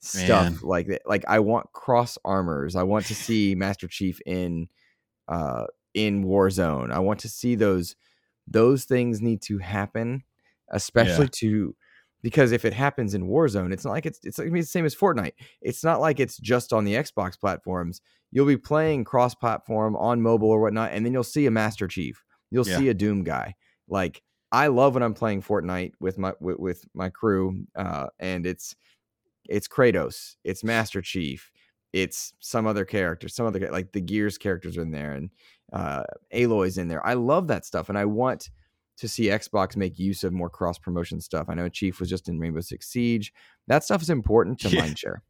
stuff 0.00 0.50
Man. 0.50 0.58
like 0.62 0.88
that. 0.88 1.02
Like 1.06 1.24
I 1.28 1.40
want 1.40 1.72
cross 1.72 2.18
armors. 2.24 2.76
I 2.76 2.82
want 2.82 3.06
to 3.06 3.14
see 3.14 3.54
Master 3.54 3.88
Chief 3.88 4.20
in 4.26 4.68
uh, 5.28 5.66
in 5.94 6.24
Warzone. 6.24 6.92
I 6.92 6.98
want 6.98 7.20
to 7.20 7.28
see 7.28 7.54
those 7.54 7.96
those 8.46 8.84
things 8.84 9.20
need 9.20 9.42
to 9.42 9.58
happen, 9.58 10.24
especially 10.70 11.26
yeah. 11.26 11.30
to 11.34 11.76
because 12.22 12.52
if 12.52 12.64
it 12.64 12.72
happens 12.72 13.14
in 13.14 13.28
Warzone, 13.28 13.72
it's 13.72 13.84
not 13.84 13.92
like 13.92 14.06
it's 14.06 14.20
it's 14.24 14.38
like 14.38 14.52
the 14.52 14.62
same 14.62 14.84
as 14.84 14.94
Fortnite. 14.94 15.32
It's 15.62 15.84
not 15.84 16.00
like 16.00 16.20
it's 16.20 16.36
just 16.38 16.72
on 16.72 16.84
the 16.84 16.94
Xbox 16.94 17.38
platforms. 17.38 18.00
You'll 18.32 18.46
be 18.46 18.56
playing 18.56 19.04
cross 19.04 19.34
platform 19.34 19.96
on 19.96 20.22
mobile 20.22 20.50
or 20.50 20.60
whatnot, 20.60 20.92
and 20.92 21.04
then 21.04 21.12
you'll 21.12 21.24
see 21.24 21.46
a 21.46 21.50
Master 21.50 21.88
Chief. 21.88 22.22
You'll 22.50 22.68
yeah. 22.68 22.78
see 22.78 22.88
a 22.88 22.94
Doom 22.94 23.24
guy. 23.24 23.54
Like 23.88 24.22
I 24.52 24.66
love 24.68 24.94
when 24.94 25.02
I'm 25.02 25.14
playing 25.14 25.42
Fortnite 25.42 25.92
with 26.00 26.18
my 26.18 26.32
with, 26.40 26.58
with 26.58 26.84
my 26.94 27.08
crew, 27.08 27.64
uh, 27.76 28.08
and 28.18 28.46
it's 28.46 28.76
it's 29.48 29.68
Kratos, 29.68 30.36
it's 30.44 30.64
Master 30.64 31.00
Chief, 31.00 31.50
it's 31.92 32.32
some 32.40 32.66
other 32.66 32.84
character, 32.84 33.28
some 33.28 33.46
other 33.46 33.70
like 33.70 33.92
the 33.92 34.00
Gears 34.00 34.38
characters 34.38 34.76
are 34.76 34.82
in 34.82 34.90
there, 34.90 35.12
and 35.12 35.30
uh, 35.72 36.04
Aloy's 36.32 36.78
in 36.78 36.88
there. 36.88 37.04
I 37.06 37.14
love 37.14 37.48
that 37.48 37.64
stuff, 37.64 37.88
and 37.88 37.98
I 37.98 38.04
want 38.04 38.50
to 38.98 39.08
see 39.08 39.24
Xbox 39.24 39.76
make 39.76 39.98
use 39.98 40.24
of 40.24 40.32
more 40.32 40.50
cross 40.50 40.78
promotion 40.78 41.20
stuff. 41.20 41.46
I 41.48 41.54
know 41.54 41.68
Chief 41.68 42.00
was 42.00 42.10
just 42.10 42.28
in 42.28 42.38
Rainbow 42.38 42.60
Six 42.60 42.88
Siege. 42.88 43.32
That 43.66 43.82
stuff 43.82 44.02
is 44.02 44.10
important 44.10 44.60
to 44.60 44.68
yeah. 44.68 44.82
Mindshare. 44.82 45.16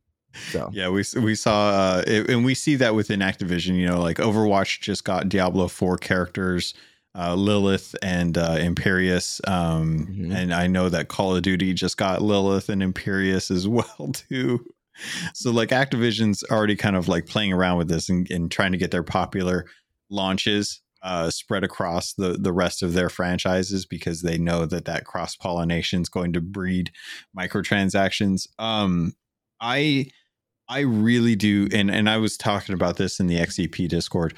So 0.52 0.70
yeah, 0.72 0.88
we 0.88 1.02
we 1.20 1.34
saw 1.34 1.70
uh, 1.70 2.04
it, 2.06 2.30
and 2.30 2.44
we 2.44 2.54
see 2.54 2.76
that 2.76 2.94
within 2.94 3.18
Activision. 3.18 3.74
You 3.74 3.88
know, 3.88 4.00
like 4.00 4.18
Overwatch 4.18 4.78
just 4.78 5.02
got 5.02 5.28
Diablo 5.28 5.66
four 5.66 5.96
characters, 5.96 6.72
uh, 7.16 7.34
Lilith 7.34 7.94
and 8.02 8.38
uh, 8.38 8.56
Imperius, 8.56 9.40
um, 9.48 10.06
mm-hmm. 10.06 10.32
and 10.32 10.54
I 10.54 10.66
know 10.66 10.88
that 10.88 11.08
Call 11.08 11.36
of 11.36 11.42
Duty 11.42 11.74
just 11.74 11.96
got 11.96 12.22
Lilith 12.22 12.68
and 12.68 12.82
Imperius 12.82 13.50
as 13.50 13.66
well 13.68 14.12
too 14.12 14.64
so 15.34 15.50
like 15.50 15.70
Activision's 15.70 16.44
already 16.50 16.76
kind 16.76 16.96
of 16.96 17.08
like 17.08 17.26
playing 17.26 17.52
around 17.52 17.78
with 17.78 17.88
this 17.88 18.08
and, 18.08 18.30
and 18.30 18.50
trying 18.50 18.72
to 18.72 18.78
get 18.78 18.90
their 18.90 19.02
popular 19.02 19.66
launches 20.10 20.80
uh, 21.02 21.30
spread 21.30 21.64
across 21.64 22.12
the 22.12 22.36
the 22.38 22.52
rest 22.52 22.82
of 22.82 22.92
their 22.92 23.08
franchises 23.08 23.86
because 23.86 24.20
they 24.20 24.36
know 24.36 24.66
that 24.66 24.84
that 24.84 25.06
cross 25.06 25.34
pollination 25.34 26.02
is 26.02 26.10
going 26.10 26.32
to 26.34 26.40
breed 26.40 26.90
microtransactions. 27.36 28.46
Um, 28.58 29.14
I 29.60 30.10
I 30.68 30.80
really 30.80 31.36
do, 31.36 31.68
and 31.72 31.90
and 31.90 32.08
I 32.10 32.18
was 32.18 32.36
talking 32.36 32.74
about 32.74 32.98
this 32.98 33.18
in 33.18 33.28
the 33.28 33.38
XEP 33.38 33.88
Discord. 33.88 34.34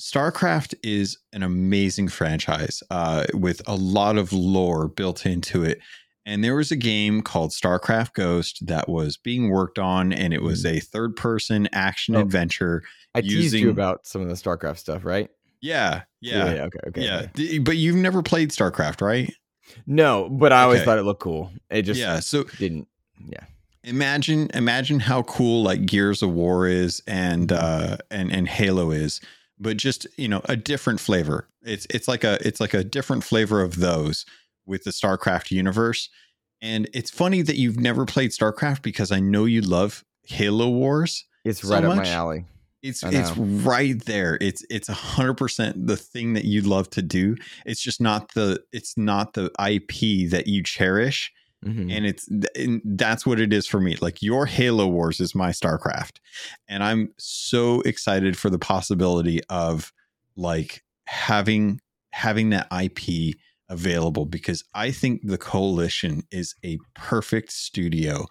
StarCraft 0.00 0.74
is 0.82 1.18
an 1.32 1.42
amazing 1.42 2.08
franchise 2.08 2.82
uh, 2.90 3.24
with 3.34 3.60
a 3.66 3.74
lot 3.74 4.16
of 4.16 4.32
lore 4.32 4.88
built 4.88 5.26
into 5.26 5.64
it 5.64 5.80
and 6.28 6.44
there 6.44 6.54
was 6.54 6.70
a 6.70 6.76
game 6.76 7.22
called 7.22 7.52
StarCraft 7.52 8.12
Ghost 8.12 8.66
that 8.66 8.86
was 8.86 9.16
being 9.16 9.48
worked 9.48 9.78
on, 9.78 10.12
and 10.12 10.34
it 10.34 10.42
was 10.42 10.62
mm. 10.62 10.76
a 10.76 10.80
third 10.80 11.16
person 11.16 11.70
action 11.72 12.14
oh, 12.14 12.20
adventure. 12.20 12.82
I 13.14 13.20
using... 13.20 13.40
teased 13.40 13.54
you 13.54 13.70
about 13.70 14.06
some 14.06 14.20
of 14.20 14.28
the 14.28 14.34
StarCraft 14.34 14.76
stuff, 14.76 15.06
right? 15.06 15.30
Yeah, 15.62 16.02
yeah, 16.20 16.52
yeah 16.52 16.62
okay, 16.64 16.78
okay. 16.88 17.02
Yeah, 17.02 17.26
okay. 17.34 17.58
but 17.58 17.78
you've 17.78 17.96
never 17.96 18.22
played 18.22 18.50
StarCraft, 18.50 19.00
right? 19.00 19.32
No, 19.86 20.28
but 20.28 20.52
I 20.52 20.64
always 20.64 20.80
okay. 20.80 20.84
thought 20.84 20.98
it 20.98 21.04
looked 21.04 21.22
cool. 21.22 21.50
It 21.70 21.82
just 21.82 21.98
yeah, 21.98 22.20
so 22.20 22.44
didn't. 22.58 22.88
Yeah. 23.26 23.44
Imagine 23.84 24.50
imagine 24.52 25.00
how 25.00 25.22
cool 25.22 25.62
like 25.62 25.86
Gears 25.86 26.22
of 26.22 26.30
War 26.30 26.66
is 26.66 27.02
and 27.06 27.50
uh 27.52 27.96
and 28.10 28.30
and 28.30 28.46
Halo 28.46 28.90
is, 28.90 29.22
but 29.60 29.76
just 29.76 30.06
you 30.16 30.28
know 30.28 30.40
a 30.44 30.56
different 30.56 31.00
flavor. 31.00 31.48
It's 31.62 31.86
it's 31.90 32.08
like 32.08 32.24
a 32.24 32.38
it's 32.46 32.60
like 32.60 32.74
a 32.74 32.84
different 32.84 33.24
flavor 33.24 33.62
of 33.62 33.76
those 33.76 34.24
with 34.66 34.84
the 34.84 34.90
StarCraft 34.90 35.50
universe. 35.50 36.08
And 36.60 36.88
it's 36.92 37.10
funny 37.10 37.42
that 37.42 37.56
you've 37.56 37.78
never 37.78 38.04
played 38.04 38.30
StarCraft 38.30 38.82
because 38.82 39.12
I 39.12 39.20
know 39.20 39.44
you 39.44 39.60
love 39.60 40.04
Halo 40.24 40.68
Wars. 40.68 41.24
It's 41.44 41.64
right 41.64 41.82
so 41.82 41.90
up 41.90 41.96
my 41.96 42.08
alley. 42.08 42.44
It's 42.82 43.02
it's 43.02 43.36
right 43.36 44.02
there. 44.04 44.38
It's 44.40 44.64
it's 44.70 44.88
a 44.88 44.94
hundred 44.94 45.34
percent 45.34 45.86
the 45.86 45.96
thing 45.96 46.34
that 46.34 46.44
you 46.44 46.62
love 46.62 46.90
to 46.90 47.02
do. 47.02 47.36
It's 47.66 47.82
just 47.82 48.00
not 48.00 48.34
the 48.34 48.60
it's 48.72 48.96
not 48.96 49.34
the 49.34 49.46
IP 49.58 50.30
that 50.30 50.46
you 50.46 50.62
cherish. 50.62 51.32
Mm-hmm. 51.64 51.90
And 51.90 52.06
it's 52.06 52.28
and 52.54 52.80
that's 52.84 53.26
what 53.26 53.40
it 53.40 53.52
is 53.52 53.66
for 53.66 53.80
me. 53.80 53.96
Like 54.00 54.22
your 54.22 54.46
Halo 54.46 54.86
Wars 54.86 55.20
is 55.20 55.34
my 55.34 55.50
StarCraft. 55.50 56.18
And 56.68 56.84
I'm 56.84 57.12
so 57.18 57.80
excited 57.80 58.36
for 58.36 58.48
the 58.48 58.58
possibility 58.58 59.40
of 59.48 59.92
like 60.36 60.84
having 61.06 61.80
having 62.12 62.50
that 62.50 62.68
IP 62.72 63.34
available 63.68 64.24
because 64.24 64.64
I 64.74 64.90
think 64.90 65.22
the 65.24 65.38
Coalition 65.38 66.22
is 66.30 66.54
a 66.64 66.78
perfect 66.94 67.52
studio 67.52 68.26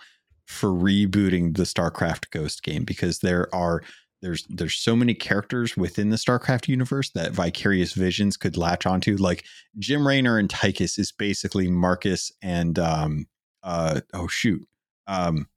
for 0.45 0.69
rebooting 0.69 1.55
the 1.57 1.63
StarCraft 1.63 2.31
Ghost 2.31 2.63
game 2.63 2.85
because 2.85 3.19
there 3.19 3.53
are 3.53 3.83
there's 4.21 4.45
there's 4.49 4.75
so 4.75 4.95
many 4.95 5.13
characters 5.13 5.77
within 5.77 6.09
the 6.09 6.15
StarCraft 6.15 6.67
universe 6.67 7.09
that 7.11 7.33
Vicarious 7.33 7.93
Visions 7.93 8.37
could 8.37 8.57
latch 8.57 8.85
onto. 8.85 9.15
Like 9.17 9.43
Jim 9.77 10.07
Raynor 10.07 10.37
and 10.37 10.49
Tychus 10.49 10.97
is 10.97 11.11
basically 11.11 11.69
Marcus 11.69 12.31
and 12.41 12.79
um 12.79 13.27
uh 13.63 14.01
oh 14.13 14.27
shoot 14.27 14.67
um 15.07 15.47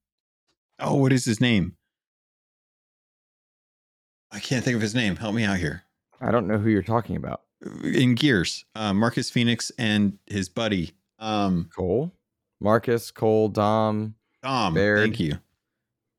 oh 0.79 0.97
what 0.97 1.13
is 1.13 1.25
his 1.25 1.41
name? 1.41 1.77
I 4.31 4.39
can't 4.39 4.65
think 4.65 4.77
of 4.77 4.83
his 4.83 4.95
name. 4.95 5.17
Help 5.17 5.35
me 5.35 5.45
out 5.45 5.59
here. 5.59 5.83
I 6.21 6.31
don't 6.31 6.47
know 6.47 6.59
who 6.59 6.69
you're 6.69 6.83
talking 6.83 7.17
about. 7.17 7.43
In 7.83 8.15
Gears, 8.15 8.65
uh, 8.75 8.95
Marcus 8.95 9.29
Phoenix 9.31 9.73
and 9.79 10.19
his 10.27 10.49
buddy 10.49 10.93
um 11.19 11.71
Cole, 11.75 12.13
Marcus 12.61 13.11
Cole 13.11 13.49
Dom 13.49 14.15
Dom. 14.43 14.75
Baird. 14.75 15.01
Thank 15.01 15.21
you. 15.21 15.39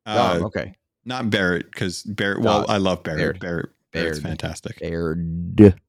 Dom, 0.06 0.42
uh, 0.42 0.46
okay 0.48 0.76
not 1.06 1.30
Barrett 1.30 1.72
because 1.72 2.04
Barrett. 2.04 2.42
Well, 2.42 2.66
I 2.70 2.78
love 2.78 3.04
Barrett. 3.04 3.20
Baird. 3.20 3.40
Barrett. 3.40 3.70
Barrett's 3.92 4.20
Baird. 4.20 4.30
fantastic. 4.30 4.80
Baird. 4.80 5.80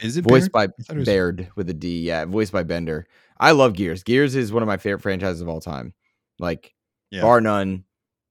Is 0.00 0.16
it 0.16 0.22
voiced 0.22 0.52
Baird? 0.52 0.72
by 0.88 0.94
was... 0.94 1.06
Baird 1.06 1.48
with 1.56 1.68
a 1.70 1.74
D? 1.74 2.00
Yeah, 2.00 2.24
voiced 2.24 2.52
by 2.52 2.62
Bender. 2.62 3.06
I 3.38 3.52
love 3.52 3.74
Gears. 3.74 4.02
Gears 4.02 4.34
is 4.34 4.52
one 4.52 4.62
of 4.62 4.66
my 4.66 4.76
favorite 4.76 5.00
franchises 5.00 5.40
of 5.40 5.48
all 5.48 5.60
time. 5.60 5.94
Like 6.38 6.74
yeah. 7.10 7.22
bar 7.22 7.40
none. 7.40 7.84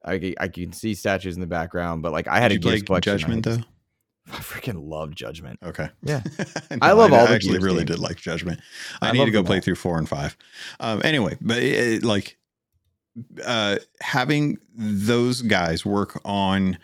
I 0.04 0.34
I 0.40 0.48
can 0.48 0.72
see 0.72 0.94
statues 0.94 1.36
in 1.36 1.42
the 1.42 1.48
background, 1.48 2.04
but 2.04 2.12
like 2.12 2.28
I 2.28 2.40
had 2.40 2.50
Did 2.50 2.58
a 2.58 2.60
Gears 2.60 2.84
collection. 2.84 3.18
Judgment 3.18 3.46
though. 3.46 3.58
I 4.32 4.38
freaking 4.38 4.88
love 4.90 5.14
Judgment. 5.14 5.60
Okay. 5.64 5.90
Yeah. 6.02 6.22
no, 6.72 6.78
I 6.82 6.94
love 6.94 7.14
I, 7.14 7.20
all 7.20 7.28
I 7.28 7.36
actually 7.36 7.60
really 7.60 7.86
games. 7.86 7.92
did 7.92 8.00
like 8.00 8.18
Judgment. 8.18 8.60
I, 9.02 9.10
I 9.10 9.12
need 9.12 9.26
to 9.26 9.32
go 9.32 9.44
play 9.44 9.58
all. 9.58 9.62
through 9.62 9.76
four 9.76 9.98
and 10.00 10.10
five. 10.10 10.36
Um, 10.80 11.02
anyway, 11.04 11.38
but 11.42 11.58
it, 11.58 11.94
it, 11.94 12.04
like 12.04 12.38
uh, 13.46 13.78
having 14.02 14.58
those 14.76 15.42
guys 15.42 15.86
work 15.86 16.20
on 16.26 16.78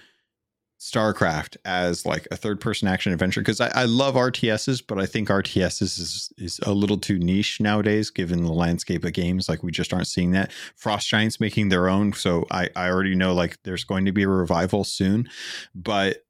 StarCraft 0.81 1.57
as 1.63 2.07
like 2.07 2.27
a 2.31 2.35
third 2.35 2.59
person 2.59 2.87
action 2.87 3.13
adventure 3.13 3.41
because 3.41 3.61
I, 3.61 3.67
I, 3.81 3.85
love 3.85 4.15
RTSs, 4.15 4.81
but 4.87 4.97
I 4.97 5.05
think 5.05 5.29
RTSs 5.29 5.81
is, 5.81 6.33
is 6.39 6.59
a 6.63 6.73
little 6.73 6.97
too 6.97 7.19
niche 7.19 7.61
nowadays 7.61 8.09
given 8.09 8.43
the 8.43 8.51
landscape 8.51 9.05
of 9.05 9.13
games. 9.13 9.47
Like 9.47 9.61
we 9.61 9.71
just 9.71 9.93
aren't 9.93 10.07
seeing 10.07 10.31
that. 10.31 10.51
Frost 10.75 11.07
Giants 11.07 11.39
making 11.39 11.69
their 11.69 11.87
own, 11.87 12.13
so 12.13 12.47
I, 12.49 12.69
I 12.75 12.89
already 12.89 13.13
know 13.13 13.35
like 13.35 13.61
there's 13.61 13.83
going 13.83 14.05
to 14.05 14.11
be 14.11 14.23
a 14.23 14.27
revival 14.27 14.83
soon. 14.83 15.29
But 15.75 16.25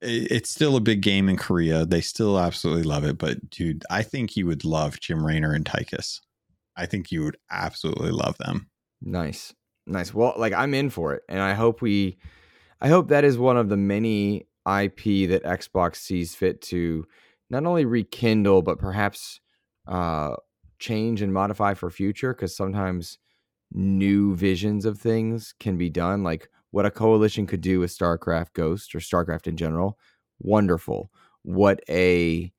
it's 0.00 0.50
still 0.50 0.76
a 0.76 0.80
big 0.80 1.02
game 1.02 1.28
in 1.28 1.36
korea. 1.36 1.84
They 1.84 2.00
still 2.00 2.38
absolutely 2.38 2.84
love 2.84 3.04
it 3.04 3.18
but 3.18 3.50
dude 3.50 3.82
i 3.90 4.02
think 4.02 4.36
you 4.36 4.46
would 4.46 4.64
love 4.64 5.00
jim 5.00 5.26
raynor 5.26 5.52
and 5.52 5.64
tychus 5.64 6.20
i 6.76 6.86
think 6.86 7.10
you 7.10 7.24
would 7.24 7.36
absolutely 7.50 8.12
love 8.12 8.38
them. 8.38 8.70
Nice. 9.02 9.52
Nice. 9.86 10.14
Well 10.14 10.34
like 10.36 10.52
i'm 10.52 10.74
in 10.74 10.90
for 10.90 11.14
it 11.14 11.22
and 11.28 11.40
i 11.40 11.54
hope 11.54 11.82
we 11.82 12.18
i 12.80 12.88
hope 12.88 13.08
that 13.08 13.24
is 13.24 13.38
one 13.38 13.56
of 13.56 13.68
the 13.68 13.76
many 13.76 14.46
ip 14.66 15.04
that 15.04 15.42
xbox 15.44 15.96
sees 15.96 16.34
fit 16.34 16.60
to 16.62 17.06
not 17.50 17.64
only 17.64 17.84
rekindle 17.84 18.62
but 18.62 18.78
perhaps 18.78 19.40
uh, 19.88 20.36
change 20.78 21.22
and 21.22 21.32
modify 21.32 21.74
for 21.74 21.90
future 21.90 22.34
because 22.34 22.56
sometimes 22.56 23.18
new 23.72 24.34
visions 24.36 24.84
of 24.84 24.98
things 24.98 25.54
can 25.60 25.76
be 25.76 25.90
done 25.90 26.22
like 26.22 26.48
what 26.70 26.86
a 26.86 26.90
coalition 26.90 27.46
could 27.46 27.60
do 27.60 27.80
with 27.80 27.90
starcraft 27.90 28.52
ghost 28.54 28.94
or 28.94 28.98
starcraft 28.98 29.46
in 29.46 29.56
general 29.56 29.98
wonderful. 30.38 31.10
What 31.42 31.80
a 31.88 32.52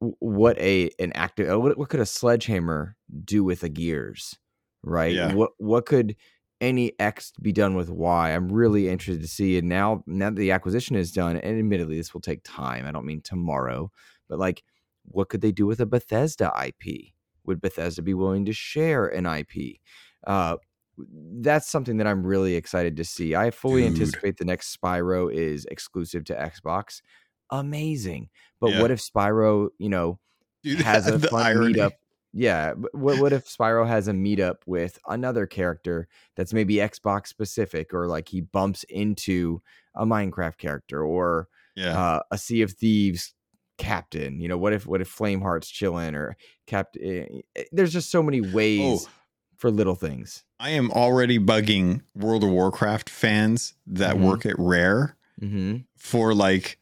what 0.00 0.58
a 0.58 0.90
an 0.98 1.12
active 1.14 1.50
uh, 1.50 1.58
what, 1.58 1.78
what 1.78 1.88
could 1.88 2.00
a 2.00 2.06
sledgehammer 2.06 2.96
do 3.24 3.44
with 3.44 3.62
a 3.62 3.68
gears 3.68 4.36
right? 4.82 5.14
Yeah. 5.14 5.34
what 5.34 5.52
what 5.58 5.86
could 5.86 6.16
any 6.60 6.92
x 6.98 7.32
be 7.40 7.52
done 7.52 7.74
with 7.74 7.88
y? 7.90 8.30
I'm 8.30 8.50
really 8.52 8.88
interested 8.88 9.22
to 9.22 9.28
see 9.28 9.58
and 9.58 9.68
now 9.68 10.02
now 10.06 10.30
that 10.30 10.36
the 10.36 10.52
acquisition 10.52 10.96
is 10.96 11.12
done 11.12 11.36
and 11.36 11.58
admittedly 11.58 11.96
this 11.96 12.12
will 12.12 12.20
take 12.20 12.42
time 12.44 12.86
i 12.86 12.90
don't 12.90 13.06
mean 13.06 13.20
tomorrow 13.20 13.90
but 14.28 14.38
like 14.38 14.62
what 15.04 15.28
could 15.28 15.40
they 15.40 15.52
do 15.52 15.66
with 15.66 15.80
a 15.80 15.86
Bethesda 15.86 16.52
IP? 16.64 17.12
Would 17.46 17.60
Bethesda 17.60 18.02
be 18.02 18.14
willing 18.14 18.44
to 18.46 18.52
share 18.52 19.06
an 19.06 19.26
IP? 19.26 19.78
Uh, 20.26 20.56
that's 20.96 21.68
something 21.68 21.96
that 21.98 22.06
I'm 22.06 22.24
really 22.24 22.54
excited 22.54 22.96
to 22.96 23.04
see. 23.04 23.34
I 23.34 23.50
fully 23.50 23.82
Dude. 23.82 23.92
anticipate 23.92 24.36
the 24.36 24.44
next 24.44 24.76
Spyro 24.76 25.32
is 25.32 25.64
exclusive 25.66 26.24
to 26.26 26.34
Xbox. 26.34 27.02
Amazing. 27.50 28.28
But 28.60 28.72
yeah. 28.72 28.82
what 28.82 28.90
if 28.90 29.00
Spyro, 29.00 29.70
you 29.78 29.88
know, 29.88 30.18
Dude, 30.62 30.80
has 30.82 31.06
a 31.06 31.18
fun 31.18 31.42
irony. 31.42 31.74
meetup? 31.74 31.92
Yeah. 32.32 32.72
What 32.92 33.20
what 33.20 33.32
if 33.32 33.46
Spyro 33.46 33.86
has 33.86 34.08
a 34.08 34.12
meetup 34.12 34.56
with 34.66 34.98
another 35.06 35.46
character 35.46 36.08
that's 36.36 36.52
maybe 36.52 36.76
Xbox 36.76 37.28
specific 37.28 37.94
or 37.94 38.06
like 38.06 38.28
he 38.28 38.40
bumps 38.40 38.84
into 38.84 39.62
a 39.94 40.04
Minecraft 40.04 40.58
character 40.58 41.04
or 41.04 41.48
yeah. 41.76 41.98
uh, 41.98 42.20
a 42.30 42.38
Sea 42.38 42.62
of 42.62 42.72
Thieves 42.72 43.34
captain 43.76 44.40
you 44.40 44.48
know 44.48 44.56
what 44.56 44.72
if 44.72 44.86
what 44.86 45.00
if 45.00 45.08
flameheart's 45.14 45.68
chilling 45.68 46.14
or 46.14 46.36
captain 46.66 47.02
eh, 47.04 47.40
eh, 47.56 47.64
there's 47.72 47.92
just 47.92 48.10
so 48.10 48.22
many 48.22 48.40
ways 48.40 49.06
oh, 49.06 49.10
for 49.56 49.70
little 49.70 49.96
things 49.96 50.44
i 50.60 50.70
am 50.70 50.90
already 50.92 51.38
bugging 51.38 52.00
world 52.14 52.44
of 52.44 52.50
warcraft 52.50 53.10
fans 53.10 53.74
that 53.86 54.14
mm-hmm. 54.14 54.26
work 54.26 54.46
at 54.46 54.54
rare 54.58 55.16
mm-hmm. 55.40 55.78
for 55.96 56.34
like 56.34 56.78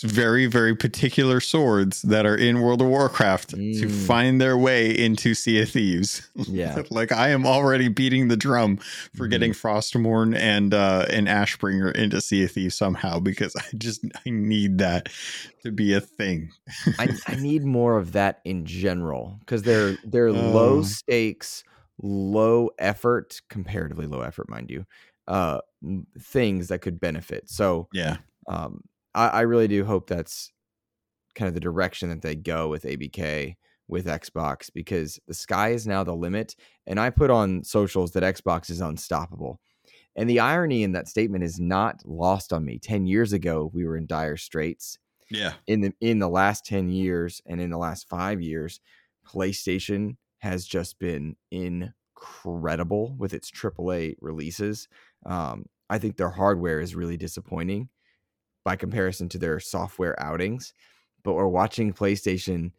very 0.00 0.46
very 0.46 0.74
particular 0.74 1.38
swords 1.38 2.00
that 2.02 2.24
are 2.24 2.36
in 2.36 2.62
World 2.62 2.80
of 2.80 2.88
Warcraft 2.88 3.54
mm. 3.54 3.78
to 3.78 3.88
find 3.88 4.40
their 4.40 4.56
way 4.56 4.90
into 4.90 5.34
Sea 5.34 5.60
of 5.60 5.70
Thieves. 5.70 6.28
Yeah, 6.34 6.82
like 6.90 7.12
I 7.12 7.28
am 7.28 7.46
already 7.46 7.88
beating 7.88 8.28
the 8.28 8.36
drum 8.36 8.78
for 9.14 9.26
mm. 9.26 9.30
getting 9.30 9.52
Frostmourne 9.52 10.34
and 10.34 10.72
uh 10.72 11.06
and 11.10 11.26
Ashbringer 11.26 11.94
into 11.94 12.20
Sea 12.22 12.44
of 12.44 12.52
Thieves 12.52 12.74
somehow 12.74 13.20
because 13.20 13.54
I 13.54 13.64
just 13.76 14.04
I 14.26 14.30
need 14.30 14.78
that 14.78 15.10
to 15.62 15.70
be 15.70 15.92
a 15.92 16.00
thing. 16.00 16.50
I, 16.98 17.08
I 17.26 17.34
need 17.38 17.64
more 17.64 17.98
of 17.98 18.12
that 18.12 18.40
in 18.44 18.64
general 18.64 19.36
because 19.40 19.62
they're 19.62 19.98
they're 20.04 20.28
uh, 20.28 20.32
low 20.32 20.82
stakes, 20.82 21.64
low 22.02 22.70
effort, 22.78 23.42
comparatively 23.50 24.06
low 24.06 24.22
effort, 24.22 24.48
mind 24.48 24.70
you, 24.70 24.86
uh 25.28 25.60
things 26.18 26.68
that 26.68 26.78
could 26.78 26.98
benefit. 26.98 27.50
So 27.50 27.88
yeah. 27.92 28.16
Um, 28.48 28.82
I, 29.14 29.28
I 29.28 29.40
really 29.42 29.68
do 29.68 29.84
hope 29.84 30.08
that's 30.08 30.52
kind 31.34 31.48
of 31.48 31.54
the 31.54 31.60
direction 31.60 32.08
that 32.10 32.22
they 32.22 32.34
go 32.34 32.68
with 32.68 32.84
ABK 32.84 33.56
with 33.88 34.06
Xbox 34.06 34.70
because 34.72 35.18
the 35.26 35.34
sky 35.34 35.70
is 35.70 35.86
now 35.86 36.04
the 36.04 36.14
limit. 36.14 36.56
And 36.86 36.98
I 36.98 37.10
put 37.10 37.30
on 37.30 37.64
socials 37.64 38.12
that 38.12 38.22
Xbox 38.22 38.70
is 38.70 38.80
unstoppable. 38.80 39.60
And 40.14 40.28
the 40.28 40.40
irony 40.40 40.82
in 40.82 40.92
that 40.92 41.08
statement 41.08 41.44
is 41.44 41.58
not 41.58 42.02
lost 42.04 42.52
on 42.52 42.64
me. 42.64 42.78
10 42.78 43.06
years 43.06 43.32
ago, 43.32 43.70
we 43.72 43.84
were 43.84 43.96
in 43.96 44.06
dire 44.06 44.36
straits. 44.36 44.98
Yeah. 45.30 45.54
In 45.66 45.80
the 45.80 45.92
in 46.00 46.18
the 46.18 46.28
last 46.28 46.66
10 46.66 46.90
years 46.90 47.40
and 47.46 47.60
in 47.60 47.70
the 47.70 47.78
last 47.78 48.08
5 48.08 48.42
years, 48.42 48.80
PlayStation 49.26 50.16
has 50.40 50.66
just 50.66 50.98
been 50.98 51.36
incredible 51.50 53.14
with 53.18 53.32
its 53.32 53.50
AAA 53.50 54.16
releases. 54.20 54.88
Um, 55.24 55.66
I 55.88 55.98
think 55.98 56.16
their 56.16 56.30
hardware 56.30 56.80
is 56.80 56.94
really 56.94 57.16
disappointing 57.16 57.88
by 58.64 58.76
comparison 58.76 59.28
to 59.30 59.38
their 59.38 59.60
software 59.60 60.20
outings. 60.20 60.72
but 61.24 61.34
we're 61.34 61.46
watching 61.46 61.92
PlayStation 61.92 62.72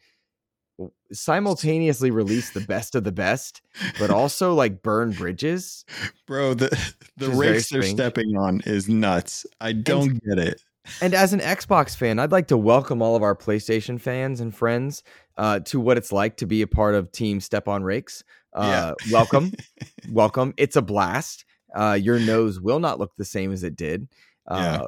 simultaneously 1.11 2.11
release 2.11 2.51
the 2.51 2.61
best 2.67 2.95
of 2.95 3.03
the 3.03 3.11
best, 3.11 3.61
but 3.99 4.09
also 4.09 4.53
like 4.53 4.81
burn 4.81 5.11
bridges. 5.11 5.85
Bro, 6.27 6.55
the 6.55 6.93
the 7.17 7.29
race 7.29 7.69
they're 7.69 7.83
stepping 7.83 8.35
on 8.37 8.61
is 8.65 8.89
nuts. 8.89 9.45
I 9.61 9.73
don't 9.73 10.11
and, 10.11 10.21
get 10.21 10.39
it. 10.39 10.61
And 11.01 11.13
as 11.13 11.31
an 11.31 11.39
Xbox 11.39 11.95
fan, 11.95 12.19
I'd 12.19 12.31
like 12.31 12.47
to 12.47 12.57
welcome 12.57 13.01
all 13.01 13.15
of 13.15 13.23
our 13.23 13.35
PlayStation 13.35 13.99
fans 13.99 14.41
and 14.41 14.53
friends 14.53 15.03
uh, 15.37 15.59
to 15.61 15.79
what 15.79 15.97
it's 15.97 16.11
like 16.11 16.37
to 16.37 16.45
be 16.45 16.61
a 16.61 16.67
part 16.67 16.95
of 16.95 17.11
Team 17.11 17.39
Step 17.39 17.67
on 17.67 17.83
Rakes. 17.83 18.23
Uh, 18.53 18.93
yeah. 19.05 19.11
welcome, 19.11 19.53
welcome. 20.09 20.53
It's 20.57 20.75
a 20.75 20.81
blast. 20.81 21.45
Uh, 21.73 21.97
your 21.99 22.19
nose 22.19 22.59
will 22.59 22.79
not 22.79 22.99
look 22.99 23.15
the 23.15 23.25
same 23.25 23.51
as 23.51 23.63
it 23.63 23.75
did. 23.75 24.07
Uh, 24.45 24.79
yeah. 24.81 24.87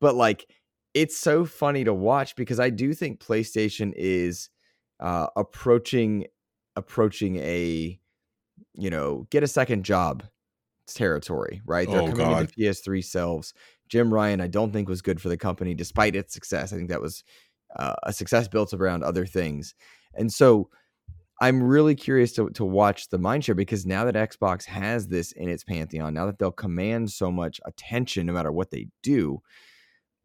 But 0.00 0.14
like, 0.14 0.46
it's 0.94 1.16
so 1.16 1.44
funny 1.44 1.84
to 1.84 1.92
watch 1.92 2.36
because 2.36 2.60
I 2.60 2.70
do 2.70 2.94
think 2.94 3.20
PlayStation 3.20 3.92
is 3.96 4.48
uh, 5.00 5.26
approaching 5.36 6.26
approaching 6.76 7.36
a 7.36 7.98
you 8.74 8.90
know 8.90 9.26
get 9.30 9.42
a 9.42 9.48
second 9.48 9.84
job 9.84 10.22
territory, 10.86 11.60
right? 11.64 11.88
They're 11.88 12.00
oh, 12.00 12.08
coming 12.08 12.26
God. 12.26 12.40
into 12.42 12.54
PS3 12.54 13.04
selves. 13.04 13.54
Jim 13.88 14.12
Ryan, 14.12 14.40
I 14.40 14.46
don't 14.46 14.72
think 14.72 14.88
was 14.88 15.02
good 15.02 15.20
for 15.20 15.28
the 15.28 15.36
company 15.36 15.74
despite 15.74 16.16
its 16.16 16.32
success. 16.32 16.72
I 16.72 16.76
think 16.76 16.88
that 16.88 17.00
was 17.00 17.24
uh, 17.76 17.94
a 18.02 18.12
success 18.12 18.48
built 18.48 18.72
around 18.72 19.02
other 19.02 19.26
things, 19.26 19.74
and 20.14 20.32
so 20.32 20.70
I'm 21.40 21.62
really 21.62 21.94
curious 21.94 22.32
to 22.34 22.50
to 22.50 22.64
watch 22.64 23.08
the 23.08 23.18
mindshare 23.18 23.56
because 23.56 23.84
now 23.84 24.04
that 24.04 24.14
Xbox 24.14 24.64
has 24.66 25.08
this 25.08 25.32
in 25.32 25.48
its 25.48 25.64
pantheon, 25.64 26.14
now 26.14 26.26
that 26.26 26.38
they'll 26.38 26.52
command 26.52 27.10
so 27.10 27.30
much 27.32 27.60
attention 27.66 28.26
no 28.26 28.32
matter 28.32 28.52
what 28.52 28.70
they 28.70 28.86
do, 29.02 29.42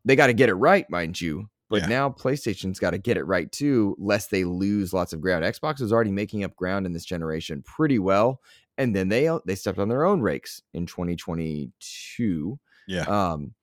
they 0.10 0.16
got 0.16 0.28
to 0.28 0.34
get 0.34 0.50
it 0.50 0.56
right, 0.56 0.90
mind 0.90 1.22
you. 1.22 1.48
But 1.70 1.84
yeah. 1.84 1.88
now 1.88 2.10
PlayStation's 2.10 2.80
got 2.80 2.92
to 2.92 2.98
get 2.98 3.16
it 3.16 3.26
right 3.26 3.50
too, 3.52 3.96
lest 4.00 4.32
they 4.32 4.44
lose 4.44 4.92
lots 4.92 5.14
of 5.14 5.22
ground. 5.22 5.46
Xbox 5.46 5.82
was 5.82 5.94
already 5.94 6.12
making 6.12 6.44
up 6.44 6.56
ground 6.56 6.88
in 6.88 6.94
this 6.94 7.06
generation 7.06 7.62
pretty 7.62 8.00
well, 8.00 8.42
and 8.80 8.96
then 8.96 9.10
they 9.10 9.28
uh, 9.28 9.38
they 9.46 9.54
stepped 9.54 9.78
on 9.78 9.88
their 9.88 10.04
own 10.04 10.22
rakes 10.22 10.64
in 10.74 10.88
2022. 10.88 12.60
Yeah. 12.88 13.02
Um, 13.02 13.54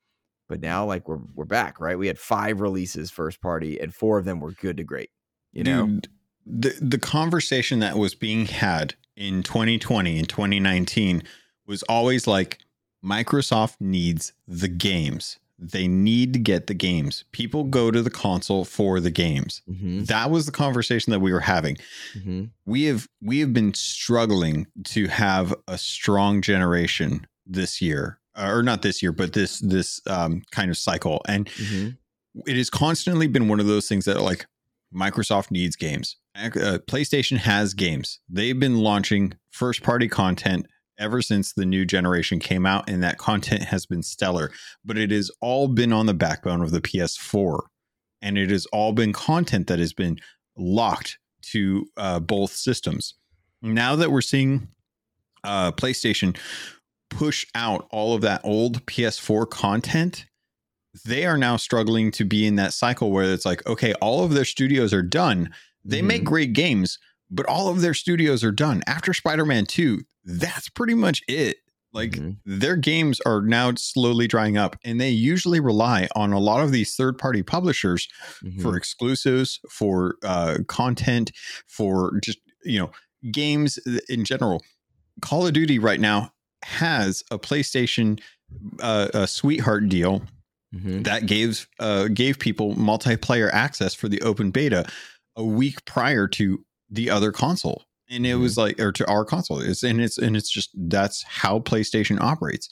but 0.48 0.60
now 0.60 0.86
like 0.86 1.08
we're 1.08 1.18
we're 1.34 1.46
back, 1.46 1.80
right? 1.80 1.98
We 1.98 2.06
had 2.06 2.16
five 2.16 2.60
releases 2.60 3.10
first 3.10 3.40
party, 3.40 3.80
and 3.80 3.92
four 3.92 4.16
of 4.16 4.24
them 4.24 4.38
were 4.38 4.52
good 4.52 4.76
to 4.76 4.84
great. 4.84 5.10
You 5.52 5.64
know, 5.64 5.86
Dude, 5.86 6.08
the 6.46 6.78
the 6.80 6.98
conversation 6.98 7.80
that 7.80 7.98
was 7.98 8.14
being 8.14 8.46
had 8.46 8.94
in 9.16 9.42
2020 9.42 10.16
and 10.16 10.28
2019 10.28 11.24
was 11.66 11.82
always 11.84 12.28
like 12.28 12.58
Microsoft 13.04 13.78
needs 13.80 14.32
the 14.46 14.68
games 14.68 15.40
they 15.58 15.88
need 15.88 16.32
to 16.34 16.38
get 16.38 16.66
the 16.66 16.74
games. 16.74 17.24
People 17.32 17.64
go 17.64 17.90
to 17.90 18.02
the 18.02 18.10
console 18.10 18.64
for 18.64 19.00
the 19.00 19.10
games. 19.10 19.62
Mm-hmm. 19.68 20.04
That 20.04 20.30
was 20.30 20.46
the 20.46 20.52
conversation 20.52 21.10
that 21.12 21.20
we 21.20 21.32
were 21.32 21.40
having. 21.40 21.76
Mm-hmm. 22.14 22.44
We 22.66 22.84
have 22.84 23.08
we 23.22 23.40
have 23.40 23.52
been 23.52 23.74
struggling 23.74 24.66
to 24.84 25.06
have 25.08 25.54
a 25.66 25.78
strong 25.78 26.42
generation 26.42 27.26
this 27.46 27.80
year, 27.80 28.18
or 28.38 28.62
not 28.62 28.82
this 28.82 29.02
year, 29.02 29.12
but 29.12 29.32
this 29.32 29.60
this 29.60 30.00
um, 30.08 30.42
kind 30.50 30.70
of 30.70 30.76
cycle, 30.76 31.22
and 31.26 31.46
mm-hmm. 31.46 31.90
it 32.46 32.56
has 32.56 32.70
constantly 32.70 33.26
been 33.26 33.48
one 33.48 33.60
of 33.60 33.66
those 33.66 33.88
things 33.88 34.04
that 34.04 34.20
like 34.20 34.46
Microsoft 34.94 35.50
needs 35.50 35.76
games. 35.76 36.16
Uh, 36.34 36.78
PlayStation 36.86 37.38
has 37.38 37.72
games. 37.72 38.20
They've 38.28 38.58
been 38.58 38.80
launching 38.80 39.32
first 39.50 39.82
party 39.82 40.06
content 40.06 40.66
ever 40.98 41.22
since 41.22 41.52
the 41.52 41.66
new 41.66 41.84
generation 41.84 42.38
came 42.38 42.66
out, 42.66 42.88
and 42.88 43.02
that 43.02 43.18
content 43.18 43.64
has 43.64 43.86
been 43.86 44.02
stellar. 44.02 44.50
But 44.84 44.98
it 44.98 45.10
has 45.10 45.30
all 45.40 45.68
been 45.68 45.92
on 45.92 46.06
the 46.06 46.14
backbone 46.14 46.62
of 46.62 46.70
the 46.70 46.80
PS4, 46.80 47.60
and 48.22 48.38
it 48.38 48.50
has 48.50 48.66
all 48.66 48.92
been 48.92 49.12
content 49.12 49.66
that 49.66 49.78
has 49.78 49.92
been 49.92 50.18
locked 50.56 51.18
to 51.52 51.86
uh, 51.96 52.20
both 52.20 52.52
systems. 52.52 53.14
Now 53.62 53.96
that 53.96 54.10
we're 54.10 54.20
seeing 54.20 54.68
uh, 55.44 55.72
PlayStation 55.72 56.36
push 57.10 57.46
out 57.54 57.86
all 57.90 58.14
of 58.14 58.20
that 58.22 58.40
old 58.44 58.84
PS4 58.86 59.48
content, 59.48 60.26
they 61.04 61.26
are 61.26 61.38
now 61.38 61.56
struggling 61.56 62.10
to 62.12 62.24
be 62.24 62.46
in 62.46 62.56
that 62.56 62.72
cycle 62.72 63.10
where 63.10 63.32
it's 63.32 63.46
like, 63.46 63.66
okay, 63.66 63.92
all 63.94 64.24
of 64.24 64.32
their 64.32 64.44
studios 64.44 64.92
are 64.92 65.02
done. 65.02 65.52
They 65.84 65.98
mm-hmm. 65.98 66.06
make 66.06 66.24
great 66.24 66.52
games, 66.52 66.98
but 67.30 67.46
all 67.46 67.68
of 67.68 67.80
their 67.80 67.94
studios 67.94 68.44
are 68.44 68.52
done. 68.52 68.82
After 68.86 69.12
Spider 69.12 69.44
Man 69.44 69.66
2, 69.66 70.00
that's 70.24 70.68
pretty 70.68 70.94
much 70.94 71.22
it. 71.28 71.58
Like 71.92 72.12
mm-hmm. 72.12 72.32
their 72.44 72.76
games 72.76 73.20
are 73.24 73.40
now 73.40 73.72
slowly 73.76 74.26
drying 74.26 74.58
up, 74.58 74.76
and 74.84 75.00
they 75.00 75.10
usually 75.10 75.60
rely 75.60 76.08
on 76.14 76.32
a 76.32 76.38
lot 76.38 76.62
of 76.62 76.70
these 76.70 76.94
third 76.94 77.16
party 77.16 77.42
publishers 77.42 78.08
mm-hmm. 78.44 78.60
for 78.60 78.76
exclusives, 78.76 79.60
for 79.70 80.16
uh, 80.22 80.58
content, 80.68 81.32
for 81.66 82.20
just, 82.22 82.38
you 82.64 82.78
know, 82.78 82.90
games 83.32 83.78
in 84.08 84.24
general. 84.24 84.62
Call 85.22 85.46
of 85.46 85.54
Duty 85.54 85.78
right 85.78 86.00
now 86.00 86.32
has 86.62 87.22
a 87.30 87.38
PlayStation 87.38 88.20
uh, 88.80 89.08
a 89.14 89.26
sweetheart 89.26 89.88
deal 89.88 90.22
mm-hmm. 90.74 91.02
that 91.02 91.26
gave 91.26 91.66
uh, 91.80 92.08
gave 92.08 92.38
people 92.38 92.74
multiplayer 92.74 93.50
access 93.52 93.94
for 93.94 94.08
the 94.08 94.20
open 94.22 94.50
beta 94.50 94.86
a 95.36 95.44
week 95.44 95.84
prior 95.84 96.28
to 96.28 96.64
the 96.90 97.10
other 97.10 97.32
console 97.32 97.84
and 98.08 98.26
it 98.26 98.30
mm-hmm. 98.30 98.42
was 98.42 98.56
like 98.56 98.80
or 98.80 98.92
to 98.92 99.06
our 99.08 99.24
console 99.24 99.60
it's 99.60 99.82
and 99.82 100.00
it's 100.00 100.18
and 100.18 100.36
it's 100.36 100.50
just 100.50 100.70
that's 100.74 101.22
how 101.22 101.58
playstation 101.58 102.20
operates 102.20 102.68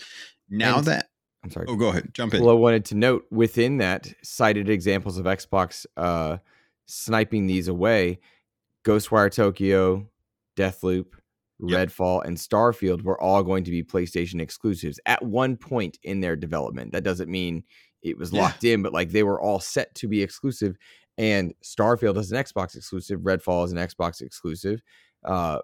now 0.48 0.78
and, 0.78 0.86
that 0.86 1.08
i'm 1.42 1.50
sorry 1.50 1.66
oh 1.68 1.76
go 1.76 1.88
ahead 1.88 2.08
jump 2.12 2.34
in 2.34 2.40
well 2.42 2.50
i 2.50 2.58
wanted 2.58 2.84
to 2.84 2.94
note 2.94 3.24
within 3.30 3.78
that 3.78 4.12
cited 4.22 4.68
examples 4.68 5.18
of 5.18 5.24
xbox 5.26 5.86
uh 5.96 6.36
sniping 6.86 7.46
these 7.46 7.68
away 7.68 8.18
ghostwire 8.84 9.32
tokyo 9.32 10.08
deathloop 10.56 11.06
yep. 11.60 11.88
redfall 11.88 12.24
and 12.24 12.36
starfield 12.36 13.02
were 13.02 13.20
all 13.20 13.42
going 13.42 13.64
to 13.64 13.70
be 13.70 13.82
playstation 13.82 14.40
exclusives 14.40 15.00
at 15.06 15.22
one 15.22 15.56
point 15.56 15.98
in 16.02 16.20
their 16.20 16.36
development 16.36 16.92
that 16.92 17.04
doesn't 17.04 17.30
mean 17.30 17.62
it 18.02 18.18
was 18.18 18.32
locked 18.32 18.62
yeah. 18.62 18.74
in 18.74 18.82
but 18.82 18.92
like 18.92 19.10
they 19.10 19.22
were 19.22 19.40
all 19.40 19.58
set 19.58 19.94
to 19.94 20.06
be 20.06 20.22
exclusive 20.22 20.76
and 21.18 21.54
Starfield 21.62 22.16
is 22.18 22.32
an 22.32 22.42
Xbox 22.42 22.76
exclusive. 22.76 23.20
Redfall 23.20 23.64
is 23.64 23.72
an 23.72 23.78
Xbox 23.78 24.20
exclusive. 24.20 24.82
Uh, 25.24 25.60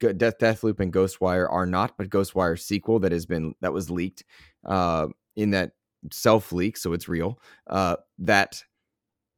Death 0.00 0.38
Deathloop 0.38 0.80
and 0.80 0.92
Ghostwire 0.92 1.50
are 1.50 1.66
not, 1.66 1.96
but 1.96 2.10
Ghostwire 2.10 2.58
sequel 2.58 2.98
that 3.00 3.12
has 3.12 3.26
been 3.26 3.54
that 3.60 3.72
was 3.72 3.90
leaked 3.90 4.24
uh, 4.66 5.08
in 5.36 5.50
that 5.50 5.72
self 6.12 6.52
leak, 6.52 6.76
so 6.76 6.92
it's 6.92 7.08
real. 7.08 7.38
Uh, 7.66 7.96
that 8.18 8.62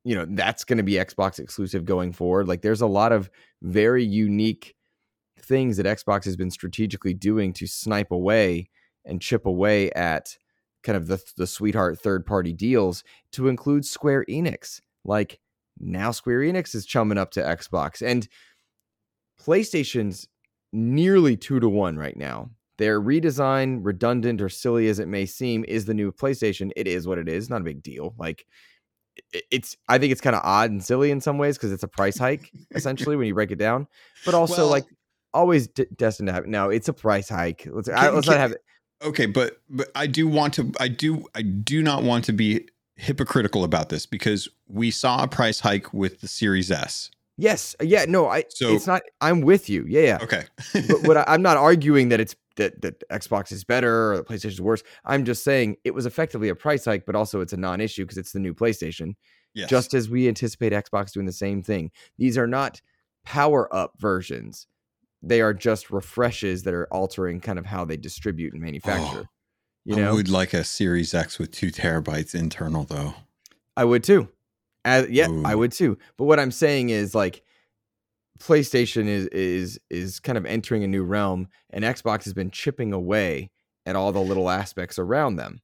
you 0.05 0.15
know 0.15 0.27
that's 0.31 0.65
going 0.65 0.79
to 0.79 0.83
be 0.83 0.95
Xbox 0.95 1.39
exclusive 1.39 1.85
going 1.85 2.13
forward. 2.13 2.49
Like 2.49 2.63
there's 2.63 2.81
a 2.81 2.87
lot 2.87 3.13
of 3.13 3.31
very 3.63 4.05
unique 4.05 4.75
things 5.39 5.77
that 5.77 5.87
Xbox 5.87 6.25
has 6.25 6.37
been 6.37 6.51
strategically 6.51 7.15
doing 7.15 7.53
to 7.55 7.67
snipe 7.67 8.11
away 8.11 8.71
and 9.05 9.21
chip 9.21 9.47
away 9.47 9.91
at 9.93 10.37
kind 10.85 10.97
of 10.97 11.07
the 11.07 11.21
the 11.37 11.47
sweetheart 11.47 11.99
third 11.99 12.25
party 12.25 12.53
deals 12.53 13.03
to 13.33 13.49
include 13.49 13.85
Square 13.85 14.27
Enix. 14.29 14.81
Like 15.05 15.41
now 15.81 16.11
Square 16.11 16.41
Enix 16.41 16.75
is 16.75 16.87
chumming 16.87 17.19
up 17.19 17.31
to 17.33 17.41
Xbox 17.41 18.07
and 18.07 18.29
PlayStation's 19.43 20.29
nearly 20.73 21.37
2 21.37 21.61
to 21.61 21.69
1 21.69 21.97
right 21.97 22.17
now. 22.17 22.51
Their 22.79 23.01
redesign, 23.01 23.81
redundant 23.83 24.41
or 24.41 24.49
silly 24.49 24.89
as 24.89 24.99
it 24.99 25.07
may 25.07 25.27
seem, 25.27 25.65
is 25.69 25.85
the 25.85 25.95
new 25.95 26.11
PlayStation. 26.11 26.71
It 26.77 26.89
is 26.89 27.07
what 27.07 27.19
it 27.19 27.29
is, 27.29 27.49
not 27.49 27.61
a 27.61 27.65
big 27.65 27.83
deal. 27.83 28.15
Like 28.19 28.47
it's 29.33 29.77
I 29.89 29.99
think 29.99 30.13
it's 30.13 30.21
kind 30.21 30.35
of 30.35 30.43
odd 30.45 30.71
and 30.71 30.83
silly 30.83 31.11
in 31.11 31.21
some 31.21 31.39
ways 31.39 31.57
because 31.57 31.71
it's 31.71 31.85
a 31.85 31.89
price 31.89 32.19
hike 32.19 32.51
essentially 32.75 33.17
when 33.17 33.29
you 33.29 33.35
break 33.35 33.53
it 33.53 33.59
down, 33.59 33.87
but 34.25 34.35
also 34.35 34.63
well, 34.63 34.71
like 34.71 34.87
always 35.33 35.69
d- 35.69 35.87
destined 35.95 36.29
to 36.29 36.33
have. 36.33 36.47
No, 36.47 36.71
it's 36.71 36.89
a 36.89 36.93
price 36.93 37.29
hike. 37.29 37.69
Let's 37.71 37.89
can, 37.89 37.99
I, 37.99 38.11
let's 38.11 38.27
can, 38.27 38.35
not 38.35 38.41
have 38.41 38.53
it. 38.53 38.63
Okay, 39.03 39.27
but 39.27 39.61
but 39.69 39.91
I 39.95 40.07
do 40.07 40.27
want 40.29 40.55
to 40.55 40.73
I 40.81 40.89
do 40.89 41.27
I 41.35 41.43
do 41.43 41.83
not 41.83 42.03
want 42.03 42.25
to 42.27 42.33
be 42.33 42.69
hypocritical 42.97 43.65
about 43.65 43.89
this 43.89 44.07
because 44.07 44.49
we 44.69 44.91
saw 44.91 45.23
a 45.23 45.29
price 45.29 45.61
hike 45.61 45.93
with 45.93 46.21
the 46.21 46.29
Series 46.29 46.71
S. 46.71 47.11
Yes, 47.37 47.75
uh, 47.81 47.85
yeah, 47.85 48.05
no, 48.07 48.29
I 48.29 48.45
so 48.49 48.75
it's 48.75 48.87
not 48.87 49.03
I'm 49.21 49.41
with 49.41 49.69
you. 49.69 49.85
Yeah, 49.89 50.03
yeah. 50.03 50.19
Okay. 50.23 50.45
but 50.89 51.03
what 51.03 51.17
I, 51.17 51.25
I'm 51.27 51.43
not 51.43 51.57
arguing 51.57 52.09
that 52.11 52.21
it's 52.21 52.37
that 52.57 52.81
that 52.83 53.07
Xbox 53.09 53.51
is 53.53 53.65
better 53.65 54.13
or 54.13 54.17
the 54.19 54.25
PlayStation 54.25 54.47
is 54.47 54.61
worse. 54.61 54.83
I'm 55.05 55.25
just 55.25 55.43
saying 55.43 55.77
it 55.85 55.93
was 55.93 56.07
effectively 56.07 56.49
a 56.49 56.55
price 56.55 56.85
hike, 56.85 57.05
but 57.05 57.17
also 57.17 57.41
it's 57.41 57.53
a 57.53 57.57
non-issue 57.57 58.05
because 58.05 58.19
it's 58.19 58.33
the 58.33 58.39
new 58.39 58.55
PlayStation. 58.55 59.15
Yes. 59.55 59.69
Just 59.69 59.95
as 59.95 60.09
we 60.09 60.29
anticipate 60.29 60.73
Xbox 60.73 61.13
doing 61.13 61.27
the 61.27 61.33
same 61.33 61.63
thing. 61.63 61.91
These 62.19 62.39
are 62.39 62.47
not 62.47 62.81
power 63.25 63.73
up 63.75 63.93
versions 63.99 64.67
they 65.27 65.41
are 65.41 65.55
just 65.55 65.91
refreshes 65.91 66.63
that 66.65 66.75
are 66.75 66.87
altering 66.93 67.41
kind 67.41 67.59
of 67.59 67.67
how 67.67 67.85
they 67.85 67.97
distribute 67.97 68.53
and 68.53 68.63
manufacture. 68.63 69.25
Oh, 69.25 69.29
you 69.85 69.97
know, 69.97 70.11
I 70.11 70.13
would 70.13 70.29
like 70.29 70.55
a 70.55 70.65
Series 70.65 71.15
X 71.15 71.39
with 71.39 71.51
two 71.51 71.71
terabytes 71.71 72.35
internal, 72.35 72.85
though. 72.85 73.15
I 73.77 73.85
would 73.85 74.05
too. 74.05 74.29
As, 74.85 75.09
yeah, 75.09 75.29
Ooh. 75.29 75.43
I 75.45 75.55
would 75.55 75.73
too. 75.73 75.99
But 76.17 76.25
what 76.25 76.41
I'm 76.41 76.51
saying 76.51 76.91
is 76.91 77.15
like 77.15 77.43
PlayStation 78.39 79.07
is 79.07 79.27
is 79.29 79.79
is 79.91 80.21
kind 80.21 80.39
of 80.39 80.47
entering 80.47 80.85
a 80.85 80.89
new 80.89 81.05
realm, 81.05 81.49
and 81.71 81.85
Xbox 81.85 82.25
has 82.25 82.35
been 82.35 82.51
chipping 82.51 82.93
away 82.93 83.51
at 83.87 83.97
all 83.97 84.13
the 84.13 84.21
little 84.21 84.51
aspects 84.51 84.99
around 84.99 85.37
them. 85.37 85.61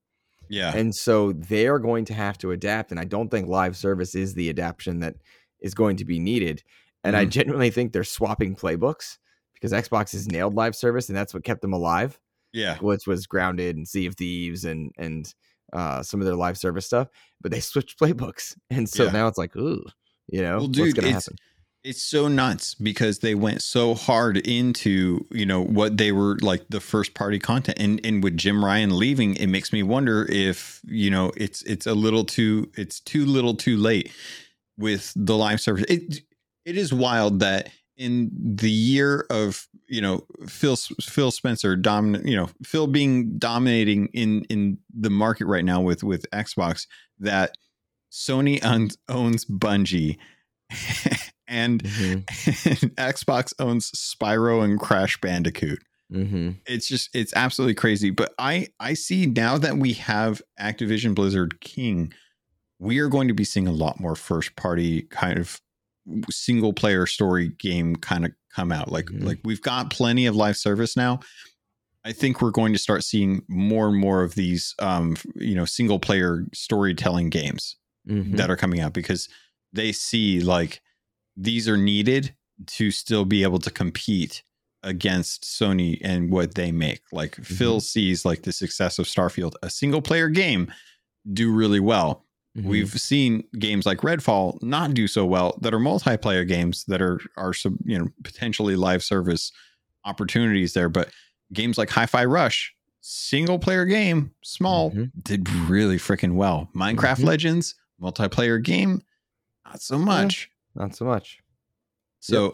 Yeah. 0.48 0.74
And 0.74 0.94
so 0.94 1.32
they 1.32 1.68
are 1.68 1.78
going 1.78 2.04
to 2.06 2.14
have 2.14 2.36
to 2.38 2.50
adapt. 2.50 2.90
And 2.90 2.98
I 2.98 3.04
don't 3.04 3.30
think 3.30 3.48
live 3.48 3.76
service 3.76 4.14
is 4.14 4.34
the 4.34 4.50
adaptation 4.50 5.00
that 5.00 5.14
is 5.60 5.74
going 5.74 5.96
to 5.98 6.04
be 6.04 6.18
needed. 6.18 6.62
And 7.04 7.14
mm-hmm. 7.14 7.22
I 7.22 7.24
genuinely 7.26 7.70
think 7.70 7.92
they're 7.92 8.04
swapping 8.04 8.56
playbooks 8.56 9.18
because 9.60 9.72
Xbox 9.72 10.12
has 10.12 10.26
nailed 10.26 10.54
live 10.54 10.74
service 10.74 11.08
and 11.08 11.16
that's 11.16 11.34
what 11.34 11.44
kept 11.44 11.62
them 11.62 11.72
alive. 11.72 12.18
Yeah. 12.52 12.78
Which 12.78 13.06
was 13.06 13.26
grounded 13.26 13.76
and 13.76 13.86
Sea 13.86 14.06
of 14.06 14.16
Thieves 14.16 14.64
and 14.64 14.92
and 14.98 15.32
uh, 15.72 16.02
some 16.02 16.20
of 16.20 16.26
their 16.26 16.34
live 16.34 16.58
service 16.58 16.86
stuff. 16.86 17.08
But 17.40 17.52
they 17.52 17.60
switched 17.60 17.98
playbooks. 17.98 18.56
And 18.70 18.88
so 18.88 19.04
yeah. 19.04 19.12
now 19.12 19.28
it's 19.28 19.38
like, 19.38 19.54
ooh, 19.56 19.84
you 20.28 20.42
know, 20.42 20.58
well, 20.58 20.66
dude, 20.66 20.86
what's 20.86 20.94
gonna 20.94 21.12
happen? 21.12 21.36
It's 21.82 22.02
so 22.02 22.28
nuts 22.28 22.74
because 22.74 23.20
they 23.20 23.34
went 23.34 23.62
so 23.62 23.94
hard 23.94 24.36
into, 24.36 25.26
you 25.30 25.46
know, 25.46 25.64
what 25.64 25.96
they 25.96 26.12
were 26.12 26.36
like 26.42 26.66
the 26.68 26.80
first 26.80 27.14
party 27.14 27.38
content. 27.38 27.78
And 27.80 28.00
and 28.04 28.22
with 28.22 28.36
Jim 28.36 28.64
Ryan 28.64 28.98
leaving, 28.98 29.36
it 29.36 29.46
makes 29.46 29.72
me 29.72 29.82
wonder 29.82 30.26
if, 30.28 30.80
you 30.84 31.10
know, 31.10 31.32
it's 31.36 31.62
it's 31.62 31.86
a 31.86 31.94
little 31.94 32.24
too 32.24 32.70
it's 32.76 33.00
too 33.00 33.24
little 33.24 33.54
too 33.54 33.76
late 33.76 34.12
with 34.76 35.12
the 35.16 35.36
live 35.36 35.60
service. 35.60 35.84
It 35.88 36.20
it 36.66 36.76
is 36.76 36.92
wild 36.92 37.40
that 37.40 37.70
in 38.00 38.30
the 38.32 38.70
year 38.70 39.26
of 39.28 39.68
you 39.86 40.00
know 40.00 40.26
Phil 40.48 40.74
Phil 40.76 41.30
Spencer 41.30 41.76
dominant 41.76 42.26
you 42.26 42.34
know 42.34 42.48
Phil 42.64 42.86
being 42.86 43.38
dominating 43.38 44.08
in 44.14 44.44
in 44.44 44.78
the 44.92 45.10
market 45.10 45.46
right 45.46 45.64
now 45.64 45.82
with 45.82 46.02
with 46.02 46.28
Xbox 46.32 46.86
that 47.18 47.52
Sony 48.10 48.64
owns, 48.64 48.96
owns 49.08 49.44
Bungie 49.44 50.16
and, 51.46 51.82
mm-hmm. 51.82 52.12
and, 52.12 52.96
Xbox 53.14 53.52
owns 53.58 53.90
Spyro 53.92 54.64
and 54.64 54.80
Crash 54.80 55.20
Bandicoot. 55.20 55.82
Mm-hmm. 56.12 56.50
It's 56.66 56.88
just 56.88 57.14
it's 57.14 57.32
absolutely 57.36 57.74
crazy. 57.74 58.10
But 58.10 58.34
I 58.38 58.68
I 58.80 58.94
see 58.94 59.26
now 59.26 59.58
that 59.58 59.76
we 59.76 59.92
have 59.94 60.42
Activision 60.58 61.14
Blizzard 61.14 61.60
King, 61.60 62.12
we 62.78 62.98
are 62.98 63.08
going 63.08 63.28
to 63.28 63.34
be 63.34 63.44
seeing 63.44 63.68
a 63.68 63.72
lot 63.72 64.00
more 64.00 64.16
first 64.16 64.56
party 64.56 65.02
kind 65.02 65.38
of 65.38 65.60
single 66.30 66.72
player 66.72 67.06
story 67.06 67.48
game 67.58 67.96
kind 67.96 68.24
of 68.24 68.32
come 68.54 68.72
out. 68.72 68.90
Like 68.90 69.06
mm-hmm. 69.06 69.26
like 69.26 69.38
we've 69.44 69.62
got 69.62 69.90
plenty 69.90 70.26
of 70.26 70.36
live 70.36 70.56
service 70.56 70.96
now. 70.96 71.20
I 72.04 72.12
think 72.12 72.40
we're 72.40 72.50
going 72.50 72.72
to 72.72 72.78
start 72.78 73.04
seeing 73.04 73.42
more 73.46 73.88
and 73.88 73.96
more 73.96 74.22
of 74.22 74.34
these 74.34 74.74
um 74.78 75.16
you 75.34 75.54
know 75.54 75.64
single 75.64 75.98
player 75.98 76.46
storytelling 76.52 77.30
games 77.30 77.76
mm-hmm. 78.08 78.36
that 78.36 78.50
are 78.50 78.56
coming 78.56 78.80
out 78.80 78.92
because 78.92 79.28
they 79.72 79.92
see 79.92 80.40
like 80.40 80.80
these 81.36 81.68
are 81.68 81.76
needed 81.76 82.34
to 82.66 82.90
still 82.90 83.24
be 83.24 83.42
able 83.42 83.58
to 83.58 83.70
compete 83.70 84.42
against 84.82 85.42
Sony 85.44 85.98
and 86.02 86.30
what 86.30 86.54
they 86.54 86.72
make. 86.72 87.02
Like 87.12 87.32
mm-hmm. 87.32 87.54
Phil 87.54 87.80
sees 87.80 88.24
like 88.24 88.42
the 88.42 88.52
success 88.52 88.98
of 88.98 89.06
Starfield, 89.06 89.54
a 89.62 89.70
single 89.70 90.02
player 90.02 90.28
game 90.28 90.72
do 91.30 91.52
really 91.52 91.80
well. 91.80 92.24
Mm-hmm. 92.56 92.68
We've 92.68 93.00
seen 93.00 93.44
games 93.58 93.86
like 93.86 93.98
Redfall 93.98 94.60
not 94.62 94.92
do 94.92 95.06
so 95.06 95.24
well 95.24 95.56
that 95.60 95.72
are 95.72 95.78
multiplayer 95.78 96.46
games 96.46 96.84
that 96.86 97.00
are 97.00 97.20
are 97.36 97.52
some 97.52 97.78
you 97.84 97.98
know 97.98 98.08
potentially 98.24 98.74
live 98.74 99.04
service 99.04 99.52
opportunities 100.04 100.72
there. 100.72 100.88
But 100.88 101.10
games 101.52 101.78
like 101.78 101.90
Hi-Fi 101.90 102.24
Rush, 102.24 102.74
single 103.00 103.58
player 103.58 103.84
game, 103.84 104.32
small, 104.42 104.90
mm-hmm. 104.90 105.04
did 105.22 105.48
really 105.50 105.96
freaking 105.96 106.34
well. 106.34 106.68
Minecraft 106.74 107.18
mm-hmm. 107.18 107.26
Legends, 107.26 107.76
multiplayer 108.02 108.60
game, 108.60 109.02
not 109.64 109.80
so 109.80 109.98
much. 109.98 110.50
Yeah, 110.74 110.82
not 110.82 110.96
so 110.96 111.04
much. 111.04 111.38
So 112.18 112.44
yep. 112.44 112.52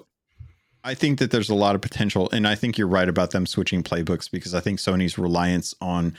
I 0.84 0.94
think 0.94 1.18
that 1.20 1.30
there's 1.30 1.50
a 1.50 1.54
lot 1.54 1.74
of 1.74 1.80
potential, 1.80 2.28
and 2.32 2.46
I 2.46 2.54
think 2.54 2.76
you're 2.76 2.86
right 2.86 3.08
about 3.08 3.30
them 3.30 3.46
switching 3.46 3.82
playbooks 3.82 4.30
because 4.30 4.54
I 4.54 4.60
think 4.60 4.78
Sony's 4.78 5.16
reliance 5.16 5.74
on 5.80 6.16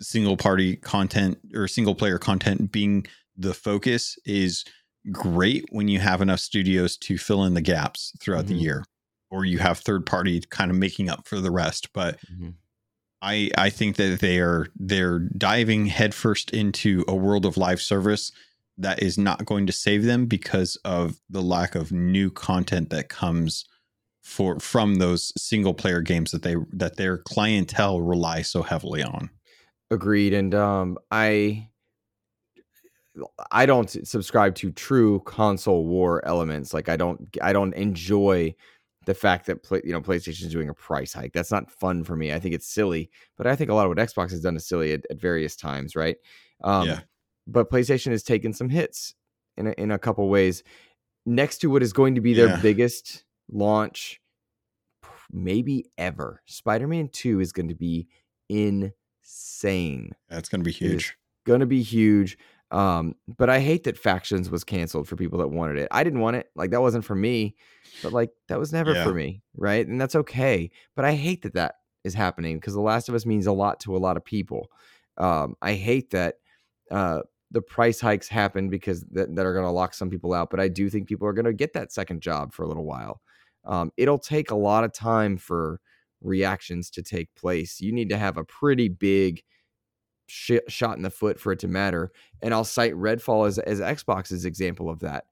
single 0.00 0.36
party 0.36 0.76
content 0.76 1.38
or 1.54 1.68
single 1.68 1.94
player 1.94 2.18
content 2.18 2.72
being 2.72 3.06
the 3.36 3.54
focus 3.54 4.18
is 4.24 4.64
great 5.12 5.64
when 5.70 5.88
you 5.88 5.98
have 5.98 6.20
enough 6.20 6.40
studios 6.40 6.96
to 6.96 7.18
fill 7.18 7.44
in 7.44 7.54
the 7.54 7.60
gaps 7.60 8.12
throughout 8.20 8.44
mm-hmm. 8.44 8.54
the 8.54 8.60
year 8.60 8.84
or 9.30 9.44
you 9.44 9.58
have 9.58 9.78
third 9.78 10.06
party 10.06 10.42
kind 10.50 10.70
of 10.70 10.76
making 10.76 11.08
up 11.08 11.26
for 11.28 11.40
the 11.40 11.50
rest 11.50 11.92
but 11.92 12.18
mm-hmm. 12.32 12.50
i 13.20 13.50
i 13.58 13.68
think 13.68 13.96
that 13.96 14.20
they 14.20 14.38
are 14.38 14.66
they're 14.76 15.18
diving 15.18 15.86
headfirst 15.86 16.50
into 16.50 17.04
a 17.06 17.14
world 17.14 17.44
of 17.44 17.56
live 17.56 17.80
service 17.80 18.32
that 18.78 19.02
is 19.02 19.18
not 19.18 19.44
going 19.44 19.66
to 19.66 19.72
save 19.72 20.04
them 20.04 20.26
because 20.26 20.76
of 20.84 21.20
the 21.30 21.42
lack 21.42 21.74
of 21.74 21.92
new 21.92 22.30
content 22.30 22.90
that 22.90 23.08
comes 23.08 23.64
for 24.22 24.58
from 24.58 24.96
those 24.96 25.32
single 25.36 25.74
player 25.74 26.00
games 26.00 26.30
that 26.30 26.42
they 26.42 26.56
that 26.72 26.96
their 26.96 27.18
clientele 27.18 28.00
rely 28.00 28.40
so 28.40 28.62
heavily 28.62 29.02
on 29.02 29.28
Agreed. 29.90 30.34
And 30.34 30.54
um, 30.54 30.98
I 31.10 31.68
I 33.50 33.66
don't 33.66 33.88
subscribe 34.06 34.54
to 34.56 34.72
true 34.72 35.20
console 35.20 35.86
war 35.86 36.24
elements. 36.26 36.74
Like 36.74 36.88
I 36.88 36.96
don't 36.96 37.28
I 37.40 37.52
don't 37.52 37.74
enjoy 37.74 38.54
the 39.06 39.14
fact 39.14 39.46
that 39.46 39.62
play, 39.62 39.82
you 39.84 39.92
know 39.92 40.00
PlayStation 40.00 40.44
is 40.44 40.52
doing 40.52 40.68
a 40.68 40.74
price 40.74 41.12
hike. 41.12 41.32
That's 41.32 41.52
not 41.52 41.70
fun 41.70 42.04
for 42.04 42.16
me. 42.16 42.32
I 42.32 42.40
think 42.40 42.54
it's 42.54 42.66
silly, 42.66 43.10
but 43.36 43.46
I 43.46 43.54
think 43.54 43.70
a 43.70 43.74
lot 43.74 43.84
of 43.86 43.90
what 43.90 43.98
Xbox 43.98 44.30
has 44.30 44.40
done 44.40 44.56
is 44.56 44.66
silly 44.66 44.92
at, 44.92 45.04
at 45.10 45.20
various 45.20 45.56
times, 45.56 45.94
right? 45.94 46.16
Um, 46.62 46.88
yeah. 46.88 47.00
But 47.46 47.70
PlayStation 47.70 48.10
has 48.10 48.22
taken 48.22 48.52
some 48.52 48.70
hits 48.70 49.14
in 49.56 49.68
a, 49.68 49.70
in 49.72 49.90
a 49.90 49.98
couple 49.98 50.28
ways. 50.28 50.64
Next 51.26 51.58
to 51.58 51.68
what 51.68 51.82
is 51.82 51.92
going 51.92 52.14
to 52.16 52.20
be 52.20 52.34
their 52.34 52.48
yeah. 52.48 52.60
biggest 52.60 53.24
launch, 53.50 54.20
maybe 55.30 55.86
ever, 55.96 56.42
Spider-Man 56.46 57.08
Two 57.12 57.40
is 57.40 57.52
going 57.52 57.68
to 57.68 57.74
be 57.74 58.08
in 58.48 58.92
insane. 59.24 60.12
That's 60.28 60.48
going 60.48 60.60
to 60.60 60.64
be 60.64 60.72
huge. 60.72 61.16
Going 61.46 61.60
to 61.60 61.66
be 61.66 61.82
huge. 61.82 62.38
Um, 62.70 63.14
but 63.38 63.50
I 63.50 63.60
hate 63.60 63.84
that 63.84 63.98
Factions 63.98 64.50
was 64.50 64.64
canceled 64.64 65.06
for 65.06 65.16
people 65.16 65.38
that 65.38 65.48
wanted 65.48 65.78
it. 65.78 65.88
I 65.90 66.02
didn't 66.02 66.20
want 66.20 66.36
it. 66.36 66.48
Like 66.56 66.70
that 66.70 66.80
wasn't 66.80 67.04
for 67.04 67.14
me. 67.14 67.54
But 68.02 68.12
like 68.12 68.30
that 68.48 68.58
was 68.58 68.72
never 68.72 68.94
yeah. 68.94 69.04
for 69.04 69.14
me, 69.14 69.42
right? 69.56 69.86
And 69.86 70.00
that's 70.00 70.16
okay. 70.16 70.70
But 70.96 71.04
I 71.04 71.14
hate 71.14 71.42
that 71.42 71.54
that 71.54 71.76
is 72.02 72.14
happening 72.14 72.56
because 72.56 72.74
The 72.74 72.80
Last 72.80 73.08
of 73.08 73.14
Us 73.14 73.26
means 73.26 73.46
a 73.46 73.52
lot 73.52 73.80
to 73.80 73.96
a 73.96 73.98
lot 73.98 74.16
of 74.16 74.24
people. 74.24 74.70
Um, 75.18 75.56
I 75.62 75.74
hate 75.74 76.10
that 76.10 76.36
uh, 76.90 77.20
the 77.50 77.62
price 77.62 78.00
hikes 78.00 78.28
happen 78.28 78.68
because 78.68 79.04
that, 79.12 79.34
that 79.36 79.46
are 79.46 79.52
going 79.52 79.64
to 79.64 79.70
lock 79.70 79.94
some 79.94 80.10
people 80.10 80.34
out. 80.34 80.50
But 80.50 80.60
I 80.60 80.68
do 80.68 80.90
think 80.90 81.06
people 81.06 81.28
are 81.28 81.32
going 81.32 81.44
to 81.44 81.52
get 81.52 81.74
that 81.74 81.92
second 81.92 82.20
job 82.20 82.52
for 82.52 82.64
a 82.64 82.68
little 82.68 82.84
while. 82.84 83.20
Um, 83.64 83.92
it'll 83.96 84.18
take 84.18 84.50
a 84.50 84.56
lot 84.56 84.84
of 84.84 84.92
time 84.92 85.36
for 85.36 85.80
reactions 86.24 86.90
to 86.90 87.02
take 87.02 87.34
place. 87.34 87.80
You 87.80 87.92
need 87.92 88.08
to 88.10 88.18
have 88.18 88.36
a 88.36 88.44
pretty 88.44 88.88
big 88.88 89.42
sh- 90.26 90.58
shot 90.68 90.96
in 90.96 91.02
the 91.02 91.10
foot 91.10 91.38
for 91.38 91.52
it 91.52 91.58
to 91.60 91.68
matter. 91.68 92.10
And 92.42 92.52
I'll 92.52 92.64
cite 92.64 92.94
Redfall 92.94 93.46
as, 93.46 93.58
as 93.58 93.80
Xbox's 93.80 94.44
example 94.44 94.90
of 94.90 95.00
that. 95.00 95.24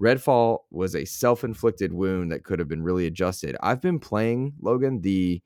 Redfall 0.00 0.58
was 0.70 0.94
a 0.94 1.04
self 1.04 1.42
inflicted 1.42 1.92
wound 1.92 2.30
that 2.30 2.44
could 2.44 2.58
have 2.58 2.68
been 2.68 2.82
really 2.82 3.06
adjusted. 3.06 3.56
I've 3.62 3.80
been 3.80 3.98
playing, 3.98 4.52
Logan, 4.60 5.00
the 5.00 5.42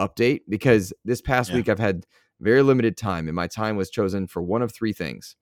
update 0.00 0.40
because 0.48 0.92
this 1.04 1.22
past 1.22 1.50
yeah. 1.50 1.56
week 1.56 1.68
I've 1.68 1.78
had 1.78 2.04
very 2.40 2.62
limited 2.62 2.96
time, 2.96 3.28
and 3.28 3.36
my 3.36 3.46
time 3.46 3.76
was 3.76 3.88
chosen 3.88 4.26
for 4.26 4.42
one 4.42 4.60
of 4.60 4.72
three 4.72 4.92
things 4.92 5.36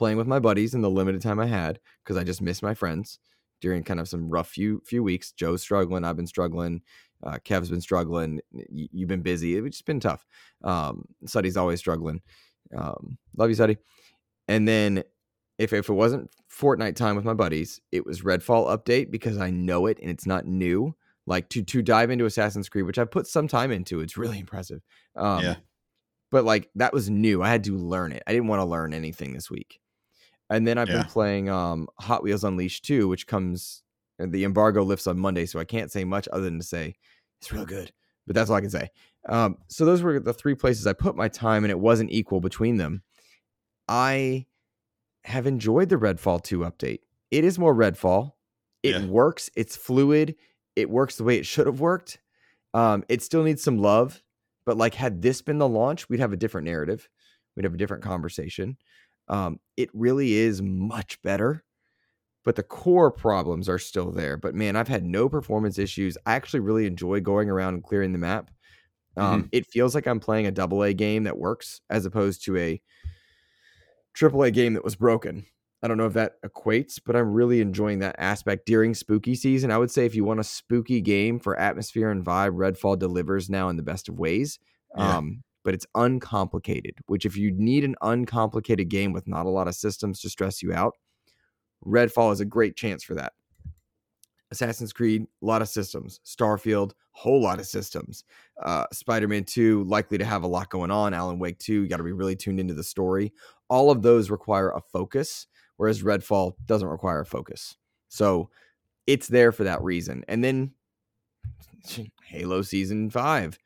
playing 0.00 0.16
with 0.16 0.26
my 0.26 0.38
buddies 0.38 0.72
in 0.72 0.80
the 0.80 0.88
limited 0.88 1.20
time 1.20 1.38
I 1.38 1.44
had 1.44 1.78
because 2.02 2.16
I 2.16 2.24
just 2.24 2.40
missed 2.40 2.62
my 2.62 2.72
friends 2.72 3.18
during 3.60 3.84
kind 3.84 4.00
of 4.00 4.08
some 4.08 4.30
rough 4.30 4.48
few 4.48 4.80
few 4.86 5.02
weeks. 5.02 5.32
Joe's 5.32 5.60
struggling, 5.60 6.04
I've 6.04 6.16
been 6.16 6.26
struggling. 6.26 6.80
Uh, 7.22 7.38
Kev's 7.44 7.70
been 7.70 7.80
struggling. 7.80 8.40
You've 8.70 9.08
been 9.08 9.22
busy. 9.22 9.56
It's 9.56 9.76
just 9.76 9.86
been 9.86 10.00
tough. 10.00 10.26
Um, 10.64 11.04
Suddy's 11.26 11.56
always 11.56 11.78
struggling. 11.78 12.22
Um, 12.76 13.18
love 13.36 13.48
you, 13.48 13.54
Suddy. 13.54 13.78
And 14.48 14.66
then 14.66 15.04
if, 15.58 15.72
if 15.72 15.88
it 15.88 15.92
wasn't 15.92 16.30
Fortnite 16.50 16.96
time 16.96 17.16
with 17.16 17.24
my 17.24 17.34
buddies, 17.34 17.80
it 17.92 18.06
was 18.06 18.22
Redfall 18.22 18.76
update 18.76 19.10
because 19.10 19.38
I 19.38 19.50
know 19.50 19.86
it 19.86 19.98
and 20.00 20.10
it's 20.10 20.26
not 20.26 20.46
new. 20.46 20.94
Like 21.26 21.48
to 21.50 21.62
to 21.62 21.82
dive 21.82 22.10
into 22.10 22.24
Assassin's 22.24 22.68
Creed, 22.68 22.86
which 22.86 22.98
I've 22.98 23.10
put 23.10 23.26
some 23.26 23.46
time 23.46 23.70
into. 23.70 24.00
It's 24.00 24.16
really 24.16 24.40
impressive. 24.40 24.80
Um, 25.14 25.44
yeah. 25.44 25.56
But 26.30 26.44
like 26.44 26.70
that 26.76 26.92
was 26.92 27.10
new. 27.10 27.42
I 27.42 27.48
had 27.50 27.64
to 27.64 27.76
learn 27.76 28.12
it. 28.12 28.22
I 28.26 28.32
didn't 28.32 28.48
want 28.48 28.60
to 28.60 28.64
learn 28.64 28.94
anything 28.94 29.34
this 29.34 29.50
week. 29.50 29.80
And 30.48 30.66
then 30.66 30.78
I've 30.78 30.88
yeah. 30.88 31.02
been 31.02 31.04
playing 31.04 31.48
um, 31.50 31.88
Hot 32.00 32.22
Wheels 32.22 32.42
Unleashed 32.42 32.84
2, 32.84 33.06
which 33.06 33.26
comes 33.26 33.82
the 34.28 34.44
embargo 34.44 34.82
lifts 34.82 35.06
on 35.06 35.18
Monday, 35.18 35.46
so 35.46 35.58
I 35.58 35.64
can't 35.64 35.90
say 35.90 36.04
much 36.04 36.28
other 36.32 36.44
than 36.44 36.58
to 36.58 36.64
say 36.64 36.94
it's 37.40 37.52
real 37.52 37.64
good. 37.64 37.92
But 38.26 38.36
that's 38.36 38.50
all 38.50 38.56
I 38.56 38.60
can 38.60 38.70
say. 38.70 38.90
Um, 39.28 39.58
so 39.68 39.84
those 39.84 40.02
were 40.02 40.20
the 40.20 40.34
three 40.34 40.54
places 40.54 40.86
I 40.86 40.92
put 40.92 41.16
my 41.16 41.28
time, 41.28 41.64
and 41.64 41.70
it 41.70 41.78
wasn't 41.78 42.12
equal 42.12 42.40
between 42.40 42.76
them. 42.76 43.02
I 43.88 44.46
have 45.24 45.46
enjoyed 45.46 45.88
the 45.88 45.96
Redfall 45.96 46.42
2 46.42 46.60
update. 46.60 47.00
It 47.30 47.44
is 47.44 47.58
more 47.58 47.74
Redfall. 47.74 48.32
It 48.82 48.94
yeah. 48.94 49.06
works. 49.06 49.50
It's 49.56 49.76
fluid. 49.76 50.36
It 50.76 50.88
works 50.88 51.16
the 51.16 51.24
way 51.24 51.36
it 51.36 51.46
should 51.46 51.66
have 51.66 51.80
worked. 51.80 52.18
Um, 52.72 53.04
it 53.08 53.22
still 53.22 53.42
needs 53.42 53.62
some 53.62 53.78
love, 53.78 54.22
but 54.64 54.76
like 54.76 54.94
had 54.94 55.22
this 55.22 55.42
been 55.42 55.58
the 55.58 55.68
launch, 55.68 56.08
we'd 56.08 56.20
have 56.20 56.32
a 56.32 56.36
different 56.36 56.66
narrative. 56.66 57.08
We'd 57.56 57.64
have 57.64 57.74
a 57.74 57.78
different 57.78 58.04
conversation. 58.04 58.76
Um, 59.28 59.58
it 59.76 59.90
really 59.92 60.34
is 60.34 60.62
much 60.62 61.20
better 61.22 61.64
but 62.44 62.56
the 62.56 62.62
core 62.62 63.10
problems 63.10 63.68
are 63.68 63.78
still 63.78 64.10
there. 64.10 64.36
But 64.36 64.54
man, 64.54 64.76
I've 64.76 64.88
had 64.88 65.04
no 65.04 65.28
performance 65.28 65.78
issues. 65.78 66.16
I 66.26 66.34
actually 66.34 66.60
really 66.60 66.86
enjoy 66.86 67.20
going 67.20 67.50
around 67.50 67.74
and 67.74 67.84
clearing 67.84 68.12
the 68.12 68.18
map. 68.18 68.50
Um, 69.16 69.42
mm-hmm. 69.42 69.48
It 69.52 69.66
feels 69.66 69.94
like 69.94 70.06
I'm 70.06 70.20
playing 70.20 70.46
a 70.46 70.52
double 70.52 70.82
A 70.82 70.94
game 70.94 71.24
that 71.24 71.38
works 71.38 71.80
as 71.90 72.06
opposed 72.06 72.44
to 72.44 72.56
a 72.56 72.80
triple 74.14 74.42
A 74.42 74.50
game 74.50 74.74
that 74.74 74.84
was 74.84 74.96
broken. 74.96 75.44
I 75.82 75.88
don't 75.88 75.96
know 75.96 76.06
if 76.06 76.12
that 76.12 76.34
equates, 76.42 77.00
but 77.04 77.16
I'm 77.16 77.32
really 77.32 77.60
enjoying 77.60 78.00
that 78.00 78.16
aspect 78.18 78.66
during 78.66 78.94
spooky 78.94 79.34
season. 79.34 79.70
I 79.70 79.78
would 79.78 79.90
say 79.90 80.04
if 80.04 80.14
you 80.14 80.24
want 80.24 80.40
a 80.40 80.44
spooky 80.44 81.00
game 81.00 81.38
for 81.38 81.58
atmosphere 81.58 82.10
and 82.10 82.24
vibe, 82.24 82.54
Redfall 82.54 82.98
delivers 82.98 83.48
now 83.48 83.68
in 83.70 83.76
the 83.76 83.82
best 83.82 84.08
of 84.08 84.18
ways. 84.18 84.58
Yeah. 84.96 85.16
Um, 85.16 85.42
but 85.64 85.74
it's 85.74 85.86
uncomplicated, 85.94 86.94
which 87.06 87.24
if 87.24 87.36
you 87.36 87.50
need 87.50 87.84
an 87.84 87.94
uncomplicated 88.02 88.88
game 88.88 89.12
with 89.12 89.26
not 89.26 89.46
a 89.46 89.50
lot 89.50 89.68
of 89.68 89.74
systems 89.74 90.20
to 90.20 90.30
stress 90.30 90.62
you 90.62 90.72
out, 90.72 90.94
Redfall 91.86 92.32
is 92.32 92.40
a 92.40 92.44
great 92.44 92.76
chance 92.76 93.02
for 93.02 93.14
that. 93.14 93.32
Assassin's 94.50 94.92
Creed, 94.92 95.22
a 95.22 95.46
lot 95.46 95.62
of 95.62 95.68
systems. 95.68 96.20
Starfield, 96.24 96.92
whole 97.12 97.40
lot 97.40 97.60
of 97.60 97.66
systems. 97.66 98.24
Uh, 98.62 98.84
Spider 98.92 99.28
Man 99.28 99.44
2, 99.44 99.84
likely 99.84 100.18
to 100.18 100.24
have 100.24 100.42
a 100.42 100.48
lot 100.48 100.70
going 100.70 100.90
on. 100.90 101.14
Alan 101.14 101.38
Wake 101.38 101.58
2, 101.58 101.82
you 101.82 101.88
got 101.88 101.98
to 101.98 102.02
be 102.02 102.12
really 102.12 102.36
tuned 102.36 102.58
into 102.58 102.74
the 102.74 102.82
story. 102.82 103.32
All 103.68 103.90
of 103.90 104.02
those 104.02 104.30
require 104.30 104.70
a 104.70 104.80
focus, 104.80 105.46
whereas 105.76 106.02
Redfall 106.02 106.54
doesn't 106.66 106.88
require 106.88 107.20
a 107.20 107.26
focus. 107.26 107.76
So 108.08 108.50
it's 109.06 109.28
there 109.28 109.52
for 109.52 109.64
that 109.64 109.82
reason. 109.82 110.24
And 110.26 110.42
then 110.42 110.72
Halo 112.24 112.62
Season 112.62 113.10
5. 113.10 113.58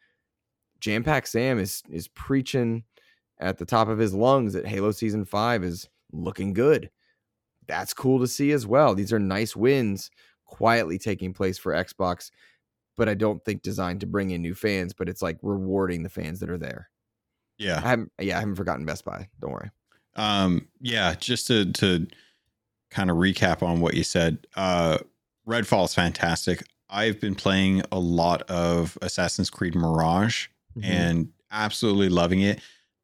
Jam 0.80 1.02
Pack 1.02 1.26
Sam 1.26 1.58
is 1.58 1.82
is 1.88 2.08
preaching 2.08 2.84
at 3.40 3.56
the 3.56 3.64
top 3.64 3.88
of 3.88 3.98
his 3.98 4.12
lungs 4.12 4.52
that 4.52 4.66
Halo 4.66 4.90
Season 4.90 5.24
5 5.24 5.64
is 5.64 5.88
looking 6.12 6.52
good. 6.52 6.90
That's 7.66 7.94
cool 7.94 8.20
to 8.20 8.26
see 8.26 8.52
as 8.52 8.66
well. 8.66 8.94
These 8.94 9.12
are 9.12 9.18
nice 9.18 9.56
wins 9.56 10.10
quietly 10.44 10.98
taking 10.98 11.32
place 11.32 11.58
for 11.58 11.72
Xbox, 11.72 12.30
but 12.96 13.08
I 13.08 13.14
don't 13.14 13.44
think 13.44 13.62
designed 13.62 14.00
to 14.00 14.06
bring 14.06 14.30
in 14.30 14.42
new 14.42 14.54
fans, 14.54 14.92
but 14.92 15.08
it's 15.08 15.22
like 15.22 15.38
rewarding 15.42 16.02
the 16.02 16.08
fans 16.08 16.40
that 16.40 16.50
are 16.50 16.58
there. 16.58 16.90
Yeah. 17.58 17.78
I 17.78 17.88
haven't 17.88 18.12
yeah, 18.20 18.36
I 18.36 18.40
haven't 18.40 18.56
forgotten 18.56 18.84
Best 18.84 19.04
Buy. 19.04 19.28
Don't 19.40 19.52
worry. 19.52 19.70
Um 20.16 20.68
yeah, 20.80 21.14
just 21.14 21.46
to 21.48 21.72
to 21.72 22.06
kind 22.90 23.10
of 23.10 23.16
recap 23.16 23.62
on 23.62 23.80
what 23.80 23.94
you 23.94 24.04
said. 24.04 24.46
Uh 24.56 24.98
Redfall 25.46 25.84
is 25.84 25.94
fantastic. 25.94 26.64
I've 26.88 27.20
been 27.20 27.34
playing 27.34 27.82
a 27.90 27.98
lot 27.98 28.42
of 28.42 28.96
Assassin's 29.02 29.50
Creed 29.50 29.74
Mirage 29.74 30.46
mm-hmm. 30.76 30.90
and 30.90 31.28
absolutely 31.50 32.08
loving 32.08 32.40
it. 32.40 32.60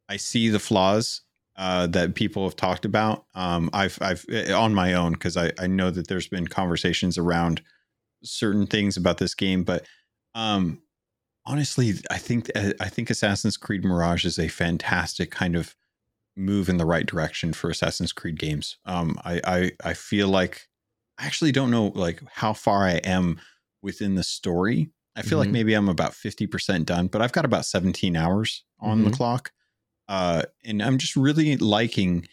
I 0.09 0.17
see 0.17 0.49
the 0.49 0.59
flaws 0.59 1.23
uh, 1.61 1.87
that 1.87 2.15
people 2.15 2.45
have 2.45 2.57
talked 2.57 2.87
about. 2.87 3.27
Um, 3.35 3.69
I've 3.75 3.99
I've 4.01 4.25
eh, 4.31 4.51
on 4.51 4.75
my 4.75 4.95
own 4.95 5.13
because 5.13 5.37
I 5.37 5.53
I 5.59 5.67
know 5.67 5.91
that 5.91 6.09
there's 6.09 6.27
been 6.27 6.49
conversations 6.49 7.19
around 7.19 7.61
certain 8.25 8.67
things 8.67 8.97
about 8.97 9.19
this 9.19 9.35
game, 9.35 9.63
but 9.63 9.85
um, 10.35 10.81
honestly, 11.45 11.93
I 12.11 12.17
think 12.17 12.51
eh, 12.55 12.73
I 12.81 12.89
think 12.89 13.11
Assassin's 13.11 13.59
Creed 13.59 13.85
Mirage 13.85 14.25
is 14.25 14.39
a 14.39 14.49
fantastic 14.49 15.31
kind 15.31 15.55
of 15.55 15.77
move 16.35 16.71
in 16.71 16.79
the 16.79 16.87
right 16.87 17.05
direction 17.05 17.53
for 17.53 17.69
Assassin's 17.69 18.15
Creed 18.15 18.39
games. 18.39 18.79
Um, 18.87 19.19
I 19.23 19.43
I 19.45 19.73
I 19.85 19.93
feel 19.93 20.29
like 20.29 20.67
I 21.19 21.27
actually 21.27 21.53
don't 21.53 21.71
know 21.71 21.93
like 21.95 22.23
how 22.33 22.55
far 22.55 22.87
I 22.87 22.93
am 23.05 23.39
within 23.83 24.15
the 24.15 24.25
story. 24.25 24.89
I 25.15 25.21
feel 25.21 25.33
mm-hmm. 25.33 25.39
like 25.41 25.51
maybe 25.51 25.75
I'm 25.75 25.91
about 25.91 26.13
50% 26.13 26.87
done, 26.87 27.09
but 27.09 27.21
I've 27.21 27.33
got 27.33 27.45
about 27.45 27.67
17 27.67 28.17
hours 28.17 28.65
on 28.79 28.99
mm-hmm. 28.99 29.11
the 29.11 29.17
clock. 29.17 29.51
Uh, 30.11 30.43
and 30.65 30.83
I'm 30.83 30.99
just 30.99 31.15
really 31.15 31.57
liking 31.57 32.27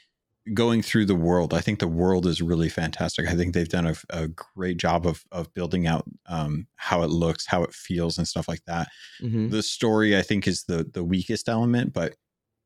going 0.54 0.82
through 0.82 1.06
the 1.06 1.16
world. 1.16 1.54
I 1.54 1.62
think 1.62 1.78
the 1.78 1.88
world 1.88 2.26
is 2.26 2.42
really 2.42 2.70
fantastic. 2.70 3.28
I 3.28 3.36
think 3.36 3.54
they've 3.54 3.70
done 3.70 3.86
a, 3.86 3.96
a 4.10 4.28
great 4.30 4.78
job 4.78 5.06
of 5.06 5.24
of 5.32 5.54
building 5.54 5.86
out 5.86 6.06
um, 6.26 6.66
how 6.76 7.04
it 7.04 7.12
looks, 7.12 7.46
how 7.46 7.64
it 7.64 7.74
feels, 7.74 8.18
and 8.18 8.28
stuff 8.28 8.48
like 8.48 8.66
that. 8.66 8.88
Mm-hmm. 9.22 9.50
The 9.50 9.62
story, 9.62 10.18
I 10.18 10.24
think, 10.24 10.48
is 10.48 10.64
the 10.64 10.90
the 10.92 11.04
weakest 11.04 11.48
element, 11.48 11.94
but 11.94 12.16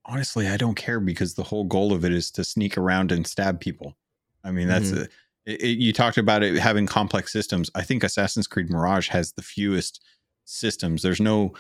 honestly, 0.06 0.48
I 0.48 0.56
don't 0.56 0.76
care 0.76 1.02
because 1.02 1.34
the 1.34 1.44
whole 1.44 1.66
goal 1.66 1.92
of 1.92 2.06
it 2.06 2.14
is 2.14 2.32
to 2.32 2.46
sneak 2.46 2.78
around 2.78 3.12
and 3.12 3.28
stab 3.28 3.60
people. 3.60 3.98
I 4.46 4.52
mean, 4.52 4.70
that's 4.70 4.92
mm-hmm. 4.92 5.02
a, 5.02 5.52
it, 5.52 5.62
it, 5.62 5.78
you 5.78 5.92
talked 5.92 6.18
about 6.18 6.42
it 6.42 6.56
having 6.56 6.88
complex 6.88 7.34
systems. 7.34 7.70
I 7.76 7.82
think 7.82 8.06
Assassin's 8.06 8.48
Creed 8.48 8.70
Mirage 8.70 9.10
has 9.10 9.34
the 9.34 9.42
fewest 9.42 10.02
systems. 10.46 11.02
There's 11.02 11.20
no 11.20 11.54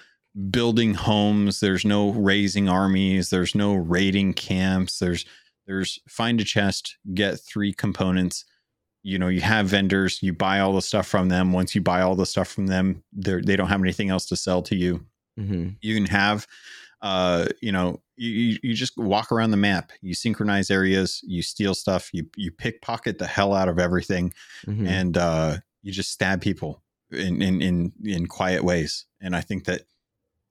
building 0.49 0.93
homes. 0.93 1.59
There's 1.59 1.85
no 1.85 2.11
raising 2.11 2.69
armies. 2.69 3.29
There's 3.29 3.55
no 3.55 3.73
raiding 3.73 4.33
camps. 4.33 4.99
There's 4.99 5.25
there's 5.67 5.99
find 6.07 6.39
a 6.41 6.43
chest 6.43 6.97
get 7.13 7.39
three 7.39 7.73
components. 7.73 8.45
You 9.03 9.19
know 9.19 9.27
you 9.27 9.41
have 9.41 9.67
vendors. 9.67 10.21
You 10.21 10.33
buy 10.33 10.59
all 10.59 10.73
the 10.73 10.81
stuff 10.81 11.07
from 11.07 11.29
them. 11.29 11.51
Once 11.51 11.75
you 11.75 11.81
buy 11.81 12.01
all 12.01 12.15
the 12.15 12.25
stuff 12.25 12.47
from 12.47 12.67
them 12.67 13.03
they 13.13 13.41
they 13.41 13.55
don't 13.55 13.67
have 13.67 13.81
anything 13.81 14.09
else 14.09 14.25
to 14.27 14.35
sell 14.35 14.61
to 14.63 14.75
you. 14.75 15.05
Mm-hmm. 15.39 15.69
you 15.79 15.95
can 15.95 16.05
have 16.07 16.45
uh 17.01 17.45
you 17.61 17.71
know 17.71 18.01
you, 18.17 18.59
you 18.61 18.73
just 18.73 18.97
walk 18.97 19.31
around 19.31 19.51
the 19.51 19.57
map. 19.57 19.91
You 20.01 20.13
synchronize 20.13 20.69
areas. 20.69 21.21
You 21.23 21.41
steal 21.41 21.73
stuff. 21.73 22.09
You 22.13 22.27
you 22.35 22.51
pickpocket 22.51 23.17
the 23.17 23.27
hell 23.27 23.53
out 23.53 23.69
of 23.69 23.79
everything. 23.79 24.33
Mm-hmm. 24.67 24.87
and 24.87 25.17
uh 25.17 25.57
you 25.83 25.91
just 25.91 26.11
stab 26.11 26.41
people 26.41 26.83
in 27.11 27.41
in 27.41 27.61
in 27.61 27.91
in 28.03 28.27
quiet 28.27 28.63
ways. 28.63 29.05
And 29.19 29.35
i 29.35 29.41
think 29.41 29.65
that 29.65 29.83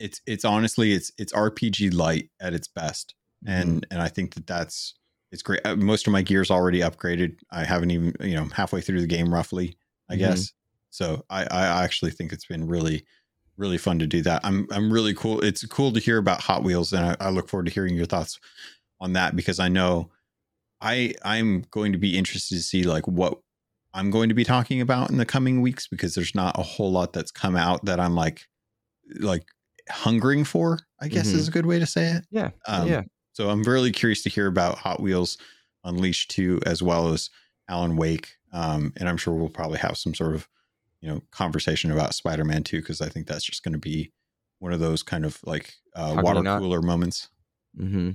it's 0.01 0.21
it's 0.27 0.45
honestly 0.45 0.93
it's 0.93 1.13
it's 1.19 1.33
RPG 1.33 1.95
light 1.95 2.31
at 2.41 2.55
its 2.55 2.67
best, 2.67 3.15
and 3.47 3.83
mm-hmm. 3.83 3.93
and 3.93 4.03
I 4.03 4.09
think 4.09 4.35
that 4.35 4.47
that's 4.47 4.95
it's 5.31 5.43
great. 5.43 5.61
Uh, 5.65 5.77
most 5.77 6.07
of 6.07 6.13
my 6.13 6.23
gear's 6.23 6.51
already 6.51 6.81
upgraded. 6.81 7.37
I 7.53 7.65
haven't 7.65 7.91
even 7.91 8.15
you 8.21 8.35
know 8.35 8.47
halfway 8.47 8.81
through 8.81 9.01
the 9.01 9.07
game 9.07 9.33
roughly, 9.33 9.77
I 10.09 10.15
mm-hmm. 10.15 10.21
guess. 10.21 10.53
So 10.91 11.25
I 11.31 11.43
I 11.45 11.85
actually 11.85 12.11
think 12.11 12.33
it's 12.33 12.47
been 12.47 12.67
really 12.67 13.05
really 13.57 13.79
fun 13.79 13.99
to 14.01 14.07
do 14.07 14.23
that. 14.23 14.41
I'm 14.43 14.67
I'm 14.73 14.93
really 14.93 15.15
cool. 15.15 15.41
It's 15.41 15.65
cool 15.67 15.93
to 15.93 16.01
hear 16.01 16.19
about 16.19 16.41
Hot 16.43 16.65
Wheels, 16.65 16.93
and 16.93 17.05
I, 17.05 17.17
I 17.21 17.31
look 17.31 17.49
forward 17.49 17.67
to 17.67 17.73
hearing 17.73 17.95
your 17.95 18.07
thoughts 18.07 18.41
on 19.01 19.13
that 19.13 19.37
because 19.37 19.61
I 19.61 19.69
know 19.69 20.11
I 20.81 21.15
I'm 21.25 21.65
going 21.71 21.93
to 21.93 21.99
be 21.99 22.17
interested 22.17 22.57
to 22.57 22.63
see 22.63 22.83
like 22.83 23.07
what 23.07 23.39
I'm 23.93 24.11
going 24.11 24.29
to 24.29 24.35
be 24.35 24.45
talking 24.45 24.81
about 24.81 25.11
in 25.11 25.19
the 25.19 25.27
coming 25.27 25.61
weeks 25.61 25.87
because 25.87 26.15
there's 26.15 26.35
not 26.35 26.59
a 26.59 26.63
whole 26.63 26.91
lot 26.91 27.13
that's 27.13 27.31
come 27.31 27.57
out 27.57 27.85
that 27.85 28.01
I'm 28.01 28.15
like 28.15 28.47
like 29.19 29.45
hungering 29.91 30.45
for, 30.45 30.79
I 31.01 31.09
guess 31.09 31.29
mm-hmm. 31.29 31.39
is 31.39 31.49
a 31.49 31.51
good 31.51 31.67
way 31.67 31.79
to 31.79 31.87
say 31.87 32.13
it. 32.13 32.25
Yeah. 32.31 32.51
Um, 32.67 32.89
yeah. 32.89 33.03
So 33.33 33.51
I'm 33.51 33.63
really 33.63 33.93
curious 33.93 34.23
to 34.23 34.31
hear 34.31 34.47
about 34.47 34.79
Hot 34.79 35.01
Wheels 35.01 35.39
Unleashed 35.85 36.31
2 36.33 36.61
as 36.67 36.83
well 36.83 37.09
as 37.09 37.31
Alan 37.69 37.97
Wake. 37.97 38.37
Um, 38.53 38.93
and 38.97 39.09
I'm 39.09 39.17
sure 39.17 39.35
we'll 39.35 39.49
probably 39.49 39.79
have 39.79 39.97
some 39.97 40.15
sort 40.15 40.35
of, 40.35 40.49
you 41.01 41.09
know, 41.09 41.23
conversation 41.31 41.91
about 41.91 42.15
Spider-Man 42.15 42.65
2 42.65 42.81
because 42.81 43.01
I 43.01 43.09
think 43.09 43.27
that's 43.27 43.45
just 43.45 43.63
going 43.63 43.73
to 43.73 43.79
be 43.79 44.13
one 44.59 44.73
of 44.73 44.81
those 44.81 45.03
kind 45.03 45.25
of 45.25 45.39
like 45.45 45.75
uh, 45.95 46.21
water 46.23 46.43
cooler 46.43 46.83
moments. 46.83 47.29
Mm-hmm. 47.79 48.11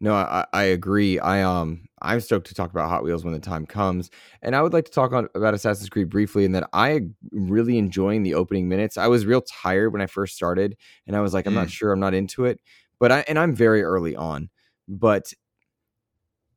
No, 0.00 0.14
I, 0.14 0.46
I 0.52 0.64
agree. 0.64 1.18
I 1.18 1.42
um 1.42 1.88
I'm 2.00 2.20
stoked 2.20 2.46
to 2.48 2.54
talk 2.54 2.70
about 2.70 2.88
Hot 2.88 3.02
Wheels 3.02 3.24
when 3.24 3.34
the 3.34 3.40
time 3.40 3.66
comes, 3.66 4.10
and 4.42 4.54
I 4.54 4.62
would 4.62 4.72
like 4.72 4.84
to 4.84 4.92
talk 4.92 5.12
on, 5.12 5.28
about 5.34 5.54
Assassin's 5.54 5.88
Creed 5.88 6.08
briefly. 6.08 6.44
And 6.44 6.54
that 6.54 6.68
I 6.72 7.00
really 7.32 7.78
enjoying 7.78 8.22
the 8.22 8.34
opening 8.34 8.68
minutes. 8.68 8.96
I 8.96 9.08
was 9.08 9.26
real 9.26 9.42
tired 9.42 9.92
when 9.92 10.00
I 10.00 10.06
first 10.06 10.36
started, 10.36 10.76
and 11.06 11.16
I 11.16 11.20
was 11.20 11.34
like, 11.34 11.46
I'm 11.46 11.54
not 11.54 11.66
mm. 11.66 11.72
sure, 11.72 11.92
I'm 11.92 12.00
not 12.00 12.14
into 12.14 12.44
it. 12.44 12.60
But 13.00 13.10
I 13.10 13.24
and 13.26 13.38
I'm 13.38 13.54
very 13.54 13.82
early 13.82 14.14
on. 14.14 14.50
But 14.86 15.32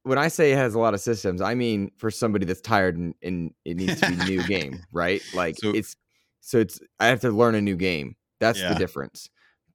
when 0.04 0.18
I 0.18 0.28
say 0.28 0.52
it 0.52 0.58
has 0.58 0.76
a 0.76 0.80
lot 0.80 0.94
of 0.94 1.02
systems, 1.02 1.42
I 1.42 1.56
mean 1.56 1.92
for 1.98 2.12
somebody 2.12 2.46
that's 2.46 2.62
tired 2.62 2.98
and, 2.98 3.16
and 3.24 3.54
it 3.66 3.78
needs 3.78 4.00
to 4.02 4.10
be 4.10 4.16
new 4.18 4.44
game, 4.48 4.84
right? 4.94 5.22
Like 5.34 5.58
so, 5.58 5.72
it's 5.72 5.96
so 6.42 6.60
it's 6.60 6.80
I 7.00 7.08
have 7.08 7.22
to 7.22 7.32
learn 7.32 7.56
a 7.56 7.62
new 7.62 7.76
game. 7.76 8.16
That's 8.40 8.60
yeah. 8.60 8.74
the 8.74 8.80
difference 8.80 9.30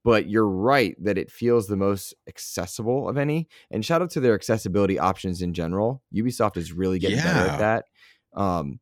but 0.07 0.28
you're 0.28 0.46
right 0.46 0.94
that 1.02 1.18
it 1.18 1.32
feels 1.32 1.66
the 1.66 1.76
most 1.76 2.14
accessible 2.28 3.09
of 3.09 3.18
any. 3.18 3.48
And 3.72 3.84
shout 3.84 4.02
out 4.02 4.11
to 4.11 4.20
their 4.20 4.36
accessibility 4.36 5.00
options 5.00 5.42
in 5.42 5.52
general. 5.52 6.00
Ubisoft 6.14 6.57
is 6.57 6.72
really 6.72 7.00
getting 7.00 7.16
yeah. 7.16 7.34
better 7.34 7.50
at 7.50 7.59
that. 7.59 7.84
Um, 8.32 8.78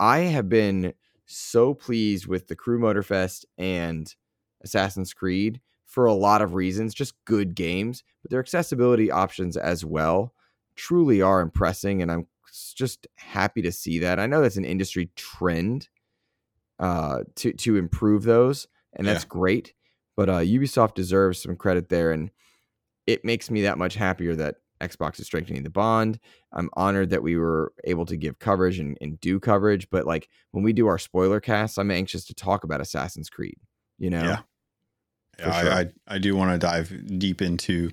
I 0.00 0.20
have 0.20 0.48
been 0.48 0.94
so 1.26 1.74
pleased 1.74 2.26
with 2.26 2.48
the 2.48 2.56
Crew 2.56 2.78
Motorfest 2.78 3.44
and 3.58 4.14
Assassin's 4.62 5.12
Creed 5.12 5.60
for 5.84 6.06
a 6.06 6.14
lot 6.14 6.40
of 6.40 6.54
reasons, 6.54 6.94
just 6.94 7.22
good 7.26 7.54
games, 7.54 8.02
but 8.22 8.30
their 8.30 8.40
accessibility 8.40 9.10
options 9.10 9.58
as 9.58 9.84
well 9.84 10.32
truly 10.76 11.20
are 11.20 11.42
impressing. 11.42 12.00
And 12.00 12.10
I'm 12.10 12.26
just 12.74 13.06
happy 13.16 13.60
to 13.60 13.70
see 13.70 13.98
that. 13.98 14.18
I 14.18 14.24
know 14.24 14.40
that's 14.40 14.56
an 14.56 14.64
industry 14.64 15.10
trend 15.14 15.90
uh, 16.78 17.18
to 17.34 17.52
to 17.52 17.76
improve 17.76 18.22
those, 18.22 18.66
and 18.94 19.06
that's 19.06 19.24
yeah. 19.24 19.28
great. 19.28 19.74
But 20.16 20.28
uh, 20.28 20.38
Ubisoft 20.40 20.94
deserves 20.94 21.42
some 21.42 21.56
credit 21.56 21.88
there, 21.88 22.12
and 22.12 22.30
it 23.06 23.24
makes 23.24 23.50
me 23.50 23.62
that 23.62 23.78
much 23.78 23.94
happier 23.94 24.34
that 24.36 24.56
Xbox 24.80 25.18
is 25.18 25.26
strengthening 25.26 25.62
the 25.62 25.70
bond. 25.70 26.18
I'm 26.52 26.70
honored 26.74 27.10
that 27.10 27.22
we 27.22 27.36
were 27.36 27.72
able 27.84 28.06
to 28.06 28.16
give 28.16 28.38
coverage 28.38 28.78
and, 28.78 28.96
and 29.00 29.20
do 29.20 29.40
coverage. 29.40 29.88
But 29.90 30.06
like 30.06 30.28
when 30.52 30.64
we 30.64 30.72
do 30.72 30.86
our 30.86 30.98
spoiler 30.98 31.40
casts, 31.40 31.78
I'm 31.78 31.90
anxious 31.90 32.24
to 32.26 32.34
talk 32.34 32.64
about 32.64 32.80
Assassin's 32.80 33.30
Creed. 33.30 33.58
You 33.98 34.10
know, 34.10 34.22
yeah, 34.22 34.38
yeah. 35.38 35.62
Sure. 35.62 35.72
I, 35.72 35.80
I 35.80 35.86
I 36.08 36.18
do 36.18 36.36
want 36.36 36.52
to 36.52 36.58
dive 36.58 37.18
deep 37.18 37.42
into 37.42 37.90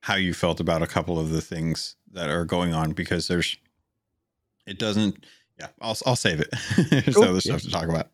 how 0.00 0.16
you 0.16 0.34
felt 0.34 0.60
about 0.60 0.82
a 0.82 0.86
couple 0.86 1.18
of 1.18 1.30
the 1.30 1.40
things 1.40 1.96
that 2.12 2.28
are 2.28 2.44
going 2.44 2.74
on 2.74 2.92
because 2.92 3.28
there's 3.28 3.56
it 4.66 4.78
doesn't. 4.78 5.24
Yeah, 5.58 5.68
I'll 5.80 5.96
I'll 6.06 6.16
save 6.16 6.40
it. 6.40 6.52
there's 6.90 7.14
cool. 7.14 7.24
other 7.24 7.40
stuff 7.40 7.64
yeah. 7.64 7.70
to 7.70 7.70
talk 7.70 7.88
about. 7.88 8.08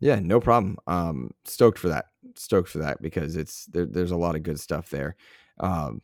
Yeah, 0.00 0.18
no 0.20 0.40
problem. 0.40 0.76
Um, 0.86 1.30
stoked 1.44 1.78
for 1.78 1.88
that. 1.88 2.06
Stoked 2.34 2.68
for 2.68 2.78
that 2.78 3.00
because 3.02 3.36
it's 3.36 3.66
there, 3.66 3.86
there's 3.86 4.10
a 4.10 4.16
lot 4.16 4.36
of 4.36 4.42
good 4.42 4.60
stuff 4.60 4.90
there. 4.90 5.16
Um, 5.58 6.02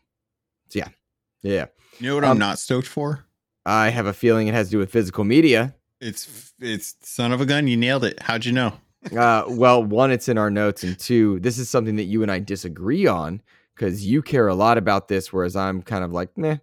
so 0.69 0.79
yeah, 0.79 0.89
yeah. 1.43 1.67
You 1.99 2.09
know 2.09 2.15
what 2.15 2.25
um, 2.25 2.33
I'm 2.33 2.39
not 2.39 2.59
stoked 2.59 2.87
for? 2.87 3.27
I 3.67 3.91
have 3.91 4.07
a 4.07 4.13
feeling 4.13 4.49
it 4.49 4.55
has 4.55 4.69
to 4.69 4.73
do 4.73 4.79
with 4.79 4.93
physical 4.93 5.25
media. 5.25 5.75
It's 6.01 6.53
it's 6.61 6.95
son 7.03 7.33
of 7.33 7.41
a 7.41 7.47
gun. 7.47 7.67
You 7.67 7.77
nailed 7.77 8.05
it. 8.05 8.21
How'd 8.23 8.45
you 8.45 8.53
know? 8.53 8.73
uh, 9.17 9.45
well, 9.49 9.83
one, 9.83 10.11
it's 10.11 10.29
in 10.29 10.39
our 10.39 10.51
notes, 10.51 10.83
and 10.83 10.99
two, 10.99 11.41
this 11.41 11.59
is 11.59 11.71
something 11.71 11.97
that 11.97 12.05
you 12.05 12.23
and 12.23 12.31
I 12.31 12.39
disagree 12.39 13.07
on 13.07 13.41
because 13.75 14.05
you 14.05 14.21
care 14.21 14.49
a 14.49 14.55
lot 14.55 14.77
about 14.77 15.09
this, 15.09 15.33
whereas 15.33 15.57
I'm 15.57 15.81
kind 15.81 16.05
of 16.05 16.13
like, 16.13 16.37
meh. 16.37 16.59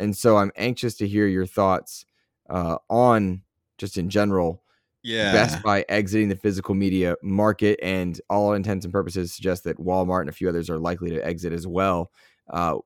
And 0.00 0.16
so 0.16 0.36
I'm 0.36 0.50
anxious 0.56 0.96
to 0.96 1.06
hear 1.06 1.26
your 1.26 1.46
thoughts 1.46 2.04
uh, 2.50 2.78
on 2.90 3.42
just 3.78 3.96
in 3.96 4.10
general. 4.10 4.62
Yeah. 5.02 5.32
Best 5.32 5.62
Buy 5.62 5.84
exiting 5.88 6.28
the 6.28 6.36
physical 6.36 6.74
media 6.74 7.16
market, 7.22 7.78
and 7.82 8.20
all 8.28 8.52
intents 8.54 8.84
and 8.84 8.92
purposes 8.92 9.34
suggest 9.34 9.64
that 9.64 9.78
Walmart 9.78 10.20
and 10.22 10.28
a 10.28 10.32
few 10.32 10.48
others 10.48 10.68
are 10.68 10.78
likely 10.78 11.10
to 11.10 11.24
exit 11.24 11.52
as 11.52 11.66
well. 11.66 12.10
Uh, 12.50 12.78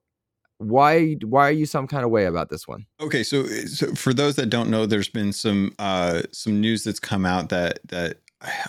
why 0.63 1.15
why 1.25 1.49
are 1.49 1.53
you 1.53 1.67
some 1.67 1.87
kind 1.87 2.05
of 2.05 2.11
way 2.11 2.27
about 2.27 2.49
this 2.49 2.69
one 2.69 2.87
okay 3.01 3.23
so, 3.23 3.45
so 3.47 3.95
for 3.95 4.15
those 4.15 4.37
that 4.37 4.47
don't 4.47 4.71
know 4.71 4.87
there's 4.87 5.09
been 5.09 5.33
some 5.33 5.75
uh 5.79 6.23
some 6.33 6.61
news 6.61 6.85
that's 6.85 7.01
come 7.01 7.27
out 7.27 7.49
that 7.49 7.81
that 7.89 8.19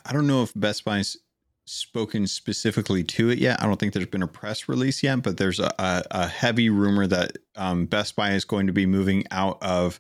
i 0.06 0.12
don't 0.12 0.28
know 0.28 0.44
if 0.44 0.52
best 0.56 0.84
buy's 0.84 1.18
spoken 1.66 2.28
specifically 2.28 3.04
to 3.04 3.30
it 3.30 3.38
yet 3.38 3.62
i 3.62 3.66
don't 3.66 3.80
think 3.80 3.94
there's 3.94 4.06
been 4.08 4.24
a 4.24 4.28
press 4.28 4.68
release 4.68 5.02
yet 5.04 5.22
but 5.22 5.38
there's 5.38 5.60
a, 5.60 5.74
a, 5.80 6.04
a 6.12 6.28
heavy 6.28 6.70
rumor 6.70 7.08
that 7.08 7.38
um, 7.56 7.86
best 7.86 8.16
buy 8.16 8.32
is 8.32 8.44
going 8.44 8.68
to 8.68 8.74
be 8.74 8.86
moving 8.86 9.24
out 9.32 9.62
of 9.62 10.00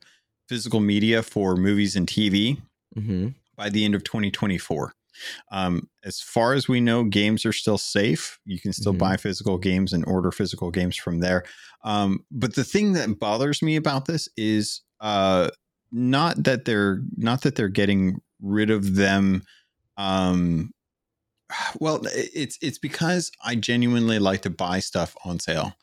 physical 0.49 0.79
media 0.79 1.23
for 1.23 1.55
movies 1.55 1.95
and 1.95 2.07
tv 2.07 2.59
mm-hmm. 2.95 3.29
by 3.55 3.69
the 3.69 3.85
end 3.85 3.95
of 3.95 4.03
2024 4.03 4.93
um, 5.51 5.89
as 6.03 6.19
far 6.21 6.53
as 6.53 6.67
we 6.67 6.81
know, 6.81 7.03
games 7.03 7.45
are 7.45 7.53
still 7.53 7.77
safe. 7.77 8.39
You 8.45 8.59
can 8.59 8.73
still 8.73 8.93
mm-hmm. 8.93 8.99
buy 8.99 9.17
physical 9.17 9.57
games 9.57 9.93
and 9.93 10.05
order 10.05 10.31
physical 10.31 10.71
games 10.71 10.95
from 10.95 11.19
there. 11.19 11.43
Um, 11.83 12.25
but 12.31 12.55
the 12.55 12.63
thing 12.63 12.93
that 12.93 13.19
bothers 13.19 13.61
me 13.61 13.75
about 13.75 14.05
this 14.05 14.29
is 14.37 14.81
uh, 14.99 15.49
not 15.91 16.43
that 16.43 16.65
they're 16.65 17.01
not 17.17 17.41
that 17.41 17.55
they're 17.55 17.69
getting 17.69 18.21
rid 18.41 18.69
of 18.69 18.95
them. 18.95 19.43
Um, 19.97 20.71
well, 21.79 22.01
it's 22.05 22.57
it's 22.61 22.79
because 22.79 23.31
I 23.43 23.55
genuinely 23.55 24.19
like 24.19 24.41
to 24.41 24.49
buy 24.49 24.79
stuff 24.79 25.15
on 25.25 25.39
sale, 25.39 25.73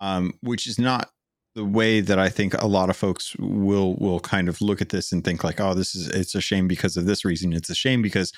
um, 0.00 0.34
which 0.42 0.66
is 0.66 0.78
not 0.78 1.10
the 1.54 1.64
way 1.64 2.00
that 2.00 2.18
I 2.18 2.28
think 2.28 2.54
a 2.54 2.66
lot 2.66 2.90
of 2.90 2.96
folks 2.96 3.36
will 3.38 3.94
will 3.96 4.20
kind 4.20 4.48
of 4.48 4.60
look 4.60 4.80
at 4.80 4.88
this 4.88 5.12
and 5.12 5.24
think 5.24 5.44
like, 5.44 5.60
oh, 5.60 5.74
this 5.74 5.94
is 5.94 6.08
it's 6.08 6.34
a 6.34 6.40
shame 6.40 6.68
because 6.68 6.96
of 6.96 7.06
this 7.06 7.24
reason. 7.24 7.52
It's 7.52 7.70
a 7.70 7.74
shame 7.74 8.02
because 8.02 8.32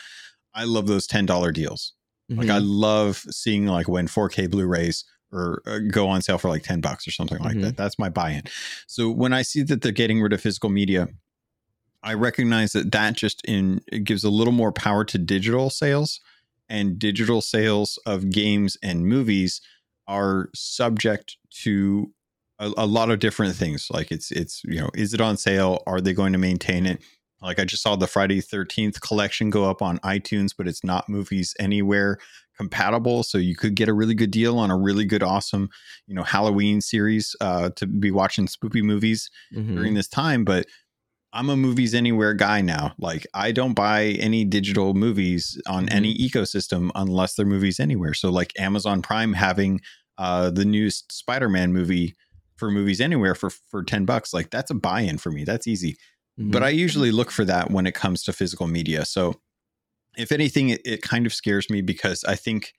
I 0.54 0.64
love 0.64 0.86
those 0.86 1.06
ten 1.06 1.26
dollar 1.26 1.52
deals. 1.52 1.92
Mm-hmm. 2.30 2.40
Like 2.40 2.50
I 2.50 2.58
mm-hmm. 2.58 2.68
love 2.68 3.16
seeing 3.30 3.66
like 3.66 3.88
when 3.88 4.08
4K 4.08 4.50
Blu-rays 4.50 5.04
or 5.30 5.62
uh, 5.66 5.78
go 5.90 6.08
on 6.08 6.22
sale 6.22 6.38
for 6.38 6.48
like 6.48 6.62
10 6.62 6.80
bucks 6.80 7.06
or 7.06 7.10
something 7.10 7.38
like 7.38 7.52
mm-hmm. 7.52 7.62
that. 7.62 7.76
That's 7.76 7.98
my 7.98 8.08
buy-in. 8.08 8.44
So 8.86 9.10
when 9.10 9.32
I 9.32 9.42
see 9.42 9.62
that 9.64 9.82
they're 9.82 9.92
getting 9.92 10.22
rid 10.22 10.32
of 10.32 10.40
physical 10.40 10.70
media, 10.70 11.08
I 12.02 12.14
recognize 12.14 12.72
that 12.72 12.92
that 12.92 13.14
just 13.14 13.44
in 13.44 13.80
it 13.90 14.04
gives 14.04 14.24
a 14.24 14.30
little 14.30 14.52
more 14.52 14.72
power 14.72 15.04
to 15.06 15.18
digital 15.18 15.70
sales 15.70 16.20
and 16.68 16.98
digital 16.98 17.40
sales 17.40 17.98
of 18.06 18.30
games 18.30 18.76
and 18.82 19.06
movies 19.06 19.60
are 20.06 20.50
subject 20.54 21.36
to 21.62 22.12
a, 22.58 22.72
a, 22.78 22.86
lot 22.86 23.10
of 23.10 23.18
different 23.18 23.56
things. 23.56 23.88
Like 23.90 24.10
it's 24.10 24.30
it's 24.30 24.62
you 24.64 24.80
know, 24.80 24.90
is 24.94 25.14
it 25.14 25.20
on 25.20 25.36
sale? 25.36 25.82
Are 25.86 26.00
they 26.00 26.12
going 26.12 26.32
to 26.32 26.38
maintain 26.38 26.86
it? 26.86 27.02
Like 27.42 27.58
I 27.58 27.64
just 27.64 27.82
saw 27.82 27.94
the 27.94 28.06
Friday 28.06 28.40
13th 28.40 29.00
collection 29.00 29.50
go 29.50 29.68
up 29.68 29.82
on 29.82 29.98
iTunes, 29.98 30.50
but 30.56 30.66
it's 30.66 30.82
not 30.82 31.08
movies 31.08 31.54
anywhere 31.60 32.18
compatible. 32.56 33.22
So 33.22 33.36
you 33.36 33.54
could 33.54 33.74
get 33.74 33.88
a 33.88 33.92
really 33.92 34.14
good 34.14 34.30
deal 34.30 34.58
on 34.58 34.70
a 34.70 34.78
really 34.78 35.04
good, 35.04 35.22
awesome, 35.22 35.68
you 36.06 36.14
know, 36.14 36.22
Halloween 36.22 36.80
series 36.80 37.36
uh, 37.40 37.70
to 37.76 37.86
be 37.86 38.10
watching 38.10 38.46
spooky 38.46 38.80
movies 38.80 39.30
mm-hmm. 39.54 39.74
during 39.74 39.94
this 39.94 40.08
time. 40.08 40.44
But 40.44 40.66
I'm 41.34 41.50
a 41.50 41.56
movies 41.56 41.94
anywhere 41.94 42.32
guy 42.32 42.60
now. 42.60 42.94
Like 42.98 43.26
I 43.34 43.52
don't 43.52 43.74
buy 43.74 44.04
any 44.20 44.44
digital 44.44 44.94
movies 44.94 45.60
on 45.66 45.86
mm-hmm. 45.86 45.96
any 45.96 46.16
ecosystem 46.16 46.90
unless 46.94 47.34
they're 47.34 47.44
movies 47.44 47.80
anywhere. 47.80 48.14
So 48.14 48.30
like 48.30 48.52
Amazon 48.58 49.02
Prime 49.02 49.34
having 49.34 49.80
uh, 50.16 50.50
the 50.50 50.64
new 50.64 50.90
Spider-Man 50.90 51.72
movie 51.72 52.14
for 52.64 52.70
movies 52.70 53.00
anywhere 53.00 53.34
for 53.34 53.50
for 53.50 53.82
10 53.82 54.06
bucks, 54.06 54.32
like 54.32 54.50
that's 54.50 54.70
a 54.70 54.74
buy-in 54.74 55.18
for 55.18 55.30
me. 55.30 55.44
That's 55.44 55.66
easy. 55.66 55.98
Mm-hmm. 56.40 56.50
But 56.50 56.62
I 56.62 56.70
usually 56.70 57.12
look 57.12 57.30
for 57.30 57.44
that 57.44 57.70
when 57.70 57.86
it 57.86 57.94
comes 57.94 58.22
to 58.22 58.32
physical 58.32 58.66
media. 58.66 59.04
So, 59.04 59.34
if 60.16 60.32
anything, 60.32 60.70
it, 60.70 60.80
it 60.84 61.02
kind 61.02 61.26
of 61.26 61.34
scares 61.34 61.68
me 61.68 61.82
because 61.82 62.24
I 62.24 62.36
think 62.36 62.72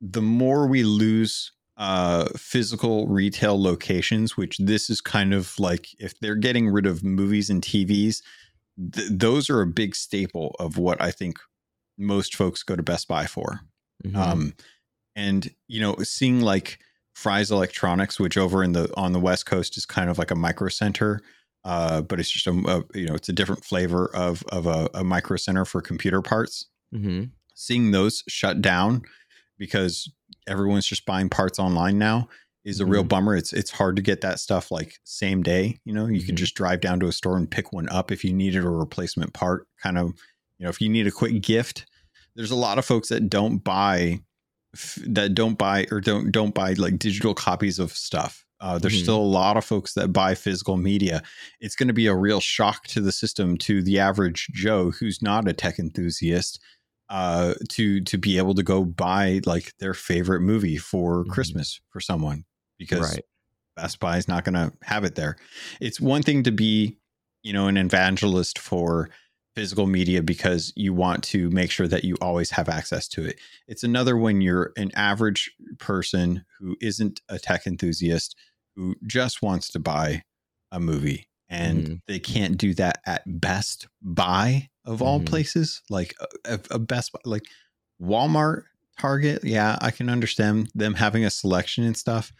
the 0.00 0.22
more 0.22 0.68
we 0.68 0.84
lose 0.84 1.52
uh, 1.76 2.26
physical 2.36 3.08
retail 3.08 3.60
locations, 3.60 4.36
which 4.36 4.58
this 4.58 4.88
is 4.88 5.00
kind 5.00 5.34
of 5.34 5.58
like 5.58 5.88
if 5.98 6.18
they're 6.20 6.36
getting 6.36 6.68
rid 6.68 6.86
of 6.86 7.02
movies 7.02 7.50
and 7.50 7.62
TVs, 7.62 8.22
th- 8.92 9.08
those 9.10 9.50
are 9.50 9.60
a 9.60 9.66
big 9.66 9.96
staple 9.96 10.54
of 10.60 10.78
what 10.78 11.02
I 11.02 11.10
think 11.10 11.38
most 11.98 12.36
folks 12.36 12.62
go 12.62 12.76
to 12.76 12.82
Best 12.82 13.08
Buy 13.08 13.26
for. 13.26 13.60
Mm-hmm. 14.04 14.16
Um, 14.16 14.54
and 15.16 15.52
you 15.66 15.80
know, 15.80 15.96
seeing 16.02 16.40
like 16.40 16.78
Fry's 17.16 17.50
Electronics, 17.50 18.20
which 18.20 18.36
over 18.36 18.62
in 18.62 18.72
the 18.72 18.92
on 18.96 19.12
the 19.12 19.20
West 19.20 19.46
Coast 19.46 19.76
is 19.76 19.84
kind 19.84 20.08
of 20.08 20.18
like 20.18 20.30
a 20.30 20.36
micro 20.36 20.68
center 20.68 21.20
uh, 21.66 22.00
but 22.00 22.20
it's 22.20 22.30
just 22.30 22.46
a, 22.46 22.52
a, 22.52 22.98
you 22.98 23.06
know 23.06 23.14
it's 23.14 23.28
a 23.28 23.32
different 23.32 23.64
flavor 23.64 24.08
of 24.14 24.44
of 24.50 24.66
a, 24.66 24.88
a 24.94 25.02
micro 25.02 25.36
center 25.36 25.64
for 25.64 25.82
computer 25.82 26.22
parts. 26.22 26.66
Mm-hmm. 26.94 27.24
Seeing 27.54 27.90
those 27.90 28.22
shut 28.28 28.62
down 28.62 29.02
because 29.58 30.08
everyone's 30.46 30.86
just 30.86 31.04
buying 31.06 31.28
parts 31.28 31.58
online 31.58 31.98
now 31.98 32.28
is 32.64 32.78
a 32.78 32.84
mm-hmm. 32.84 32.92
real 32.92 33.04
bummer. 33.04 33.34
It's 33.34 33.52
it's 33.52 33.72
hard 33.72 33.96
to 33.96 34.02
get 34.02 34.20
that 34.20 34.38
stuff 34.38 34.70
like 34.70 34.94
same 35.02 35.42
day. 35.42 35.80
You 35.84 35.92
know, 35.92 36.06
you 36.06 36.18
mm-hmm. 36.18 36.26
can 36.26 36.36
just 36.36 36.54
drive 36.54 36.80
down 36.80 37.00
to 37.00 37.08
a 37.08 37.12
store 37.12 37.36
and 37.36 37.50
pick 37.50 37.72
one 37.72 37.88
up 37.88 38.12
if 38.12 38.22
you 38.22 38.32
needed 38.32 38.62
a 38.62 38.70
replacement 38.70 39.32
part. 39.32 39.66
Kind 39.82 39.98
of, 39.98 40.14
you 40.58 40.64
know, 40.64 40.70
if 40.70 40.80
you 40.80 40.88
need 40.88 41.08
a 41.08 41.12
quick 41.12 41.42
gift. 41.42 41.86
There's 42.36 42.52
a 42.52 42.56
lot 42.56 42.78
of 42.78 42.84
folks 42.84 43.08
that 43.08 43.28
don't 43.28 43.58
buy 43.58 44.20
that 45.06 45.34
don't 45.34 45.58
buy 45.58 45.86
or 45.90 46.00
don't 46.00 46.30
don't 46.30 46.54
buy 46.54 46.72
like 46.74 46.98
digital 46.98 47.34
copies 47.34 47.78
of 47.78 47.92
stuff 47.92 48.46
uh, 48.60 48.78
there's 48.78 48.94
mm-hmm. 48.94 49.02
still 49.02 49.16
a 49.16 49.18
lot 49.18 49.56
of 49.56 49.64
folks 49.64 49.92
that 49.94 50.12
buy 50.12 50.34
physical 50.34 50.76
media. 50.76 51.22
It's 51.60 51.76
going 51.76 51.88
to 51.88 51.94
be 51.94 52.06
a 52.06 52.14
real 52.14 52.40
shock 52.40 52.86
to 52.88 53.00
the 53.00 53.12
system 53.12 53.58
to 53.58 53.82
the 53.82 53.98
average 53.98 54.48
Joe 54.52 54.90
who's 54.92 55.20
not 55.20 55.46
a 55.46 55.52
tech 55.52 55.78
enthusiast 55.78 56.58
uh, 57.08 57.54
to 57.70 58.00
to 58.00 58.18
be 58.18 58.38
able 58.38 58.54
to 58.54 58.62
go 58.62 58.84
buy 58.84 59.40
like 59.44 59.74
their 59.78 59.94
favorite 59.94 60.40
movie 60.40 60.78
for 60.78 61.20
mm-hmm. 61.20 61.30
Christmas 61.30 61.80
for 61.90 62.00
someone 62.00 62.44
because 62.78 63.14
right. 63.14 63.24
Best 63.76 64.00
Buy 64.00 64.16
is 64.16 64.26
not 64.26 64.44
going 64.44 64.54
to 64.54 64.72
have 64.82 65.04
it 65.04 65.16
there. 65.16 65.36
It's 65.80 66.00
one 66.00 66.22
thing 66.22 66.42
to 66.44 66.50
be, 66.50 66.96
you 67.42 67.52
know, 67.52 67.68
an 67.68 67.76
evangelist 67.76 68.58
for 68.58 69.10
physical 69.56 69.86
media 69.86 70.22
because 70.22 70.70
you 70.76 70.92
want 70.92 71.24
to 71.24 71.48
make 71.50 71.70
sure 71.70 71.88
that 71.88 72.04
you 72.04 72.14
always 72.20 72.50
have 72.50 72.68
access 72.68 73.08
to 73.08 73.24
it. 73.24 73.40
It's 73.66 73.82
another 73.82 74.14
when 74.14 74.42
you're 74.42 74.72
an 74.76 74.90
average 74.94 75.50
person 75.78 76.44
who 76.58 76.76
isn't 76.82 77.22
a 77.30 77.38
tech 77.38 77.66
enthusiast 77.66 78.36
who 78.76 78.94
just 79.06 79.40
wants 79.40 79.70
to 79.70 79.78
buy 79.78 80.22
a 80.70 80.78
movie 80.78 81.26
and 81.48 81.82
mm-hmm. 81.82 81.94
they 82.06 82.18
can't 82.18 82.58
do 82.58 82.74
that 82.74 82.98
at 83.06 83.22
Best 83.26 83.88
Buy 84.02 84.68
of 84.84 85.00
all 85.00 85.18
mm-hmm. 85.18 85.26
places 85.26 85.82
like 85.88 86.14
a, 86.44 86.60
a 86.70 86.78
Best 86.78 87.12
Buy 87.12 87.20
like 87.24 87.44
Walmart, 88.00 88.64
Target, 88.98 89.42
yeah, 89.42 89.78
I 89.80 89.90
can 89.90 90.10
understand 90.10 90.70
them 90.74 90.94
having 90.94 91.24
a 91.24 91.30
selection 91.30 91.84
and 91.84 91.96
stuff, 91.96 92.30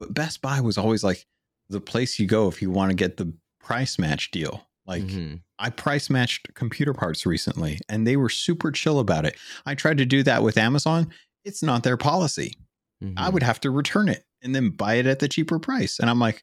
but 0.00 0.14
Best 0.14 0.40
Buy 0.40 0.62
was 0.62 0.78
always 0.78 1.04
like 1.04 1.26
the 1.68 1.80
place 1.80 2.18
you 2.18 2.26
go 2.26 2.48
if 2.48 2.62
you 2.62 2.70
want 2.70 2.90
to 2.90 2.96
get 2.96 3.18
the 3.18 3.34
price 3.60 3.98
match 3.98 4.30
deal 4.30 4.66
like 4.86 5.04
mm-hmm. 5.04 5.36
I 5.58 5.70
price 5.70 6.10
matched 6.10 6.54
computer 6.54 6.92
parts 6.92 7.24
recently 7.24 7.78
and 7.88 8.06
they 8.06 8.16
were 8.16 8.28
super 8.28 8.70
chill 8.72 8.98
about 8.98 9.24
it. 9.24 9.36
I 9.64 9.74
tried 9.74 9.98
to 9.98 10.06
do 10.06 10.22
that 10.24 10.42
with 10.42 10.58
Amazon. 10.58 11.10
It's 11.44 11.62
not 11.62 11.82
their 11.82 11.96
policy. 11.96 12.56
Mm-hmm. 13.02 13.18
I 13.18 13.28
would 13.28 13.42
have 13.42 13.60
to 13.60 13.70
return 13.70 14.08
it 14.08 14.24
and 14.42 14.54
then 14.54 14.70
buy 14.70 14.94
it 14.94 15.06
at 15.06 15.18
the 15.20 15.28
cheaper 15.28 15.58
price. 15.58 15.98
And 15.98 16.10
I'm 16.10 16.18
like, 16.18 16.42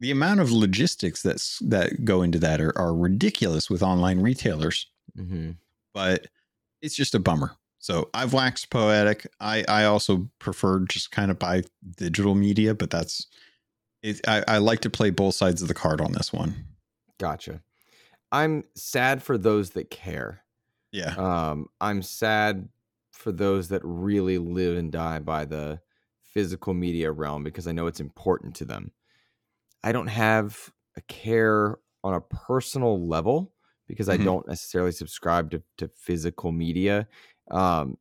the 0.00 0.10
amount 0.10 0.40
of 0.40 0.52
logistics 0.52 1.22
that's 1.22 1.58
that 1.60 2.04
go 2.04 2.22
into 2.22 2.38
that 2.40 2.60
are, 2.60 2.76
are 2.78 2.94
ridiculous 2.94 3.70
with 3.70 3.82
online 3.82 4.20
retailers. 4.20 4.86
Mm-hmm. 5.16 5.52
But 5.94 6.26
it's 6.82 6.96
just 6.96 7.14
a 7.14 7.20
bummer. 7.20 7.56
So 7.78 8.10
I've 8.12 8.32
waxed 8.32 8.70
poetic. 8.70 9.26
I 9.40 9.64
I 9.68 9.84
also 9.84 10.28
prefer 10.38 10.80
just 10.80 11.10
kind 11.10 11.30
of 11.30 11.38
buy 11.38 11.62
digital 11.96 12.34
media, 12.34 12.74
but 12.74 12.90
that's 12.90 13.26
it, 14.02 14.20
I, 14.28 14.44
I 14.48 14.58
like 14.58 14.80
to 14.80 14.90
play 14.90 15.10
both 15.10 15.34
sides 15.34 15.62
of 15.62 15.68
the 15.68 15.74
card 15.74 16.00
on 16.00 16.12
this 16.12 16.32
one. 16.32 16.66
Gotcha. 17.18 17.62
I'm 18.32 18.64
sad 18.74 19.22
for 19.22 19.38
those 19.38 19.70
that 19.70 19.90
care. 19.90 20.42
Yeah. 20.92 21.14
Um, 21.16 21.66
I'm 21.80 22.02
sad 22.02 22.68
for 23.12 23.32
those 23.32 23.68
that 23.68 23.80
really 23.84 24.38
live 24.38 24.76
and 24.76 24.90
die 24.90 25.20
by 25.20 25.44
the 25.44 25.80
physical 26.22 26.74
media 26.74 27.12
realm 27.12 27.44
because 27.44 27.68
I 27.68 27.72
know 27.72 27.86
it's 27.86 28.00
important 28.00 28.56
to 28.56 28.64
them. 28.64 28.90
I 29.84 29.92
don't 29.92 30.08
have 30.08 30.70
a 30.96 31.00
care 31.02 31.78
on 32.02 32.14
a 32.14 32.20
personal 32.20 33.06
level 33.06 33.52
because 33.86 34.08
mm-hmm. 34.08 34.22
I 34.22 34.24
don't 34.24 34.48
necessarily 34.48 34.92
subscribe 34.92 35.50
to, 35.52 35.62
to 35.78 35.88
physical 35.88 36.52
media. 36.52 37.06
Um, 37.50 37.98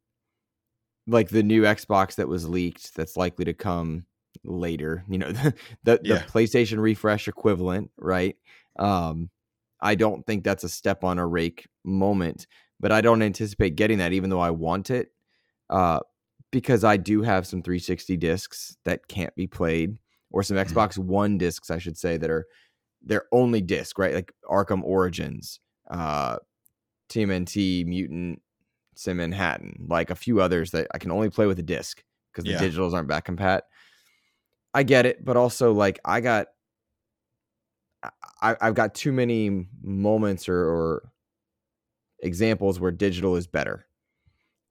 like 1.06 1.30
the 1.30 1.44
new 1.44 1.64
Xbox 1.64 2.16
that 2.16 2.28
was 2.28 2.48
leaked 2.48 2.96
that's 2.96 3.18
likely 3.18 3.46
to 3.46 3.54
come 3.54 4.06
later, 4.44 5.04
you 5.08 5.18
know, 5.18 5.32
the 5.32 5.54
the, 5.84 6.00
yeah. 6.04 6.16
the 6.16 6.20
PlayStation 6.22 6.80
refresh 6.80 7.28
equivalent, 7.28 7.92
right? 7.98 8.36
Um 8.78 9.30
I 9.82 9.96
don't 9.96 10.26
think 10.26 10.44
that's 10.44 10.64
a 10.64 10.70
step 10.70 11.04
on 11.04 11.20
a 11.20 11.28
rake 11.28 11.68
moment, 11.84 12.48
but 12.80 12.92
I 12.92 13.02
don't 13.02 13.22
anticipate 13.22 13.76
getting 13.76 13.98
that 13.98 14.14
even 14.14 14.30
though 14.30 14.40
I 14.40 14.52
want 14.52 14.90
it. 14.90 15.10
Uh 15.70 16.00
because 16.52 16.84
I 16.84 16.98
do 16.98 17.24
have 17.24 17.48
some 17.48 17.64
360 17.64 18.16
discs 18.18 18.78
that 18.86 19.08
can't 19.08 19.36
be 19.36 19.48
played 19.48 19.98
or 20.30 20.44
some 20.44 20.58
mm-hmm. 20.58 20.78
Xbox 20.78 20.98
One 20.98 21.38
discs 21.38 21.72
I 21.72 21.80
should 21.80 21.98
say 21.98 22.18
that 22.18 22.30
are 22.30 22.46
they're 23.06 23.26
only 23.32 23.62
disc, 23.62 23.98
right? 24.00 24.14
Like 24.14 24.34
Arkham 24.50 24.84
Origins, 24.84 25.60
uh 25.90 26.38
TMNT, 27.10 27.86
Mutants 27.86 28.42
in 29.06 29.18
Manhattan, 29.18 29.86
like 29.88 30.10
a 30.10 30.16
few 30.16 30.42
others 30.42 30.72
that 30.72 30.88
I 30.94 30.98
can 30.98 31.12
only 31.12 31.30
play 31.30 31.46
with 31.46 31.60
a 31.60 31.64
disc 31.64 32.04
because 32.32 32.46
the 32.46 32.52
yeah. 32.52 32.60
digitals 32.60 32.94
aren't 32.94 33.08
back 33.08 33.28
compat. 33.28 33.62
I 34.74 34.84
get 34.84 35.06
it, 35.06 35.24
but 35.24 35.38
also 35.38 35.72
like 35.72 36.00
I 36.04 36.22
got 36.22 36.48
I, 38.42 38.56
have 38.62 38.76
got 38.76 38.94
too 38.94 39.12
many 39.12 39.68
moments 39.82 40.50
or, 40.50 40.58
or, 40.58 41.14
examples 42.24 42.80
where 42.80 42.92
digital 42.92 43.36
is 43.36 43.48
better. 43.48 43.86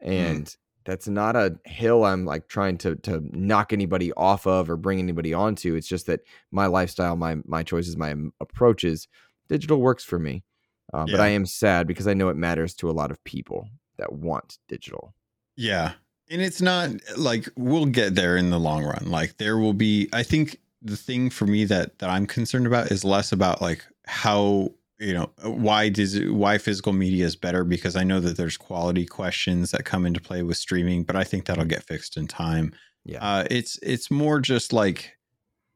Mm. 0.05 0.09
And 0.09 0.47
mm. 0.47 0.57
that's 0.85 1.07
not 1.07 1.37
a 1.37 1.59
hill 1.65 2.05
I'm 2.05 2.25
like 2.25 2.49
trying 2.49 2.79
to 2.79 2.97
to 2.97 3.23
knock 3.31 3.73
anybody 3.73 4.13
off 4.15 4.47
of 4.47 4.71
or 4.71 4.77
bring 4.77 4.99
anybody 4.99 5.33
onto. 5.35 5.75
It's 5.75 5.87
just 5.87 6.07
that 6.07 6.21
my 6.51 6.67
lifestyle, 6.67 7.15
my 7.15 7.37
my 7.45 7.63
choices, 7.63 7.97
my 7.97 8.15
approaches, 8.41 9.07
digital 9.49 9.81
works 9.81 10.03
for 10.03 10.19
me. 10.19 10.45
Uh, 10.93 11.05
yeah. 11.07 11.13
But 11.13 11.21
I 11.21 11.29
am 11.29 11.47
sad 11.47 11.87
because 11.87 12.07
I 12.07 12.15
know 12.15 12.29
it 12.29 12.37
matters 12.37 12.75
to 12.77 12.91
a 12.91 12.93
lot 12.93 13.11
of 13.11 13.23
people 13.25 13.69
that 13.99 14.13
want 14.13 14.59
digital. 14.69 15.15
Yeah. 15.57 15.93
And 16.31 16.41
it's 16.41 16.63
not 16.63 16.91
like 17.17 17.49
we'll 17.57 17.87
get 17.87 18.15
there 18.15 18.37
in 18.37 18.51
the 18.51 18.59
long 18.59 18.85
run. 18.85 19.11
Like 19.11 19.37
there 19.37 19.59
will 19.59 19.75
be 19.75 20.09
I 20.13 20.23
think 20.23 20.59
the 20.83 20.97
thing 20.97 21.31
for 21.31 21.47
me 21.47 21.65
that 21.65 21.99
that 21.99 22.11
I'm 22.11 22.27
concerned 22.27 22.67
about 22.67 22.91
is 22.91 23.05
less 23.05 23.33
about 23.33 23.63
like 23.63 23.85
how 24.07 24.73
you 24.99 25.15
know 25.15 25.31
why 25.43 25.89
does 25.89 26.21
why 26.27 26.59
physical 26.59 26.93
media 26.93 27.25
is 27.25 27.37
better 27.37 27.65
because 27.65 27.97
I 27.97 28.05
know 28.05 28.21
that 28.21 28.37
there's 28.37 28.57
quality 28.57 29.07
questions 29.07 29.71
that 29.71 29.85
come 29.85 30.07
into 30.07 30.21
play 30.21 30.43
with 30.43 30.57
streaming, 30.57 31.05
but 31.05 31.17
I 31.17 31.25
think 31.25 31.47
that'll 31.47 31.65
get 31.65 31.83
fixed 31.83 32.17
in 32.17 32.27
time. 32.27 32.73
Yeah. 33.05 33.19
Uh, 33.25 33.45
it's 33.51 33.79
it's 33.83 34.11
more 34.11 34.41
just 34.41 34.73
like 34.73 35.17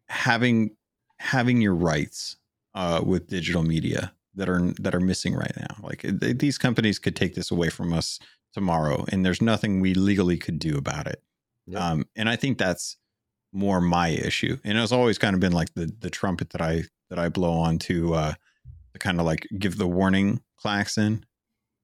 having 0.09 0.77
having 1.19 1.61
your 1.61 1.75
rights 1.75 2.37
uh, 2.75 3.03
with 3.05 3.29
digital 3.29 3.63
media 3.63 4.13
that 4.35 4.49
are 4.49 4.73
that 4.81 4.95
are 4.95 5.01
missing 5.01 5.35
right 5.35 5.57
now. 5.57 5.77
Like 5.83 6.03
these 6.03 6.59
companies 6.59 6.99
could 6.99 7.17
take 7.17 7.35
this 7.35 7.51
away 7.51 7.69
from 7.69 7.93
us 7.93 8.21
tomorrow, 8.53 9.05
and 9.11 9.25
there's 9.25 9.43
nothing 9.43 9.81
we 9.81 9.95
legally 9.95 10.37
could 10.37 10.59
do 10.59 10.77
about 10.77 11.07
it. 11.07 11.23
Yeah. 11.67 11.91
Um, 11.91 12.07
and 12.15 12.29
I 12.29 12.37
think 12.37 12.59
that's 12.59 12.97
more 13.57 13.81
my 13.81 14.09
issue. 14.09 14.59
And 14.65 14.79
it's 14.79 14.93
always 14.93 15.19
kind 15.19 15.35
of 15.35 15.41
been 15.41 15.53
like 15.53 15.75
the 15.75 15.91
the 16.01 16.11
trumpet 16.11 16.51
that 16.51 16.61
I 16.61 16.85
that 17.11 17.19
I 17.19 17.29
blow 17.29 17.53
on 17.53 17.79
to 17.81 18.15
uh, 18.15 18.35
to 18.93 18.99
kind 18.99 19.19
of 19.19 19.27
like 19.27 19.47
give 19.59 19.79
the 19.79 19.87
warning 19.87 20.41
klaxon, 20.57 21.25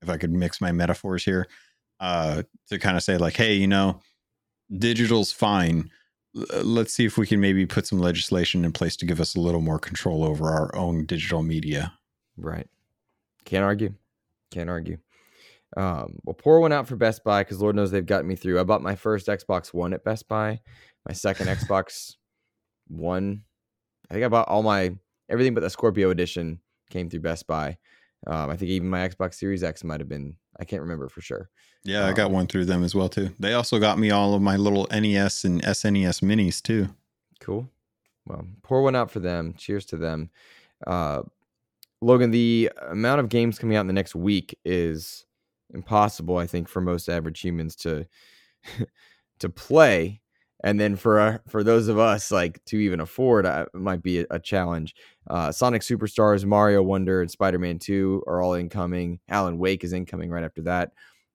if 0.03 0.09
I 0.09 0.19
could 0.19 0.32
mix 0.32 0.61
my 0.61 0.73
metaphors 0.73 1.24
here, 1.24 1.47
uh, 2.01 2.43
to 2.69 2.78
kind 2.78 2.97
of 2.97 3.03
say 3.03 3.16
like, 3.16 3.36
hey, 3.36 3.55
you 3.55 3.66
know, 3.66 4.01
digital's 4.77 5.32
fine. 5.32 5.90
Let's 6.35 6.94
see 6.94 7.05
if 7.05 7.19
we 7.19 7.27
can 7.27 7.40
maybe 7.40 7.66
put 7.66 7.86
some 7.86 7.99
legislation 7.99 8.65
in 8.65 8.73
place 8.73 8.97
to 8.97 9.07
give 9.07 9.20
us 9.20 9.35
a 9.35 9.40
little 9.40 9.61
more 9.61 9.78
control 9.78 10.24
over 10.24 10.49
our 10.49 10.74
own 10.74 11.05
digital 11.05 11.43
media. 11.43 11.93
Right. 12.36 12.69
Can't 13.44 13.65
argue. 13.65 13.94
Can't 14.51 14.70
argue. 14.70 14.99
Um, 15.77 16.19
we'll 16.24 16.35
pour 16.35 16.61
one 16.61 16.73
out 16.73 16.86
for 16.86 16.97
Best 16.97 17.24
Buy 17.24 17.43
because 17.43 17.61
Lord 17.61 17.77
knows 17.77 17.90
they've 17.90 18.05
gotten 18.05 18.27
me 18.27 18.36
through. 18.36 18.61
I 18.61 18.65
bought 18.65 18.82
my 18.82 18.94
first 18.94 19.27
Xbox 19.27 19.73
One 19.73 19.93
at 19.93 20.05
Best 20.05 20.28
Buy, 20.28 20.61
my 21.06 21.12
second 21.12 21.48
Xbox 21.48 22.16
One. 22.88 23.42
I 24.10 24.14
think 24.14 24.24
I 24.24 24.28
bought 24.28 24.48
all 24.48 24.62
my 24.62 24.94
everything 25.28 25.54
but 25.54 25.60
the 25.60 25.70
Scorpio 25.70 26.10
edition 26.10 26.60
came 26.90 27.08
through 27.08 27.20
Best 27.20 27.46
Buy. 27.46 27.78
Um, 28.26 28.50
I 28.50 28.56
think 28.56 28.70
even 28.70 28.88
my 28.88 29.08
Xbox 29.08 29.34
Series 29.34 29.64
X 29.64 29.82
might 29.82 30.00
have 30.00 30.08
been. 30.08 30.36
I 30.60 30.64
can't 30.64 30.82
remember 30.82 31.08
for 31.08 31.20
sure. 31.22 31.48
Yeah, 31.84 32.04
um, 32.04 32.10
I 32.10 32.12
got 32.12 32.30
one 32.30 32.46
through 32.46 32.66
them 32.66 32.84
as 32.84 32.94
well 32.94 33.08
too. 33.08 33.30
They 33.40 33.54
also 33.54 33.78
got 33.78 33.98
me 33.98 34.10
all 34.10 34.34
of 34.34 34.42
my 34.42 34.56
little 34.56 34.86
NES 34.90 35.44
and 35.44 35.62
SNES 35.62 36.22
minis 36.22 36.62
too. 36.62 36.88
Cool. 37.40 37.68
Well, 38.26 38.46
pour 38.62 38.82
one 38.82 38.94
out 38.94 39.10
for 39.10 39.18
them. 39.18 39.54
Cheers 39.54 39.86
to 39.86 39.96
them. 39.96 40.30
Uh, 40.86 41.22
Logan, 42.00 42.30
the 42.30 42.70
amount 42.88 43.20
of 43.20 43.28
games 43.28 43.58
coming 43.58 43.76
out 43.76 43.82
in 43.82 43.86
the 43.86 43.92
next 43.92 44.14
week 44.14 44.56
is 44.64 45.24
impossible, 45.72 46.36
I 46.36 46.46
think, 46.46 46.68
for 46.68 46.80
most 46.80 47.08
average 47.08 47.40
humans 47.40 47.74
to 47.76 48.06
to 49.40 49.48
play, 49.48 50.20
and 50.62 50.78
then 50.78 50.97
for 50.97 51.18
uh, 51.18 51.39
for 51.48 51.64
those 51.64 51.89
of 51.89 51.98
us 51.98 52.30
like 52.30 52.64
to 52.66 52.76
even 52.76 53.01
afford, 53.01 53.47
uh, 53.47 53.66
might 53.74 54.02
be 54.02 54.20
a, 54.20 54.26
a 54.30 54.39
challenge. 54.39 54.94
Uh, 55.28 55.51
Sonic 55.52 55.82
Superstars, 55.82 56.44
Mario 56.44 56.82
Wonder, 56.82 57.20
and 57.20 57.30
Spider 57.30 57.59
Man 57.59 57.78
Two 57.78 58.22
are 58.26 58.40
all 58.40 58.55
incoming. 58.55 59.20
Alan 59.28 59.59
Wake 59.59 59.84
is 59.84 59.93
incoming 59.93 60.30
right 60.30 60.44
after 60.44 60.62
that. 60.62 60.93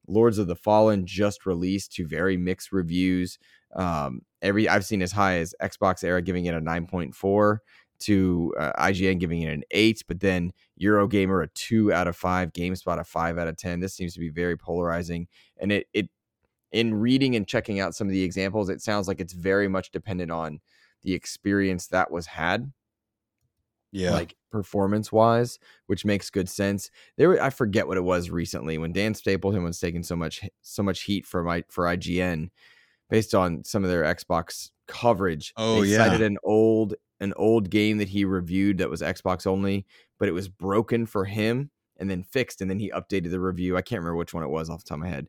Lords 0.08 0.38
of 0.38 0.48
the 0.48 0.56
Fallen 0.56 1.06
just 1.06 1.46
released 1.46 1.92
to 1.94 2.08
very 2.08 2.38
mixed 2.38 2.72
reviews. 2.72 3.38
Um, 3.76 4.22
every 4.42 4.70
I've 4.70 4.86
seen 4.86 5.02
as 5.02 5.12
high 5.12 5.40
as 5.40 5.54
Xbox 5.62 6.04
Era 6.04 6.22
giving 6.22 6.46
it 6.46 6.56
a 6.56 6.62
nine 6.62 6.88
point 6.88 7.14
four 7.14 7.62
to 8.00 8.54
uh, 8.60 8.72
IGN 8.74 9.20
giving 9.20 9.42
it 9.42 9.54
an 9.54 9.64
eight, 9.72 10.04
but 10.08 10.20
then 10.20 10.54
Eurogamer 10.82 11.44
a 11.44 11.48
two 11.54 11.92
out 11.92 12.08
of 12.08 12.16
five, 12.16 12.54
GameSpot 12.54 13.00
a 13.00 13.04
five 13.04 13.38
out 13.38 13.48
of 13.48 13.58
ten. 13.58 13.80
This 13.80 13.96
seems 13.96 14.14
to 14.14 14.20
be 14.20 14.30
very 14.30 14.56
polarizing, 14.56 15.28
and 15.60 15.72
it 15.72 15.88
it 15.94 16.10
in 16.72 16.94
reading 16.94 17.36
and 17.36 17.48
checking 17.48 17.80
out 17.80 17.96
some 17.96 18.08
of 18.08 18.14
the 18.14 18.24
examples, 18.24 18.70
it 18.70 18.82
sounds 18.82 19.08
like 19.08 19.20
it's 19.20 19.34
very 19.34 19.68
much 19.68 19.92
dependent 19.92 20.32
on 20.32 20.60
the 21.04 21.14
experience 21.14 21.88
that 21.88 22.12
was 22.12 22.26
had. 22.26 22.72
Yeah, 23.92 24.12
like 24.12 24.36
performance 24.52 25.12
wise, 25.12 25.60
which 25.86 26.04
makes 26.04 26.30
good 26.30 26.50
sense. 26.50 26.92
There, 27.16 27.42
I 27.42 27.50
forget 27.50 27.88
what 27.88 27.98
it 27.98 28.04
was 28.04 28.30
recently 28.30 28.78
when 28.78 28.92
Dan 28.92 29.14
Stapleton 29.14 29.64
was 29.64 29.80
taking 29.80 30.04
so 30.04 30.16
much 30.16 30.44
so 30.62 30.84
much 30.84 31.04
heat 31.04 31.26
for 31.26 31.42
my 31.42 31.64
for 31.70 31.86
IGN 31.86 32.50
based 33.10 33.34
on 33.34 33.64
some 33.64 33.84
of 33.84 33.90
their 33.90 34.04
Xbox 34.04 34.72
coverage. 34.88 35.54
Oh 35.56 35.82
they 35.82 35.90
yeah, 35.90 35.98
cited 36.00 36.22
an 36.22 36.38
old 36.44 36.96
an 37.20 37.34
old 37.36 37.70
game 37.70 37.98
that 37.98 38.10
he 38.10 38.26
reviewed 38.26 38.78
that 38.80 38.90
was 38.90 39.02
Xbox 39.02 39.48
only, 39.48 39.86
but 40.20 40.28
it 40.28 40.34
was 40.34 40.48
broken 40.48 41.06
for 41.06 41.26
him 41.26 41.72
and 41.98 42.10
then 42.10 42.24
fixed, 42.24 42.62
and 42.62 42.70
then 42.70 42.80
he 42.80 42.92
updated 42.92 43.32
the 43.32 43.40
review. 43.40 43.76
I 43.76 43.82
can't 43.82 44.00
remember 44.00 44.18
which 44.18 44.34
one 44.34 44.44
it 44.44 44.50
was 44.50 44.70
off 44.70 44.84
the 44.84 44.90
top 44.90 44.98
of 44.98 45.02
my 45.02 45.10
head, 45.10 45.28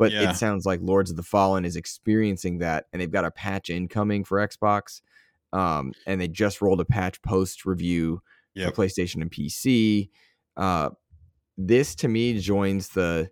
but 0.00 0.12
yeah. 0.12 0.30
it 0.30 0.36
sounds 0.36 0.64
like 0.64 0.80
Lords 0.82 1.10
of 1.10 1.16
the 1.18 1.22
Fallen 1.22 1.66
is 1.66 1.76
experiencing 1.76 2.60
that, 2.60 2.86
and 2.90 3.02
they've 3.02 3.10
got 3.10 3.26
a 3.26 3.30
patch 3.30 3.68
incoming 3.68 4.24
for 4.24 4.38
Xbox, 4.38 5.02
um, 5.52 5.92
and 6.06 6.18
they 6.18 6.26
just 6.26 6.62
rolled 6.62 6.80
a 6.80 6.86
patch 6.86 7.20
post 7.20 7.66
review 7.66 8.22
yep. 8.54 8.74
for 8.74 8.82
PlayStation 8.82 9.20
and 9.20 9.30
PC. 9.30 10.08
Uh, 10.56 10.88
this 11.58 11.94
to 11.96 12.08
me 12.08 12.40
joins 12.40 12.88
the 12.88 13.30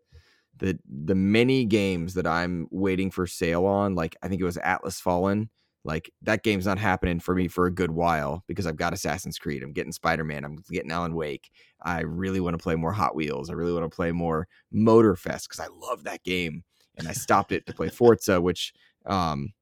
the 0.58 0.78
the 0.86 1.14
many 1.14 1.64
games 1.64 2.12
that 2.12 2.26
I'm 2.26 2.68
waiting 2.70 3.10
for 3.10 3.26
sale 3.26 3.64
on. 3.64 3.94
Like 3.94 4.16
I 4.22 4.28
think 4.28 4.42
it 4.42 4.44
was 4.44 4.58
Atlas 4.58 5.00
Fallen 5.00 5.48
like 5.84 6.10
that 6.22 6.42
game's 6.42 6.66
not 6.66 6.78
happening 6.78 7.20
for 7.20 7.34
me 7.34 7.48
for 7.48 7.66
a 7.66 7.72
good 7.72 7.90
while 7.90 8.44
because 8.46 8.66
I've 8.66 8.76
got 8.76 8.92
Assassin's 8.92 9.38
Creed. 9.38 9.62
I'm 9.62 9.72
getting 9.72 9.92
Spider 9.92 10.24
Man. 10.24 10.44
I'm 10.44 10.56
getting 10.70 10.90
Alan 10.90 11.14
Wake. 11.14 11.50
I 11.82 12.00
really 12.00 12.40
want 12.40 12.54
to 12.58 12.62
play 12.62 12.74
more 12.74 12.92
Hot 12.92 13.14
Wheels. 13.14 13.48
I 13.48 13.54
really 13.54 13.72
want 13.72 13.90
to 13.90 13.94
play 13.94 14.12
more 14.12 14.48
Motorfest 14.74 15.48
because 15.48 15.60
I 15.60 15.68
love 15.68 16.04
that 16.04 16.22
game. 16.24 16.64
And 16.96 17.06
I 17.06 17.12
stopped 17.12 17.52
it 17.52 17.64
to 17.66 17.72
play 17.72 17.88
Forza, 17.88 18.40
which, 18.40 18.72
um, 19.06 19.52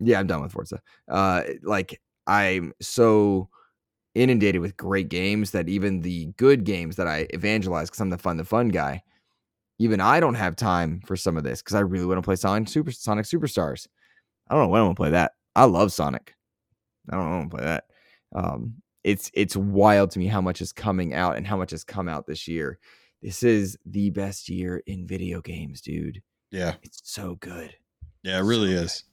yeah, 0.00 0.18
I'm 0.18 0.26
done 0.26 0.42
with 0.42 0.52
Forza. 0.52 0.80
Uh, 1.06 1.42
like 1.62 2.00
I'm 2.26 2.72
so 2.80 3.48
inundated 4.14 4.60
with 4.60 4.76
great 4.76 5.08
games 5.08 5.52
that 5.52 5.68
even 5.68 6.00
the 6.00 6.26
good 6.36 6.64
games 6.64 6.96
that 6.96 7.06
I 7.06 7.28
evangelize 7.30 7.88
because 7.88 8.00
I'm 8.00 8.10
the 8.10 8.18
fun, 8.18 8.36
the 8.36 8.44
fun 8.44 8.68
guy, 8.68 9.02
even 9.78 10.00
I 10.00 10.18
don't 10.18 10.34
have 10.34 10.56
time 10.56 11.00
for 11.06 11.16
some 11.16 11.36
of 11.36 11.44
this 11.44 11.62
because 11.62 11.76
I 11.76 11.80
really 11.80 12.06
want 12.06 12.18
to 12.18 12.22
play 12.22 12.36
Sonic 12.36 12.68
Super 12.68 12.90
Sonic 12.90 13.24
Superstars. 13.24 13.86
I 14.48 14.54
don't 14.54 14.64
know 14.64 14.68
when 14.68 14.80
I'm 14.80 14.86
gonna 14.86 14.94
play 14.94 15.10
that. 15.10 15.32
I 15.54 15.64
love 15.64 15.92
Sonic. 15.92 16.34
I 17.10 17.16
don't 17.16 17.24
know 17.24 17.30
when 17.30 17.40
I'm 17.40 17.48
gonna 17.48 17.62
play 17.62 17.64
that. 17.64 17.84
Um, 18.34 18.74
it's 19.04 19.30
it's 19.34 19.56
wild 19.56 20.10
to 20.12 20.18
me 20.18 20.26
how 20.26 20.40
much 20.40 20.60
is 20.60 20.72
coming 20.72 21.14
out 21.14 21.36
and 21.36 21.46
how 21.46 21.56
much 21.56 21.70
has 21.70 21.84
come 21.84 22.08
out 22.08 22.26
this 22.26 22.48
year. 22.48 22.78
This 23.22 23.42
is 23.42 23.76
the 23.84 24.10
best 24.10 24.48
year 24.48 24.82
in 24.86 25.06
video 25.06 25.40
games, 25.40 25.80
dude. 25.80 26.22
Yeah, 26.50 26.74
it's 26.82 27.00
so 27.04 27.36
good. 27.36 27.74
Yeah, 28.22 28.38
it 28.38 28.42
really 28.42 28.74
so 28.74 28.82
is. 28.82 29.04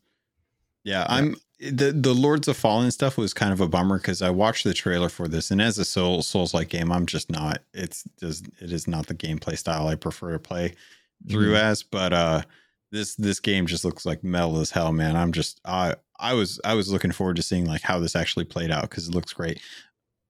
Yeah, 0.83 0.99
yeah, 0.99 1.05
I'm 1.09 1.35
the 1.59 1.91
the 1.91 2.13
Lords 2.13 2.47
of 2.47 2.57
Fallen 2.57 2.91
stuff 2.91 3.17
was 3.17 3.33
kind 3.33 3.53
of 3.53 3.61
a 3.61 3.67
bummer 3.67 3.97
because 3.97 4.21
I 4.21 4.29
watched 4.29 4.63
the 4.63 4.73
trailer 4.73 5.09
for 5.09 5.27
this, 5.27 5.51
and 5.51 5.61
as 5.61 5.79
a 5.79 5.85
Soul 5.85 6.21
Souls 6.21 6.53
like 6.53 6.69
game, 6.69 6.91
I'm 6.91 7.05
just 7.05 7.31
not. 7.31 7.59
It's 7.73 8.03
just 8.19 8.47
it 8.59 8.71
is 8.71 8.87
not 8.87 9.07
the 9.07 9.15
gameplay 9.15 9.57
style 9.57 9.87
I 9.87 9.95
prefer 9.95 10.33
to 10.33 10.39
play 10.39 10.73
through 11.29 11.53
mm. 11.53 11.61
as. 11.61 11.83
But 11.83 12.13
uh, 12.13 12.41
this 12.95 13.15
this 13.15 13.39
game 13.39 13.65
just 13.67 13.85
looks 13.85 14.05
like 14.05 14.23
metal 14.23 14.59
as 14.59 14.71
hell, 14.71 14.91
man. 14.91 15.15
I'm 15.15 15.31
just 15.31 15.59
I 15.65 15.95
I 16.19 16.33
was 16.33 16.59
I 16.63 16.73
was 16.73 16.91
looking 16.91 17.11
forward 17.11 17.35
to 17.35 17.43
seeing 17.43 17.65
like 17.65 17.81
how 17.81 17.99
this 17.99 18.15
actually 18.15 18.45
played 18.45 18.71
out 18.71 18.89
because 18.89 19.07
it 19.07 19.13
looks 19.13 19.33
great. 19.33 19.61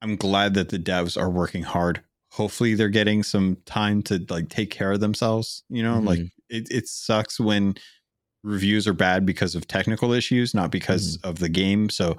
I'm 0.01 0.15
glad 0.15 0.53
that 0.55 0.69
the 0.69 0.79
devs 0.79 1.19
are 1.19 1.29
working 1.29 1.63
hard. 1.63 2.01
Hopefully 2.31 2.75
they're 2.75 2.89
getting 2.89 3.23
some 3.23 3.57
time 3.65 4.01
to 4.03 4.25
like 4.29 4.49
take 4.49 4.71
care 4.71 4.91
of 4.91 4.99
themselves. 4.99 5.63
You 5.69 5.83
know, 5.83 5.95
mm-hmm. 5.95 6.07
like 6.07 6.19
it 6.49 6.67
it 6.71 6.87
sucks 6.87 7.39
when 7.39 7.75
reviews 8.43 8.87
are 8.87 8.93
bad 8.93 9.25
because 9.25 9.55
of 9.55 9.67
technical 9.67 10.11
issues, 10.11 10.53
not 10.53 10.71
because 10.71 11.17
mm-hmm. 11.17 11.27
of 11.29 11.39
the 11.39 11.49
game. 11.49 11.89
So 11.89 12.17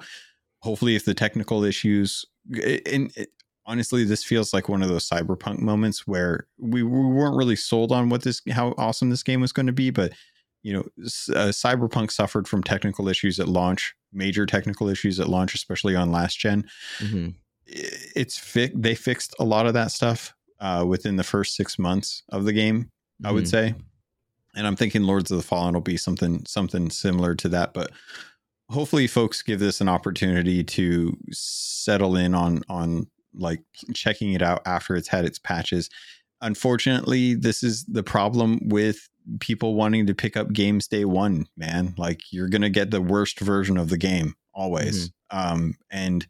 hopefully, 0.59 0.95
if 0.95 1.05
the 1.05 1.13
technical 1.13 1.63
issues, 1.63 2.25
and 2.51 3.11
it, 3.15 3.29
honestly, 3.65 4.03
this 4.05 4.23
feels 4.23 4.53
like 4.53 4.69
one 4.69 4.81
of 4.81 4.89
those 4.89 5.07
cyberpunk 5.07 5.59
moments 5.59 6.07
where 6.07 6.47
we, 6.57 6.83
we 6.83 7.05
weren't 7.05 7.35
really 7.35 7.55
sold 7.55 7.91
on 7.91 8.09
what 8.09 8.23
this, 8.23 8.41
how 8.51 8.73
awesome 8.77 9.09
this 9.09 9.23
game 9.23 9.41
was 9.41 9.51
going 9.51 9.67
to 9.67 9.73
be, 9.73 9.89
but 9.89 10.13
you 10.67 10.73
know, 10.73 10.81
uh, 10.99 11.51
Cyberpunk 11.51 12.11
suffered 12.11 12.47
from 12.47 12.63
technical 12.63 13.07
issues 13.07 13.39
at 13.39 13.47
launch, 13.47 13.95
major 14.11 14.45
technical 14.45 14.89
issues 14.89 15.19
at 15.19 15.29
launch, 15.29 15.55
especially 15.55 15.95
on 15.95 16.11
last 16.11 16.37
general 16.37 16.67
mm-hmm. 16.99 17.29
It's 17.69 18.37
fi- 18.37 18.71
they 18.73 18.95
fixed 18.95 19.35
a 19.39 19.43
lot 19.43 19.67
of 19.67 19.73
that 19.73 19.91
stuff 19.91 20.33
uh, 20.61 20.85
within 20.87 21.17
the 21.17 21.23
first 21.23 21.55
six 21.55 21.77
months 21.77 22.23
of 22.29 22.45
the 22.45 22.53
game, 22.53 22.83
mm-hmm. 22.83 23.27
I 23.27 23.31
would 23.31 23.43
mm-hmm. 23.43 23.73
say 23.73 23.75
and 24.57 24.65
I'm 24.65 24.75
thinking 24.75 25.03
Lords 25.03 25.31
of 25.31 25.37
the 25.37 25.43
Fallen 25.43 25.75
will 25.75 25.81
be 25.81 25.97
something 25.97 26.43
something 26.45 26.89
similar 26.89 27.35
to 27.35 27.49
that. 27.49 27.73
But 27.73 27.91
hopefully, 28.69 29.07
folks 29.07 29.41
give 29.43 29.59
this 29.59 29.79
an 29.79 29.87
opportunity 29.87 30.63
to 30.63 31.15
settle 31.31 32.17
in 32.17 32.33
on 32.33 32.63
on 32.67 33.07
like 33.33 33.61
checking 33.93 34.33
it 34.33 34.41
out 34.41 34.63
after 34.65 34.95
it's 34.95 35.07
had 35.07 35.25
its 35.25 35.39
patches. 35.39 35.89
Unfortunately, 36.41 37.35
this 37.35 37.63
is 37.63 37.85
the 37.85 38.03
problem 38.03 38.59
with 38.67 39.07
people 39.39 39.75
wanting 39.75 40.07
to 40.07 40.15
pick 40.15 40.37
up 40.37 40.53
games 40.53 40.87
day 40.87 41.05
one. 41.05 41.47
Man, 41.55 41.93
like 41.97 42.21
you're 42.31 42.49
gonna 42.49 42.69
get 42.69 42.91
the 42.91 43.01
worst 43.01 43.39
version 43.39 43.77
of 43.77 43.89
the 43.89 43.97
game 43.97 44.35
always, 44.53 45.09
mm-hmm. 45.09 45.53
um, 45.53 45.73
and 45.91 46.25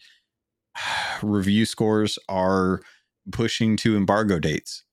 review 1.21 1.65
scores 1.65 2.19
are 2.29 2.81
pushing 3.31 3.77
to 3.77 3.95
embargo 3.95 4.39
dates. 4.39 4.83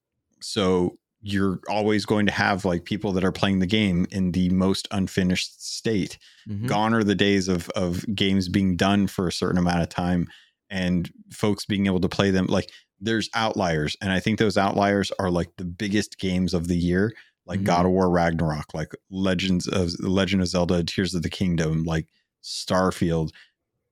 So 0.40 0.98
you're 1.26 1.60
always 1.70 2.04
going 2.04 2.26
to 2.26 2.32
have 2.32 2.66
like 2.66 2.84
people 2.84 3.12
that 3.12 3.24
are 3.24 3.32
playing 3.32 3.58
the 3.58 3.66
game 3.66 4.06
in 4.10 4.32
the 4.32 4.50
most 4.50 4.86
unfinished 4.90 5.66
state. 5.66 6.18
Mm-hmm. 6.46 6.66
Gone 6.66 6.92
are 6.92 7.04
the 7.04 7.14
days 7.14 7.48
of 7.48 7.70
of 7.70 8.04
games 8.14 8.48
being 8.48 8.76
done 8.76 9.06
for 9.06 9.26
a 9.26 9.32
certain 9.32 9.58
amount 9.58 9.82
of 9.82 9.88
time 9.88 10.28
and 10.70 11.10
folks 11.30 11.64
being 11.64 11.86
able 11.86 12.00
to 12.00 12.08
play 12.08 12.30
them 12.30 12.46
like 12.46 12.70
there's 13.00 13.28
outliers 13.34 13.96
and 14.00 14.12
I 14.12 14.20
think 14.20 14.38
those 14.38 14.56
outliers 14.56 15.12
are 15.18 15.30
like 15.30 15.50
the 15.56 15.64
biggest 15.64 16.18
games 16.18 16.54
of 16.54 16.68
the 16.68 16.76
year 16.76 17.12
like 17.46 17.60
mm-hmm. 17.60 17.66
God 17.66 17.86
of 17.86 17.92
War 17.92 18.10
Ragnarok, 18.10 18.74
like 18.74 18.92
Legends 19.10 19.68
of 19.68 19.92
Legend 20.00 20.42
of 20.42 20.48
Zelda 20.48 20.82
Tears 20.84 21.14
of 21.14 21.22
the 21.22 21.30
Kingdom, 21.30 21.84
like 21.84 22.06
Starfield. 22.42 23.30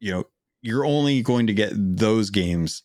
You 0.01 0.13
know, 0.13 0.25
you're 0.63 0.85
only 0.85 1.23
going 1.23 1.47
to 1.47 1.55
get 1.55 1.73
those 1.75 2.31
games 2.31 2.83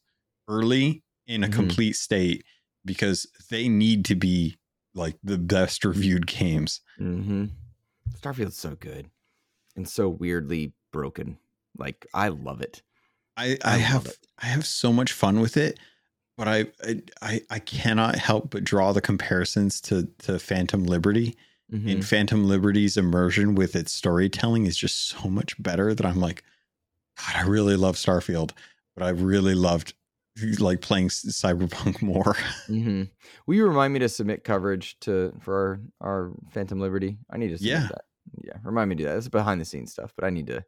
early 0.47 1.03
in 1.25 1.43
a 1.43 1.47
mm-hmm. 1.47 1.55
complete 1.55 1.95
state 1.95 2.43
because 2.85 3.27
they 3.49 3.67
need 3.67 4.05
to 4.05 4.15
be 4.15 4.57
like 4.93 5.17
the 5.23 5.37
best 5.37 5.85
reviewed 5.85 6.27
games. 6.27 6.81
Mm-hmm. 6.99 7.45
Starfield's 8.15 8.57
so 8.57 8.75
good 8.75 9.09
and 9.75 9.87
so 9.87 10.09
weirdly 10.09 10.73
broken. 10.91 11.37
Like 11.77 12.07
I 12.13 12.29
love 12.29 12.61
it. 12.61 12.81
I 13.35 13.57
I, 13.63 13.75
I 13.75 13.77
have 13.77 14.07
it. 14.07 14.17
I 14.41 14.47
have 14.47 14.65
so 14.65 14.91
much 14.91 15.11
fun 15.13 15.39
with 15.39 15.57
it, 15.57 15.79
but 16.37 16.47
I, 16.47 16.65
I 17.21 17.41
I 17.49 17.59
cannot 17.59 18.15
help 18.15 18.51
but 18.51 18.63
draw 18.63 18.93
the 18.93 19.01
comparisons 19.01 19.81
to 19.81 20.07
to 20.19 20.39
Phantom 20.39 20.83
Liberty. 20.83 21.35
Mm-hmm. 21.73 21.89
And 21.89 22.05
Phantom 22.05 22.47
Liberty's 22.47 22.95
immersion 22.95 23.53
with 23.53 23.75
its 23.75 23.91
storytelling 23.91 24.67
is 24.67 24.77
just 24.77 25.07
so 25.07 25.27
much 25.27 25.61
better 25.61 25.93
that 25.93 26.05
I'm 26.05 26.21
like, 26.21 26.41
God, 27.17 27.35
I 27.35 27.41
really 27.45 27.75
love 27.75 27.97
Starfield, 27.97 28.51
but 28.95 29.03
I 29.03 29.09
really 29.09 29.53
loved 29.53 29.93
like 30.59 30.81
playing 30.81 31.09
cyberpunk 31.09 32.01
more 32.01 32.35
mm-hmm. 32.69 33.03
will 33.45 33.55
you 33.55 33.65
remind 33.65 33.93
me 33.93 33.99
to 33.99 34.09
submit 34.09 34.43
coverage 34.43 34.99
to 34.99 35.33
for 35.39 35.79
our, 36.01 36.09
our 36.09 36.31
phantom 36.51 36.79
liberty 36.79 37.17
i 37.31 37.37
need 37.37 37.57
to 37.57 37.63
yeah 37.63 37.87
that 37.87 38.05
yeah 38.43 38.53
remind 38.63 38.89
me 38.89 38.95
to 38.95 39.03
do 39.03 39.09
that 39.09 39.17
it's 39.17 39.27
behind 39.27 39.59
the 39.59 39.65
scenes 39.65 39.91
stuff 39.91 40.13
but 40.15 40.25
i 40.25 40.29
need 40.29 40.47
to 40.47 40.63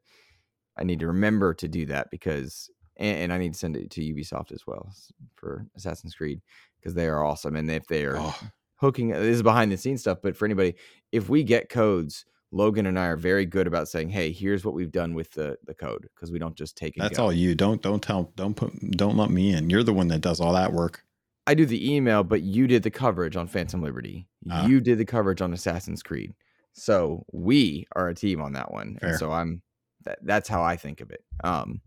i 0.77 0.83
need 0.83 0.99
to 0.99 1.07
remember 1.07 1.53
to 1.53 1.67
do 1.67 1.85
that 1.85 2.09
because 2.09 2.69
and, 2.99 3.17
and 3.17 3.34
i 3.34 3.38
need 3.38 3.53
to 3.53 3.59
send 3.59 3.76
it 3.76 3.89
to 3.89 4.01
ubisoft 4.01 4.51
as 4.51 4.67
well 4.67 4.93
for 5.35 5.65
assassin's 5.76 6.13
creed 6.13 6.41
because 6.80 6.93
they 6.93 7.07
are 7.07 7.23
awesome 7.23 7.55
and 7.55 7.69
if 7.71 7.88
they 7.88 8.05
are 8.05 8.17
oh. 8.17 8.39
hooking 8.76 9.09
this 9.09 9.35
is 9.35 9.43
behind 9.43 9.71
the 9.71 9.77
scenes 9.77 10.01
stuff 10.01 10.19
but 10.21 10.35
for 10.35 10.45
anybody 10.45 10.76
if 11.11 11.30
we 11.30 11.43
get 11.43 11.69
codes 11.69 12.26
Logan 12.51 12.88
and 12.88 12.97
I 12.97 13.07
are 13.07 13.15
very 13.15 13.45
good 13.45 13.67
about 13.67 13.88
saying, 13.88 14.09
"Hey, 14.09 14.31
here's 14.31 14.65
what 14.65 14.73
we've 14.73 14.91
done 14.91 15.13
with 15.13 15.31
the 15.31 15.57
the 15.65 15.73
code," 15.73 16.07
because 16.15 16.31
we 16.31 16.39
don't 16.39 16.55
just 16.55 16.76
take 16.76 16.97
it. 16.97 17.01
That's 17.01 17.17
go. 17.17 17.26
all 17.26 17.34
you. 17.34 17.53
Don't 17.53 17.81
don't 17.81 18.01
tell. 18.01 18.31
Don't 18.35 18.55
put. 18.55 18.73
Don't 18.91 19.17
let 19.17 19.30
me 19.30 19.53
in. 19.53 19.69
You're 19.69 19.84
the 19.84 19.93
one 19.93 20.07
that 20.07 20.21
does 20.21 20.39
all 20.39 20.53
that 20.53 20.73
work. 20.73 21.03
I 21.45 21.53
do 21.53 21.65
the 21.65 21.93
email, 21.93 22.23
but 22.23 22.41
you 22.41 22.67
did 22.67 22.84
the 22.84 22.91
coverage 22.91 23.35
on 23.35 23.47
Phantom 23.47 23.81
Liberty. 23.81 24.27
Uh, 24.49 24.65
you 24.67 24.81
did 24.81 24.97
the 24.97 25.05
coverage 25.05 25.41
on 25.41 25.53
Assassin's 25.53 26.01
Creed. 26.01 26.34
So 26.73 27.26
we 27.31 27.88
are 27.95 28.09
a 28.09 28.15
team 28.15 28.41
on 28.41 28.53
that 28.53 28.71
one. 28.71 28.97
Fair. 28.99 29.09
And 29.09 29.19
so 29.19 29.31
I'm. 29.31 29.61
That, 30.05 30.19
that's 30.23 30.47
how 30.47 30.63
I 30.63 30.76
think 30.76 31.01
of 31.01 31.11
it. 31.11 31.23
Um, 31.43 31.81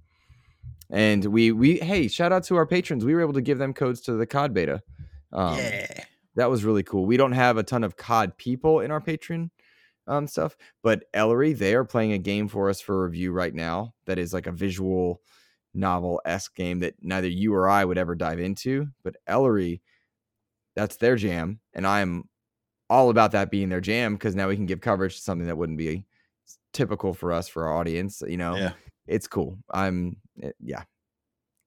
and 0.93 1.25
we 1.25 1.51
we 1.51 1.79
hey, 1.79 2.07
shout 2.07 2.31
out 2.31 2.45
to 2.45 2.57
our 2.57 2.67
patrons. 2.67 3.05
We 3.05 3.15
were 3.15 3.23
able 3.23 3.33
to 3.33 3.41
give 3.41 3.59
them 3.59 3.73
codes 3.73 4.03
to 4.03 4.13
the 4.13 4.27
COD 4.27 4.55
beta. 4.55 4.83
Um, 5.33 5.57
yeah, 5.57 6.05
that 6.37 6.51
was 6.51 6.65
really 6.65 6.83
cool. 6.83 7.07
We 7.07 7.17
don't 7.17 7.33
have 7.33 7.57
a 7.57 7.63
ton 7.63 7.83
of 7.83 7.97
COD 7.97 8.37
people 8.37 8.81
in 8.81 8.91
our 8.91 9.01
patron 9.01 9.51
um, 10.07 10.27
stuff. 10.27 10.57
But 10.83 11.05
Ellery, 11.15 11.55
they 11.55 11.75
are 11.75 11.85
playing 11.85 12.13
a 12.13 12.19
game 12.19 12.47
for 12.47 12.69
us 12.69 12.81
for 12.81 13.05
review 13.05 13.33
right 13.33 13.55
now 13.55 13.95
that 14.07 14.19
is 14.19 14.35
like 14.35 14.47
a 14.47 14.53
visual 14.53 15.23
novel 15.75 16.21
esque 16.27 16.55
game 16.55 16.81
that 16.81 16.95
neither 17.01 17.29
you 17.29 17.55
or 17.55 17.69
I 17.69 17.85
would 17.85 17.99
ever 17.99 18.15
dive 18.15 18.39
into. 18.39 18.89
But 19.03 19.17
Ellery, 19.27 19.81
that's 20.77 20.97
their 20.97 21.17
jam, 21.17 21.61
and 21.73 21.87
I'm 21.87 22.29
all 22.91 23.09
about 23.09 23.33
that 23.33 23.51
being 23.51 23.71
their 23.71 23.81
jam 23.81 24.15
because 24.15 24.35
now 24.35 24.49
we 24.49 24.57
can 24.57 24.67
give 24.67 24.83
coverage 24.83 25.17
to 25.17 25.23
something 25.23 25.47
that 25.47 25.57
wouldn't 25.57 25.79
be 25.79 26.05
typical 26.75 27.15
for 27.15 27.33
us 27.33 27.49
for 27.49 27.67
our 27.67 27.79
audience. 27.79 28.23
You 28.27 28.37
know, 28.37 28.57
yeah. 28.57 28.73
it's 29.07 29.27
cool. 29.27 29.59
I'm 29.73 30.17
it, 30.37 30.47
eh, 30.47 30.53
yeah, 30.61 30.83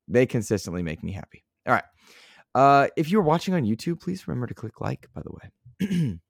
they 0.07 0.25
consistently 0.25 0.83
make 0.83 1.03
me 1.03 1.11
happy. 1.11 1.43
All 1.67 1.73
right. 1.73 1.83
Uh, 2.53 2.87
if 2.95 3.09
you're 3.09 3.21
watching 3.21 3.53
on 3.53 3.63
YouTube, 3.63 3.99
please 3.99 4.27
remember 4.27 4.47
to 4.47 4.53
click 4.53 4.79
like, 4.79 5.09
by 5.13 5.21
the 5.21 5.31
way. 5.31 6.19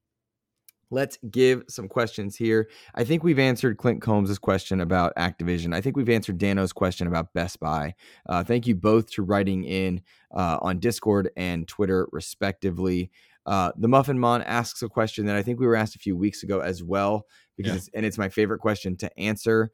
Let's 0.90 1.18
give 1.30 1.64
some 1.68 1.88
questions 1.88 2.36
here. 2.36 2.68
I 2.94 3.02
think 3.02 3.24
we've 3.24 3.40
answered 3.40 3.76
Clint 3.76 4.00
Combs' 4.00 4.38
question 4.38 4.80
about 4.80 5.14
Activision. 5.16 5.74
I 5.74 5.80
think 5.80 5.96
we've 5.96 6.08
answered 6.08 6.38
Dano's 6.38 6.72
question 6.72 7.08
about 7.08 7.32
Best 7.34 7.58
Buy. 7.58 7.94
Uh, 8.28 8.44
thank 8.44 8.68
you 8.68 8.76
both 8.76 9.10
to 9.12 9.22
writing 9.22 9.64
in 9.64 10.00
uh, 10.32 10.58
on 10.62 10.78
Discord 10.78 11.30
and 11.36 11.66
Twitter, 11.66 12.08
respectively. 12.12 13.10
Uh, 13.46 13.72
the 13.76 13.88
Muffin 13.88 14.18
Mon 14.18 14.42
asks 14.42 14.82
a 14.82 14.88
question 14.88 15.26
that 15.26 15.36
I 15.36 15.42
think 15.42 15.58
we 15.58 15.66
were 15.66 15.76
asked 15.76 15.96
a 15.96 16.00
few 16.00 16.16
weeks 16.16 16.44
ago 16.44 16.60
as 16.60 16.84
well, 16.84 17.26
because 17.56 17.72
yeah. 17.72 17.76
it's, 17.76 17.90
and 17.94 18.06
it's 18.06 18.18
my 18.18 18.28
favorite 18.28 18.60
question 18.60 18.96
to 18.98 19.18
answer. 19.18 19.72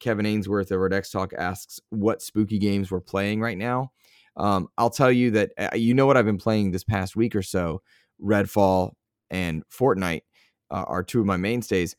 Kevin 0.00 0.26
Ainsworth 0.26 0.72
over 0.72 0.86
at 0.86 0.92
X 0.92 1.10
Talk 1.10 1.32
asks 1.32 1.80
what 1.90 2.22
spooky 2.22 2.58
games 2.58 2.90
we're 2.90 3.00
playing 3.00 3.40
right 3.40 3.58
now. 3.58 3.92
Um, 4.36 4.68
I'll 4.78 4.90
tell 4.90 5.10
you 5.10 5.32
that 5.32 5.52
uh, 5.58 5.74
you 5.74 5.94
know 5.94 6.06
what 6.06 6.16
I've 6.16 6.24
been 6.24 6.38
playing 6.38 6.70
this 6.70 6.84
past 6.84 7.16
week 7.16 7.34
or 7.34 7.42
so. 7.42 7.82
Redfall, 8.22 8.92
and 9.30 9.62
Fortnite 9.68 10.22
uh, 10.70 10.84
are 10.86 11.02
two 11.02 11.20
of 11.20 11.26
my 11.26 11.36
mainstays. 11.36 11.96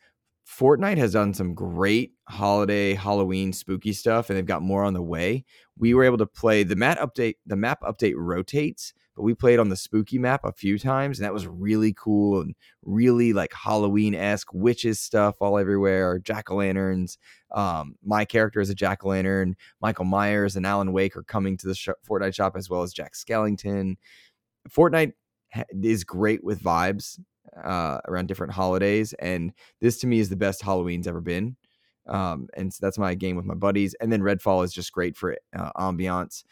Fortnite 0.48 0.98
has 0.98 1.14
done 1.14 1.34
some 1.34 1.54
great 1.54 2.14
holiday 2.28 2.96
Halloween 2.96 3.54
spooky 3.54 3.94
stuff, 3.94 4.30
and 4.30 4.38
they've 4.38 4.46
got 4.46 4.64
more 4.64 4.84
on 4.84 4.94
the 4.94 5.02
way. 5.02 5.46
We 5.78 5.94
were 5.94 6.04
able 6.04 6.18
to 6.18 6.26
play 6.26 6.64
the 6.64 6.76
map 6.76 7.00
update. 7.00 7.36
The 7.46 7.56
map 7.56 7.82
update 7.84 8.16
rotates, 8.16 8.94
but 9.20 9.26
we 9.26 9.34
played 9.34 9.60
on 9.60 9.68
the 9.68 9.76
spooky 9.76 10.18
map 10.18 10.46
a 10.46 10.54
few 10.54 10.80
times, 10.80 11.20
and 11.20 11.26
that 11.26 11.34
was 11.34 11.46
really 11.46 11.92
cool 11.92 12.40
and 12.40 12.56
really 12.86 13.34
like 13.34 13.52
Halloween 13.52 14.16
esque 14.16 14.54
witches 14.54 15.02
stuff 15.02 15.36
all 15.42 15.60
everywhere, 15.60 16.20
jack 16.20 16.50
o' 16.50 16.56
lanterns. 16.56 17.18
Um, 17.54 17.96
my 18.02 18.24
character 18.24 18.62
is 18.62 18.70
a 18.70 18.74
jack 18.74 19.04
o' 19.04 19.10
lantern. 19.10 19.58
Michael 19.82 20.06
Myers 20.06 20.56
and 20.56 20.66
Alan 20.66 20.94
Wake 20.94 21.18
are 21.18 21.24
coming 21.24 21.58
to 21.58 21.68
the 21.68 21.76
sh- 21.76 21.90
Fortnite 22.10 22.34
shop 22.34 22.56
as 22.56 22.70
well 22.70 22.82
as 22.82 22.94
Jack 22.94 23.12
Skellington. 23.12 23.98
Fortnite 24.70 25.12
is 25.84 26.06
great 26.06 26.42
with 26.42 26.64
vibes 26.64 27.20
uh, 27.62 28.00
around 28.08 28.30
different 28.30 28.54
holidays, 28.54 29.12
and 29.20 29.52
this 29.82 30.00
to 30.00 30.08
me 30.08 30.20
is 30.20 30.30
the 30.30 30.38
best 30.38 30.62
Halloween's 30.62 31.08
ever 31.08 31.20
been. 31.20 31.58
Um, 32.08 32.48
and 32.56 32.74
so 32.74 32.80
that's 32.82 32.98
my 32.98 33.16
game 33.16 33.36
with 33.36 33.46
my 33.46 33.54
buddies. 33.54 33.96
And 34.00 34.14
then 34.14 34.22
Redfall 34.22 34.64
is 34.64 34.74
just 34.74 34.94
great 34.94 35.18
for 35.18 35.38
uh, 35.54 35.72
ambiance. 35.78 36.44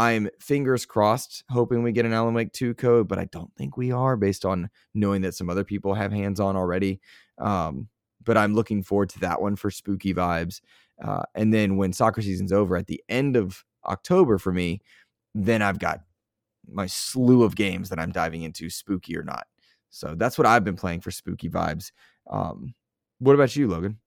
I'm 0.00 0.30
fingers 0.40 0.86
crossed, 0.86 1.44
hoping 1.50 1.82
we 1.82 1.92
get 1.92 2.06
an 2.06 2.14
Alan 2.14 2.32
Wake 2.32 2.54
2 2.54 2.72
code, 2.72 3.06
but 3.06 3.18
I 3.18 3.26
don't 3.26 3.54
think 3.56 3.76
we 3.76 3.92
are 3.92 4.16
based 4.16 4.46
on 4.46 4.70
knowing 4.94 5.20
that 5.20 5.34
some 5.34 5.50
other 5.50 5.62
people 5.62 5.92
have 5.92 6.10
hands 6.10 6.40
on 6.40 6.56
already. 6.56 7.02
Um, 7.36 7.88
but 8.24 8.38
I'm 8.38 8.54
looking 8.54 8.82
forward 8.82 9.10
to 9.10 9.20
that 9.20 9.42
one 9.42 9.56
for 9.56 9.70
spooky 9.70 10.14
vibes. 10.14 10.62
Uh, 11.04 11.24
and 11.34 11.52
then 11.52 11.76
when 11.76 11.92
soccer 11.92 12.22
season's 12.22 12.50
over 12.50 12.78
at 12.78 12.86
the 12.86 13.02
end 13.10 13.36
of 13.36 13.62
October 13.84 14.38
for 14.38 14.54
me, 14.54 14.80
then 15.34 15.60
I've 15.60 15.78
got 15.78 16.00
my 16.66 16.86
slew 16.86 17.42
of 17.42 17.54
games 17.54 17.90
that 17.90 17.98
I'm 17.98 18.10
diving 18.10 18.40
into, 18.40 18.70
spooky 18.70 19.18
or 19.18 19.22
not. 19.22 19.48
So 19.90 20.14
that's 20.16 20.38
what 20.38 20.46
I've 20.46 20.64
been 20.64 20.76
playing 20.76 21.02
for 21.02 21.10
spooky 21.10 21.50
vibes. 21.50 21.92
Um, 22.30 22.72
what 23.18 23.34
about 23.34 23.54
you, 23.54 23.68
Logan? 23.68 23.98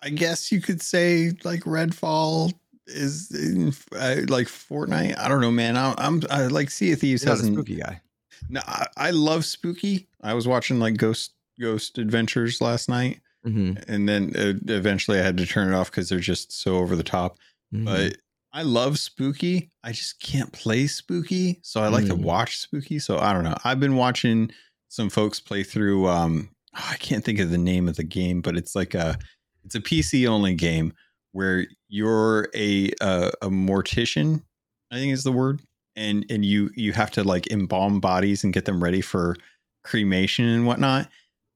I 0.00 0.10
guess 0.10 0.52
you 0.52 0.60
could 0.60 0.80
say 0.80 1.32
like 1.42 1.62
Redfall 1.62 2.52
is 2.88 3.30
in, 3.30 3.68
uh, 3.94 4.22
like 4.28 4.46
Fortnite. 4.46 5.18
I 5.18 5.28
don't 5.28 5.40
know, 5.40 5.50
man. 5.50 5.76
I, 5.76 5.94
I'm 5.98 6.22
I 6.30 6.46
like 6.46 6.70
Sea 6.70 6.92
of 6.92 7.00
Thieves 7.00 7.24
You're 7.24 7.34
has 7.34 7.42
a 7.42 7.52
spooky 7.52 7.76
guy. 7.76 8.00
No, 8.48 8.60
I, 8.66 8.86
I, 8.96 9.10
love 9.10 9.44
spooky. 9.44 10.08
I 10.22 10.34
was 10.34 10.48
watching 10.48 10.78
like 10.78 10.96
Ghost 10.96 11.32
Ghost 11.60 11.98
Adventures 11.98 12.60
last 12.60 12.88
night, 12.88 13.20
mm-hmm. 13.46 13.82
and 13.90 14.08
then 14.08 14.32
uh, 14.36 14.54
eventually 14.72 15.18
I 15.18 15.22
had 15.22 15.36
to 15.38 15.46
turn 15.46 15.72
it 15.72 15.76
off 15.76 15.90
because 15.90 16.08
they're 16.08 16.20
just 16.20 16.52
so 16.52 16.76
over 16.76 16.96
the 16.96 17.02
top. 17.02 17.38
Mm-hmm. 17.74 17.84
But 17.84 18.16
I 18.52 18.62
love 18.62 18.98
spooky. 18.98 19.70
I 19.84 19.92
just 19.92 20.20
can't 20.20 20.52
play 20.52 20.86
spooky, 20.86 21.58
so 21.62 21.82
I 21.82 21.88
like 21.88 22.04
mm. 22.04 22.08
to 22.08 22.16
watch 22.16 22.58
spooky. 22.58 22.98
So 22.98 23.18
I 23.18 23.32
don't 23.32 23.44
know. 23.44 23.56
I've 23.64 23.80
been 23.80 23.96
watching 23.96 24.50
some 24.88 25.10
folks 25.10 25.40
play 25.40 25.62
through. 25.62 26.08
Um, 26.08 26.50
oh, 26.76 26.88
I 26.90 26.96
can't 26.96 27.24
think 27.24 27.40
of 27.40 27.50
the 27.50 27.58
name 27.58 27.88
of 27.88 27.96
the 27.96 28.04
game, 28.04 28.40
but 28.40 28.56
it's 28.56 28.74
like 28.74 28.94
a 28.94 29.18
it's 29.64 29.74
a 29.74 29.80
PC 29.80 30.26
only 30.26 30.54
game 30.54 30.94
where 31.32 31.66
you're 31.88 32.48
a 32.54 32.90
a, 33.00 33.30
a 33.42 33.48
mortician. 33.48 34.42
I 34.90 34.96
think 34.96 35.12
is 35.12 35.24
the 35.24 35.32
word, 35.32 35.60
and 35.96 36.24
and 36.30 36.44
you 36.44 36.70
you 36.74 36.92
have 36.92 37.10
to 37.12 37.24
like 37.24 37.50
embalm 37.50 38.00
bodies 38.00 38.44
and 38.44 38.52
get 38.52 38.64
them 38.64 38.82
ready 38.82 39.00
for 39.00 39.36
cremation 39.84 40.46
and 40.46 40.66
whatnot. 40.66 41.08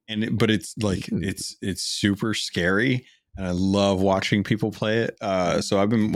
And 0.09 0.24
it, 0.24 0.39
but 0.39 0.51
it's 0.51 0.74
like 0.78 1.09
it's 1.12 1.57
it's 1.62 1.82
super 1.82 2.35
scary 2.35 3.07
and 3.36 3.47
I 3.47 3.51
love 3.53 4.01
watching 4.01 4.44
people 4.44 4.70
play 4.70 4.99
it. 4.99 5.16
Uh, 5.20 5.61
so 5.61 5.81
I've 5.81 5.89
been. 5.89 6.15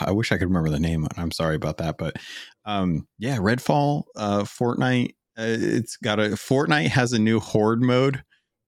I 0.00 0.10
wish 0.10 0.32
I 0.32 0.36
could 0.36 0.48
remember 0.48 0.70
the 0.70 0.80
name. 0.80 1.06
I'm 1.16 1.30
sorry 1.30 1.56
about 1.56 1.78
that, 1.78 1.96
but 1.98 2.16
um, 2.64 3.06
yeah, 3.18 3.36
Redfall, 3.36 4.04
uh, 4.16 4.42
Fortnite. 4.42 5.14
Uh, 5.38 5.56
it's 5.58 5.96
got 5.96 6.18
a 6.18 6.30
Fortnite 6.30 6.88
has 6.88 7.12
a 7.12 7.18
new 7.18 7.40
horde 7.40 7.80
mode. 7.82 8.22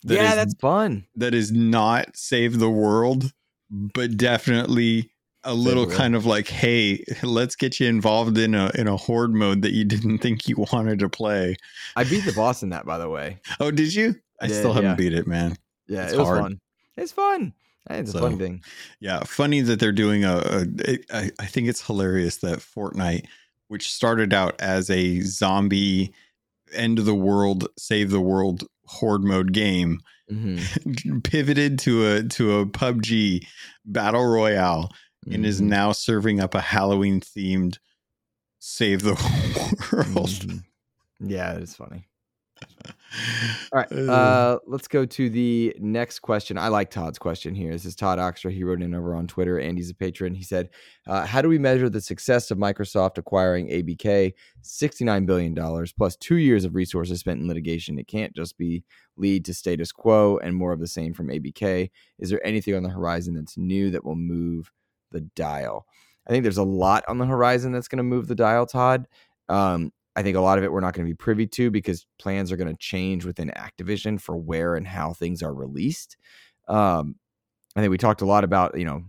That 0.04 0.14
yeah, 0.14 0.30
is, 0.30 0.34
that's 0.36 0.54
fun. 0.54 1.06
That 1.16 1.34
is 1.34 1.52
not 1.52 2.16
save 2.16 2.58
the 2.58 2.70
world, 2.70 3.32
but 3.70 4.16
definitely 4.16 5.10
a 5.44 5.54
little 5.54 5.86
kind 5.86 6.14
of 6.14 6.26
like, 6.26 6.48
hey, 6.48 7.02
let's 7.22 7.56
get 7.56 7.80
you 7.80 7.88
involved 7.88 8.36
in 8.36 8.54
a 8.54 8.70
in 8.74 8.88
a 8.88 8.96
horde 8.96 9.32
mode 9.32 9.62
that 9.62 9.72
you 9.72 9.84
didn't 9.86 10.18
think 10.18 10.48
you 10.48 10.66
wanted 10.72 10.98
to 11.00 11.08
play. 11.08 11.56
I 11.96 12.04
beat 12.04 12.24
the 12.24 12.32
boss 12.32 12.62
in 12.62 12.70
that, 12.70 12.84
by 12.84 12.98
the 12.98 13.08
way. 13.08 13.40
Oh, 13.58 13.70
did 13.70 13.94
you? 13.94 14.16
I 14.40 14.46
yeah, 14.46 14.54
still 14.54 14.72
haven't 14.72 14.90
yeah. 14.90 14.96
beat 14.96 15.14
it, 15.14 15.26
man. 15.26 15.56
Yeah, 15.86 16.04
it's 16.04 16.14
it 16.14 16.18
was 16.18 16.28
hard. 16.28 16.40
fun. 16.40 16.60
It's 16.96 17.12
fun. 17.12 17.52
It's 17.88 18.12
so, 18.12 18.18
a 18.18 18.22
fun 18.22 18.38
thing. 18.38 18.62
Yeah, 19.00 19.20
funny 19.24 19.60
that 19.62 19.80
they're 19.80 19.92
doing 19.92 20.24
a. 20.24 20.36
a 20.36 20.66
it, 20.78 21.06
I, 21.12 21.30
I 21.38 21.46
think 21.46 21.68
it's 21.68 21.84
hilarious 21.84 22.36
that 22.38 22.58
Fortnite, 22.58 23.26
which 23.68 23.90
started 23.90 24.32
out 24.32 24.60
as 24.60 24.90
a 24.90 25.20
zombie 25.22 26.12
end 26.72 26.98
of 26.98 27.04
the 27.04 27.14
world, 27.14 27.66
save 27.78 28.10
the 28.10 28.20
world 28.20 28.64
horde 28.86 29.24
mode 29.24 29.52
game, 29.52 30.00
mm-hmm. 30.30 31.18
pivoted 31.24 31.78
to 31.80 32.06
a 32.06 32.22
to 32.24 32.58
a 32.58 32.66
PUBG 32.66 33.46
battle 33.84 34.26
royale, 34.26 34.84
mm-hmm. 35.24 35.34
and 35.34 35.46
is 35.46 35.60
mm-hmm. 35.60 35.70
now 35.70 35.92
serving 35.92 36.40
up 36.40 36.54
a 36.54 36.60
Halloween 36.60 37.20
themed 37.20 37.78
save 38.60 39.02
the 39.02 39.14
world. 39.92 40.28
Mm-hmm. 40.28 40.58
Yeah, 41.28 41.54
it's 41.54 41.74
funny. 41.74 42.06
All 43.72 43.78
right. 43.78 43.88
Uh, 44.10 44.58
let's 44.66 44.88
go 44.88 45.04
to 45.04 45.30
the 45.30 45.74
next 45.78 46.20
question. 46.20 46.58
I 46.58 46.68
like 46.68 46.90
Todd's 46.90 47.18
question 47.18 47.54
here. 47.54 47.70
This 47.70 47.84
is 47.84 47.94
Todd 47.94 48.18
Oxter. 48.18 48.50
He 48.50 48.64
wrote 48.64 48.82
in 48.82 48.94
over 48.94 49.14
on 49.14 49.26
Twitter, 49.26 49.58
and 49.58 49.78
he's 49.78 49.90
a 49.90 49.94
patron. 49.94 50.34
He 50.34 50.42
said, 50.42 50.70
uh, 51.06 51.24
How 51.26 51.40
do 51.40 51.48
we 51.48 51.58
measure 51.58 51.88
the 51.88 52.00
success 52.00 52.50
of 52.50 52.58
Microsoft 52.58 53.18
acquiring 53.18 53.68
ABK? 53.68 54.32
$69 54.62 55.26
billion 55.26 55.86
plus 55.96 56.16
two 56.16 56.36
years 56.36 56.64
of 56.64 56.74
resources 56.74 57.20
spent 57.20 57.40
in 57.40 57.48
litigation. 57.48 57.98
It 57.98 58.08
can't 58.08 58.34
just 58.34 58.58
be 58.58 58.82
lead 59.16 59.44
to 59.44 59.54
status 59.54 59.92
quo 59.92 60.38
and 60.38 60.56
more 60.56 60.72
of 60.72 60.80
the 60.80 60.88
same 60.88 61.14
from 61.14 61.28
ABK. 61.28 61.90
Is 62.18 62.30
there 62.30 62.44
anything 62.44 62.74
on 62.74 62.82
the 62.82 62.90
horizon 62.90 63.34
that's 63.34 63.56
new 63.56 63.90
that 63.90 64.04
will 64.04 64.16
move 64.16 64.70
the 65.12 65.20
dial? 65.20 65.86
I 66.26 66.30
think 66.30 66.42
there's 66.42 66.58
a 66.58 66.64
lot 66.64 67.04
on 67.08 67.18
the 67.18 67.26
horizon 67.26 67.72
that's 67.72 67.88
going 67.88 67.98
to 67.98 68.02
move 68.02 68.26
the 68.26 68.34
dial, 68.34 68.66
Todd. 68.66 69.06
Um, 69.48 69.92
I 70.20 70.22
think 70.22 70.36
a 70.36 70.40
lot 70.42 70.58
of 70.58 70.64
it 70.64 70.70
we're 70.70 70.80
not 70.80 70.92
going 70.92 71.06
to 71.06 71.10
be 71.10 71.16
privy 71.16 71.46
to 71.46 71.70
because 71.70 72.04
plans 72.18 72.52
are 72.52 72.56
going 72.58 72.68
to 72.68 72.76
change 72.76 73.24
within 73.24 73.50
Activision 73.56 74.20
for 74.20 74.36
where 74.36 74.74
and 74.76 74.86
how 74.86 75.14
things 75.14 75.42
are 75.42 75.54
released. 75.54 76.18
Um, 76.68 77.14
I 77.74 77.80
think 77.80 77.90
we 77.90 77.96
talked 77.96 78.20
a 78.20 78.26
lot 78.26 78.44
about 78.44 78.78
you 78.78 78.84
know 78.84 79.04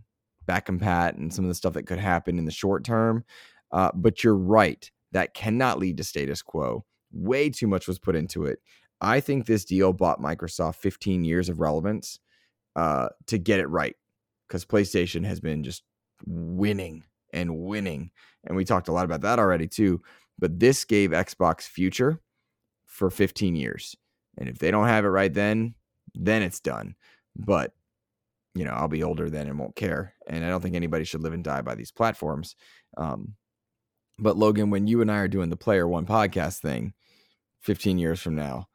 back 0.45 0.67
compat 0.67 1.17
and 1.17 1.33
some 1.33 1.43
of 1.43 1.49
the 1.49 1.55
stuff 1.55 1.73
that 1.73 1.85
could 1.85 1.99
happen 1.99 2.39
in 2.39 2.45
the 2.45 2.51
short 2.51 2.85
term. 2.85 3.25
Uh, 3.73 3.91
but 3.93 4.23
you're 4.23 4.37
right 4.37 4.89
that 5.11 5.33
cannot 5.33 5.79
lead 5.79 5.97
to 5.97 6.05
status 6.05 6.41
quo. 6.41 6.85
Way 7.11 7.49
too 7.49 7.67
much 7.67 7.89
was 7.89 7.99
put 7.99 8.15
into 8.15 8.45
it. 8.45 8.59
I 9.01 9.19
think 9.19 9.45
this 9.45 9.65
deal 9.65 9.91
bought 9.91 10.21
Microsoft 10.21 10.75
15 10.75 11.25
years 11.25 11.49
of 11.49 11.59
relevance 11.59 12.19
uh, 12.77 13.09
to 13.27 13.37
get 13.37 13.59
it 13.59 13.67
right 13.67 13.97
because 14.47 14.63
PlayStation 14.63 15.25
has 15.25 15.41
been 15.41 15.61
just 15.65 15.83
winning 16.25 17.03
and 17.33 17.57
winning, 17.57 18.11
and 18.45 18.55
we 18.55 18.63
talked 18.63 18.87
a 18.87 18.93
lot 18.93 19.03
about 19.03 19.21
that 19.21 19.39
already 19.39 19.67
too. 19.67 20.01
But 20.41 20.59
this 20.59 20.83
gave 20.83 21.11
Xbox 21.11 21.61
future 21.61 22.19
for 22.85 23.09
15 23.09 23.55
years. 23.55 23.95
And 24.37 24.49
if 24.49 24.57
they 24.57 24.71
don't 24.71 24.87
have 24.87 25.05
it 25.05 25.09
right 25.09 25.33
then, 25.33 25.75
then 26.13 26.41
it's 26.41 26.59
done. 26.59 26.95
But, 27.35 27.73
you 28.55 28.65
know, 28.65 28.71
I'll 28.71 28.87
be 28.87 29.03
older 29.03 29.29
then 29.29 29.47
and 29.47 29.57
won't 29.57 29.75
care. 29.75 30.15
And 30.27 30.43
I 30.43 30.49
don't 30.49 30.61
think 30.61 30.75
anybody 30.75 31.05
should 31.05 31.21
live 31.21 31.33
and 31.33 31.43
die 31.43 31.61
by 31.61 31.75
these 31.75 31.91
platforms. 31.91 32.55
Um, 32.97 33.35
but 34.19 34.35
Logan, 34.35 34.71
when 34.71 34.87
you 34.87 35.01
and 35.01 35.11
I 35.11 35.17
are 35.17 35.27
doing 35.27 35.49
the 35.49 35.57
Player 35.57 35.87
One 35.87 36.05
podcast 36.05 36.59
thing 36.59 36.93
15 37.61 37.97
years 37.97 38.19
from 38.19 38.35
now, 38.35 38.67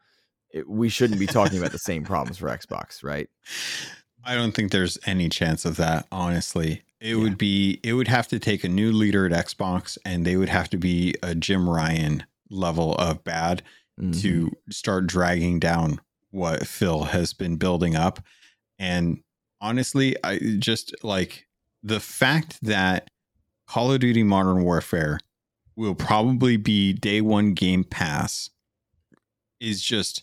it, 0.52 0.68
we 0.68 0.88
shouldn't 0.88 1.20
be 1.20 1.26
talking 1.26 1.58
about 1.58 1.72
the 1.72 1.78
same 1.78 2.04
problems 2.04 2.38
for 2.38 2.48
Xbox, 2.48 3.02
right? 3.02 3.28
I 4.24 4.34
don't 4.34 4.52
think 4.52 4.72
there's 4.72 4.98
any 5.06 5.28
chance 5.28 5.64
of 5.64 5.76
that, 5.76 6.06
honestly. 6.10 6.82
It 7.00 7.10
yeah. 7.10 7.22
would 7.22 7.38
be 7.38 7.80
it 7.82 7.92
would 7.92 8.08
have 8.08 8.28
to 8.28 8.38
take 8.38 8.64
a 8.64 8.68
new 8.68 8.92
leader 8.92 9.26
at 9.26 9.46
Xbox 9.46 9.98
and 10.04 10.24
they 10.24 10.36
would 10.36 10.48
have 10.48 10.70
to 10.70 10.78
be 10.78 11.14
a 11.22 11.34
Jim 11.34 11.68
Ryan 11.68 12.24
level 12.50 12.94
of 12.94 13.22
bad 13.24 13.62
mm-hmm. 14.00 14.12
to 14.20 14.50
start 14.70 15.06
dragging 15.06 15.58
down 15.58 16.00
what 16.30 16.66
Phil 16.66 17.04
has 17.04 17.32
been 17.32 17.56
building 17.56 17.96
up. 17.96 18.20
And 18.78 19.22
honestly, 19.60 20.16
I 20.24 20.38
just 20.58 20.94
like 21.02 21.46
the 21.82 22.00
fact 22.00 22.58
that 22.62 23.10
Call 23.66 23.92
of 23.92 24.00
Duty 24.00 24.22
Modern 24.22 24.62
Warfare 24.62 25.20
will 25.74 25.94
probably 25.94 26.56
be 26.56 26.92
day 26.92 27.20
one 27.20 27.52
game 27.52 27.84
pass 27.84 28.50
is 29.60 29.82
just 29.82 30.22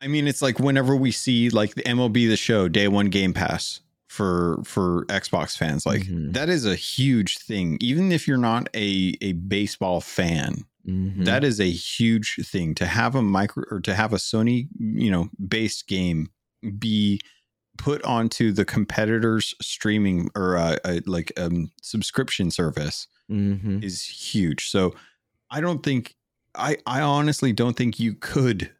I 0.00 0.08
mean, 0.08 0.28
it's 0.28 0.42
like 0.42 0.58
whenever 0.60 0.94
we 0.94 1.10
see 1.10 1.48
like 1.48 1.74
the 1.74 1.82
MLB 1.82 2.28
the 2.28 2.36
show 2.36 2.68
day 2.68 2.88
one 2.88 3.06
game 3.06 3.32
pass, 3.32 3.80
for 4.08 4.60
for 4.64 5.04
Xbox 5.06 5.56
fans. 5.56 5.84
Like 5.86 6.02
mm-hmm. 6.02 6.32
that 6.32 6.48
is 6.48 6.66
a 6.66 6.74
huge 6.74 7.38
thing. 7.38 7.78
Even 7.80 8.12
if 8.12 8.26
you're 8.28 8.38
not 8.38 8.68
a 8.74 9.14
a 9.20 9.32
baseball 9.32 10.00
fan, 10.00 10.64
mm-hmm. 10.86 11.24
that 11.24 11.44
is 11.44 11.60
a 11.60 11.70
huge 11.70 12.36
thing 12.44 12.74
to 12.76 12.86
have 12.86 13.14
a 13.14 13.22
micro 13.22 13.64
or 13.70 13.80
to 13.80 13.94
have 13.94 14.12
a 14.12 14.16
Sony, 14.16 14.68
you 14.78 15.10
know, 15.10 15.28
based 15.48 15.88
game 15.88 16.28
be 16.78 17.20
put 17.78 18.02
onto 18.04 18.52
the 18.52 18.64
competitor's 18.64 19.54
streaming 19.60 20.30
or 20.34 20.56
uh, 20.56 20.76
uh, 20.84 21.00
like 21.06 21.32
um 21.38 21.70
subscription 21.82 22.50
service 22.50 23.06
mm-hmm. 23.30 23.82
is 23.82 24.02
huge. 24.04 24.68
So 24.68 24.94
I 25.50 25.60
don't 25.60 25.82
think 25.82 26.14
I 26.54 26.78
I 26.86 27.00
honestly 27.00 27.52
don't 27.52 27.76
think 27.76 27.98
you 28.00 28.14
could 28.14 28.70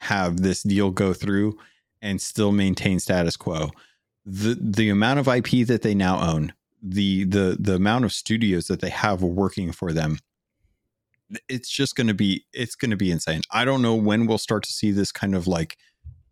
have 0.00 0.38
this 0.38 0.64
deal 0.64 0.90
go 0.90 1.12
through 1.14 1.56
and 2.02 2.20
still 2.20 2.50
maintain 2.50 2.98
status 2.98 3.36
quo 3.36 3.70
the 4.24 4.56
the 4.60 4.88
amount 4.88 5.18
of 5.18 5.28
IP 5.28 5.66
that 5.66 5.82
they 5.82 5.94
now 5.94 6.20
own, 6.20 6.52
the 6.82 7.24
the 7.24 7.56
the 7.58 7.74
amount 7.74 8.04
of 8.04 8.12
studios 8.12 8.66
that 8.66 8.80
they 8.80 8.90
have 8.90 9.22
working 9.22 9.72
for 9.72 9.92
them, 9.92 10.18
it's 11.48 11.68
just 11.68 11.96
going 11.96 12.06
to 12.06 12.14
be 12.14 12.44
it's 12.52 12.74
going 12.74 12.90
to 12.90 12.96
be 12.96 13.10
insane. 13.10 13.42
I 13.50 13.64
don't 13.64 13.82
know 13.82 13.94
when 13.94 14.26
we'll 14.26 14.38
start 14.38 14.62
to 14.64 14.72
see 14.72 14.90
this 14.90 15.12
kind 15.12 15.34
of 15.34 15.46
like 15.46 15.76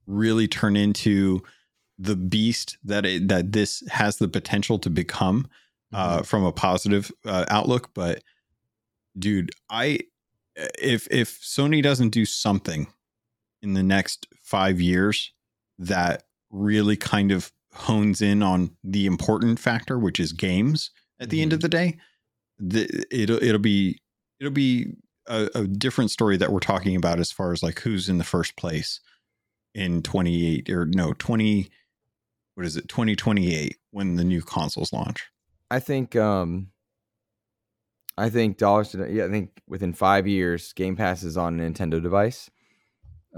really 0.06 0.48
turn 0.48 0.76
into 0.76 1.42
the 1.98 2.16
beast 2.16 2.78
that 2.84 3.04
it, 3.04 3.28
that 3.28 3.52
this 3.52 3.82
has 3.90 4.16
the 4.16 4.28
potential 4.28 4.78
to 4.78 4.90
become 4.90 5.48
uh, 5.92 6.16
mm-hmm. 6.16 6.24
from 6.24 6.44
a 6.44 6.52
positive 6.52 7.10
uh, 7.26 7.44
outlook. 7.48 7.90
But 7.94 8.22
dude, 9.18 9.50
I 9.68 10.00
if 10.56 11.08
if 11.10 11.40
Sony 11.40 11.82
doesn't 11.82 12.10
do 12.10 12.24
something 12.24 12.86
in 13.62 13.74
the 13.74 13.82
next 13.82 14.26
five 14.40 14.80
years 14.80 15.32
that 15.78 16.24
really 16.50 16.96
kind 16.96 17.32
of 17.32 17.52
hones 17.72 18.20
in 18.20 18.42
on 18.42 18.76
the 18.82 19.06
important 19.06 19.58
factor, 19.58 19.98
which 19.98 20.20
is 20.20 20.32
games. 20.32 20.90
At 21.20 21.30
the 21.30 21.36
mm-hmm. 21.36 21.42
end 21.42 21.52
of 21.52 21.58
mm-hmm. 21.58 21.62
the 21.62 21.68
day, 21.68 21.98
the, 22.58 23.04
it'll 23.10 23.42
it'll 23.42 23.58
be 23.58 24.00
it'll 24.38 24.52
be 24.52 24.94
a, 25.26 25.48
a, 25.54 25.66
different 25.66 26.10
story 26.10 26.36
that 26.36 26.52
we're 26.52 26.60
talking 26.60 26.96
about 26.96 27.20
as 27.20 27.30
far 27.30 27.52
as 27.52 27.62
like 27.62 27.80
who's 27.80 28.08
in 28.08 28.18
the 28.18 28.24
first 28.24 28.56
place 28.56 29.00
in 29.74 30.02
28 30.02 30.68
or 30.70 30.84
no 30.84 31.12
20 31.12 31.70
what 32.54 32.66
is 32.66 32.76
it 32.76 32.88
2028 32.88 33.76
when 33.92 34.16
the 34.16 34.24
new 34.24 34.42
consoles 34.42 34.92
launch 34.92 35.28
i 35.70 35.78
think 35.78 36.16
um 36.16 36.68
i 38.18 38.28
think 38.28 38.58
dollars 38.58 38.90
to 38.90 39.08
yeah 39.10 39.24
i 39.24 39.28
think 39.28 39.50
within 39.68 39.92
five 39.92 40.26
years 40.26 40.72
game 40.72 40.96
pass 40.96 41.22
is 41.22 41.36
on 41.36 41.60
a 41.60 41.62
nintendo 41.62 42.02
device 42.02 42.50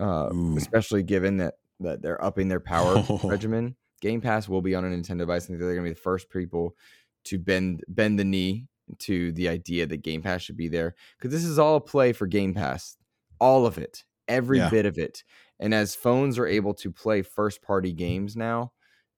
uh, 0.01 0.31
especially 0.57 1.03
given 1.03 1.37
that 1.37 1.55
that 1.81 2.01
they're 2.01 2.25
upping 2.25 2.49
their 2.49 2.61
power 2.61 3.05
oh. 3.11 3.21
regimen 3.25 3.77
Game 4.03 4.21
Pass 4.21 4.49
will 4.49 4.61
be 4.61 4.75
on 4.75 4.85
a 4.85 4.89
Nintendo 4.89 5.19
device. 5.19 5.45
I 5.45 5.47
think 5.47 5.61
they're 5.61 5.75
going 5.75 5.87
to 5.87 5.91
be 5.91 5.95
the 5.95 6.01
first 6.01 6.29
people 6.29 6.77
to 7.25 7.39
bend 7.39 7.85
bend 7.89 8.19
the 8.19 8.25
knee 8.25 8.67
to 8.99 9.33
the 9.33 9.49
idea 9.49 9.87
that 9.87 10.03
Game 10.03 10.21
Pass 10.21 10.43
should 10.43 10.57
be 10.57 10.69
there 10.69 10.97
because 11.17 11.33
this 11.33 11.45
is 11.45 11.59
all 11.59 11.77
a 11.77 11.81
play 11.81 12.13
for 12.13 12.27
Game 12.27 12.53
Pass, 12.53 12.97
all 13.39 13.65
of 13.65 13.79
it, 13.79 14.05
every 14.27 14.59
yeah. 14.59 14.69
bit 14.69 14.87
of 14.87 14.99
it. 14.99 15.23
And 15.61 15.73
as 15.73 15.95
phones 15.95 16.37
are 16.37 16.47
able 16.47 16.75
to 16.75 16.91
play 16.91 17.23
first 17.23 17.63
party 17.63 17.93
games 17.93 18.37
now, 18.37 18.73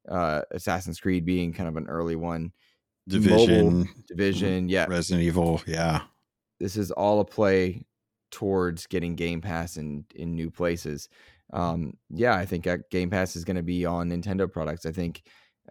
uh, 0.06 0.42
Assassin's 0.50 1.00
Creed 1.00 1.24
being 1.24 1.54
kind 1.54 1.68
of 1.68 1.76
an 1.78 1.88
early 1.88 2.16
one, 2.16 2.52
Division, 3.08 3.78
mobile, 3.78 3.90
Division, 4.06 4.68
yeah, 4.68 4.84
Resident 4.86 5.24
Evil, 5.24 5.62
yeah. 5.66 6.02
This 6.60 6.76
is 6.76 6.90
all 6.90 7.20
a 7.20 7.24
play 7.24 7.86
towards 8.30 8.86
getting 8.86 9.14
Game 9.14 9.40
Pass 9.40 9.78
in 9.78 10.04
in 10.14 10.34
new 10.34 10.50
places. 10.50 11.08
Um, 11.52 11.94
yeah, 12.10 12.34
I 12.34 12.46
think 12.46 12.66
Game 12.90 13.10
Pass 13.10 13.36
is 13.36 13.44
going 13.44 13.56
to 13.56 13.62
be 13.62 13.84
on 13.84 14.10
Nintendo 14.10 14.50
products. 14.50 14.86
I 14.86 14.92
think 14.92 15.22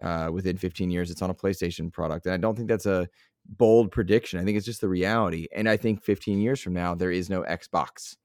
uh, 0.02 0.30
within 0.32 0.56
15 0.56 0.90
years, 0.90 1.10
it's 1.10 1.22
on 1.22 1.30
a 1.30 1.34
PlayStation 1.34 1.92
product, 1.92 2.26
and 2.26 2.34
I 2.34 2.38
don't 2.38 2.56
think 2.56 2.68
that's 2.68 2.86
a 2.86 3.08
bold 3.46 3.90
prediction. 3.90 4.40
I 4.40 4.44
think 4.44 4.56
it's 4.56 4.66
just 4.66 4.80
the 4.80 4.88
reality. 4.88 5.46
And 5.54 5.68
I 5.68 5.76
think 5.76 6.02
15 6.02 6.40
years 6.40 6.60
from 6.60 6.72
now, 6.72 6.94
there 6.94 7.10
is 7.10 7.28
no 7.28 7.42
Xbox. 7.42 8.16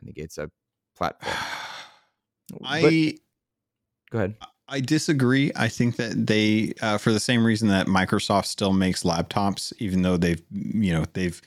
I 0.00 0.04
think 0.04 0.16
it's 0.18 0.38
a 0.38 0.50
platform. 0.96 1.34
I 2.64 2.82
but, 2.82 4.12
go 4.12 4.18
ahead. 4.18 4.34
I 4.68 4.80
disagree. 4.80 5.50
I 5.56 5.68
think 5.68 5.96
that 5.96 6.26
they, 6.26 6.74
uh, 6.80 6.98
for 6.98 7.12
the 7.12 7.20
same 7.20 7.44
reason 7.44 7.68
that 7.68 7.86
Microsoft 7.86 8.46
still 8.46 8.72
makes 8.72 9.02
laptops, 9.02 9.72
even 9.78 10.02
though 10.02 10.16
they've, 10.16 10.42
you 10.50 10.92
know, 10.92 11.04
they've 11.12 11.40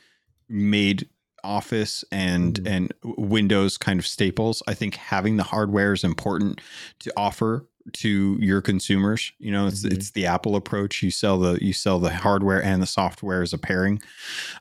made 0.49 1.07
Office 1.43 2.03
and 2.11 2.55
mm-hmm. 2.55 2.73
and 2.73 2.93
Windows 3.03 3.77
kind 3.77 3.99
of 3.99 4.07
staples. 4.07 4.63
I 4.67 4.73
think 4.73 4.95
having 4.95 5.37
the 5.37 5.43
hardware 5.43 5.93
is 5.93 6.03
important 6.03 6.61
to 6.99 7.11
offer 7.17 7.67
to 7.91 8.37
your 8.39 8.61
consumers. 8.61 9.33
You 9.39 9.51
know, 9.51 9.67
it's 9.67 9.83
mm-hmm. 9.83 9.93
it's 9.93 10.11
the 10.11 10.25
Apple 10.25 10.55
approach. 10.55 11.03
You 11.03 11.11
sell 11.11 11.37
the 11.37 11.63
you 11.63 11.73
sell 11.73 11.99
the 11.99 12.11
hardware 12.11 12.63
and 12.63 12.81
the 12.81 12.87
software 12.87 13.41
as 13.41 13.53
a 13.53 13.57
pairing. 13.57 14.01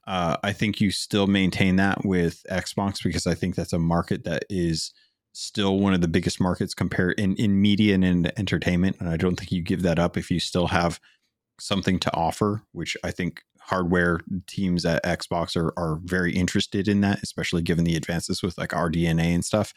Uh, 0.07 0.37
I 0.43 0.53
think 0.53 0.81
you 0.81 0.91
still 0.91 1.27
maintain 1.27 1.77
that 1.77 2.05
with 2.05 2.45
Xbox 2.51 3.03
because 3.03 3.27
I 3.27 3.35
think 3.35 3.55
that's 3.55 3.73
a 3.73 3.79
market 3.79 4.25
that 4.25 4.45
is 4.51 4.93
still 5.35 5.79
one 5.79 5.95
of 5.95 6.01
the 6.01 6.09
biggest 6.09 6.41
markets 6.41 6.75
compared 6.75 7.19
in 7.19 7.37
in 7.37 7.61
media 7.61 7.95
and 7.95 8.05
in 8.05 8.33
entertainment. 8.37 8.97
And 8.99 9.09
I 9.09 9.17
don't 9.17 9.37
think 9.37 9.53
you 9.53 9.63
give 9.63 9.83
that 9.83 9.99
up 9.99 10.17
if 10.17 10.31
you 10.31 10.41
still 10.41 10.69
have 10.69 11.01
something 11.61 11.99
to 12.01 12.15
offer, 12.15 12.63
which 12.73 12.97
I 13.05 13.11
think 13.11 13.45
hardware 13.67 14.21
teams 14.47 14.85
at 14.85 15.05
Xbox 15.05 15.57
are 15.57 15.73
are 15.77 16.01
very 16.05 16.33
interested 16.33 16.89
in 16.89 17.01
that, 17.03 17.23
especially 17.23 17.63
given 17.63 17.85
the 17.85 17.97
advances 17.97 18.43
with 18.43 18.59
like 18.59 18.71
RDNA 18.71 19.35
and 19.35 19.45
stuff. 19.45 19.73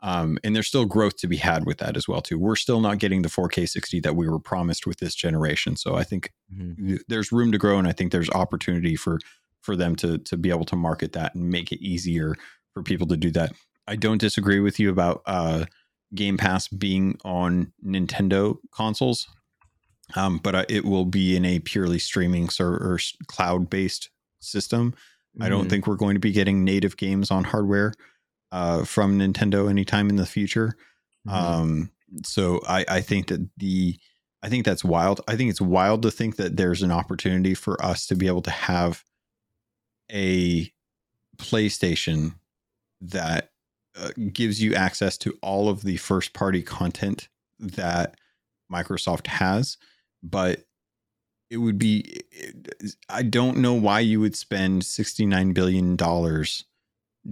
Um, 0.00 0.38
and 0.42 0.54
there's 0.54 0.68
still 0.68 0.84
growth 0.84 1.16
to 1.18 1.28
be 1.28 1.36
had 1.36 1.66
with 1.66 1.78
that 1.78 1.96
as 1.96 2.08
well 2.08 2.20
too. 2.20 2.38
We're 2.38 2.56
still 2.56 2.80
not 2.80 2.98
getting 2.98 3.22
the 3.22 3.28
4K 3.28 3.68
60 3.68 4.00
that 4.00 4.16
we 4.16 4.28
were 4.28 4.38
promised 4.38 4.86
with 4.86 4.98
this 4.98 5.14
generation, 5.14 5.76
so 5.76 5.94
I 5.94 6.04
think 6.04 6.32
mm-hmm. 6.52 6.96
there's 7.08 7.32
room 7.32 7.52
to 7.52 7.58
grow, 7.58 7.78
and 7.78 7.86
I 7.86 7.92
think 7.92 8.12
there's 8.12 8.30
opportunity 8.30 8.96
for 8.96 9.18
for 9.60 9.76
them 9.76 9.96
to 9.96 10.18
to 10.18 10.36
be 10.36 10.50
able 10.50 10.64
to 10.66 10.76
market 10.76 11.12
that 11.12 11.34
and 11.34 11.50
make 11.50 11.72
it 11.72 11.84
easier 11.84 12.34
for 12.72 12.82
people 12.82 13.06
to 13.08 13.16
do 13.16 13.30
that. 13.32 13.52
I 13.88 13.96
don't 13.96 14.18
disagree 14.20 14.60
with 14.60 14.80
you 14.80 14.90
about 14.90 15.22
uh, 15.26 15.66
Game 16.14 16.36
Pass 16.36 16.68
being 16.68 17.18
on 17.24 17.72
Nintendo 17.84 18.56
consoles 18.72 19.28
um, 20.14 20.38
but 20.38 20.54
uh, 20.54 20.64
it 20.68 20.84
will 20.84 21.04
be 21.04 21.36
in 21.36 21.44
a 21.44 21.58
purely 21.58 21.98
streaming 21.98 22.48
or 22.60 22.98
cloud 23.26 23.68
based 23.68 24.10
system. 24.40 24.92
Mm-hmm. 24.92 25.42
I 25.42 25.48
don't 25.48 25.62
mm-hmm. 25.62 25.70
think 25.70 25.86
we're 25.86 25.96
going 25.96 26.14
to 26.14 26.20
be 26.20 26.32
getting 26.32 26.64
native 26.64 26.96
games 26.96 27.30
on 27.30 27.44
hardware 27.44 27.92
uh, 28.52 28.84
from 28.84 29.18
Nintendo 29.18 29.68
anytime 29.68 30.08
in 30.08 30.16
the 30.16 30.26
future. 30.26 30.76
Mm-hmm. 31.26 31.36
Um, 31.36 31.90
so 32.24 32.60
I, 32.68 32.84
I 32.88 33.00
think 33.00 33.28
that 33.28 33.48
the 33.56 33.98
I 34.42 34.48
think 34.48 34.64
that's 34.64 34.84
wild. 34.84 35.20
I 35.26 35.34
think 35.34 35.50
it's 35.50 35.60
wild 35.60 36.02
to 36.02 36.10
think 36.10 36.36
that 36.36 36.56
there's 36.56 36.82
an 36.82 36.92
opportunity 36.92 37.54
for 37.54 37.82
us 37.84 38.06
to 38.06 38.14
be 38.14 38.28
able 38.28 38.42
to 38.42 38.50
have 38.50 39.02
a 40.12 40.70
PlayStation 41.38 42.34
that 43.00 43.50
uh, 43.98 44.10
gives 44.32 44.62
you 44.62 44.74
access 44.74 45.18
to 45.18 45.36
all 45.42 45.68
of 45.68 45.82
the 45.82 45.96
first 45.96 46.32
party 46.32 46.62
content 46.62 47.28
that 47.58 48.16
Microsoft 48.72 49.26
has 49.26 49.78
but 50.30 50.64
it 51.50 51.58
would 51.58 51.78
be 51.78 52.20
i 53.08 53.22
don't 53.22 53.56
know 53.56 53.74
why 53.74 54.00
you 54.00 54.20
would 54.20 54.36
spend 54.36 54.84
69 54.84 55.52
billion 55.52 55.96
dollars 55.96 56.64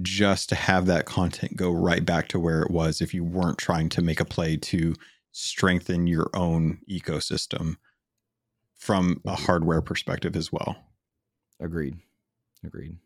just 0.03 0.49
to 0.49 0.55
have 0.55 0.87
that 0.87 1.07
content 1.07 1.57
go 1.57 1.71
right 1.71 2.05
back 2.05 2.29
to 2.29 2.39
where 2.39 2.63
it 2.63 2.71
was 2.71 3.01
if 3.01 3.15
you 3.15 3.23
weren't 3.23 3.59
trying 3.59 3.89
to 3.89 4.03
make 4.03 4.21
a 4.21 4.25
play 4.25 4.57
to 4.57 4.95
strengthen 5.33 6.07
your 6.07 6.31
own 6.35 6.79
ecosystem 6.89 7.77
from 8.75 9.21
a 9.25 9.35
hardware 9.35 9.81
perspective 9.81 10.37
as 10.37 10.53
well. 10.53 10.77
Agreed. 11.61 11.97
Agreed. 12.65 12.97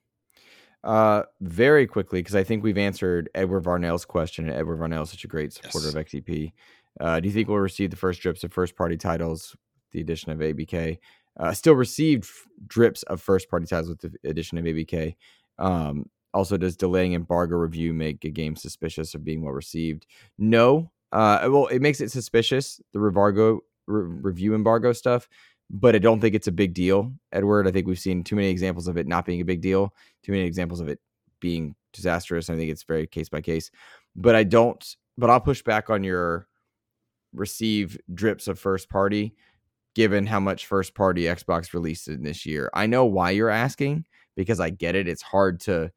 Uh 0.83 1.23
very 1.41 1.87
quickly 1.87 2.21
because 2.21 2.37
i 2.37 2.45
think 2.45 2.63
we've 2.63 2.79
answered 2.79 3.29
edward 3.35 3.65
varnell's 3.65 4.05
question 4.05 4.49
and 4.49 4.57
edward 4.57 4.79
varnell 4.79 5.03
is 5.03 5.11
such 5.11 5.25
a 5.25 5.29
great 5.29 5.53
supporter 5.53 5.87
yes. 5.87 5.95
of 5.95 6.07
xep 6.07 6.53
uh, 7.01 7.21
do 7.21 7.29
you 7.29 7.35
think 7.35 7.49
we'll 7.49 7.59
receive 7.59 7.91
the 7.91 7.97
first 7.97 8.21
drips 8.21 8.45
of 8.45 8.53
first 8.53 8.77
party 8.77 8.97
titles 8.97 9.57
the 9.93 10.01
addition 10.01 10.33
of 10.33 10.39
ABK. 10.39 10.99
Uh, 11.39 11.53
still 11.53 11.75
received 11.75 12.29
drips 12.67 13.03
of 13.05 13.21
first 13.21 13.49
party 13.49 13.67
titles 13.67 13.89
with 13.89 14.01
the 14.01 14.29
addition 14.29 14.59
of 14.59 14.65
ABK. 14.65 15.15
Um, 15.59 16.07
also, 16.35 16.57
does 16.57 16.77
delaying 16.77 17.15
embargo 17.15 17.57
review 17.57 17.95
make 17.95 18.25
a 18.25 18.31
game 18.31 18.57
suspicious 18.57 19.15
of 19.15 19.25
being 19.25 19.43
well 19.43 19.53
received? 19.53 20.07
No. 20.37 20.91
Uh, 21.13 21.49
well, 21.51 21.67
it 21.67 21.81
makes 21.81 22.01
it 22.01 22.11
suspicious 22.11 22.81
the 22.93 23.01
re- 23.01 23.61
review 23.87 24.55
embargo 24.55 24.93
stuff, 24.93 25.29
but 25.71 25.95
I 25.95 25.99
don't 25.99 26.21
think 26.21 26.35
it's 26.35 26.47
a 26.47 26.53
big 26.53 26.75
deal. 26.75 27.13
Edward, 27.33 27.67
I 27.67 27.71
think 27.71 27.87
we've 27.87 27.99
seen 27.99 28.25
too 28.25 28.37
many 28.37 28.49
examples 28.49 28.89
of 28.89 28.99
it 28.99 29.07
not 29.07 29.25
being 29.25 29.41
a 29.41 29.45
big 29.45 29.61
deal, 29.61 29.95
too 30.23 30.33
many 30.33 30.45
examples 30.45 30.81
of 30.81 30.89
it 30.89 31.01
being 31.41 31.75
disastrous. 31.93 32.51
I 32.51 32.57
think 32.57 32.71
it's 32.71 32.83
very 32.83 33.07
case 33.07 33.29
by 33.29 33.41
case, 33.41 33.71
but 34.15 34.35
I 34.35 34.45
don't. 34.45 34.85
But 35.17 35.31
I'll 35.31 35.41
push 35.41 35.63
back 35.63 35.91
on 35.91 36.05
your 36.05 36.47
receive 37.33 37.99
drips 38.15 38.49
of 38.49 38.59
first 38.59 38.89
party 38.89 39.35
given 39.99 40.27
how 40.27 40.39
much 40.39 40.67
first 40.67 40.95
party 40.95 41.25
Xbox 41.25 41.75
released 41.75 42.07
in 42.07 42.23
this 42.23 42.47
year. 42.47 42.71
I 42.73 42.87
know 42.87 43.05
why 43.05 43.33
you're 43.33 43.51
asking 43.51 44.05
because 44.37 44.61
I 44.61 44.71
get 44.71 44.95
it. 44.95 45.09
It's 45.09 45.23
hard 45.23 45.59
to 45.63 45.91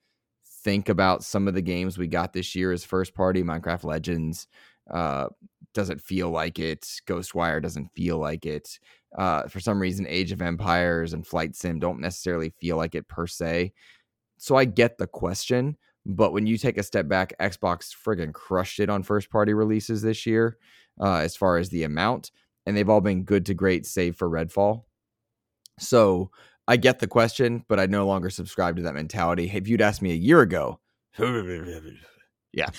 think 0.63 0.89
about 0.89 1.23
some 1.23 1.47
of 1.47 1.53
the 1.53 1.61
games 1.61 1.99
we 1.99 2.07
got 2.07 2.33
this 2.33 2.55
year 2.55 2.71
as 2.71 2.83
first 2.83 3.13
party. 3.13 3.43
Minecraft 3.43 3.83
Legends 3.83 4.47
uh, 4.89 5.27
doesn't 5.75 6.01
feel 6.01 6.31
like 6.31 6.57
it. 6.57 6.81
Ghostwire 7.05 7.61
doesn't 7.61 7.91
feel 7.93 8.17
like 8.17 8.47
it. 8.47 8.79
Uh, 9.15 9.43
for 9.43 9.59
some 9.59 9.79
reason, 9.79 10.07
Age 10.09 10.31
of 10.31 10.41
Empires 10.41 11.13
and 11.13 11.27
Flight 11.27 11.55
Sim 11.55 11.77
don't 11.77 12.01
necessarily 12.01 12.51
feel 12.59 12.77
like 12.77 12.95
it 12.95 13.07
per 13.07 13.27
se. 13.27 13.71
So 14.39 14.55
I 14.55 14.65
get 14.65 14.97
the 14.97 15.05
question, 15.05 15.77
but 16.07 16.33
when 16.33 16.47
you 16.47 16.57
take 16.57 16.79
a 16.79 16.83
step 16.83 17.07
back, 17.07 17.33
Xbox 17.39 17.93
friggin' 17.95 18.33
crushed 18.33 18.79
it 18.79 18.89
on 18.89 19.03
first 19.03 19.29
party 19.29 19.53
releases 19.53 20.01
this 20.01 20.25
year 20.25 20.57
uh, 20.99 21.17
as 21.17 21.35
far 21.35 21.57
as 21.57 21.69
the 21.69 21.83
amount 21.83 22.31
and 22.65 22.75
they've 22.75 22.89
all 22.89 23.01
been 23.01 23.23
good 23.23 23.45
to 23.47 23.53
great, 23.53 23.85
save 23.85 24.15
for 24.15 24.29
Redfall. 24.29 24.83
So 25.79 26.31
I 26.67 26.77
get 26.77 26.99
the 26.99 27.07
question, 27.07 27.65
but 27.67 27.79
I 27.79 27.85
no 27.87 28.05
longer 28.05 28.29
subscribe 28.29 28.77
to 28.77 28.83
that 28.83 28.93
mentality. 28.93 29.49
If 29.53 29.67
you'd 29.67 29.81
asked 29.81 30.01
me 30.01 30.11
a 30.11 30.15
year 30.15 30.41
ago, 30.41 30.79
yeah, 32.53 32.69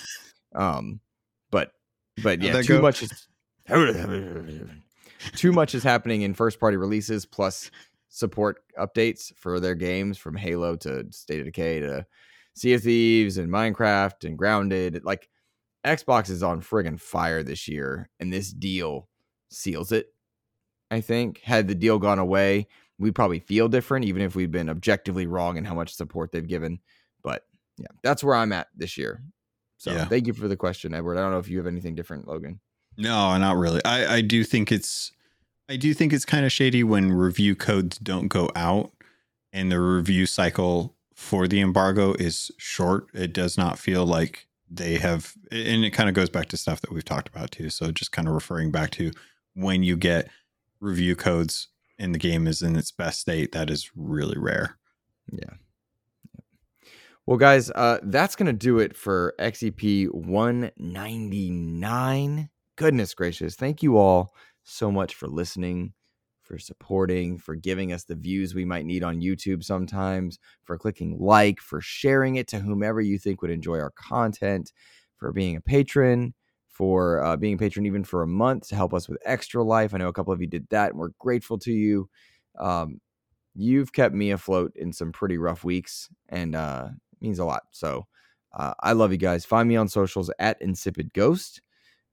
um, 0.55 1.01
but 1.51 1.73
but 2.23 2.41
yeah, 2.41 2.63
too 2.63 2.77
go? 2.77 2.81
much 2.83 3.03
is 3.03 3.29
too 5.37 5.53
much 5.53 5.75
is 5.75 5.83
happening 5.83 6.23
in 6.23 6.35
first 6.35 6.59
party 6.61 6.77
releases 6.77 7.27
plus 7.27 7.71
support 8.09 8.63
updates 8.79 9.35
for 9.37 9.59
their 9.61 9.75
games 9.75 10.19
from 10.19 10.37
Halo 10.37 10.77
to 10.77 11.07
State 11.11 11.41
of 11.41 11.47
Decay 11.47 11.81
to 11.81 12.07
Sea 12.55 12.75
of 12.75 12.83
Thieves 12.83 13.39
and 13.39 13.51
Minecraft 13.51 14.25
and 14.25 14.39
Grounded. 14.39 15.05
Like 15.05 15.29
Xbox 15.87 16.31
is 16.31 16.43
on 16.43 16.61
friggin' 16.61 17.01
fire 17.01 17.43
this 17.43 17.67
year, 17.69 18.09
and 18.21 18.33
this 18.33 18.53
deal 18.53 19.09
seals 19.53 19.93
it. 19.93 20.13
I 20.91 21.01
think 21.01 21.41
had 21.41 21.69
the 21.69 21.75
deal 21.75 21.99
gone 21.99 22.19
away, 22.19 22.69
we'd 22.99 23.15
probably 23.15 23.41
feel 23.41 23.69
different, 23.69 24.05
even 24.05 24.23
if 24.23 24.35
we've 24.35 24.51
been 24.51 24.69
objectively 24.69 25.27
wrong 25.27 25.57
in 25.57 25.65
how 25.65 25.75
much 25.75 25.95
support 25.95 26.33
they've 26.33 26.47
given. 26.47 26.81
But 27.23 27.45
yeah, 27.79 27.89
that's 28.03 28.23
where 28.23 28.35
I'm 28.35 28.53
at 28.53 28.69
this 28.77 28.97
year. 28.97 29.23
So 29.79 29.93
yeah. 29.93 30.05
thank 30.05 30.27
you 30.27 30.33
for 30.33 30.49
the 30.49 30.57
question, 30.57 30.95
Edward. 30.95 31.19
I 31.19 31.23
don't 31.23 31.33
know 31.33 31.39
if 31.39 31.49
you 31.49 31.59
have 31.59 31.67
anything 31.67 31.95
different, 31.95 32.29
Logan. 32.29 32.61
No, 32.97 33.37
not 33.39 33.57
really. 33.57 33.85
I, 33.85 34.17
I 34.17 34.21
do 34.21 34.45
think 34.45 34.71
it's 34.71 35.13
I 35.69 35.77
do 35.77 35.95
think 35.95 36.13
it's 36.13 36.25
kind 36.25 36.45
of 36.45 36.53
shady 36.53 36.85
when 36.85 37.13
review 37.13 37.57
codes 37.57 37.99
don't 37.99 38.29
go 38.29 38.51
out 38.55 38.93
and 39.53 39.73
the 39.73 39.81
review 39.81 40.27
cycle 40.27 40.95
for 41.15 41.49
the 41.49 41.61
embargo 41.61 42.13
is 42.15 42.51
short. 42.59 43.07
It 43.15 43.33
does 43.33 43.57
not 43.57 43.79
feel 43.79 44.05
like 44.05 44.47
they 44.71 44.97
have 44.97 45.35
and 45.51 45.85
it 45.85 45.91
kind 45.91 46.09
of 46.09 46.15
goes 46.15 46.31
back 46.31 46.47
to 46.51 46.57
stuff 46.57 46.81
that 46.83 46.93
we've 46.93 47.05
talked 47.05 47.29
about 47.29 47.51
too. 47.51 47.71
So 47.71 47.91
just 47.91 48.13
kind 48.13 48.29
of 48.29 48.35
referring 48.35 48.71
back 48.71 48.91
to 48.93 49.13
when 49.55 49.83
you 49.83 49.97
get 49.97 50.29
review 50.81 51.17
codes 51.17 51.69
and 51.99 52.15
the 52.15 52.19
game 52.19 52.47
is 52.47 52.63
in 52.63 52.77
its 52.77 52.91
best 52.91 53.21
state, 53.21 53.53
that 53.53 53.71
is 53.71 53.91
really 53.95 54.39
rare. 54.39 54.79
Yeah. 55.31 55.55
Well, 57.27 57.39
guys, 57.39 57.71
uh, 57.71 57.99
that's 58.03 58.35
going 58.35 58.47
to 58.47 58.53
do 58.53 58.81
it 58.81 58.97
for 58.97 59.35
XEP 59.39 60.13
199. 60.13 62.51
Goodness 62.77 63.15
gracious. 63.15 63.55
Thank 63.55 63.83
you 63.83 63.97
all 63.97 64.35
so 64.65 64.91
much 64.91 65.15
for 65.15 65.29
listening, 65.29 65.93
for 66.43 66.59
supporting, 66.59 67.39
for 67.39 67.55
giving 67.55 67.93
us 67.93 68.05
the 68.05 68.17
views 68.17 68.55
we 68.55 68.65
might 68.65 68.87
need 68.87 69.05
on 69.05 69.21
YouTube 69.21 69.63
sometimes, 69.63 70.41
for 70.65 70.77
clicking 70.77 71.17
like, 71.21 71.61
for 71.61 71.81
sharing 71.81 72.35
it 72.37 72.49
to 72.49 72.59
whomever 72.59 73.01
you 73.01 73.19
think 73.19 73.41
would 73.41 73.53
enjoy 73.53 73.79
our 73.79 73.93
content 73.93 74.73
for 75.17 75.33
being 75.33 75.55
a 75.55 75.61
patron, 75.61 76.35
for 76.73 77.23
uh, 77.23 77.37
being 77.37 77.55
a 77.55 77.59
patron 77.59 77.87
even 77.87 78.03
for 78.03 78.23
a 78.23 78.27
month 78.27 78.69
to 78.69 78.75
help 78.75 78.95
us 78.95 79.09
with 79.09 79.19
Extra 79.25 79.63
Life. 79.63 79.95
I 79.95 79.99
know 79.99 80.09
a 80.09 80.13
couple 80.13 80.33
of 80.33 80.41
you 80.41 80.47
did 80.47 80.67
that, 80.71 80.91
and 80.91 80.99
we're 80.99 81.11
grateful 81.19 81.59
to 81.59 81.73
you. 81.73 82.09
Um, 82.59 83.01
you've 83.55 83.93
kept 83.93 84.15
me 84.15 84.31
afloat 84.31 84.73
in 84.75 84.93
some 84.93 85.13
pretty 85.13 85.37
rough 85.39 85.65
weeks, 85.65 86.09
and 86.31 86.57
uh, 86.57 86.89
means 87.21 87.39
a 87.39 87.45
lot. 87.45 87.65
So 87.71 88.07
uh, 88.57 88.73
I 88.81 88.93
love 88.93 89.13
you 89.13 89.19
guys. 89.19 89.45
Find 89.45 89.69
me 89.69 89.77
on 89.77 89.89
socials 89.89 90.31
at 90.39 90.61
Insipid 90.63 91.13
Ghost, 91.13 91.61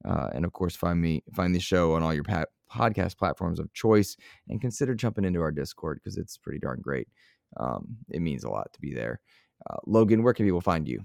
uh, 0.05 0.29
and 0.33 0.43
of 0.43 0.51
course, 0.51 0.75
find 0.75 0.99
me 0.99 1.23
find 1.33 1.55
the 1.55 1.59
show 1.59 1.93
on 1.93 2.03
all 2.03 2.13
your 2.13 2.25
podcast 2.69 3.17
platforms 3.17 3.59
of 3.59 3.73
choice, 3.73 4.17
and 4.49 4.59
consider 4.59 4.93
jumping 4.93 5.23
into 5.23 5.41
our 5.41 5.51
Discord 5.51 5.99
because 6.03 6.17
it's 6.17 6.37
pretty 6.37 6.59
darn 6.59 6.79
great. 6.81 7.07
Um, 7.57 7.97
it 8.09 8.21
means 8.21 8.43
a 8.43 8.49
lot 8.49 8.71
to 8.73 8.81
be 8.81 8.93
there. 8.93 9.21
Uh, 9.69 9.77
Logan, 9.85 10.21
where 10.21 10.33
can 10.33 10.45
people 10.45 10.61
find 10.61 10.87
you? 10.87 11.03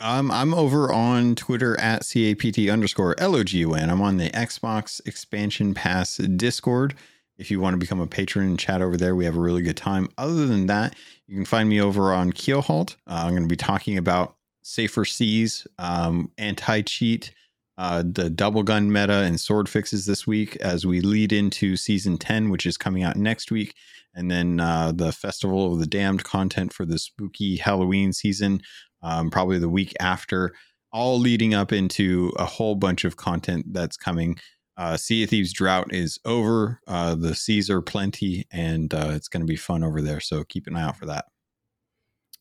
Um, 0.00 0.30
I'm 0.30 0.52
over 0.52 0.92
on 0.92 1.34
Twitter 1.36 1.78
at 1.78 2.02
CAPT 2.02 2.68
underscore 2.68 3.14
LOGUN. 3.16 3.88
I'm 3.88 4.02
on 4.02 4.16
the 4.16 4.30
Xbox 4.30 5.00
Expansion 5.06 5.74
Pass 5.74 6.16
Discord. 6.16 6.94
If 7.38 7.50
you 7.50 7.60
want 7.60 7.74
to 7.74 7.78
become 7.78 8.00
a 8.00 8.06
patron 8.06 8.46
and 8.46 8.58
chat 8.58 8.82
over 8.82 8.96
there, 8.96 9.14
we 9.14 9.24
have 9.24 9.36
a 9.36 9.40
really 9.40 9.62
good 9.62 9.76
time. 9.76 10.08
Other 10.18 10.46
than 10.46 10.66
that, 10.66 10.94
you 11.26 11.36
can 11.36 11.44
find 11.44 11.68
me 11.68 11.80
over 11.80 12.12
on 12.12 12.32
Keelhauled. 12.32 12.96
Uh, 13.06 13.22
I'm 13.24 13.30
going 13.30 13.42
to 13.42 13.48
be 13.48 13.56
talking 13.56 13.96
about 13.96 14.36
safer 14.62 15.04
seas, 15.04 15.66
um, 15.78 16.30
anti 16.38 16.82
cheat, 16.82 17.32
uh, 17.78 18.02
the 18.04 18.30
double 18.30 18.62
gun 18.62 18.92
meta, 18.92 19.22
and 19.22 19.40
sword 19.40 19.68
fixes 19.68 20.06
this 20.06 20.26
week 20.26 20.56
as 20.56 20.86
we 20.86 21.00
lead 21.00 21.32
into 21.32 21.76
season 21.76 22.18
10, 22.18 22.50
which 22.50 22.66
is 22.66 22.76
coming 22.76 23.02
out 23.02 23.16
next 23.16 23.50
week. 23.50 23.74
And 24.14 24.30
then 24.30 24.60
uh, 24.60 24.92
the 24.92 25.12
Festival 25.12 25.72
of 25.72 25.80
the 25.80 25.86
Damned 25.86 26.24
content 26.24 26.72
for 26.72 26.84
the 26.84 26.98
spooky 26.98 27.56
Halloween 27.56 28.12
season, 28.12 28.60
um, 29.02 29.30
probably 29.30 29.58
the 29.58 29.68
week 29.68 29.94
after, 30.00 30.52
all 30.92 31.18
leading 31.18 31.54
up 31.54 31.72
into 31.72 32.32
a 32.36 32.44
whole 32.44 32.74
bunch 32.74 33.04
of 33.04 33.16
content 33.16 33.66
that's 33.72 33.96
coming. 33.96 34.36
Uh, 34.76 34.96
sea 34.96 35.24
of 35.24 35.30
Thieves 35.30 35.52
drought 35.52 35.92
is 35.92 36.18
over. 36.24 36.80
Uh, 36.86 37.14
the 37.14 37.34
seas 37.34 37.70
are 37.70 37.82
plenty, 37.82 38.46
and 38.50 38.92
uh, 38.92 39.10
it's 39.12 39.28
going 39.28 39.40
to 39.40 39.46
be 39.46 39.56
fun 39.56 39.84
over 39.84 40.02
there. 40.02 40.20
So 40.20 40.44
keep 40.44 40.66
an 40.66 40.76
eye 40.76 40.82
out 40.82 40.96
for 40.96 41.06
that. 41.06 41.26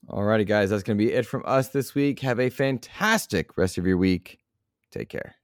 Alrighty, 0.10 0.48
guys, 0.48 0.70
that's 0.70 0.84
going 0.84 0.98
to 0.98 1.04
be 1.04 1.12
it 1.12 1.26
from 1.26 1.44
us 1.46 1.70
this 1.70 1.94
week. 1.94 2.20
Have 2.22 2.40
a 2.40 2.50
fantastic 2.50 3.58
rest 3.58 3.78
of 3.78 3.86
your 3.86 3.98
week. 3.98 4.40
Take 4.92 5.10
care. 5.10 5.36